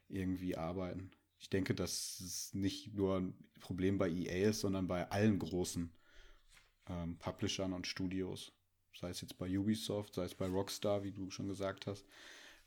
irgendwie 0.09 0.57
arbeiten. 0.57 1.11
Ich 1.39 1.49
denke, 1.49 1.75
dass 1.75 2.21
es 2.21 2.55
nicht 2.55 2.95
nur 2.95 3.19
ein 3.19 3.35
Problem 3.61 3.99
bei 3.99 4.11
EA 4.11 4.51
ist, 4.51 4.61
sondern 4.61 4.87
bei 4.87 5.11
allen 5.11 5.39
großen 5.39 5.91
ähm, 6.89 7.17
Publishern 7.19 7.73
und 7.73 7.87
Studios. 7.87 8.53
Sei 8.99 9.11
es 9.11 9.21
jetzt 9.21 9.39
bei 9.39 9.59
Ubisoft, 9.59 10.15
sei 10.15 10.25
es 10.25 10.35
bei 10.35 10.47
Rockstar, 10.47 11.03
wie 11.03 11.13
du 11.13 11.31
schon 11.31 11.49
gesagt 11.49 11.87
hast. 11.87 12.05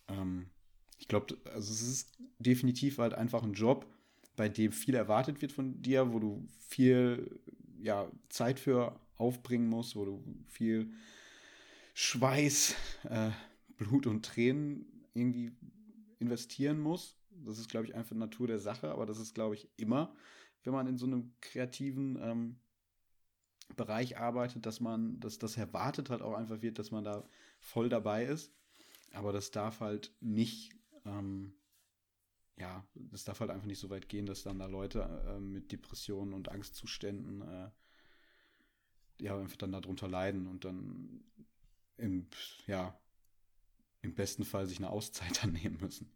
Ähm, 0.07 0.49
ich 0.97 1.07
glaube, 1.07 1.37
also 1.45 1.71
es 1.71 1.81
ist 1.81 2.17
definitiv 2.39 2.97
halt 2.97 3.13
einfach 3.13 3.43
ein 3.43 3.53
Job, 3.53 3.85
bei 4.35 4.49
dem 4.49 4.71
viel 4.71 4.95
erwartet 4.95 5.41
wird 5.41 5.51
von 5.51 5.81
dir, 5.81 6.11
wo 6.11 6.19
du 6.19 6.47
viel 6.67 7.39
ja, 7.81 8.09
Zeit 8.29 8.59
für 8.59 8.99
aufbringen 9.17 9.67
musst, 9.67 9.95
wo 9.95 10.05
du 10.05 10.23
viel 10.47 10.91
Schweiß, 11.93 12.75
äh, 13.09 13.31
Blut 13.77 14.07
und 14.07 14.25
Tränen 14.25 15.05
irgendwie 15.13 15.51
investieren 16.19 16.79
musst. 16.79 17.17
Das 17.29 17.59
ist, 17.59 17.69
glaube 17.69 17.85
ich, 17.85 17.95
einfach 17.95 18.15
Natur 18.15 18.47
der 18.47 18.59
Sache, 18.59 18.91
aber 18.91 19.05
das 19.05 19.19
ist, 19.19 19.35
glaube 19.35 19.55
ich, 19.55 19.69
immer, 19.77 20.15
wenn 20.63 20.73
man 20.73 20.87
in 20.87 20.97
so 20.97 21.05
einem 21.05 21.33
kreativen 21.41 22.17
ähm, 22.21 22.55
Bereich 23.75 24.17
arbeitet, 24.17 24.65
dass 24.65 24.79
man, 24.79 25.19
dass 25.19 25.39
das 25.39 25.57
erwartet 25.57 26.09
halt 26.09 26.21
auch 26.21 26.35
einfach 26.35 26.61
wird, 26.61 26.79
dass 26.79 26.91
man 26.91 27.03
da 27.03 27.27
voll 27.59 27.89
dabei 27.89 28.25
ist. 28.25 28.51
Aber 29.13 29.31
das 29.31 29.51
darf 29.51 29.79
halt 29.79 30.11
nicht, 30.19 30.71
ähm, 31.05 31.53
ja, 32.57 32.85
das 32.93 33.23
darf 33.23 33.39
halt 33.39 33.51
einfach 33.51 33.67
nicht 33.67 33.79
so 33.79 33.89
weit 33.89 34.09
gehen, 34.09 34.25
dass 34.25 34.43
dann 34.43 34.59
da 34.59 34.65
Leute 34.67 35.01
äh, 35.27 35.39
mit 35.39 35.71
Depressionen 35.71 36.33
und 36.33 36.49
Angstzuständen 36.49 37.41
äh, 37.41 37.69
ja 39.19 39.37
einfach 39.37 39.57
dann 39.57 39.71
darunter 39.71 40.07
leiden 40.07 40.47
und 40.47 40.65
dann 40.65 41.23
im, 41.97 42.27
ja, 42.67 42.97
im 44.01 44.13
besten 44.15 44.45
Fall 44.45 44.67
sich 44.67 44.77
eine 44.77 44.89
Auszeit 44.89 45.39
dann 45.43 45.53
nehmen 45.53 45.79
müssen. 45.79 46.11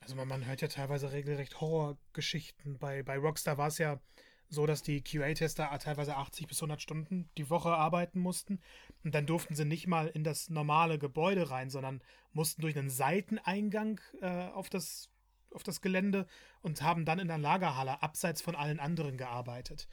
Also 0.00 0.14
man, 0.14 0.28
man 0.28 0.46
hört 0.46 0.60
ja 0.60 0.68
teilweise 0.68 1.12
regelrecht 1.12 1.60
Horrorgeschichten. 1.60 2.78
Bei, 2.78 3.02
bei 3.02 3.18
Rockstar 3.18 3.58
war 3.58 3.68
es 3.68 3.78
ja 3.78 4.00
so, 4.48 4.66
dass 4.66 4.82
die 4.82 5.02
QA-Tester 5.02 5.76
teilweise 5.80 6.16
80 6.16 6.46
bis 6.46 6.58
100 6.58 6.80
Stunden 6.80 7.28
die 7.36 7.50
Woche 7.50 7.70
arbeiten 7.70 8.20
mussten. 8.20 8.60
Und 9.02 9.14
dann 9.14 9.26
durften 9.26 9.56
sie 9.56 9.64
nicht 9.64 9.86
mal 9.86 10.06
in 10.06 10.22
das 10.22 10.48
normale 10.50 10.98
Gebäude 10.98 11.50
rein, 11.50 11.70
sondern 11.70 12.00
mussten 12.32 12.62
durch 12.62 12.78
einen 12.78 12.90
Seiteneingang 12.90 14.00
äh, 14.20 14.46
auf, 14.48 14.68
das, 14.68 15.10
auf 15.50 15.64
das 15.64 15.80
Gelände 15.80 16.26
und 16.62 16.82
haben 16.82 17.04
dann 17.04 17.18
in 17.18 17.28
der 17.28 17.38
Lagerhalle 17.38 18.02
abseits 18.02 18.40
von 18.40 18.54
allen 18.54 18.78
anderen 18.78 19.16
gearbeitet. 19.16 19.88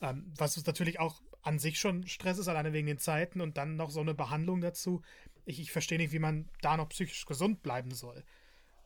Ähm, 0.00 0.32
was 0.36 0.64
natürlich 0.64 1.00
auch 1.00 1.20
an 1.42 1.58
sich 1.58 1.78
schon 1.78 2.06
Stress 2.06 2.38
ist, 2.38 2.48
alleine 2.48 2.72
wegen 2.72 2.86
den 2.86 2.98
Zeiten 2.98 3.40
und 3.40 3.56
dann 3.56 3.76
noch 3.76 3.90
so 3.90 4.00
eine 4.00 4.14
Behandlung 4.14 4.60
dazu. 4.60 5.02
Ich, 5.44 5.60
ich 5.60 5.72
verstehe 5.72 5.98
nicht, 5.98 6.12
wie 6.12 6.18
man 6.18 6.48
da 6.60 6.76
noch 6.76 6.88
psychisch 6.88 7.24
gesund 7.26 7.62
bleiben 7.62 7.92
soll. 7.92 8.24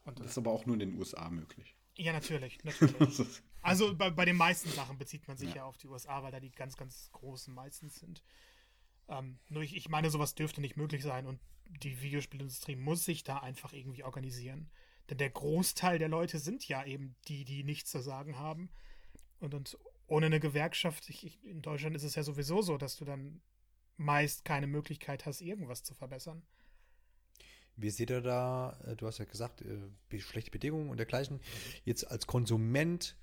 Und, 0.04 0.20
das 0.20 0.28
ist 0.28 0.38
aber 0.38 0.50
auch 0.50 0.66
nur 0.66 0.74
in 0.74 0.80
den 0.80 0.98
USA 0.98 1.30
möglich. 1.30 1.76
Ja, 1.96 2.12
natürlich, 2.12 2.62
natürlich. 2.64 3.42
also 3.60 3.94
bei, 3.94 4.10
bei 4.10 4.24
den 4.24 4.36
meisten 4.36 4.70
Sachen 4.70 4.98
bezieht 4.98 5.26
man 5.28 5.36
sich 5.36 5.50
ja. 5.50 5.56
ja. 5.56 5.64
auf 5.64 5.76
die 5.76 5.88
USA, 5.88 6.22
weil 6.22 6.32
da 6.32 6.40
die 6.40 6.50
ganz, 6.50 6.76
ganz 6.76 7.10
großen 7.12 7.52
meistens 7.52 7.96
sind. 7.96 8.22
Ähm, 9.08 9.38
nur 9.48 9.62
ich, 9.62 9.76
ich 9.76 9.88
meine, 9.88 10.10
sowas 10.10 10.34
dürfte 10.34 10.60
nicht 10.60 10.76
möglich 10.76 11.02
sein 11.02 11.26
und 11.26 11.40
die 11.66 12.00
Videospielindustrie 12.02 12.76
muss 12.76 13.04
sich 13.04 13.24
da 13.24 13.38
einfach 13.38 13.72
irgendwie 13.72 14.04
organisieren. 14.04 14.70
Denn 15.10 15.18
der 15.18 15.30
Großteil 15.30 15.98
der 15.98 16.08
Leute 16.08 16.38
sind 16.38 16.66
ja 16.68 16.84
eben 16.84 17.16
die, 17.28 17.44
die 17.44 17.64
nichts 17.64 17.90
zu 17.90 18.00
sagen 18.00 18.38
haben. 18.38 18.70
Und, 19.40 19.54
und 19.54 19.78
ohne 20.12 20.26
eine 20.26 20.40
Gewerkschaft, 20.40 21.08
ich, 21.08 21.24
ich, 21.24 21.44
in 21.44 21.62
Deutschland 21.62 21.96
ist 21.96 22.02
es 22.02 22.14
ja 22.16 22.22
sowieso 22.22 22.60
so, 22.60 22.76
dass 22.76 22.96
du 22.96 23.06
dann 23.06 23.40
meist 23.96 24.44
keine 24.44 24.66
Möglichkeit 24.66 25.24
hast, 25.24 25.40
irgendwas 25.40 25.84
zu 25.84 25.94
verbessern. 25.94 26.42
Wie 27.76 27.88
seht 27.88 28.10
ihr 28.10 28.20
da, 28.20 28.78
äh, 28.84 28.94
du 28.94 29.06
hast 29.06 29.18
ja 29.18 29.24
gesagt, 29.24 29.62
äh, 29.62 30.20
schlechte 30.20 30.50
Bedingungen 30.50 30.90
und 30.90 30.98
dergleichen. 30.98 31.40
Jetzt 31.84 32.10
als 32.10 32.26
Konsument 32.26 33.16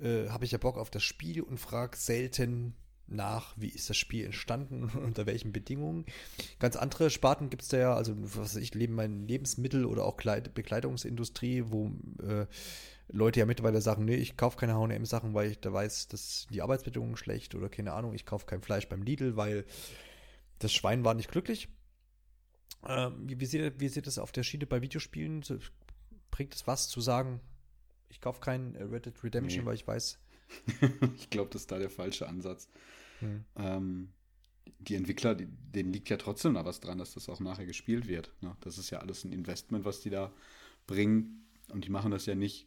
äh, 0.00 0.28
habe 0.28 0.44
ich 0.44 0.50
ja 0.50 0.58
Bock 0.58 0.78
auf 0.78 0.90
das 0.90 1.04
Spiel 1.04 1.42
und 1.42 1.58
frage 1.58 1.96
selten 1.96 2.74
nach, 3.06 3.54
wie 3.56 3.68
ist 3.68 3.88
das 3.88 3.96
Spiel 3.96 4.24
entstanden 4.24 4.82
und 4.94 4.96
unter 4.96 5.26
welchen 5.26 5.52
Bedingungen. 5.52 6.06
Ganz 6.58 6.74
andere 6.74 7.08
Sparten 7.10 7.50
gibt 7.50 7.62
es 7.62 7.68
da 7.68 7.78
ja, 7.78 7.94
also 7.94 8.14
was 8.16 8.56
weiß 8.56 8.62
ich, 8.62 8.74
leben 8.74 8.96
mein 8.96 9.28
Lebensmittel 9.28 9.84
oder 9.84 10.04
auch 10.04 10.16
Kleid 10.16 10.54
Bekleidungsindustrie, 10.54 11.66
wo 11.68 11.92
äh, 12.20 12.46
Leute 13.08 13.40
ja 13.40 13.46
mittlerweile 13.46 13.80
sagen, 13.80 14.04
nee, 14.04 14.16
ich 14.16 14.36
kaufe 14.36 14.56
keine 14.56 14.74
H&M-Sachen, 14.74 15.34
weil 15.34 15.50
ich 15.52 15.60
da 15.60 15.72
weiß, 15.72 16.08
dass 16.08 16.46
die 16.50 16.62
Arbeitsbedingungen 16.62 17.16
schlecht 17.16 17.54
oder 17.54 17.68
keine 17.68 17.92
Ahnung, 17.92 18.14
ich 18.14 18.26
kaufe 18.26 18.46
kein 18.46 18.62
Fleisch 18.62 18.88
beim 18.88 19.02
Lidl, 19.02 19.36
weil 19.36 19.64
das 20.58 20.72
Schwein 20.72 21.04
war 21.04 21.14
nicht 21.14 21.30
glücklich. 21.30 21.68
Ähm, 22.84 23.28
wie, 23.28 23.40
wie, 23.40 23.46
seht, 23.46 23.80
wie 23.80 23.88
seht 23.88 24.06
das 24.06 24.18
auf 24.18 24.32
der 24.32 24.42
Schiene 24.42 24.66
bei 24.66 24.82
Videospielen? 24.82 25.44
Bringt 26.30 26.54
es 26.54 26.66
was 26.66 26.88
zu 26.88 27.00
sagen, 27.00 27.40
ich 28.08 28.20
kaufe 28.20 28.40
kein 28.40 28.76
Red 28.76 29.06
Dead 29.06 29.24
Redemption, 29.24 29.60
nee. 29.60 29.66
weil 29.66 29.74
ich 29.74 29.86
weiß. 29.86 30.18
ich 31.16 31.30
glaube, 31.30 31.50
das 31.52 31.62
ist 31.62 31.72
da 31.72 31.78
der 31.78 31.90
falsche 31.90 32.28
Ansatz. 32.28 32.68
Hm. 33.20 33.44
Ähm, 33.56 34.12
die 34.78 34.94
Entwickler, 34.94 35.34
die, 35.34 35.46
denen 35.46 35.92
liegt 35.92 36.08
ja 36.08 36.16
trotzdem 36.16 36.54
da 36.54 36.64
was 36.64 36.80
dran, 36.80 36.98
dass 36.98 37.14
das 37.14 37.28
auch 37.28 37.40
nachher 37.40 37.66
gespielt 37.66 38.06
wird. 38.06 38.32
Ne? 38.40 38.56
Das 38.60 38.78
ist 38.78 38.90
ja 38.90 38.98
alles 38.98 39.24
ein 39.24 39.32
Investment, 39.32 39.84
was 39.84 40.00
die 40.00 40.10
da 40.10 40.32
bringen. 40.86 41.46
Und 41.70 41.84
die 41.84 41.90
machen 41.90 42.10
das 42.10 42.26
ja 42.26 42.34
nicht. 42.34 42.66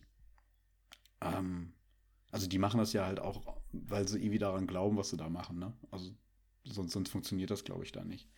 Ähm, 1.22 1.74
also 2.32 2.48
die 2.48 2.60
machen 2.60 2.80
das 2.80 2.94
ja 2.94 3.06
halt 3.06 3.20
auch, 3.20 3.58
weil 3.72 4.08
sie 4.08 4.20
irgendwie 4.20 4.40
daran 4.40 4.68
glauben, 4.68 4.98
was 4.98 5.10
sie 5.10 5.18
da 5.18 5.30
machen. 5.30 5.60
Ne? 5.60 5.74
Also 5.92 6.12
sonst, 6.64 6.94
sonst 6.94 7.10
funktioniert 7.10 7.52
das, 7.52 7.64
glaube 7.64 7.84
ich, 7.84 7.92
da 7.92 8.04
nicht. 8.04 8.30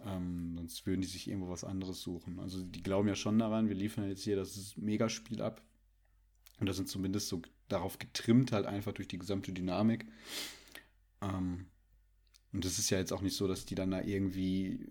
Ähm, 0.00 0.54
sonst 0.56 0.86
würden 0.86 1.00
die 1.02 1.06
sich 1.06 1.28
irgendwo 1.28 1.50
was 1.50 1.64
anderes 1.64 2.00
suchen. 2.00 2.40
Also 2.40 2.64
die 2.64 2.82
glauben 2.82 3.08
ja 3.08 3.14
schon 3.14 3.38
daran, 3.38 3.68
wir 3.68 3.76
liefern 3.76 4.08
jetzt 4.08 4.24
hier 4.24 4.36
das 4.36 4.76
Megaspiel 4.76 5.42
ab. 5.42 5.62
Und 6.58 6.68
da 6.68 6.72
sind 6.72 6.88
zumindest 6.88 7.28
so 7.28 7.42
darauf 7.68 7.98
getrimmt, 7.98 8.52
halt 8.52 8.66
einfach 8.66 8.92
durch 8.92 9.08
die 9.08 9.18
gesamte 9.18 9.52
Dynamik. 9.52 10.06
Ähm, 11.20 11.66
Und 12.52 12.64
es 12.64 12.78
ist 12.78 12.90
ja 12.90 12.98
jetzt 12.98 13.12
auch 13.12 13.22
nicht 13.22 13.36
so, 13.36 13.48
dass 13.48 13.64
die 13.64 13.74
dann 13.74 13.90
da 13.90 14.02
irgendwie 14.02 14.86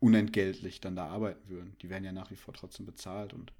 unentgeltlich 0.00 0.80
dann 0.80 0.96
da 0.96 1.08
arbeiten 1.08 1.48
würden. 1.48 1.76
Die 1.80 1.90
werden 1.90 2.04
ja 2.04 2.12
nach 2.12 2.30
wie 2.30 2.36
vor 2.36 2.54
trotzdem 2.54 2.86
bezahlt 2.86 3.32
und. 3.34 3.52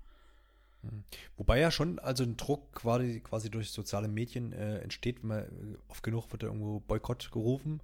Wobei 1.37 1.61
ja 1.61 1.71
schon 1.71 1.99
also 1.99 2.25
ein 2.25 2.37
Druck 2.37 2.73
quasi, 2.73 3.21
quasi 3.21 3.51
durch 3.51 3.71
soziale 3.71 4.09
Medien 4.09 4.53
äh, 4.53 4.79
entsteht, 4.79 5.23
wenn 5.23 5.29
man, 5.29 5.39
äh, 5.45 5.79
oft 5.89 6.03
genug 6.03 6.31
wird 6.33 6.43
da 6.43 6.49
irgendwo 6.49 6.81
Boykott 6.81 7.31
gerufen 7.31 7.81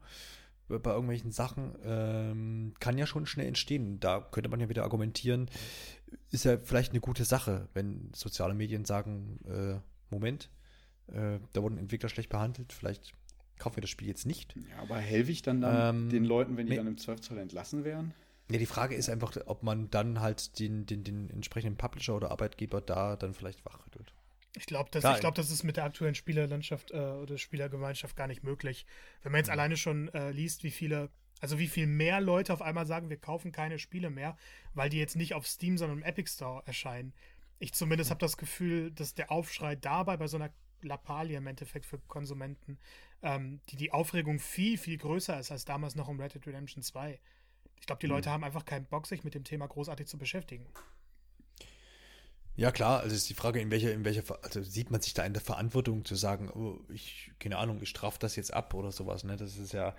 äh, 0.69 0.79
bei 0.79 0.91
irgendwelchen 0.91 1.31
Sachen, 1.31 1.75
ähm, 1.85 2.75
kann 2.81 2.99
ja 2.99 3.07
schon 3.07 3.27
schnell 3.27 3.47
entstehen. 3.47 4.01
Da 4.01 4.21
könnte 4.21 4.49
man 4.49 4.61
ja 4.61 4.69
wieder 4.69 4.83
argumentieren, 4.83 5.49
ist 6.31 6.45
ja 6.45 6.59
vielleicht 6.59 6.93
eine 6.93 7.01
gute 7.01 7.25
Sache, 7.25 7.69
wenn 7.75 8.11
soziale 8.15 8.55
Medien 8.55 8.85
sagen, 8.85 9.39
äh, 9.47 9.81
Moment, 10.11 10.51
äh, 11.09 11.39
da 11.53 11.63
wurden 11.63 11.79
Entwickler 11.79 12.09
schlecht 12.09 12.31
behandelt, 12.31 12.73
vielleicht 12.73 13.15
kaufen 13.59 13.77
wir 13.77 13.81
das 13.81 13.91
Spiel 13.91 14.09
jetzt 14.09 14.27
nicht. 14.27 14.55
Ja, 14.57 14.83
aber 14.83 14.99
helfe 14.99 15.33
ich 15.33 15.43
dann, 15.43 15.61
dann 15.61 15.97
ähm, 15.97 16.09
den 16.11 16.25
Leuten, 16.25 16.57
wenn 16.57 16.67
die 16.67 16.77
dann 16.77 16.87
im 16.87 16.99
Zweifelsfall 16.99 17.39
entlassen 17.39 17.85
werden? 17.85 18.15
Ja, 18.51 18.59
die 18.59 18.67
Frage 18.67 18.95
ist 18.95 19.11
einfach, 19.11 19.37
ob 19.47 19.63
man 19.63 19.91
dann 19.91 20.21
halt 20.21 20.59
den, 20.59 20.87
den, 20.87 21.05
den 21.05 21.29
entsprechenden 21.31 21.77
Publisher 21.77 22.17
oder 22.17 22.31
Arbeitgeber 22.31 22.81
da 22.81 23.17
dann 23.17 23.35
vielleicht 23.35 23.65
wachrüttelt. 23.65 24.15
Ich 24.57 24.67
glaube, 24.67 24.89
das, 24.91 25.21
glaub, 25.21 25.35
das 25.35 25.51
ist 25.51 25.63
mit 25.63 25.77
der 25.77 25.85
aktuellen 25.85 26.15
Spielerlandschaft 26.15 26.91
äh, 26.91 26.97
oder 26.97 27.37
Spielergemeinschaft 27.37 28.17
gar 28.17 28.27
nicht 28.27 28.43
möglich. 28.43 28.87
Wenn 29.23 29.33
man 29.33 29.41
jetzt 29.41 29.49
mhm. 29.49 29.53
alleine 29.53 29.77
schon 29.77 30.09
äh, 30.15 30.31
liest, 30.31 30.65
wie 30.65 30.71
viele, 30.71 31.11
also 31.41 31.59
wie 31.59 31.69
viel 31.69 31.87
mehr 31.87 32.21
Leute 32.21 32.53
auf 32.53 32.63
einmal 32.63 32.87
sagen, 32.87 33.11
wir 33.11 33.19
kaufen 33.19 33.53
keine 33.53 33.79
Spiele 33.79 34.09
mehr, 34.09 34.37
weil 34.75 34.89
die 34.89 34.99
jetzt 34.99 35.17
nicht 35.17 35.35
auf 35.35 35.47
Steam, 35.47 35.77
sondern 35.77 35.99
im 35.99 36.05
Epic 36.05 36.31
Store 36.31 36.63
erscheinen. 36.67 37.13
Ich 37.59 37.75
zumindest 37.75 38.09
mhm. 38.09 38.13
habe 38.13 38.21
das 38.21 38.39
Gefühl, 38.39 38.91
dass 38.91 39.15
der 39.15 39.31
Aufschrei 39.31 39.77
dabei 39.77 40.17
bei 40.17 40.27
so 40.27 40.39
einer 40.39 40.51
Lappalie 40.83 41.37
im 41.37 41.47
Endeffekt 41.47 41.87
für 41.87 41.99
Konsumenten, 41.99 42.79
ähm, 43.23 43.61
die 43.69 43.77
die 43.77 43.93
Aufregung 43.93 44.39
viel, 44.39 44.79
viel 44.79 44.97
größer 44.97 45.39
ist 45.39 45.51
als 45.51 45.65
damals 45.65 45.95
noch 45.95 46.09
um 46.09 46.21
Red 46.21 46.35
Dead 46.35 46.47
Redemption 46.47 46.83
2. 46.83 47.19
Ich 47.81 47.87
glaube, 47.87 48.01
die 48.01 48.07
mhm. 48.07 48.15
Leute 48.15 48.31
haben 48.31 48.45
einfach 48.45 48.65
keinen 48.65 48.87
Bock, 48.87 49.07
sich 49.07 49.25
mit 49.25 49.35
dem 49.35 49.45
Thema 49.45 49.67
großartig 49.67 50.07
zu 50.07 50.19
beschäftigen. 50.19 50.67
Ja, 52.59 52.73
klar, 52.73 53.01
also 53.01 53.15
ist 53.15 53.31
die 53.31 53.35
Frage, 53.35 53.61
in 53.61 53.71
welcher, 53.71 53.93
in 53.93 54.05
welcher, 54.05 54.25
also 54.43 54.63
sieht 54.65 54.91
man 54.91 55.01
sich 55.01 55.15
da 55.15 55.25
in 55.25 55.33
der 55.33 55.41
Verantwortung 55.41 56.05
zu 56.05 56.17
sagen, 56.17 56.51
oh, 56.51 56.81
ich, 56.93 57.31
keine 57.39 57.57
Ahnung, 57.57 57.81
ich 57.81 57.89
strafe 57.89 58.19
das 58.19 58.35
jetzt 58.35 58.53
ab 58.53 58.75
oder 58.75 58.91
sowas, 58.91 59.23
ne? 59.23 59.37
Das 59.37 59.57
ist 59.57 59.73
ja, 59.73 59.95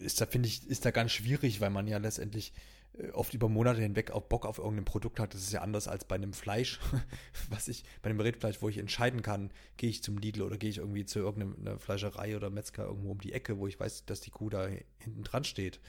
ist 0.00 0.20
da, 0.20 0.26
finde 0.26 0.48
ich, 0.48 0.64
ist 0.68 0.84
da 0.84 0.92
ganz 0.92 1.10
schwierig, 1.10 1.60
weil 1.60 1.70
man 1.70 1.88
ja 1.88 1.98
letztendlich 1.98 2.52
äh, 2.98 3.10
oft 3.10 3.34
über 3.34 3.48
Monate 3.48 3.80
hinweg 3.80 4.12
auch 4.12 4.22
Bock 4.22 4.46
auf 4.46 4.58
irgendein 4.58 4.84
Produkt 4.84 5.18
hat. 5.18 5.34
Das 5.34 5.40
ist 5.40 5.52
ja 5.52 5.60
anders 5.60 5.88
als 5.88 6.04
bei 6.04 6.14
einem 6.14 6.32
Fleisch, 6.32 6.78
was 7.50 7.66
ich, 7.66 7.82
bei 8.00 8.10
einem 8.10 8.20
Rindfleisch, 8.20 8.62
wo 8.62 8.68
ich 8.68 8.78
entscheiden 8.78 9.22
kann, 9.22 9.50
gehe 9.76 9.90
ich 9.90 10.04
zum 10.04 10.18
Lidl 10.18 10.42
oder 10.42 10.58
gehe 10.58 10.70
ich 10.70 10.78
irgendwie 10.78 11.04
zu 11.04 11.18
irgendeiner 11.18 11.80
Fleischerei 11.80 12.36
oder 12.36 12.48
Metzger 12.48 12.84
irgendwo 12.84 13.10
um 13.10 13.20
die 13.20 13.32
Ecke, 13.32 13.58
wo 13.58 13.66
ich 13.66 13.80
weiß, 13.80 14.06
dass 14.06 14.20
die 14.20 14.30
Kuh 14.30 14.50
da 14.50 14.68
hinten 14.98 15.24
dran 15.24 15.42
steht. 15.42 15.80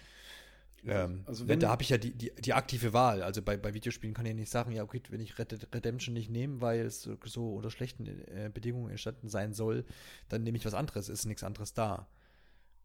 Ähm, 0.85 1.23
also 1.25 1.47
wenn, 1.47 1.59
da 1.59 1.69
habe 1.69 1.83
ich 1.83 1.89
ja 1.89 1.97
die, 1.97 2.11
die, 2.11 2.31
die, 2.35 2.53
aktive 2.53 2.93
Wahl. 2.93 3.23
Also 3.23 3.41
bei, 3.41 3.57
bei 3.57 3.73
Videospielen 3.73 4.13
kann 4.13 4.25
ich 4.25 4.31
ja 4.31 4.35
nicht 4.35 4.49
sagen, 4.49 4.71
ja, 4.71 4.83
okay, 4.83 5.01
wenn 5.09 5.21
ich 5.21 5.37
Red 5.37 5.73
Redemption 5.73 6.13
nicht 6.13 6.29
nehme, 6.29 6.61
weil 6.61 6.81
es 6.81 7.01
so, 7.01 7.17
so 7.25 7.55
unter 7.55 7.71
schlechten 7.71 8.05
äh, 8.05 8.49
Bedingungen 8.53 8.91
entstanden 8.91 9.27
sein 9.27 9.53
soll, 9.53 9.85
dann 10.29 10.43
nehme 10.43 10.57
ich 10.57 10.65
was 10.65 10.73
anderes. 10.73 11.09
Ist 11.09 11.25
nichts 11.25 11.43
anderes 11.43 11.73
da. 11.73 12.07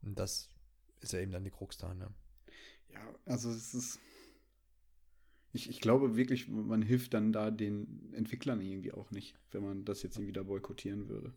Und 0.03 0.19
das 0.19 0.49
ist 1.01 1.13
ja 1.13 1.21
eben 1.21 1.33
dann 1.33 1.45
die 1.45 1.51
Krux 1.51 1.79
da, 1.79 1.95
ne? 1.95 2.09
Ja, 2.93 3.15
also 3.27 3.51
es 3.51 3.75
ist. 3.75 3.99
Ich, 5.55 5.69
ich 5.69 5.81
glaube 5.81 6.17
wirklich, 6.17 6.49
man 6.49 6.81
hilft 6.81 7.13
dann 7.13 7.31
da 7.33 7.51
den 7.51 8.11
Entwicklern 8.15 8.63
irgendwie 8.63 8.93
auch 8.93 9.11
nicht, 9.11 9.37
wenn 9.51 9.63
man 9.63 9.85
das 9.85 10.03
jetzt 10.03 10.17
irgendwie 10.17 10.33
da 10.33 10.43
boykottieren 10.43 11.09
würde. 11.09 11.35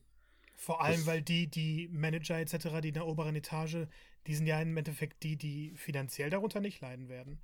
Vor 0.55 0.81
allem, 0.81 0.97
das, 0.97 1.05
weil 1.05 1.21
die, 1.21 1.47
die 1.47 1.87
Manager 1.89 2.39
etc., 2.39 2.81
die 2.81 2.89
in 2.89 2.93
der 2.93 3.07
oberen 3.07 3.35
Etage, 3.35 3.87
die 4.27 4.35
sind 4.35 4.47
ja 4.47 4.61
im 4.61 4.75
Endeffekt 4.75 5.23
die, 5.23 5.35
die 5.35 5.73
finanziell 5.75 6.29
darunter 6.29 6.59
nicht 6.59 6.81
leiden 6.81 7.09
werden. 7.09 7.39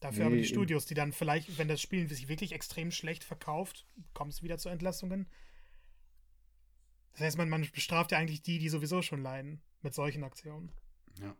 Dafür 0.00 0.24
nee, 0.24 0.26
aber 0.26 0.36
die 0.36 0.44
Studios, 0.44 0.86
die 0.86 0.94
dann 0.94 1.12
vielleicht, 1.12 1.58
wenn 1.58 1.68
das 1.68 1.80
Spiel 1.80 2.08
sich 2.08 2.28
wirklich 2.28 2.52
extrem 2.52 2.90
schlecht 2.90 3.22
verkauft, 3.22 3.86
kommt 4.14 4.32
es 4.32 4.42
wieder 4.42 4.58
zu 4.58 4.68
Entlassungen. 4.68 5.26
Das 7.12 7.20
heißt, 7.20 7.38
man, 7.38 7.48
man 7.48 7.66
bestraft 7.72 8.12
ja 8.12 8.18
eigentlich 8.18 8.42
die, 8.42 8.58
die 8.58 8.68
sowieso 8.68 9.02
schon 9.02 9.22
leiden 9.22 9.60
mit 9.82 9.94
solchen 9.94 10.24
Aktionen. 10.24 10.72
Ja. 11.20 11.36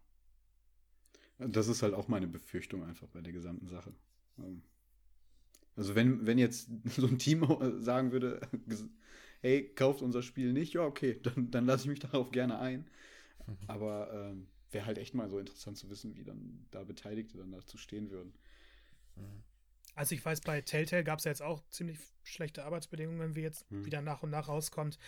Das 1.38 1.68
ist 1.68 1.82
halt 1.82 1.94
auch 1.94 2.08
meine 2.08 2.26
Befürchtung 2.26 2.84
einfach 2.84 3.08
bei 3.08 3.22
der 3.22 3.32
gesamten 3.32 3.66
Sache. 3.66 3.94
Ähm, 4.38 4.62
also 5.74 5.94
wenn, 5.94 6.26
wenn 6.26 6.36
jetzt 6.36 6.68
so 6.84 7.06
ein 7.06 7.18
Team 7.18 7.46
sagen 7.80 8.12
würde, 8.12 8.40
hey, 9.40 9.68
kauft 9.74 10.02
unser 10.02 10.22
Spiel 10.22 10.52
nicht, 10.52 10.74
ja, 10.74 10.82
okay, 10.82 11.18
dann, 11.22 11.50
dann 11.50 11.66
lasse 11.66 11.84
ich 11.84 11.90
mich 11.90 12.00
darauf 12.00 12.30
gerne 12.30 12.58
ein. 12.58 12.88
Mhm. 13.46 13.56
Aber 13.66 14.10
ähm, 14.12 14.46
wäre 14.70 14.86
halt 14.86 14.98
echt 14.98 15.14
mal 15.14 15.28
so 15.28 15.38
interessant 15.38 15.76
zu 15.76 15.90
wissen, 15.90 16.16
wie 16.16 16.24
dann 16.24 16.66
da 16.70 16.84
Beteiligte 16.84 17.38
dann 17.38 17.52
dazu 17.52 17.78
stehen 17.78 18.10
würden. 18.10 18.32
Mhm. 19.16 19.42
Also 19.94 20.14
ich 20.14 20.24
weiß, 20.24 20.40
bei 20.42 20.60
Telltale 20.60 21.02
gab 21.02 21.18
es 21.18 21.24
ja 21.24 21.32
jetzt 21.32 21.42
auch 21.42 21.62
ziemlich 21.68 21.98
schlechte 22.22 22.64
Arbeitsbedingungen, 22.64 23.34
wie 23.34 23.42
jetzt 23.42 23.70
mhm. 23.70 23.84
wieder 23.84 24.00
nach 24.02 24.22
und 24.22 24.30
nach 24.30 24.48
rauskommt. 24.48 24.98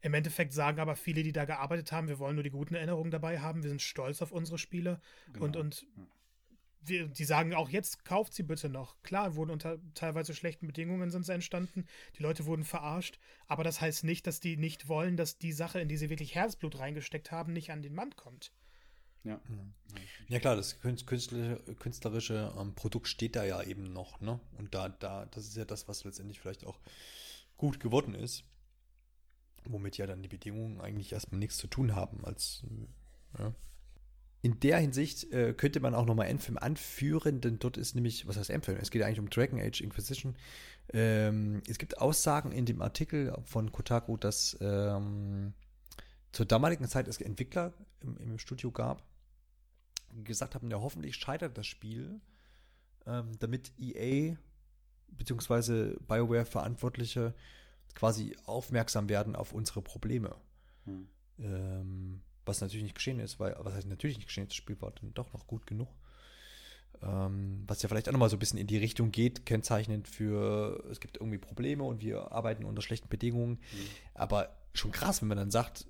Im 0.00 0.14
Endeffekt 0.14 0.52
sagen 0.52 0.80
aber 0.80 0.96
viele, 0.96 1.22
die 1.22 1.32
da 1.32 1.44
gearbeitet 1.44 1.92
haben, 1.92 2.08
wir 2.08 2.18
wollen 2.18 2.34
nur 2.34 2.42
die 2.42 2.50
guten 2.50 2.74
Erinnerungen 2.74 3.12
dabei 3.12 3.38
haben, 3.38 3.62
wir 3.62 3.70
sind 3.70 3.80
stolz 3.80 4.20
auf 4.20 4.32
unsere 4.32 4.58
Spiele 4.58 5.00
genau. 5.32 5.44
und, 5.44 5.56
und 5.56 5.82
ja 5.82 6.06
wir, 6.84 7.08
die 7.08 7.24
sagen 7.24 7.54
auch 7.54 7.68
jetzt, 7.68 8.04
kauft 8.04 8.34
sie 8.34 8.42
bitte 8.42 8.68
noch. 8.68 9.00
Klar, 9.02 9.36
wurden 9.36 9.50
unter 9.50 9.78
teilweise 9.94 10.34
schlechten 10.34 10.66
Bedingungen 10.66 11.10
sind 11.10 11.24
sie 11.24 11.32
entstanden. 11.32 11.86
Die 12.18 12.22
Leute 12.22 12.46
wurden 12.46 12.64
verarscht. 12.64 13.18
Aber 13.46 13.64
das 13.64 13.80
heißt 13.80 14.04
nicht, 14.04 14.26
dass 14.26 14.40
die 14.40 14.56
nicht 14.56 14.88
wollen, 14.88 15.16
dass 15.16 15.38
die 15.38 15.52
Sache, 15.52 15.80
in 15.80 15.88
die 15.88 15.96
sie 15.96 16.10
wirklich 16.10 16.34
Herzblut 16.34 16.78
reingesteckt 16.78 17.30
haben, 17.30 17.52
nicht 17.52 17.70
an 17.70 17.82
den 17.82 17.94
Mann 17.94 18.14
kommt. 18.16 18.52
Ja. 19.24 19.40
Ja 20.28 20.40
klar, 20.40 20.56
das 20.56 20.80
künstlerische, 20.80 21.62
künstlerische 21.76 22.52
ähm, 22.58 22.74
Produkt 22.74 23.06
steht 23.06 23.36
da 23.36 23.44
ja 23.44 23.62
eben 23.62 23.92
noch, 23.92 24.20
ne? 24.20 24.40
Und 24.58 24.74
da, 24.74 24.88
da, 24.88 25.26
das 25.26 25.46
ist 25.46 25.56
ja 25.56 25.64
das, 25.64 25.86
was 25.86 26.04
letztendlich 26.04 26.40
vielleicht 26.40 26.66
auch 26.66 26.80
gut 27.56 27.78
geworden 27.78 28.14
ist. 28.14 28.44
Womit 29.64 29.96
ja 29.96 30.06
dann 30.06 30.22
die 30.22 30.28
Bedingungen 30.28 30.80
eigentlich 30.80 31.12
erstmal 31.12 31.38
nichts 31.38 31.56
zu 31.56 31.68
tun 31.68 31.94
haben, 31.94 32.24
als 32.24 32.64
ja, 33.38 33.54
in 34.42 34.58
der 34.58 34.78
Hinsicht 34.78 35.32
äh, 35.32 35.54
könnte 35.54 35.78
man 35.78 35.94
auch 35.94 36.04
nochmal 36.04 36.26
Endfilm 36.26 36.58
anführen, 36.58 37.40
denn 37.40 37.60
dort 37.60 37.76
ist 37.76 37.94
nämlich, 37.94 38.26
was 38.26 38.36
heißt 38.36 38.50
Endfilm? 38.50 38.76
Es 38.80 38.90
geht 38.90 39.02
eigentlich 39.02 39.20
um 39.20 39.30
Dragon 39.30 39.60
Age 39.60 39.80
Inquisition. 39.80 40.34
Ähm, 40.92 41.62
es 41.68 41.78
gibt 41.78 41.98
Aussagen 41.98 42.50
in 42.50 42.66
dem 42.66 42.82
Artikel 42.82 43.32
von 43.44 43.70
Kotaku, 43.70 44.16
dass 44.16 44.58
ähm, 44.60 45.54
zur 46.32 46.46
damaligen 46.46 46.88
Zeit 46.88 47.06
es 47.06 47.20
Entwickler 47.20 47.72
im, 48.00 48.16
im, 48.16 48.38
Studio 48.40 48.72
gab, 48.72 49.04
die 50.10 50.24
gesagt 50.24 50.56
haben, 50.56 50.70
ja, 50.72 50.80
hoffentlich 50.80 51.14
scheitert 51.14 51.56
das 51.56 51.68
Spiel, 51.68 52.20
ähm, 53.06 53.38
damit 53.38 53.72
EA 53.78 54.36
bzw. 55.06 55.94
BioWare 56.08 56.46
Verantwortliche 56.46 57.32
quasi 57.94 58.36
aufmerksam 58.44 59.08
werden 59.08 59.36
auf 59.36 59.52
unsere 59.52 59.82
Probleme. 59.82 60.34
Hm. 60.84 61.08
Ähm, 61.38 62.22
was 62.44 62.60
natürlich 62.60 62.84
nicht 62.84 62.94
geschehen 62.94 63.20
ist, 63.20 63.38
weil, 63.40 63.56
was 63.58 63.74
heißt 63.74 63.88
natürlich 63.88 64.16
nicht 64.16 64.26
geschehen, 64.26 64.48
das 64.48 64.56
Spiel 64.56 64.80
war 64.80 64.92
dann 65.00 65.14
doch 65.14 65.32
noch 65.32 65.46
gut 65.46 65.66
genug. 65.66 65.88
Ähm, 67.02 67.64
was 67.66 67.82
ja 67.82 67.88
vielleicht 67.88 68.08
auch 68.08 68.12
nochmal 68.12 68.28
so 68.28 68.36
ein 68.36 68.38
bisschen 68.38 68.58
in 68.58 68.66
die 68.66 68.76
Richtung 68.76 69.10
geht, 69.10 69.44
kennzeichnend 69.46 70.08
für, 70.08 70.84
es 70.90 71.00
gibt 71.00 71.16
irgendwie 71.16 71.38
Probleme 71.38 71.82
und 71.82 72.00
wir 72.00 72.32
arbeiten 72.32 72.64
unter 72.64 72.82
schlechten 72.82 73.08
Bedingungen. 73.08 73.54
Mhm. 73.54 73.88
Aber 74.14 74.56
schon 74.74 74.92
krass, 74.92 75.20
wenn 75.20 75.28
man 75.28 75.38
dann 75.38 75.50
sagt, 75.50 75.86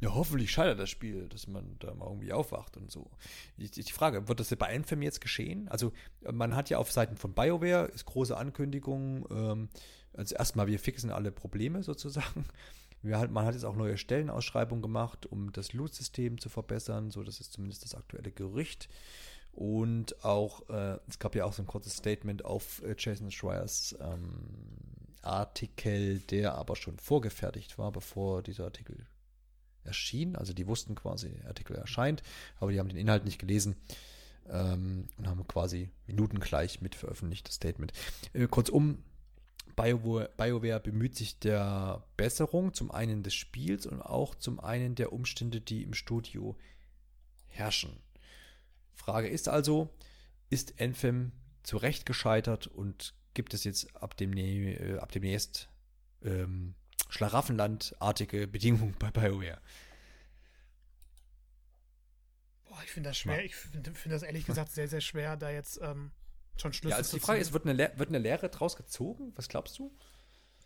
ja, 0.00 0.14
hoffentlich 0.14 0.50
scheitert 0.50 0.78
das 0.78 0.88
Spiel, 0.88 1.28
dass 1.28 1.46
man 1.46 1.76
da 1.78 1.94
mal 1.94 2.06
irgendwie 2.06 2.32
aufwacht 2.32 2.78
und 2.78 2.90
so. 2.90 3.10
Die, 3.58 3.70
die 3.70 3.92
Frage, 3.92 4.28
wird 4.28 4.40
das 4.40 4.48
bei 4.56 4.74
Anthem 4.74 5.02
jetzt 5.02 5.20
geschehen? 5.20 5.68
Also, 5.68 5.92
man 6.22 6.56
hat 6.56 6.70
ja 6.70 6.78
auf 6.78 6.90
Seiten 6.90 7.16
von 7.16 7.34
BioWare 7.34 7.86
ist 7.88 8.06
große 8.06 8.34
Ankündigung, 8.34 9.26
ähm, 9.30 9.68
also 10.14 10.34
erstmal, 10.34 10.66
wir 10.66 10.78
fixen 10.78 11.10
alle 11.10 11.30
Probleme 11.30 11.82
sozusagen. 11.82 12.46
Halt, 13.04 13.30
man 13.30 13.46
hat 13.46 13.54
jetzt 13.54 13.64
auch 13.64 13.76
neue 13.76 13.96
Stellenausschreibungen 13.96 14.82
gemacht, 14.82 15.26
um 15.26 15.52
das 15.52 15.72
Loot-System 15.72 16.38
zu 16.38 16.48
verbessern. 16.48 17.10
So, 17.10 17.22
das 17.22 17.40
ist 17.40 17.52
zumindest 17.52 17.84
das 17.84 17.94
aktuelle 17.94 18.30
Gerücht. 18.30 18.88
Und 19.52 20.24
auch, 20.24 20.68
äh, 20.68 20.98
es 21.08 21.18
gab 21.18 21.34
ja 21.34 21.44
auch 21.44 21.52
so 21.52 21.62
ein 21.62 21.66
kurzes 21.66 21.96
Statement 21.96 22.44
auf 22.44 22.82
äh, 22.82 22.94
Jason 22.96 23.30
Schreiers 23.30 23.96
ähm, 24.00 24.46
Artikel, 25.22 26.20
der 26.20 26.54
aber 26.54 26.76
schon 26.76 26.98
vorgefertigt 26.98 27.78
war, 27.78 27.90
bevor 27.92 28.42
dieser 28.42 28.64
Artikel 28.64 29.06
erschien. 29.84 30.36
Also 30.36 30.52
die 30.52 30.66
wussten 30.66 30.94
quasi, 30.94 31.30
der 31.30 31.48
Artikel 31.48 31.76
erscheint, 31.76 32.22
aber 32.58 32.72
die 32.72 32.78
haben 32.78 32.88
den 32.88 32.98
Inhalt 32.98 33.24
nicht 33.24 33.38
gelesen 33.38 33.76
ähm, 34.48 35.08
und 35.16 35.26
haben 35.26 35.46
quasi 35.46 35.90
minutengleich 36.06 36.80
mit 36.80 36.94
veröffentlicht 36.94 37.48
das 37.48 37.56
Statement. 37.56 37.92
Äh, 38.32 38.46
kurzum, 38.46 39.02
BioWare, 39.76 40.30
BioWare 40.36 40.80
bemüht 40.80 41.16
sich 41.16 41.38
der 41.38 42.04
Besserung 42.16 42.74
zum 42.74 42.90
einen 42.90 43.22
des 43.22 43.34
Spiels 43.34 43.86
und 43.86 44.00
auch 44.02 44.34
zum 44.34 44.60
einen 44.60 44.94
der 44.94 45.12
Umstände, 45.12 45.60
die 45.60 45.82
im 45.82 45.94
Studio 45.94 46.56
herrschen. 47.48 48.00
Frage 48.94 49.28
ist 49.28 49.48
also, 49.48 49.90
ist 50.50 50.80
Anthem 50.80 51.32
zu 51.62 51.76
Recht 51.76 52.06
gescheitert 52.06 52.66
und 52.66 53.14
gibt 53.34 53.54
es 53.54 53.64
jetzt 53.64 53.94
ab, 53.96 54.16
dem, 54.16 54.36
äh, 54.36 54.98
ab 54.98 55.12
demnächst 55.12 55.68
ähm, 56.22 56.74
Schlaraffenlandartige 57.08 58.46
Bedingungen 58.46 58.94
bei 58.98 59.10
BioWare? 59.10 59.60
Boah, 62.68 62.82
ich 62.84 62.90
finde 62.90 63.10
das 63.10 63.18
schwer. 63.18 63.44
Ich 63.44 63.56
finde 63.56 63.92
find 63.92 64.14
das 64.14 64.22
ehrlich 64.22 64.46
gesagt 64.46 64.70
sehr, 64.70 64.88
sehr 64.88 65.00
schwer, 65.00 65.36
da 65.36 65.50
jetzt 65.50 65.80
ähm, 65.82 66.12
schon 66.60 66.72
Schlüsse 66.72 66.90
ja, 66.92 66.96
also 66.96 67.16
die 67.16 67.20
Frage 67.20 67.40
ist, 67.40 67.52
wird 67.52 67.66
eine, 67.66 67.78
wird 67.96 68.08
eine 68.08 68.18
Lehre 68.18 68.48
draus 68.48 68.76
gezogen? 68.76 69.32
Was 69.36 69.48
glaubst 69.48 69.78
du? 69.78 69.94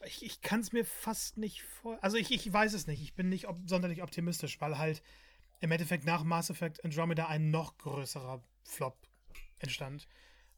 Ich, 0.05 0.25
ich 0.25 0.41
kann 0.43 0.61
es 0.61 0.73
mir 0.73 0.85
fast 0.85 1.39
nicht 1.39 1.63
vor. 1.63 1.99
Also 2.03 2.17
ich, 2.17 2.31
ich 2.31 2.53
weiß 2.53 2.75
es 2.75 2.87
nicht. 2.87 3.03
Ich 3.03 3.15
bin 3.15 3.29
nicht 3.29 3.49
ob, 3.49 3.59
sonderlich 3.67 4.03
optimistisch, 4.03 4.61
weil 4.61 4.79
halt 4.79 5.03
im 5.61 5.71
Endeffekt 5.71 6.05
nach 6.05 6.25
Mass 6.25 6.51
Effect 6.51 6.85
Andromeda 6.85 7.27
ein 7.27 7.51
noch 7.51 7.79
größerer 7.79 8.43
Flop 8.65 8.97
entstand. 9.59 10.07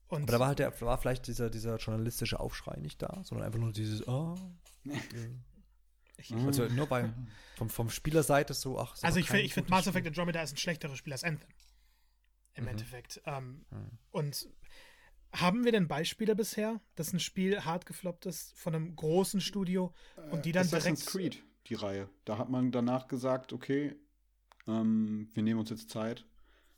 Und 0.08 0.22
Aber 0.22 0.32
da 0.32 0.40
war 0.40 0.48
halt 0.48 0.58
der, 0.58 0.80
war 0.80 0.98
vielleicht 0.98 1.26
dieser, 1.26 1.50
dieser 1.50 1.76
journalistische 1.76 2.38
Aufschrei 2.38 2.76
nicht 2.78 3.02
da, 3.02 3.22
sondern 3.24 3.46
einfach 3.46 3.58
nur 3.58 3.72
dieses, 3.72 4.06
oh. 4.08 4.36
ich, 6.16 6.32
also 6.34 6.66
nur 6.66 6.86
beim, 6.86 7.28
vom, 7.56 7.68
vom 7.68 7.90
Spielerseite 7.90 8.54
so, 8.54 8.78
ach. 8.78 8.96
Also 9.02 9.18
ich 9.18 9.26
finde, 9.28 9.42
ich 9.42 9.54
find 9.54 9.68
Mass 9.68 9.86
Effect 9.86 10.06
Andromeda 10.06 10.42
ist 10.42 10.54
ein 10.54 10.58
schlechteres 10.58 10.98
Spiel 10.98 11.12
als 11.12 11.24
Anthem. 11.24 11.48
Im 12.54 12.64
mhm. 12.64 12.70
Endeffekt. 12.70 13.20
Ähm, 13.26 13.64
mhm. 13.70 13.98
Und 14.10 14.48
haben 15.32 15.64
wir 15.64 15.72
denn 15.72 15.88
Beispiele 15.88 16.34
bisher, 16.34 16.80
dass 16.94 17.12
ein 17.12 17.20
Spiel 17.20 17.64
hart 17.64 17.86
gefloppt 17.86 18.26
ist 18.26 18.56
von 18.58 18.74
einem 18.74 18.96
großen 18.96 19.40
Studio 19.40 19.92
und 20.30 20.44
die 20.44 20.52
dann 20.52 20.64
Assassin's 20.64 21.04
direkt. 21.04 21.34
Creed, 21.34 21.44
die 21.66 21.74
Reihe. 21.74 22.08
Da 22.24 22.38
hat 22.38 22.48
man 22.48 22.72
danach 22.72 23.08
gesagt, 23.08 23.52
okay, 23.52 23.94
ähm, 24.66 25.28
wir 25.34 25.42
nehmen 25.42 25.60
uns 25.60 25.70
jetzt 25.70 25.90
Zeit. 25.90 26.26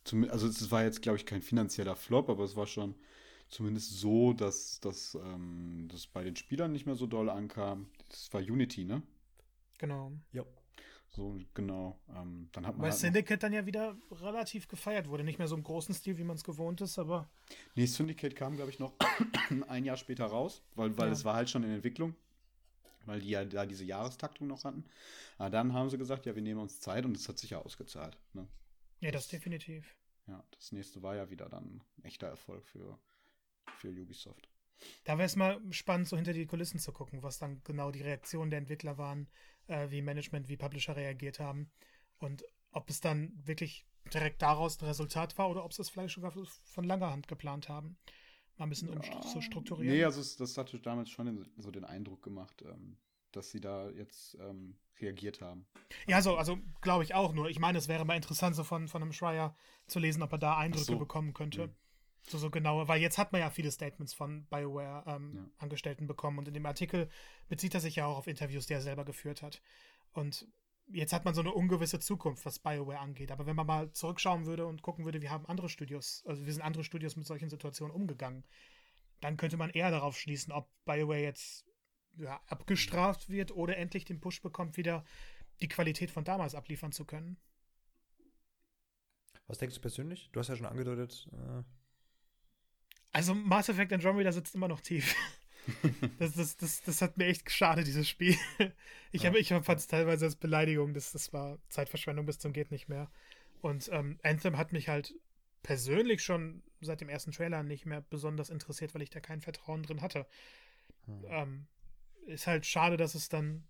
Zum, 0.05 0.29
also 0.31 0.47
es 0.47 0.71
war 0.71 0.83
jetzt, 0.85 1.03
glaube 1.03 1.19
ich, 1.19 1.27
kein 1.27 1.43
finanzieller 1.43 1.97
Flop, 1.97 2.29
aber 2.31 2.45
es 2.45 2.57
war 2.57 2.67
schon 2.67 2.95
zumindest 3.49 3.99
so, 3.99 4.33
dass, 4.33 4.81
ähm, 5.15 5.89
das 5.91 6.07
bei 6.07 6.23
den 6.23 6.37
Spielern 6.37 6.73
nicht 6.73 6.87
mehr 6.87 6.97
so 6.97 7.07
doll 7.07 7.31
ankam. 7.31 7.89
Das 8.09 8.33
war 8.33 8.41
Unity, 8.41 8.85
ne? 8.85 9.03
Genau. 9.79 10.13
Ja. 10.33 10.45
So, 11.11 11.39
genau. 11.55 11.99
Ähm, 12.11 12.49
dann 12.53 12.67
hat 12.67 12.75
man 12.75 12.83
Weil 12.83 12.91
halt 12.91 13.01
Syndicate 13.01 13.43
dann 13.43 13.53
ja 13.53 13.67
wieder 13.67 13.97
relativ 14.11 14.69
gefeiert 14.69 15.09
wurde. 15.09 15.25
Nicht 15.25 15.39
mehr 15.39 15.49
so 15.49 15.57
im 15.57 15.63
großen 15.63 15.95
Stil, 15.95 16.19
wie 16.19 16.25
man 16.25 16.37
es 16.37 16.45
gewohnt 16.45 16.81
ist, 16.81 16.99
aber. 16.99 17.31
Nee, 17.75 17.87
Syndicate 17.87 18.37
kam, 18.37 18.57
glaube 18.57 18.71
ich, 18.71 18.79
noch 18.79 18.93
ein 19.69 19.85
Jahr 19.85 19.97
später 19.97 20.27
raus, 20.27 20.63
weil, 20.75 20.97
weil 20.99 21.07
ja. 21.07 21.13
es 21.13 21.25
war 21.25 21.35
halt 21.35 21.51
schon 21.51 21.65
in 21.65 21.71
Entwicklung. 21.71 22.15
Weil 23.07 23.21
die 23.21 23.31
ja 23.31 23.45
da 23.45 23.65
diese 23.65 23.85
Jahrestaktung 23.85 24.49
noch 24.49 24.65
hatten. 24.65 24.85
Aber 25.39 25.49
dann 25.49 25.73
haben 25.73 25.89
sie 25.89 25.97
gesagt, 25.97 26.27
ja, 26.27 26.35
wir 26.35 26.43
nehmen 26.43 26.61
uns 26.61 26.81
Zeit 26.81 27.07
und 27.07 27.17
es 27.17 27.27
hat 27.27 27.39
sich 27.39 27.51
ja 27.51 27.59
ausgezahlt. 27.59 28.19
Ne? 28.35 28.47
Ja, 29.01 29.11
das 29.11 29.29
definitiv. 29.29 29.97
Ja, 30.27 30.45
das 30.51 30.73
nächste 30.73 31.03
war 31.03 31.17
ja 31.17 31.31
wieder 31.31 31.49
dann 31.49 31.65
ein 31.65 32.05
echter 32.05 32.27
Erfolg 32.27 32.67
für, 32.67 32.99
für 33.79 33.89
Ubisoft. 33.89 34.51
Da 35.05 35.17
wäre 35.17 35.27
es 35.27 35.37
mal 35.37 35.61
spannend, 35.71 36.07
so 36.07 36.17
hinter 36.17 36.35
die 36.35 36.47
Kulissen 36.47 36.79
zu 36.79 36.93
gucken, 36.93 37.23
was 37.23 37.39
dann 37.39 37.63
genau 37.65 37.91
die 37.91 38.03
Reaktionen 38.03 38.51
der 38.51 38.59
Entwickler 38.59 38.99
waren, 38.99 39.29
äh, 39.69 39.91
wie 39.91 40.03
Management, 40.03 40.49
wie 40.49 40.57
Publisher 40.57 40.97
reagiert 40.97 41.41
haben 41.41 41.71
und 42.19 42.45
ob 42.73 42.91
es 42.91 43.01
dann 43.01 43.33
wirklich 43.45 43.87
direkt 44.13 44.43
daraus 44.43 44.81
ein 44.81 44.87
Resultat 44.87 45.37
war 45.39 45.51
oder 45.51 45.65
ob 45.65 45.73
sie 45.73 45.83
es 45.83 45.91
vielleicht 45.91 46.15
sogar 46.15 46.33
von 46.65 46.85
langer 46.85 47.11
Hand 47.11 47.29
geplant 47.29 47.69
haben. 47.69 47.97
Mal 48.57 48.67
ein 48.67 48.71
bisschen 48.71 48.93
ja, 48.93 49.21
zu 49.21 49.41
strukturieren. 49.41 49.95
Nee, 49.95 50.05
also 50.05 50.21
es, 50.21 50.37
das 50.37 50.59
hatte 50.59 50.81
damals 50.81 51.11
schon 51.11 51.49
so 51.59 51.71
den 51.71 51.85
Eindruck 51.85 52.23
gemacht, 52.23 52.65
ähm, 52.67 52.97
dass 53.31 53.51
sie 53.51 53.61
da 53.61 53.89
jetzt 53.91 54.37
ähm, 54.41 54.77
reagiert 55.01 55.41
haben. 55.41 55.67
Ja, 56.09 56.21
so, 56.23 56.37
also 56.37 56.59
glaube 56.81 57.05
ich 57.05 57.15
auch 57.15 57.33
nur. 57.33 57.49
Ich 57.51 57.61
meine, 57.61 57.79
es 57.79 57.87
wäre 57.87 58.05
mal 58.05 58.17
interessant, 58.17 58.57
so 58.57 58.65
von, 58.65 58.89
von 58.89 59.03
einem 59.03 59.13
Schreier 59.13 59.55
zu 59.87 60.01
lesen, 60.01 60.23
ob 60.23 60.33
er 60.33 60.39
da 60.39 60.57
Eindrücke 60.57 60.85
so. 60.85 60.99
bekommen 60.99 61.35
könnte. 61.35 61.69
Mhm. 61.69 61.75
So, 62.23 62.39
so 62.39 62.51
genau, 62.51 62.87
weil 62.89 63.01
jetzt 63.01 63.19
hat 63.19 63.33
man 63.33 63.41
ja 63.41 63.51
viele 63.51 63.71
Statements 63.71 64.13
von 64.13 64.45
BioWare-Angestellten 64.47 66.05
ähm, 66.05 66.09
ja. 66.09 66.13
bekommen 66.13 66.39
und 66.39 66.49
in 66.49 66.55
dem 66.55 66.67
Artikel 66.67 67.09
bezieht 67.49 67.75
er 67.75 67.81
sich 67.81 67.97
ja 67.97 68.07
auch 68.07 68.19
auf 68.19 68.27
Interviews, 68.27 68.67
die 68.67 68.75
er 68.75 68.83
selber 68.83 69.05
geführt 69.05 69.43
hat. 69.43 69.63
Und 70.13 70.47
jetzt 70.89 71.13
hat 71.13 71.25
man 71.25 71.35
so 71.35 71.41
eine 71.41 71.53
ungewisse 71.53 72.01
Zukunft, 72.01 72.45
was 72.45 72.59
BioWare 72.59 72.99
angeht. 72.99 73.31
Aber 73.31 73.47
wenn 73.47 73.57
man 73.57 73.67
mal 73.67 73.93
zurückschauen 73.93 74.47
würde 74.47 74.67
und 74.67 74.83
gucken 74.83 75.05
würde, 75.05 75.23
wie 75.23 75.31
haben 75.31 75.47
andere 75.47 75.69
Studios, 75.69 76.23
also 76.27 76.45
wie 76.45 76.51
sind 76.51 76.63
andere 76.63 76.85
Studios 76.85 77.17
mit 77.17 77.27
solchen 77.27 77.49
Situationen 77.51 77.95
umgegangen, 77.95 78.45
dann 79.21 79.37
könnte 79.37 79.57
man 79.57 79.71
eher 79.71 79.91
darauf 79.91 80.19
schließen, 80.19 80.53
ob 80.53 80.71
BioWare 80.85 81.23
jetzt 81.23 81.65
ja, 82.17 82.41
abgestraft 82.47 83.29
wird 83.29 83.53
oder 83.53 83.77
endlich 83.77 84.05
den 84.05 84.21
Push 84.21 84.43
bekommt, 84.43 84.77
wieder 84.77 85.05
die 85.61 85.69
Qualität 85.69 86.11
von 86.11 86.25
damals 86.25 86.55
abliefern 86.55 86.93
zu 86.93 87.05
können. 87.05 87.39
Was 89.47 89.59
denkst 89.59 89.77
du 89.77 89.81
persönlich? 89.81 90.31
Du 90.33 90.41
hast 90.41 90.49
ja 90.49 90.57
schon 90.57 90.67
angedeutet, 90.67 91.29
äh 91.33 91.63
also 93.19 93.35
Mass 93.35 93.69
Effect 93.69 93.93
Andromeda 93.93 94.31
sitzt 94.31 94.55
immer 94.55 94.69
noch 94.69 94.81
tief. 94.81 95.13
das, 96.21 96.35
das, 96.35 96.57
das, 96.57 96.83
das 96.83 97.03
hat 97.03 97.19
mir 97.19 97.27
echt 97.27 97.45
geschadet, 97.45 97.87
dieses 97.87 98.09
Spiel. 98.09 98.37
Ich, 99.11 99.23
ja. 99.23 99.35
ich 99.35 99.49
fand 99.49 99.81
es 99.81 99.87
teilweise 99.87 100.27
als 100.27 100.37
Beleidigung, 100.37 100.93
das, 100.93 101.13
das 101.13 101.33
war 101.33 101.57
Zeitverschwendung 101.71 102.27
bis 102.27 102.39
zum 102.39 102.53
geht 102.53 102.71
nicht 102.71 102.91
mehr. 102.91 103.11
Und 103.63 103.89
ähm, 103.91 104.21
Anthem 104.23 104.59
hat 104.59 104.75
mich 104.75 104.91
halt 104.91 105.15
persönlich 105.63 106.23
schon 106.23 106.63
seit 106.83 107.01
dem 107.01 107.09
ersten 107.09 107.33
Trailer 107.33 107.63
nicht 107.63 107.87
mehr 107.87 108.03
besonders 108.03 108.51
interessiert, 108.51 108.95
weil 108.95 109.01
ich 109.01 109.09
da 109.09 109.21
kein 109.21 109.41
Vertrauen 109.41 109.83
drin 109.83 110.03
hatte. 110.03 110.27
Hm. 111.07 111.25
Ähm, 111.31 111.67
ist 112.27 112.47
halt 112.47 112.67
schade, 112.67 112.99
dass 112.99 113.15
es 113.15 113.31
dann 113.31 113.67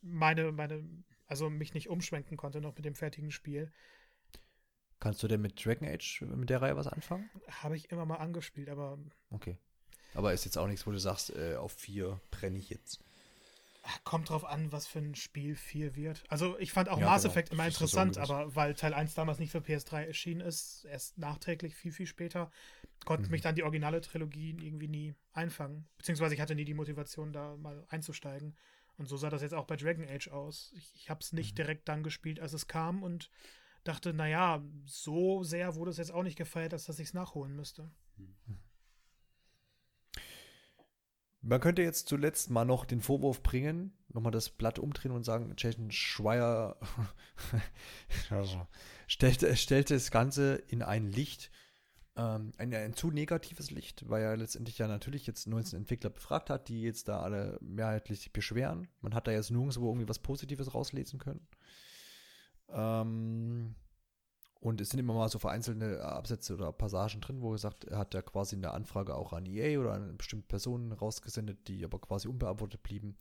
meine, 0.00 0.52
meine, 0.52 0.82
also 1.26 1.50
mich 1.50 1.74
nicht 1.74 1.90
umschwenken 1.90 2.38
konnte 2.38 2.62
noch 2.62 2.74
mit 2.74 2.86
dem 2.86 2.94
fertigen 2.94 3.30
Spiel. 3.30 3.70
Kannst 5.02 5.20
du 5.20 5.26
denn 5.26 5.40
mit 5.40 5.64
Dragon 5.64 5.88
Age, 5.88 6.20
mit 6.20 6.48
der 6.48 6.62
Reihe 6.62 6.76
was 6.76 6.86
anfangen? 6.86 7.28
Habe 7.48 7.76
ich 7.76 7.90
immer 7.90 8.06
mal 8.06 8.18
angespielt, 8.18 8.68
aber. 8.68 9.00
Okay. 9.30 9.58
Aber 10.14 10.32
ist 10.32 10.44
jetzt 10.44 10.56
auch 10.56 10.68
nichts, 10.68 10.86
wo 10.86 10.92
du 10.92 10.98
sagst, 10.98 11.34
äh, 11.34 11.56
auf 11.56 11.72
vier 11.72 12.20
brenne 12.30 12.56
ich 12.56 12.70
jetzt. 12.70 13.00
Kommt 14.04 14.28
drauf 14.30 14.44
an, 14.44 14.70
was 14.70 14.86
für 14.86 15.00
ein 15.00 15.16
Spiel 15.16 15.56
4 15.56 15.96
wird. 15.96 16.22
Also 16.28 16.56
ich 16.60 16.70
fand 16.70 16.88
auch 16.88 17.00
ja, 17.00 17.06
Mass 17.06 17.22
genau. 17.22 17.32
Effect 17.32 17.50
immer 17.50 17.66
interessant, 17.66 18.16
aber 18.16 18.54
weil 18.54 18.74
Teil 18.74 18.94
1 18.94 19.14
damals 19.14 19.40
nicht 19.40 19.50
für 19.50 19.58
PS3 19.58 20.04
erschienen 20.04 20.40
ist, 20.40 20.84
erst 20.84 21.18
nachträglich 21.18 21.74
viel, 21.74 21.90
viel 21.90 22.06
später, 22.06 22.52
konnte 23.04 23.24
mhm. 23.24 23.32
mich 23.32 23.40
dann 23.40 23.56
die 23.56 23.64
originale 23.64 24.02
Trilogie 24.02 24.50
irgendwie 24.50 24.86
nie 24.86 25.14
einfangen. 25.32 25.88
Beziehungsweise 25.98 26.36
ich 26.36 26.40
hatte 26.40 26.54
nie 26.54 26.64
die 26.64 26.74
Motivation, 26.74 27.32
da 27.32 27.56
mal 27.56 27.84
einzusteigen. 27.88 28.56
Und 28.98 29.08
so 29.08 29.16
sah 29.16 29.30
das 29.30 29.42
jetzt 29.42 29.54
auch 29.54 29.66
bei 29.66 29.74
Dragon 29.74 30.08
Age 30.08 30.28
aus. 30.28 30.72
Ich, 30.76 30.94
ich 30.94 31.10
habe 31.10 31.18
es 31.18 31.32
nicht 31.32 31.54
mhm. 31.54 31.56
direkt 31.56 31.88
dann 31.88 32.04
gespielt, 32.04 32.38
als 32.38 32.52
es 32.52 32.68
kam 32.68 33.02
und 33.02 33.30
dachte, 33.84 34.12
naja, 34.12 34.62
so 34.84 35.42
sehr 35.42 35.74
wurde 35.74 35.90
es 35.90 35.96
jetzt 35.96 36.12
auch 36.12 36.22
nicht 36.22 36.38
gefeiert, 36.38 36.72
als 36.72 36.84
dass 36.84 36.98
ich 36.98 37.08
es 37.08 37.14
nachholen 37.14 37.54
müsste. 37.54 37.90
Man 41.44 41.60
könnte 41.60 41.82
jetzt 41.82 42.06
zuletzt 42.06 42.50
mal 42.50 42.64
noch 42.64 42.84
den 42.84 43.00
Vorwurf 43.00 43.42
bringen, 43.42 43.92
nochmal 44.08 44.30
das 44.30 44.50
Blatt 44.50 44.78
umdrehen 44.78 45.10
und 45.10 45.24
sagen, 45.24 45.52
Jason 45.58 45.90
Schweier 45.90 46.76
also, 48.30 48.64
stellte, 49.08 49.56
stellte 49.56 49.94
das 49.94 50.12
Ganze 50.12 50.54
in 50.54 50.82
ein 50.82 51.10
Licht, 51.10 51.50
ähm, 52.14 52.52
ein, 52.58 52.72
ein, 52.72 52.94
zu 52.94 53.10
negatives 53.10 53.72
Licht, 53.72 54.08
weil 54.08 54.22
er 54.22 54.36
letztendlich 54.36 54.78
ja 54.78 54.86
natürlich 54.86 55.26
jetzt 55.26 55.48
19 55.48 55.80
Entwickler 55.80 56.10
befragt 56.10 56.48
hat, 56.48 56.68
die 56.68 56.82
jetzt 56.82 57.08
da 57.08 57.20
alle 57.20 57.58
mehrheitlich 57.60 58.32
beschweren. 58.32 58.86
Man 59.00 59.14
hat 59.14 59.26
da 59.26 59.32
jetzt 59.32 59.50
nirgendwo 59.50 59.88
irgendwie 59.88 60.08
was 60.08 60.20
Positives 60.20 60.74
rauslesen 60.74 61.18
können. 61.18 61.44
Ähm, 62.72 63.74
und 64.60 64.80
es 64.80 64.90
sind 64.90 65.00
immer 65.00 65.14
mal 65.14 65.28
so 65.28 65.40
vereinzelte 65.40 66.04
Absätze 66.04 66.54
oder 66.54 66.72
Passagen 66.72 67.20
drin, 67.20 67.40
wo 67.40 67.52
er 67.52 67.58
sagt, 67.58 67.84
er 67.84 67.98
hat 67.98 68.14
ja 68.14 68.22
quasi 68.22 68.54
eine 68.54 68.70
Anfrage 68.70 69.16
auch 69.16 69.32
an 69.32 69.44
EA 69.44 69.80
oder 69.80 69.94
an 69.94 70.16
bestimmte 70.16 70.46
Personen 70.46 70.92
rausgesendet, 70.92 71.66
die 71.66 71.84
aber 71.84 72.00
quasi 72.00 72.28
unbeantwortet 72.28 72.82
blieben. 72.82 73.16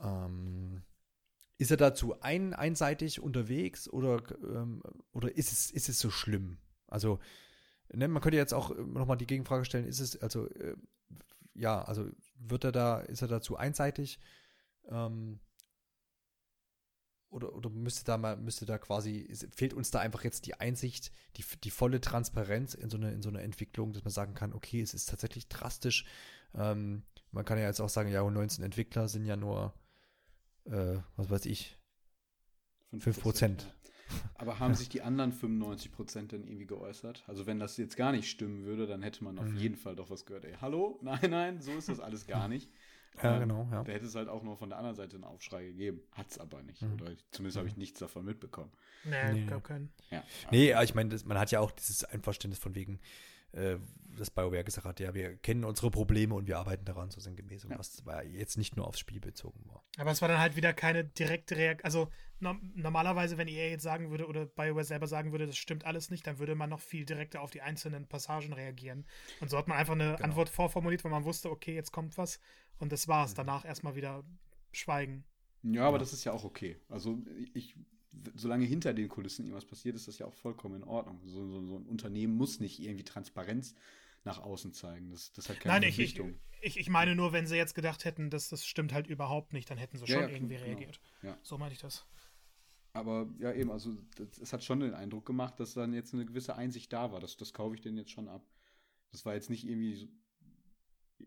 Ähm, 0.00 0.82
ist 1.58 1.70
er 1.70 1.76
dazu 1.76 2.20
ein, 2.22 2.54
einseitig 2.54 3.20
unterwegs 3.20 3.90
oder, 3.90 4.22
ähm, 4.42 4.82
oder 5.12 5.36
ist, 5.36 5.52
es, 5.52 5.70
ist 5.70 5.88
es 5.88 5.98
so 5.98 6.08
schlimm? 6.08 6.56
Also, 6.86 7.18
ne, 7.92 8.08
man 8.08 8.22
könnte 8.22 8.38
jetzt 8.38 8.54
auch 8.54 8.74
nochmal 8.74 9.18
die 9.18 9.26
Gegenfrage 9.26 9.64
stellen, 9.66 9.86
ist 9.86 10.00
es, 10.00 10.16
also, 10.22 10.48
äh, 10.48 10.76
ja, 11.54 11.82
also 11.82 12.08
wird 12.38 12.64
er 12.64 12.72
da, 12.72 13.00
ist 13.00 13.20
er 13.20 13.28
dazu 13.28 13.56
einseitig? 13.56 14.18
Ähm, 14.88 15.40
oder, 17.30 17.54
oder 17.54 17.70
müsste 17.70 18.04
da 18.04 18.16
mal, 18.16 18.36
müsste 18.36 18.66
da 18.66 18.78
quasi, 18.78 19.28
fehlt 19.54 19.74
uns 19.74 19.90
da 19.90 20.00
einfach 20.00 20.24
jetzt 20.24 20.46
die 20.46 20.54
Einsicht, 20.54 21.12
die, 21.36 21.44
die 21.62 21.70
volle 21.70 22.00
Transparenz 22.00 22.74
in 22.74 22.90
so, 22.90 22.96
eine, 22.96 23.12
in 23.12 23.22
so 23.22 23.28
einer 23.28 23.42
Entwicklung, 23.42 23.92
dass 23.92 24.04
man 24.04 24.12
sagen 24.12 24.34
kann, 24.34 24.52
okay, 24.52 24.80
es 24.80 24.94
ist 24.94 25.08
tatsächlich 25.08 25.48
drastisch. 25.48 26.04
Ähm, 26.54 27.02
man 27.30 27.44
kann 27.44 27.58
ja 27.58 27.64
jetzt 27.64 27.80
auch 27.80 27.88
sagen, 27.88 28.10
ja, 28.10 28.28
19 28.28 28.64
Entwickler 28.64 29.08
sind 29.08 29.24
ja 29.26 29.36
nur, 29.36 29.74
äh, 30.64 30.96
was 31.16 31.30
weiß 31.30 31.46
ich, 31.46 31.78
5 32.98 33.20
Prozent. 33.20 33.74
Aber 34.34 34.58
haben 34.58 34.74
sich 34.74 34.88
die 34.88 35.02
anderen 35.02 35.32
95 35.32 35.92
Prozent 35.92 36.32
denn 36.32 36.46
irgendwie 36.46 36.66
geäußert? 36.66 37.24
Also 37.26 37.46
wenn 37.46 37.58
das 37.58 37.76
jetzt 37.76 37.96
gar 37.96 38.12
nicht 38.12 38.30
stimmen 38.30 38.64
würde, 38.64 38.86
dann 38.86 39.02
hätte 39.02 39.22
man 39.22 39.38
auf 39.38 39.44
mhm. 39.44 39.58
jeden 39.58 39.76
Fall 39.76 39.96
doch 39.96 40.08
was 40.08 40.24
gehört. 40.24 40.46
Ey, 40.46 40.54
hallo? 40.62 40.98
Nein, 41.02 41.30
nein, 41.30 41.60
so 41.60 41.72
ist 41.72 41.90
das 41.90 42.00
alles 42.00 42.26
gar 42.26 42.48
nicht. 42.48 42.70
Ja, 43.22 43.34
ähm, 43.34 43.40
genau. 43.40 43.68
Ja. 43.70 43.84
Da 43.84 43.92
hätte 43.92 44.06
es 44.06 44.14
halt 44.14 44.28
auch 44.28 44.42
nur 44.42 44.56
von 44.56 44.68
der 44.68 44.78
anderen 44.78 44.96
Seite 44.96 45.16
einen 45.16 45.24
Aufschrei 45.24 45.64
gegeben. 45.64 46.00
Hat 46.12 46.30
es 46.30 46.38
aber 46.38 46.62
nicht. 46.62 46.82
Mhm. 46.82 46.94
Oder 46.94 47.12
zumindest 47.30 47.56
mhm. 47.56 47.58
habe 47.60 47.68
ich 47.68 47.76
nichts 47.76 47.98
davon 47.98 48.24
mitbekommen. 48.24 48.70
Nee, 49.04 49.32
nee. 49.32 49.46
gab 49.46 49.64
keinen. 49.64 49.90
Ja, 50.10 50.22
nee, 50.50 50.74
ich 50.82 50.94
meine, 50.94 51.16
man 51.24 51.38
hat 51.38 51.50
ja 51.50 51.60
auch 51.60 51.70
dieses 51.70 52.04
Einverständnis 52.04 52.58
von 52.58 52.74
wegen, 52.74 52.98
äh, 53.52 53.76
das 54.16 54.30
BioWare 54.30 54.64
gesagt 54.64 54.86
hat, 54.86 55.00
ja, 55.00 55.14
wir 55.14 55.36
kennen 55.36 55.64
unsere 55.64 55.90
Probleme 55.90 56.34
und 56.34 56.46
wir 56.48 56.58
arbeiten 56.58 56.84
daran, 56.84 57.10
so 57.10 57.20
sinngemäß. 57.20 57.64
Und 57.64 57.72
ja. 57.72 57.78
was 57.78 58.04
war 58.04 58.24
jetzt 58.24 58.58
nicht 58.58 58.76
nur 58.76 58.86
aufs 58.86 58.98
Spiel 58.98 59.20
bezogen 59.20 59.60
war. 59.68 59.84
Aber 59.96 60.10
es 60.10 60.20
war 60.20 60.28
dann 60.28 60.38
halt 60.38 60.56
wieder 60.56 60.72
keine 60.72 61.04
direkte 61.04 61.56
Reaktion. 61.56 61.84
Also 61.84 62.10
normalerweise, 62.40 63.36
wenn 63.38 63.48
EA 63.48 63.70
jetzt 63.70 63.82
sagen 63.82 64.10
würde 64.10 64.26
oder 64.26 64.46
BioWare 64.46 64.84
selber 64.84 65.06
sagen 65.06 65.32
würde, 65.32 65.46
das 65.46 65.56
stimmt 65.56 65.84
alles 65.84 66.10
nicht, 66.10 66.26
dann 66.26 66.38
würde 66.38 66.54
man 66.54 66.70
noch 66.70 66.80
viel 66.80 67.04
direkter 67.04 67.40
auf 67.40 67.50
die 67.50 67.62
einzelnen 67.62 68.06
Passagen 68.06 68.52
reagieren. 68.52 69.06
Und 69.40 69.50
so 69.50 69.58
hat 69.58 69.68
man 69.68 69.78
einfach 69.78 69.94
eine 69.94 70.12
genau. 70.12 70.24
Antwort 70.24 70.48
vorformuliert, 70.48 71.04
weil 71.04 71.10
man 71.10 71.24
wusste, 71.24 71.50
okay, 71.50 71.74
jetzt 71.74 71.92
kommt 71.92 72.16
was. 72.16 72.40
Und 72.78 72.92
das 72.92 73.08
war's. 73.08 73.32
Mhm. 73.32 73.36
Danach 73.36 73.64
erstmal 73.64 73.96
wieder 73.96 74.24
Schweigen. 74.72 75.24
Ja, 75.62 75.86
aber 75.86 75.96
ja. 75.96 76.00
das 76.00 76.12
ist 76.12 76.24
ja 76.24 76.32
auch 76.32 76.44
okay. 76.44 76.76
Also 76.88 77.18
ich 77.54 77.74
solange 78.34 78.64
hinter 78.64 78.94
den 78.94 79.08
Kulissen 79.08 79.44
irgendwas 79.44 79.66
passiert, 79.66 79.96
ist 79.96 80.08
das 80.08 80.18
ja 80.18 80.26
auch 80.26 80.34
vollkommen 80.34 80.76
in 80.76 80.84
Ordnung. 80.84 81.20
So, 81.24 81.46
so, 81.46 81.62
so 81.64 81.76
ein 81.76 81.86
Unternehmen 81.86 82.36
muss 82.36 82.60
nicht 82.60 82.80
irgendwie 82.80 83.04
Transparenz 83.04 83.74
nach 84.24 84.38
außen 84.38 84.72
zeigen. 84.72 85.10
Das, 85.10 85.32
das 85.32 85.48
hat 85.48 85.60
keine 85.60 85.80
Nein, 85.80 85.88
ich, 85.88 85.98
ich, 85.98 86.20
ich, 86.60 86.78
ich, 86.78 86.90
meine 86.90 87.14
nur, 87.14 87.32
wenn 87.32 87.46
sie 87.46 87.56
jetzt 87.56 87.74
gedacht 87.74 88.04
hätten, 88.04 88.30
dass 88.30 88.48
das 88.48 88.66
stimmt 88.66 88.92
halt 88.92 89.06
überhaupt 89.06 89.52
nicht, 89.52 89.70
dann 89.70 89.78
hätten 89.78 89.98
sie 89.98 90.06
schon 90.06 90.22
ja, 90.22 90.28
irgendwie 90.28 90.56
genau. 90.56 90.66
reagiert. 90.66 91.00
Ja. 91.22 91.38
So 91.42 91.58
meine 91.58 91.72
ich 91.72 91.80
das. 91.80 92.06
Aber 92.92 93.28
ja, 93.38 93.52
eben, 93.52 93.70
also 93.70 93.96
es 94.40 94.52
hat 94.52 94.64
schon 94.64 94.80
den 94.80 94.94
Eindruck 94.94 95.26
gemacht, 95.26 95.60
dass 95.60 95.74
dann 95.74 95.92
jetzt 95.92 96.14
eine 96.14 96.24
gewisse 96.24 96.56
Einsicht 96.56 96.92
da 96.92 97.12
war. 97.12 97.20
Das, 97.20 97.36
das 97.36 97.52
kaufe 97.52 97.74
ich 97.74 97.80
denen 97.80 97.98
jetzt 97.98 98.10
schon 98.10 98.28
ab. 98.28 98.44
Das 99.10 99.24
war 99.24 99.34
jetzt 99.34 99.50
nicht 99.50 99.64
irgendwie 99.64 99.94
so, 99.94 100.08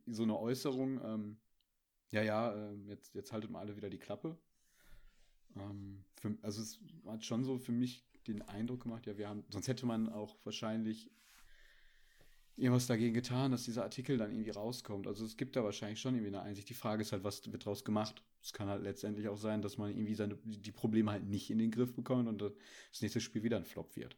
so 0.07 0.23
eine 0.23 0.37
Äußerung, 0.37 0.99
ähm, 1.03 1.37
ja, 2.11 2.23
ja, 2.23 2.53
äh, 2.53 2.75
jetzt, 2.87 3.13
jetzt 3.15 3.31
haltet 3.31 3.49
mal 3.49 3.59
alle 3.59 3.77
wieder 3.77 3.89
die 3.89 3.97
Klappe. 3.97 4.37
Ähm, 5.55 6.03
für, 6.15 6.37
also 6.41 6.61
es 6.61 6.79
hat 7.05 7.25
schon 7.25 7.43
so 7.43 7.57
für 7.57 7.71
mich 7.71 8.05
den 8.27 8.41
Eindruck 8.43 8.83
gemacht, 8.83 9.07
ja, 9.07 9.17
wir 9.17 9.29
haben, 9.29 9.43
sonst 9.49 9.67
hätte 9.67 9.85
man 9.85 10.09
auch 10.09 10.37
wahrscheinlich 10.43 11.09
irgendwas 12.57 12.87
dagegen 12.87 13.13
getan, 13.13 13.51
dass 13.51 13.63
dieser 13.63 13.83
Artikel 13.83 14.17
dann 14.17 14.31
irgendwie 14.31 14.51
rauskommt. 14.51 15.07
Also 15.07 15.25
es 15.25 15.37
gibt 15.37 15.55
da 15.55 15.63
wahrscheinlich 15.63 15.99
schon 15.99 16.15
irgendwie 16.15 16.35
eine 16.35 16.41
Einsicht. 16.41 16.69
Die 16.69 16.73
Frage 16.73 17.01
ist 17.01 17.11
halt, 17.11 17.23
was 17.23 17.51
wird 17.51 17.65
daraus 17.65 17.83
gemacht? 17.83 18.23
Es 18.41 18.53
kann 18.53 18.67
halt 18.67 18.83
letztendlich 18.83 19.27
auch 19.27 19.37
sein, 19.37 19.61
dass 19.61 19.77
man 19.77 19.91
irgendwie 19.91 20.15
seine, 20.15 20.37
die 20.43 20.71
Probleme 20.71 21.11
halt 21.11 21.25
nicht 21.25 21.49
in 21.49 21.57
den 21.57 21.71
Griff 21.71 21.93
bekommt 21.95 22.27
und 22.27 22.41
das 22.41 23.01
nächste 23.01 23.21
Spiel 23.21 23.43
wieder 23.43 23.57
ein 23.57 23.65
Flop 23.65 23.95
wird. 23.95 24.17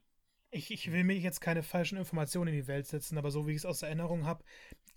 Ich, 0.52 0.72
ich 0.72 0.92
will 0.92 1.04
mir 1.04 1.18
jetzt 1.18 1.42
keine 1.42 1.64
falschen 1.64 1.98
Informationen 1.98 2.54
in 2.54 2.62
die 2.62 2.68
Welt 2.68 2.86
setzen, 2.86 3.18
aber 3.18 3.32
so 3.32 3.48
wie 3.48 3.52
ich 3.52 3.58
es 3.58 3.66
aus 3.66 3.82
Erinnerung 3.82 4.26
habe, 4.26 4.44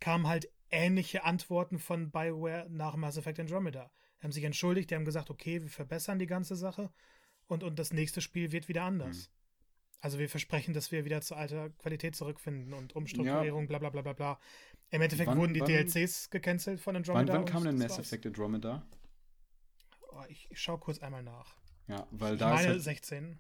kamen 0.01 0.27
halt 0.27 0.51
ähnliche 0.71 1.25
Antworten 1.25 1.79
von 1.79 2.11
BioWare 2.11 2.67
nach 2.69 2.97
Mass 2.97 3.17
Effect 3.17 3.41
Andromeda. 3.41 3.91
Die 4.19 4.25
haben 4.25 4.33
sich 4.33 4.45
entschuldigt, 4.45 4.91
die 4.91 4.95
haben 4.95 5.05
gesagt, 5.05 5.31
okay, 5.31 5.63
wir 5.63 5.71
verbessern 5.71 6.19
die 6.19 6.27
ganze 6.27 6.57
Sache 6.57 6.91
und, 7.47 7.63
und 7.63 7.79
das 7.79 7.93
nächste 7.93 8.21
Spiel 8.21 8.53
wird 8.53 8.69
wieder 8.69 8.83
anders. 8.83 9.29
Mhm. 9.29 9.46
Also 10.01 10.19
wir 10.19 10.29
versprechen, 10.29 10.75
dass 10.75 10.93
wir 10.93 11.05
wieder 11.05 11.21
zur 11.21 11.37
alter 11.37 11.71
Qualität 11.71 12.15
zurückfinden 12.15 12.75
und 12.75 12.95
Umstrukturierung, 12.95 13.63
ja. 13.63 13.67
bla 13.67 13.79
bla 13.79 13.91
bla 13.91 14.03
bla 14.03 14.13
bla. 14.13 14.41
Im 14.91 15.03
Endeffekt 15.03 15.29
wann, 15.29 15.39
wurden 15.39 15.55
die 15.55 15.61
wann, 15.61 15.69
DLCs 15.69 16.31
gecancelt 16.31 16.81
von 16.81 16.97
Andromeda. 16.97 17.33
Wann, 17.33 17.41
wann 17.41 17.47
kam 17.47 17.65
denn 17.65 17.79
Mass 17.79 17.99
Effect 17.99 18.27
Andromeda? 18.27 18.87
Oh, 20.13 20.23
ich, 20.29 20.49
ich 20.51 20.61
schaue 20.61 20.79
kurz 20.79 20.99
einmal 21.01 21.23
nach. 21.23 21.57
Ja, 21.89 22.07
weil 22.11 22.35
ich 22.35 22.41
da 22.41 22.51
meine 22.51 22.69
ist 22.69 22.73
halt, 22.73 22.83
16. 22.83 23.39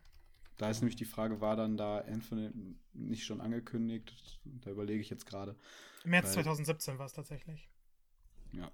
Da 0.56 0.70
ist 0.70 0.80
nämlich 0.80 0.96
die 0.96 1.04
Frage, 1.04 1.40
war 1.40 1.56
dann 1.56 1.76
da 1.76 2.00
Infinite 2.00 2.54
nicht 2.94 3.24
schon 3.24 3.40
angekündigt? 3.40 4.40
Da 4.44 4.70
überlege 4.70 5.00
ich 5.00 5.10
jetzt 5.10 5.26
gerade. 5.26 5.56
März 6.04 6.26
weil, 6.28 6.44
2017 6.44 6.98
war 6.98 7.06
es 7.06 7.12
tatsächlich. 7.12 7.68
Ja, 8.52 8.70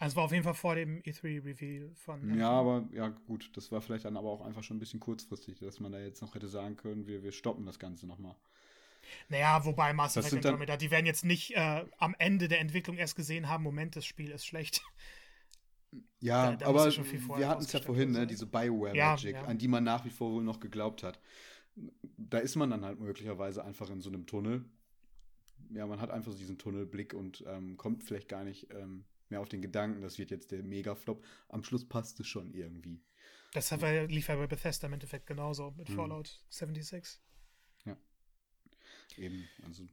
also 0.00 0.14
es 0.14 0.16
war 0.16 0.24
auf 0.24 0.32
jeden 0.32 0.44
Fall 0.44 0.54
vor 0.54 0.74
dem 0.76 1.02
E3-Reveal 1.02 1.90
von. 1.94 2.38
Ja, 2.38 2.48
aber 2.48 2.88
ja, 2.90 3.08
gut, 3.08 3.50
das 3.54 3.70
war 3.70 3.82
vielleicht 3.82 4.06
dann 4.06 4.16
aber 4.16 4.30
auch 4.30 4.40
einfach 4.40 4.62
schon 4.62 4.78
ein 4.78 4.80
bisschen 4.80 4.98
kurzfristig, 4.98 5.58
dass 5.58 5.78
man 5.78 5.92
da 5.92 6.00
jetzt 6.00 6.22
noch 6.22 6.34
hätte 6.34 6.48
sagen 6.48 6.76
können, 6.76 7.06
wir, 7.06 7.22
wir 7.22 7.32
stoppen 7.32 7.66
das 7.66 7.78
Ganze 7.78 8.06
nochmal. 8.06 8.34
Naja, 9.28 9.62
wobei 9.66 9.92
Mass 9.92 10.16
Effect 10.16 10.46
Andromeda, 10.46 10.78
die 10.78 10.90
werden 10.90 11.04
jetzt 11.04 11.26
nicht 11.26 11.54
äh, 11.54 11.84
am 11.98 12.14
Ende 12.18 12.48
der 12.48 12.60
Entwicklung 12.60 12.96
erst 12.96 13.14
gesehen 13.14 13.50
haben, 13.50 13.62
Moment, 13.62 13.94
das 13.94 14.06
Spiel 14.06 14.30
ist 14.30 14.46
schlecht. 14.46 14.82
Ja, 16.20 16.52
da, 16.52 16.56
da 16.56 16.66
aber 16.66 16.86
wir 16.86 17.48
hatten 17.48 17.64
es 17.64 17.72
ja 17.72 17.80
vorhin, 17.80 18.12
ne, 18.12 18.24
diese 18.24 18.46
Bioware 18.46 18.94
ja, 18.94 19.10
Magic, 19.10 19.34
ja. 19.34 19.42
an 19.42 19.58
die 19.58 19.66
man 19.66 19.82
nach 19.82 20.04
wie 20.04 20.10
vor 20.10 20.30
wohl 20.30 20.44
noch 20.44 20.60
geglaubt 20.60 21.02
hat. 21.02 21.18
Da 22.16 22.38
ist 22.38 22.54
man 22.54 22.70
dann 22.70 22.84
halt 22.84 23.00
möglicherweise 23.00 23.64
einfach 23.64 23.90
in 23.90 24.00
so 24.00 24.08
einem 24.08 24.24
Tunnel. 24.24 24.64
Ja, 25.70 25.88
man 25.88 26.00
hat 26.00 26.12
einfach 26.12 26.30
so 26.30 26.38
diesen 26.38 26.58
Tunnelblick 26.58 27.12
und 27.12 27.42
ähm, 27.48 27.76
kommt 27.76 28.04
vielleicht 28.04 28.28
gar 28.28 28.44
nicht 28.44 28.72
ähm, 28.72 29.04
mehr 29.30 29.40
auf 29.40 29.48
den 29.48 29.62
Gedanken, 29.62 30.02
das 30.02 30.18
wird 30.18 30.30
jetzt 30.30 30.50
der 30.50 30.62
Mega-Flop. 30.62 31.24
Am 31.48 31.62
Schluss 31.64 31.88
passt 31.88 32.20
es 32.20 32.26
schon 32.26 32.52
irgendwie. 32.52 33.00
Das 33.52 33.70
war, 33.80 34.06
lief 34.06 34.28
ja 34.28 34.36
bei 34.36 34.46
Bethesda 34.46 34.86
im 34.86 34.92
Endeffekt 34.92 35.26
genauso 35.26 35.72
mit 35.72 35.88
mhm. 35.88 35.94
Fallout 35.94 36.44
76. 36.50 37.20
Ja. 37.84 37.96
Eben, 39.16 39.48
also 39.64 39.88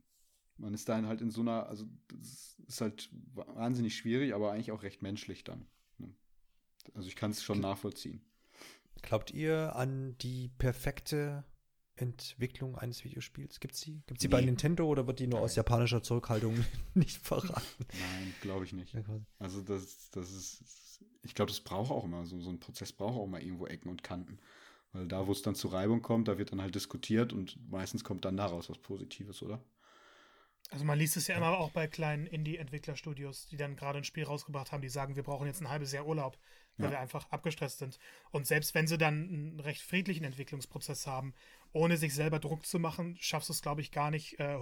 man 0.57 0.73
ist 0.73 0.89
dann 0.89 1.07
halt 1.07 1.21
in 1.21 1.31
so 1.31 1.41
einer, 1.41 1.67
also 1.67 1.85
das 2.07 2.59
ist 2.67 2.81
halt 2.81 3.09
wahnsinnig 3.33 3.95
schwierig, 3.95 4.33
aber 4.33 4.51
eigentlich 4.51 4.71
auch 4.71 4.83
recht 4.83 5.01
menschlich 5.01 5.43
dann. 5.43 5.67
Ne? 5.97 6.13
Also 6.93 7.07
ich 7.07 7.15
kann 7.15 7.31
es 7.31 7.43
schon 7.43 7.59
nachvollziehen. 7.59 8.21
Glaubt 9.01 9.31
ihr 9.31 9.75
an 9.75 10.17
die 10.19 10.49
perfekte 10.57 11.45
Entwicklung 11.97 12.77
eines 12.77 13.03
Videospiels? 13.03 13.59
Gibt 13.59 13.75
es 13.75 13.81
die? 13.81 14.01
Gibt 14.07 14.21
die 14.21 14.27
nee. 14.27 14.31
bei 14.31 14.41
Nintendo 14.41 14.87
oder 14.87 15.07
wird 15.07 15.19
die 15.19 15.27
nur 15.27 15.39
Nein. 15.39 15.45
aus 15.45 15.55
japanischer 15.55 16.01
Zurückhaltung 16.01 16.63
nicht 16.93 17.21
verraten? 17.25 17.85
Nein, 17.91 18.33
glaube 18.41 18.65
ich 18.65 18.73
nicht. 18.73 18.95
Also 19.39 19.61
das, 19.61 20.09
das 20.11 20.31
ist, 20.31 21.03
ich 21.23 21.35
glaube, 21.35 21.51
das 21.51 21.61
braucht 21.61 21.91
auch 21.91 22.05
immer, 22.05 22.25
so, 22.25 22.39
so 22.39 22.49
ein 22.49 22.59
Prozess 22.59 22.91
braucht 22.91 23.17
auch 23.17 23.27
mal 23.27 23.41
irgendwo 23.41 23.67
Ecken 23.67 23.89
und 23.89 24.03
Kanten. 24.03 24.39
Weil 24.93 25.07
da, 25.07 25.27
wo 25.27 25.31
es 25.31 25.41
dann 25.41 25.55
zu 25.55 25.67
Reibung 25.67 26.01
kommt, 26.01 26.27
da 26.27 26.37
wird 26.37 26.51
dann 26.51 26.61
halt 26.61 26.75
diskutiert 26.75 27.33
und 27.33 27.57
meistens 27.69 28.03
kommt 28.03 28.25
dann 28.25 28.37
daraus 28.37 28.69
was 28.69 28.77
Positives, 28.77 29.43
oder? 29.43 29.61
Also 30.69 30.83
man 30.83 30.99
liest 30.99 31.15
es 31.15 31.27
ja 31.27 31.37
immer 31.37 31.57
auch 31.57 31.71
bei 31.71 31.87
kleinen 31.87 32.27
Indie-Entwicklerstudios, 32.27 33.47
die 33.47 33.57
dann 33.57 33.75
gerade 33.75 33.99
ein 33.99 34.03
Spiel 34.03 34.25
rausgebracht 34.25 34.71
haben, 34.71 34.81
die 34.81 34.89
sagen, 34.89 35.15
wir 35.15 35.23
brauchen 35.23 35.47
jetzt 35.47 35.61
ein 35.61 35.69
halbes 35.69 35.93
Jahr 35.93 36.05
Urlaub, 36.05 36.37
weil 36.75 36.87
ja. 36.87 36.91
wir 36.91 36.99
einfach 36.99 37.29
abgestresst 37.31 37.79
sind. 37.79 37.99
Und 38.31 38.47
selbst 38.47 38.75
wenn 38.75 38.85
sie 38.85 38.97
dann 38.97 39.29
einen 39.29 39.59
recht 39.61 39.81
friedlichen 39.81 40.25
Entwicklungsprozess 40.25 41.07
haben, 41.07 41.33
ohne 41.73 41.97
sich 41.97 42.13
selber 42.13 42.39
Druck 42.39 42.65
zu 42.65 42.79
machen, 42.79 43.17
schaffst 43.19 43.49
du 43.49 43.53
es, 43.53 43.61
glaube 43.61 43.81
ich, 43.81 43.91
gar 43.91 44.11
nicht, 44.11 44.39
äh, 44.39 44.57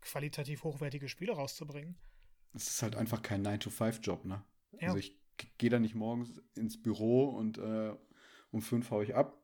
qualitativ 0.00 0.64
hochwertige 0.64 1.08
Spiele 1.08 1.32
rauszubringen. 1.32 1.96
Es 2.54 2.68
ist 2.68 2.82
halt 2.82 2.96
einfach 2.96 3.22
kein 3.22 3.46
9-to-5-Job, 3.46 4.24
ne? 4.24 4.44
Ja. 4.80 4.88
Also 4.88 4.98
ich 4.98 5.16
gehe 5.58 5.70
da 5.70 5.78
nicht 5.78 5.94
morgens 5.94 6.40
ins 6.54 6.80
Büro 6.80 7.28
und 7.28 7.58
äh, 7.58 7.94
um 8.50 8.62
fünf 8.62 8.90
haue 8.90 9.04
ich 9.04 9.14
ab 9.14 9.38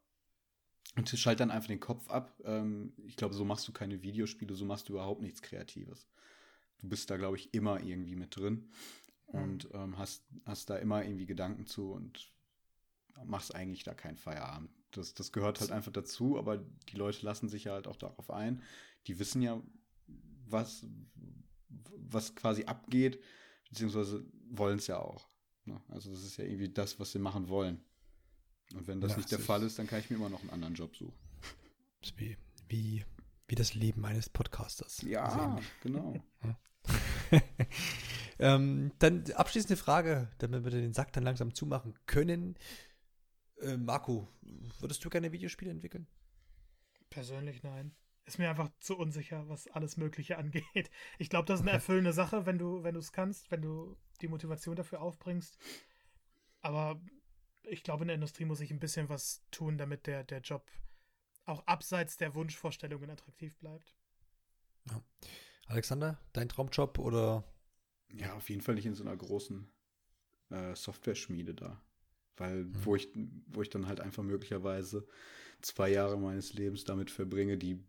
und 0.96 1.08
schalte 1.08 1.40
dann 1.40 1.50
einfach 1.50 1.68
den 1.68 1.80
Kopf 1.80 2.08
ab. 2.08 2.40
Ähm, 2.44 2.94
ich 3.04 3.16
glaube, 3.16 3.34
so 3.34 3.44
machst 3.44 3.66
du 3.68 3.72
keine 3.72 4.02
Videospiele, 4.02 4.54
so 4.54 4.64
machst 4.64 4.88
du 4.88 4.94
überhaupt 4.94 5.22
nichts 5.22 5.42
Kreatives. 5.42 6.08
Du 6.78 6.88
bist 6.88 7.10
da, 7.10 7.16
glaube 7.16 7.36
ich, 7.36 7.52
immer 7.54 7.80
irgendwie 7.80 8.16
mit 8.16 8.36
drin 8.36 8.70
mhm. 9.32 9.42
und 9.42 9.68
ähm, 9.72 9.98
hast, 9.98 10.24
hast 10.44 10.70
da 10.70 10.76
immer 10.76 11.04
irgendwie 11.04 11.26
Gedanken 11.26 11.66
zu 11.66 11.92
und 11.92 12.30
machst 13.24 13.54
eigentlich 13.54 13.84
da 13.84 13.94
keinen 13.94 14.16
Feierabend. 14.16 14.70
Das, 14.96 15.14
das 15.14 15.32
gehört 15.32 15.60
halt 15.60 15.72
einfach 15.72 15.92
dazu, 15.92 16.38
aber 16.38 16.58
die 16.58 16.96
Leute 16.96 17.24
lassen 17.24 17.48
sich 17.48 17.64
ja 17.64 17.72
halt 17.72 17.86
auch 17.86 17.96
darauf 17.96 18.30
ein. 18.30 18.62
Die 19.06 19.18
wissen 19.18 19.42
ja, 19.42 19.60
was, 20.46 20.86
was 21.96 22.34
quasi 22.34 22.64
abgeht, 22.64 23.20
beziehungsweise 23.68 24.24
wollen 24.50 24.78
es 24.78 24.86
ja 24.86 24.98
auch. 24.98 25.28
Ne? 25.64 25.80
Also 25.88 26.10
das 26.10 26.22
ist 26.22 26.36
ja 26.36 26.44
irgendwie 26.44 26.68
das, 26.68 26.98
was 27.00 27.12
sie 27.12 27.18
machen 27.18 27.48
wollen. 27.48 27.82
Und 28.74 28.86
wenn 28.86 29.00
das 29.00 29.12
ja, 29.12 29.16
nicht 29.18 29.30
der 29.30 29.38
Fall 29.38 29.62
ist, 29.62 29.78
dann 29.78 29.86
kann 29.86 30.00
ich 30.00 30.10
mir 30.10 30.16
immer 30.16 30.30
noch 30.30 30.40
einen 30.40 30.50
anderen 30.50 30.74
Job 30.74 30.96
suchen. 30.96 31.14
Wie, 32.16 32.36
wie, 32.68 33.04
wie 33.48 33.54
das 33.54 33.74
Leben 33.74 34.04
eines 34.04 34.28
Podcasters. 34.28 35.02
Ja, 35.02 35.58
genau. 35.82 36.14
ähm, 38.38 38.92
dann 38.98 39.24
abschließende 39.32 39.76
Frage, 39.76 40.28
damit 40.38 40.64
wir 40.64 40.70
den 40.70 40.92
Sack 40.92 41.12
dann 41.12 41.24
langsam 41.24 41.54
zumachen 41.54 41.94
können. 42.06 42.56
Äh, 43.64 43.76
Marco, 43.78 44.28
würdest 44.78 45.04
du 45.04 45.10
gerne 45.10 45.32
Videospiele 45.32 45.70
entwickeln? 45.70 46.06
Persönlich 47.10 47.62
nein. 47.62 47.94
Ist 48.26 48.38
mir 48.38 48.48
einfach 48.48 48.70
zu 48.80 48.96
unsicher, 48.96 49.48
was 49.48 49.68
alles 49.68 49.96
Mögliche 49.96 50.38
angeht. 50.38 50.90
Ich 51.18 51.30
glaube, 51.30 51.46
das 51.46 51.60
ist 51.60 51.66
eine 51.66 51.72
erfüllende 51.72 52.12
Sache, 52.12 52.46
wenn 52.46 52.58
du, 52.58 52.82
wenn 52.82 52.94
du 52.94 53.00
es 53.00 53.12
kannst, 53.12 53.50
wenn 53.50 53.62
du 53.62 53.96
die 54.20 54.28
Motivation 54.28 54.76
dafür 54.76 55.00
aufbringst. 55.00 55.58
Aber 56.60 57.00
ich 57.62 57.82
glaube, 57.82 58.04
in 58.04 58.08
der 58.08 58.16
Industrie 58.16 58.44
muss 58.44 58.60
ich 58.60 58.70
ein 58.70 58.80
bisschen 58.80 59.08
was 59.08 59.42
tun, 59.50 59.78
damit 59.78 60.06
der, 60.06 60.24
der 60.24 60.40
Job 60.40 60.70
auch 61.46 61.66
abseits 61.66 62.16
der 62.16 62.34
Wunschvorstellungen 62.34 63.10
attraktiv 63.10 63.56
bleibt. 63.58 63.94
Ja. 64.90 65.02
Alexander, 65.66 66.20
dein 66.32 66.48
Traumjob 66.48 66.98
oder? 66.98 67.44
Ja, 68.08 68.34
auf 68.34 68.50
jeden 68.50 68.60
Fall 68.60 68.74
nicht 68.74 68.86
in 68.86 68.94
so 68.94 69.02
einer 69.02 69.16
großen 69.16 69.70
äh, 70.50 70.74
Software-Schmiede 70.74 71.54
da. 71.54 71.82
Weil, 72.36 72.64
mhm. 72.64 72.84
wo 72.84 72.96
ich, 72.96 73.08
wo 73.46 73.62
ich 73.62 73.70
dann 73.70 73.86
halt 73.86 74.00
einfach 74.00 74.22
möglicherweise 74.22 75.06
zwei 75.60 75.90
Jahre 75.90 76.18
meines 76.18 76.52
Lebens 76.54 76.84
damit 76.84 77.10
verbringe, 77.10 77.56
die, 77.58 77.82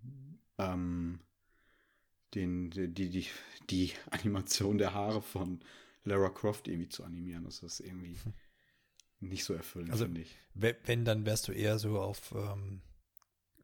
ähm, 0.57 1.19
den, 2.33 2.69
die, 2.71 3.09
die, 3.09 3.27
die 3.69 3.93
Animation 4.11 4.77
der 4.77 4.93
Haare 4.93 5.21
von 5.21 5.61
Lara 6.03 6.29
Croft 6.29 6.67
irgendwie 6.67 6.89
zu 6.89 7.03
animieren. 7.03 7.43
Das 7.43 7.63
ist 7.63 7.79
irgendwie 7.79 8.17
nicht 9.19 9.43
so 9.43 9.53
erfüllend, 9.53 9.91
also, 9.91 10.05
finde 10.05 10.21
ich. 10.21 10.37
Wenn, 10.53 11.05
dann 11.05 11.25
wärst 11.25 11.47
du 11.47 11.51
eher 11.51 11.79
so 11.79 11.99
auf, 11.99 12.33
ähm, 12.35 12.81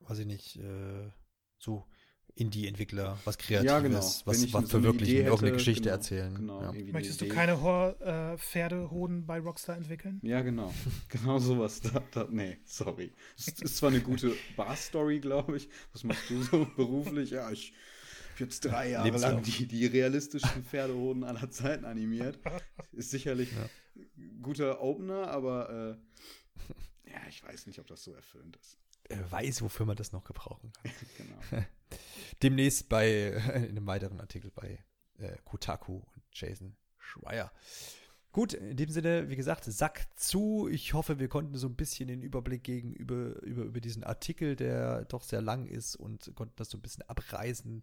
weiß 0.02 0.20
ich 0.20 0.26
nicht, 0.26 0.58
äh, 0.58 1.10
so 1.58 1.86
Indie-Entwickler, 2.36 3.18
was 3.26 3.38
Kreatives, 3.38 3.72
Ja, 3.72 3.80
genau. 3.80 3.98
was, 3.98 4.26
was 4.26 4.42
so 4.42 4.58
eine 4.58 4.68
verwirklichen, 4.68 5.18
irgendeine 5.26 5.52
Geschichte 5.54 5.84
genau, 5.84 5.96
erzählen. 5.96 6.36
Genau, 6.36 6.62
ja. 6.62 6.72
Möchtest 6.92 7.22
du 7.22 7.28
keine 7.28 7.62
Hor 7.62 8.00
äh, 8.02 8.38
Pferdehoden 8.38 9.26
bei 9.26 9.40
Rockstar 9.40 9.78
entwickeln? 9.78 10.20
Ja, 10.24 10.42
genau. 10.42 10.74
Genau 11.10 11.40
sowas. 11.40 11.82
Da, 11.82 12.02
da, 12.12 12.28
nee, 12.30 12.58
sorry. 12.66 13.12
Es 13.38 13.48
ist 13.50 13.78
zwar 13.78 13.90
eine 13.90 14.02
gute 14.02 14.34
Bar-Story, 14.56 15.20
glaube 15.20 15.58
ich. 15.58 15.70
Was 15.94 16.04
machst 16.04 16.30
du 16.30 16.42
so 16.44 16.66
beruflich? 16.76 17.32
Ja, 17.32 17.52
ich 17.52 17.74
habe 18.36 18.46
jetzt 18.46 18.62
drei 18.66 18.90
Jahre 18.92 19.06
Lebenslauf. 19.06 19.34
lang 19.34 19.44
die, 19.44 19.66
die 19.68 19.86
realistischsten 19.86 20.64
Pferdehoden 20.64 21.24
aller 21.24 21.50
Zeiten 21.52 21.86
animiert. 21.86 22.40
Ist 22.94 23.12
sicherlich 23.12 23.52
Ja. 23.52 23.70
ein 24.18 24.42
guter 24.42 24.82
Opener, 24.82 25.28
aber 25.28 25.98
äh, 27.06 27.12
ja, 27.12 27.20
ich 27.30 27.44
weiß 27.44 27.68
nicht, 27.68 27.80
ob 27.80 27.88
das 27.88 28.04
so 28.04 28.14
erfüllend 28.14 28.56
ist. 28.58 28.78
Er 29.10 29.30
weiß, 29.30 29.62
wofür 29.62 29.86
man 29.86 29.98
das 29.98 30.14
noch 30.14 30.24
gebrauchen 30.24 30.72
kann. 30.82 30.92
Genau. 31.18 31.66
Demnächst 32.44 32.90
bei 32.90 33.28
in 33.56 33.70
einem 33.70 33.88
weiteren 33.88 34.20
Artikel 34.20 34.52
bei 34.54 34.84
äh, 35.18 35.38
Kotaku 35.46 35.96
und 35.96 36.24
Jason 36.32 36.76
Schreier. 36.98 37.52
Gut, 38.34 38.54
in 38.54 38.78
dem 38.78 38.90
Sinne, 38.90 39.30
wie 39.30 39.36
gesagt, 39.36 39.66
Sack 39.66 40.08
zu. 40.16 40.70
Ich 40.72 40.94
hoffe, 40.94 41.20
wir 41.20 41.28
konnten 41.28 41.58
so 41.58 41.68
ein 41.68 41.76
bisschen 41.76 42.08
den 42.08 42.22
Überblick 42.22 42.64
gegen 42.64 42.94
über, 42.94 43.42
über, 43.42 43.64
über 43.64 43.82
diesen 43.82 44.06
Artikel, 44.06 44.56
der 44.56 45.04
doch 45.04 45.22
sehr 45.22 45.42
lang 45.42 45.68
ist 45.68 45.98
und 45.98 46.34
konnten 46.34 46.54
das 46.56 46.70
so 46.70 46.78
ein 46.78 46.82
bisschen 46.82 47.04
abreißen. 47.10 47.82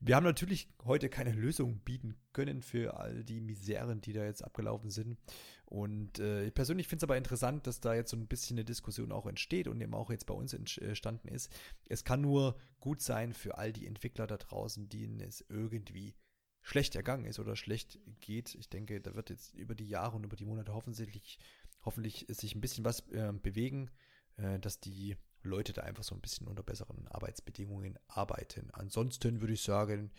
Wir 0.00 0.16
haben 0.16 0.24
natürlich 0.24 0.68
heute 0.86 1.10
keine 1.10 1.32
Lösung 1.32 1.80
bieten 1.80 2.16
können 2.32 2.62
für 2.62 2.96
all 2.96 3.24
die 3.24 3.42
Miseren, 3.42 4.00
die 4.00 4.14
da 4.14 4.24
jetzt 4.24 4.42
abgelaufen 4.42 4.88
sind. 4.88 5.18
Und 5.66 6.18
äh, 6.18 6.44
ich 6.44 6.54
persönlich 6.54 6.88
finde 6.88 7.00
es 7.00 7.04
aber 7.04 7.16
interessant, 7.16 7.66
dass 7.66 7.80
da 7.80 7.94
jetzt 7.94 8.10
so 8.10 8.16
ein 8.16 8.26
bisschen 8.26 8.56
eine 8.56 8.64
Diskussion 8.64 9.12
auch 9.12 9.26
entsteht 9.26 9.66
und 9.66 9.80
eben 9.80 9.94
auch 9.94 10.10
jetzt 10.10 10.26
bei 10.26 10.34
uns 10.34 10.52
entstanden 10.52 11.28
ist. 11.28 11.50
Es 11.88 12.04
kann 12.04 12.20
nur 12.20 12.56
gut 12.80 13.00
sein 13.00 13.32
für 13.32 13.58
all 13.58 13.72
die 13.72 13.86
Entwickler 13.86 14.26
da 14.26 14.36
draußen, 14.36 14.88
denen 14.88 15.20
es 15.20 15.44
irgendwie 15.48 16.14
schlecht 16.60 16.96
ergangen 16.96 17.26
ist 17.26 17.38
oder 17.38 17.56
schlecht 17.56 17.98
geht. 18.20 18.54
Ich 18.54 18.68
denke, 18.68 19.00
da 19.00 19.14
wird 19.14 19.30
jetzt 19.30 19.54
über 19.54 19.74
die 19.74 19.88
Jahre 19.88 20.16
und 20.16 20.24
über 20.24 20.36
die 20.36 20.46
Monate 20.46 20.74
hoffentlich, 20.74 21.38
hoffentlich 21.84 22.26
sich 22.28 22.54
ein 22.54 22.60
bisschen 22.60 22.84
was 22.84 23.00
äh, 23.10 23.32
bewegen, 23.32 23.90
äh, 24.36 24.58
dass 24.58 24.80
die 24.80 25.16
Leute 25.42 25.72
da 25.72 25.82
einfach 25.82 26.04
so 26.04 26.14
ein 26.14 26.20
bisschen 26.20 26.48
unter 26.48 26.62
besseren 26.62 27.06
Arbeitsbedingungen 27.08 27.98
arbeiten. 28.08 28.70
Ansonsten 28.72 29.40
würde 29.40 29.52
ich 29.52 29.62
sagen, 29.62 30.10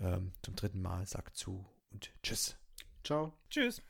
ähm, 0.00 0.32
zum 0.42 0.56
dritten 0.56 0.80
Mal 0.80 1.06
sagt 1.06 1.36
zu 1.36 1.66
und 1.90 2.12
tschüss. 2.22 2.56
Ciao. 3.04 3.36
Tschüss. 3.50 3.82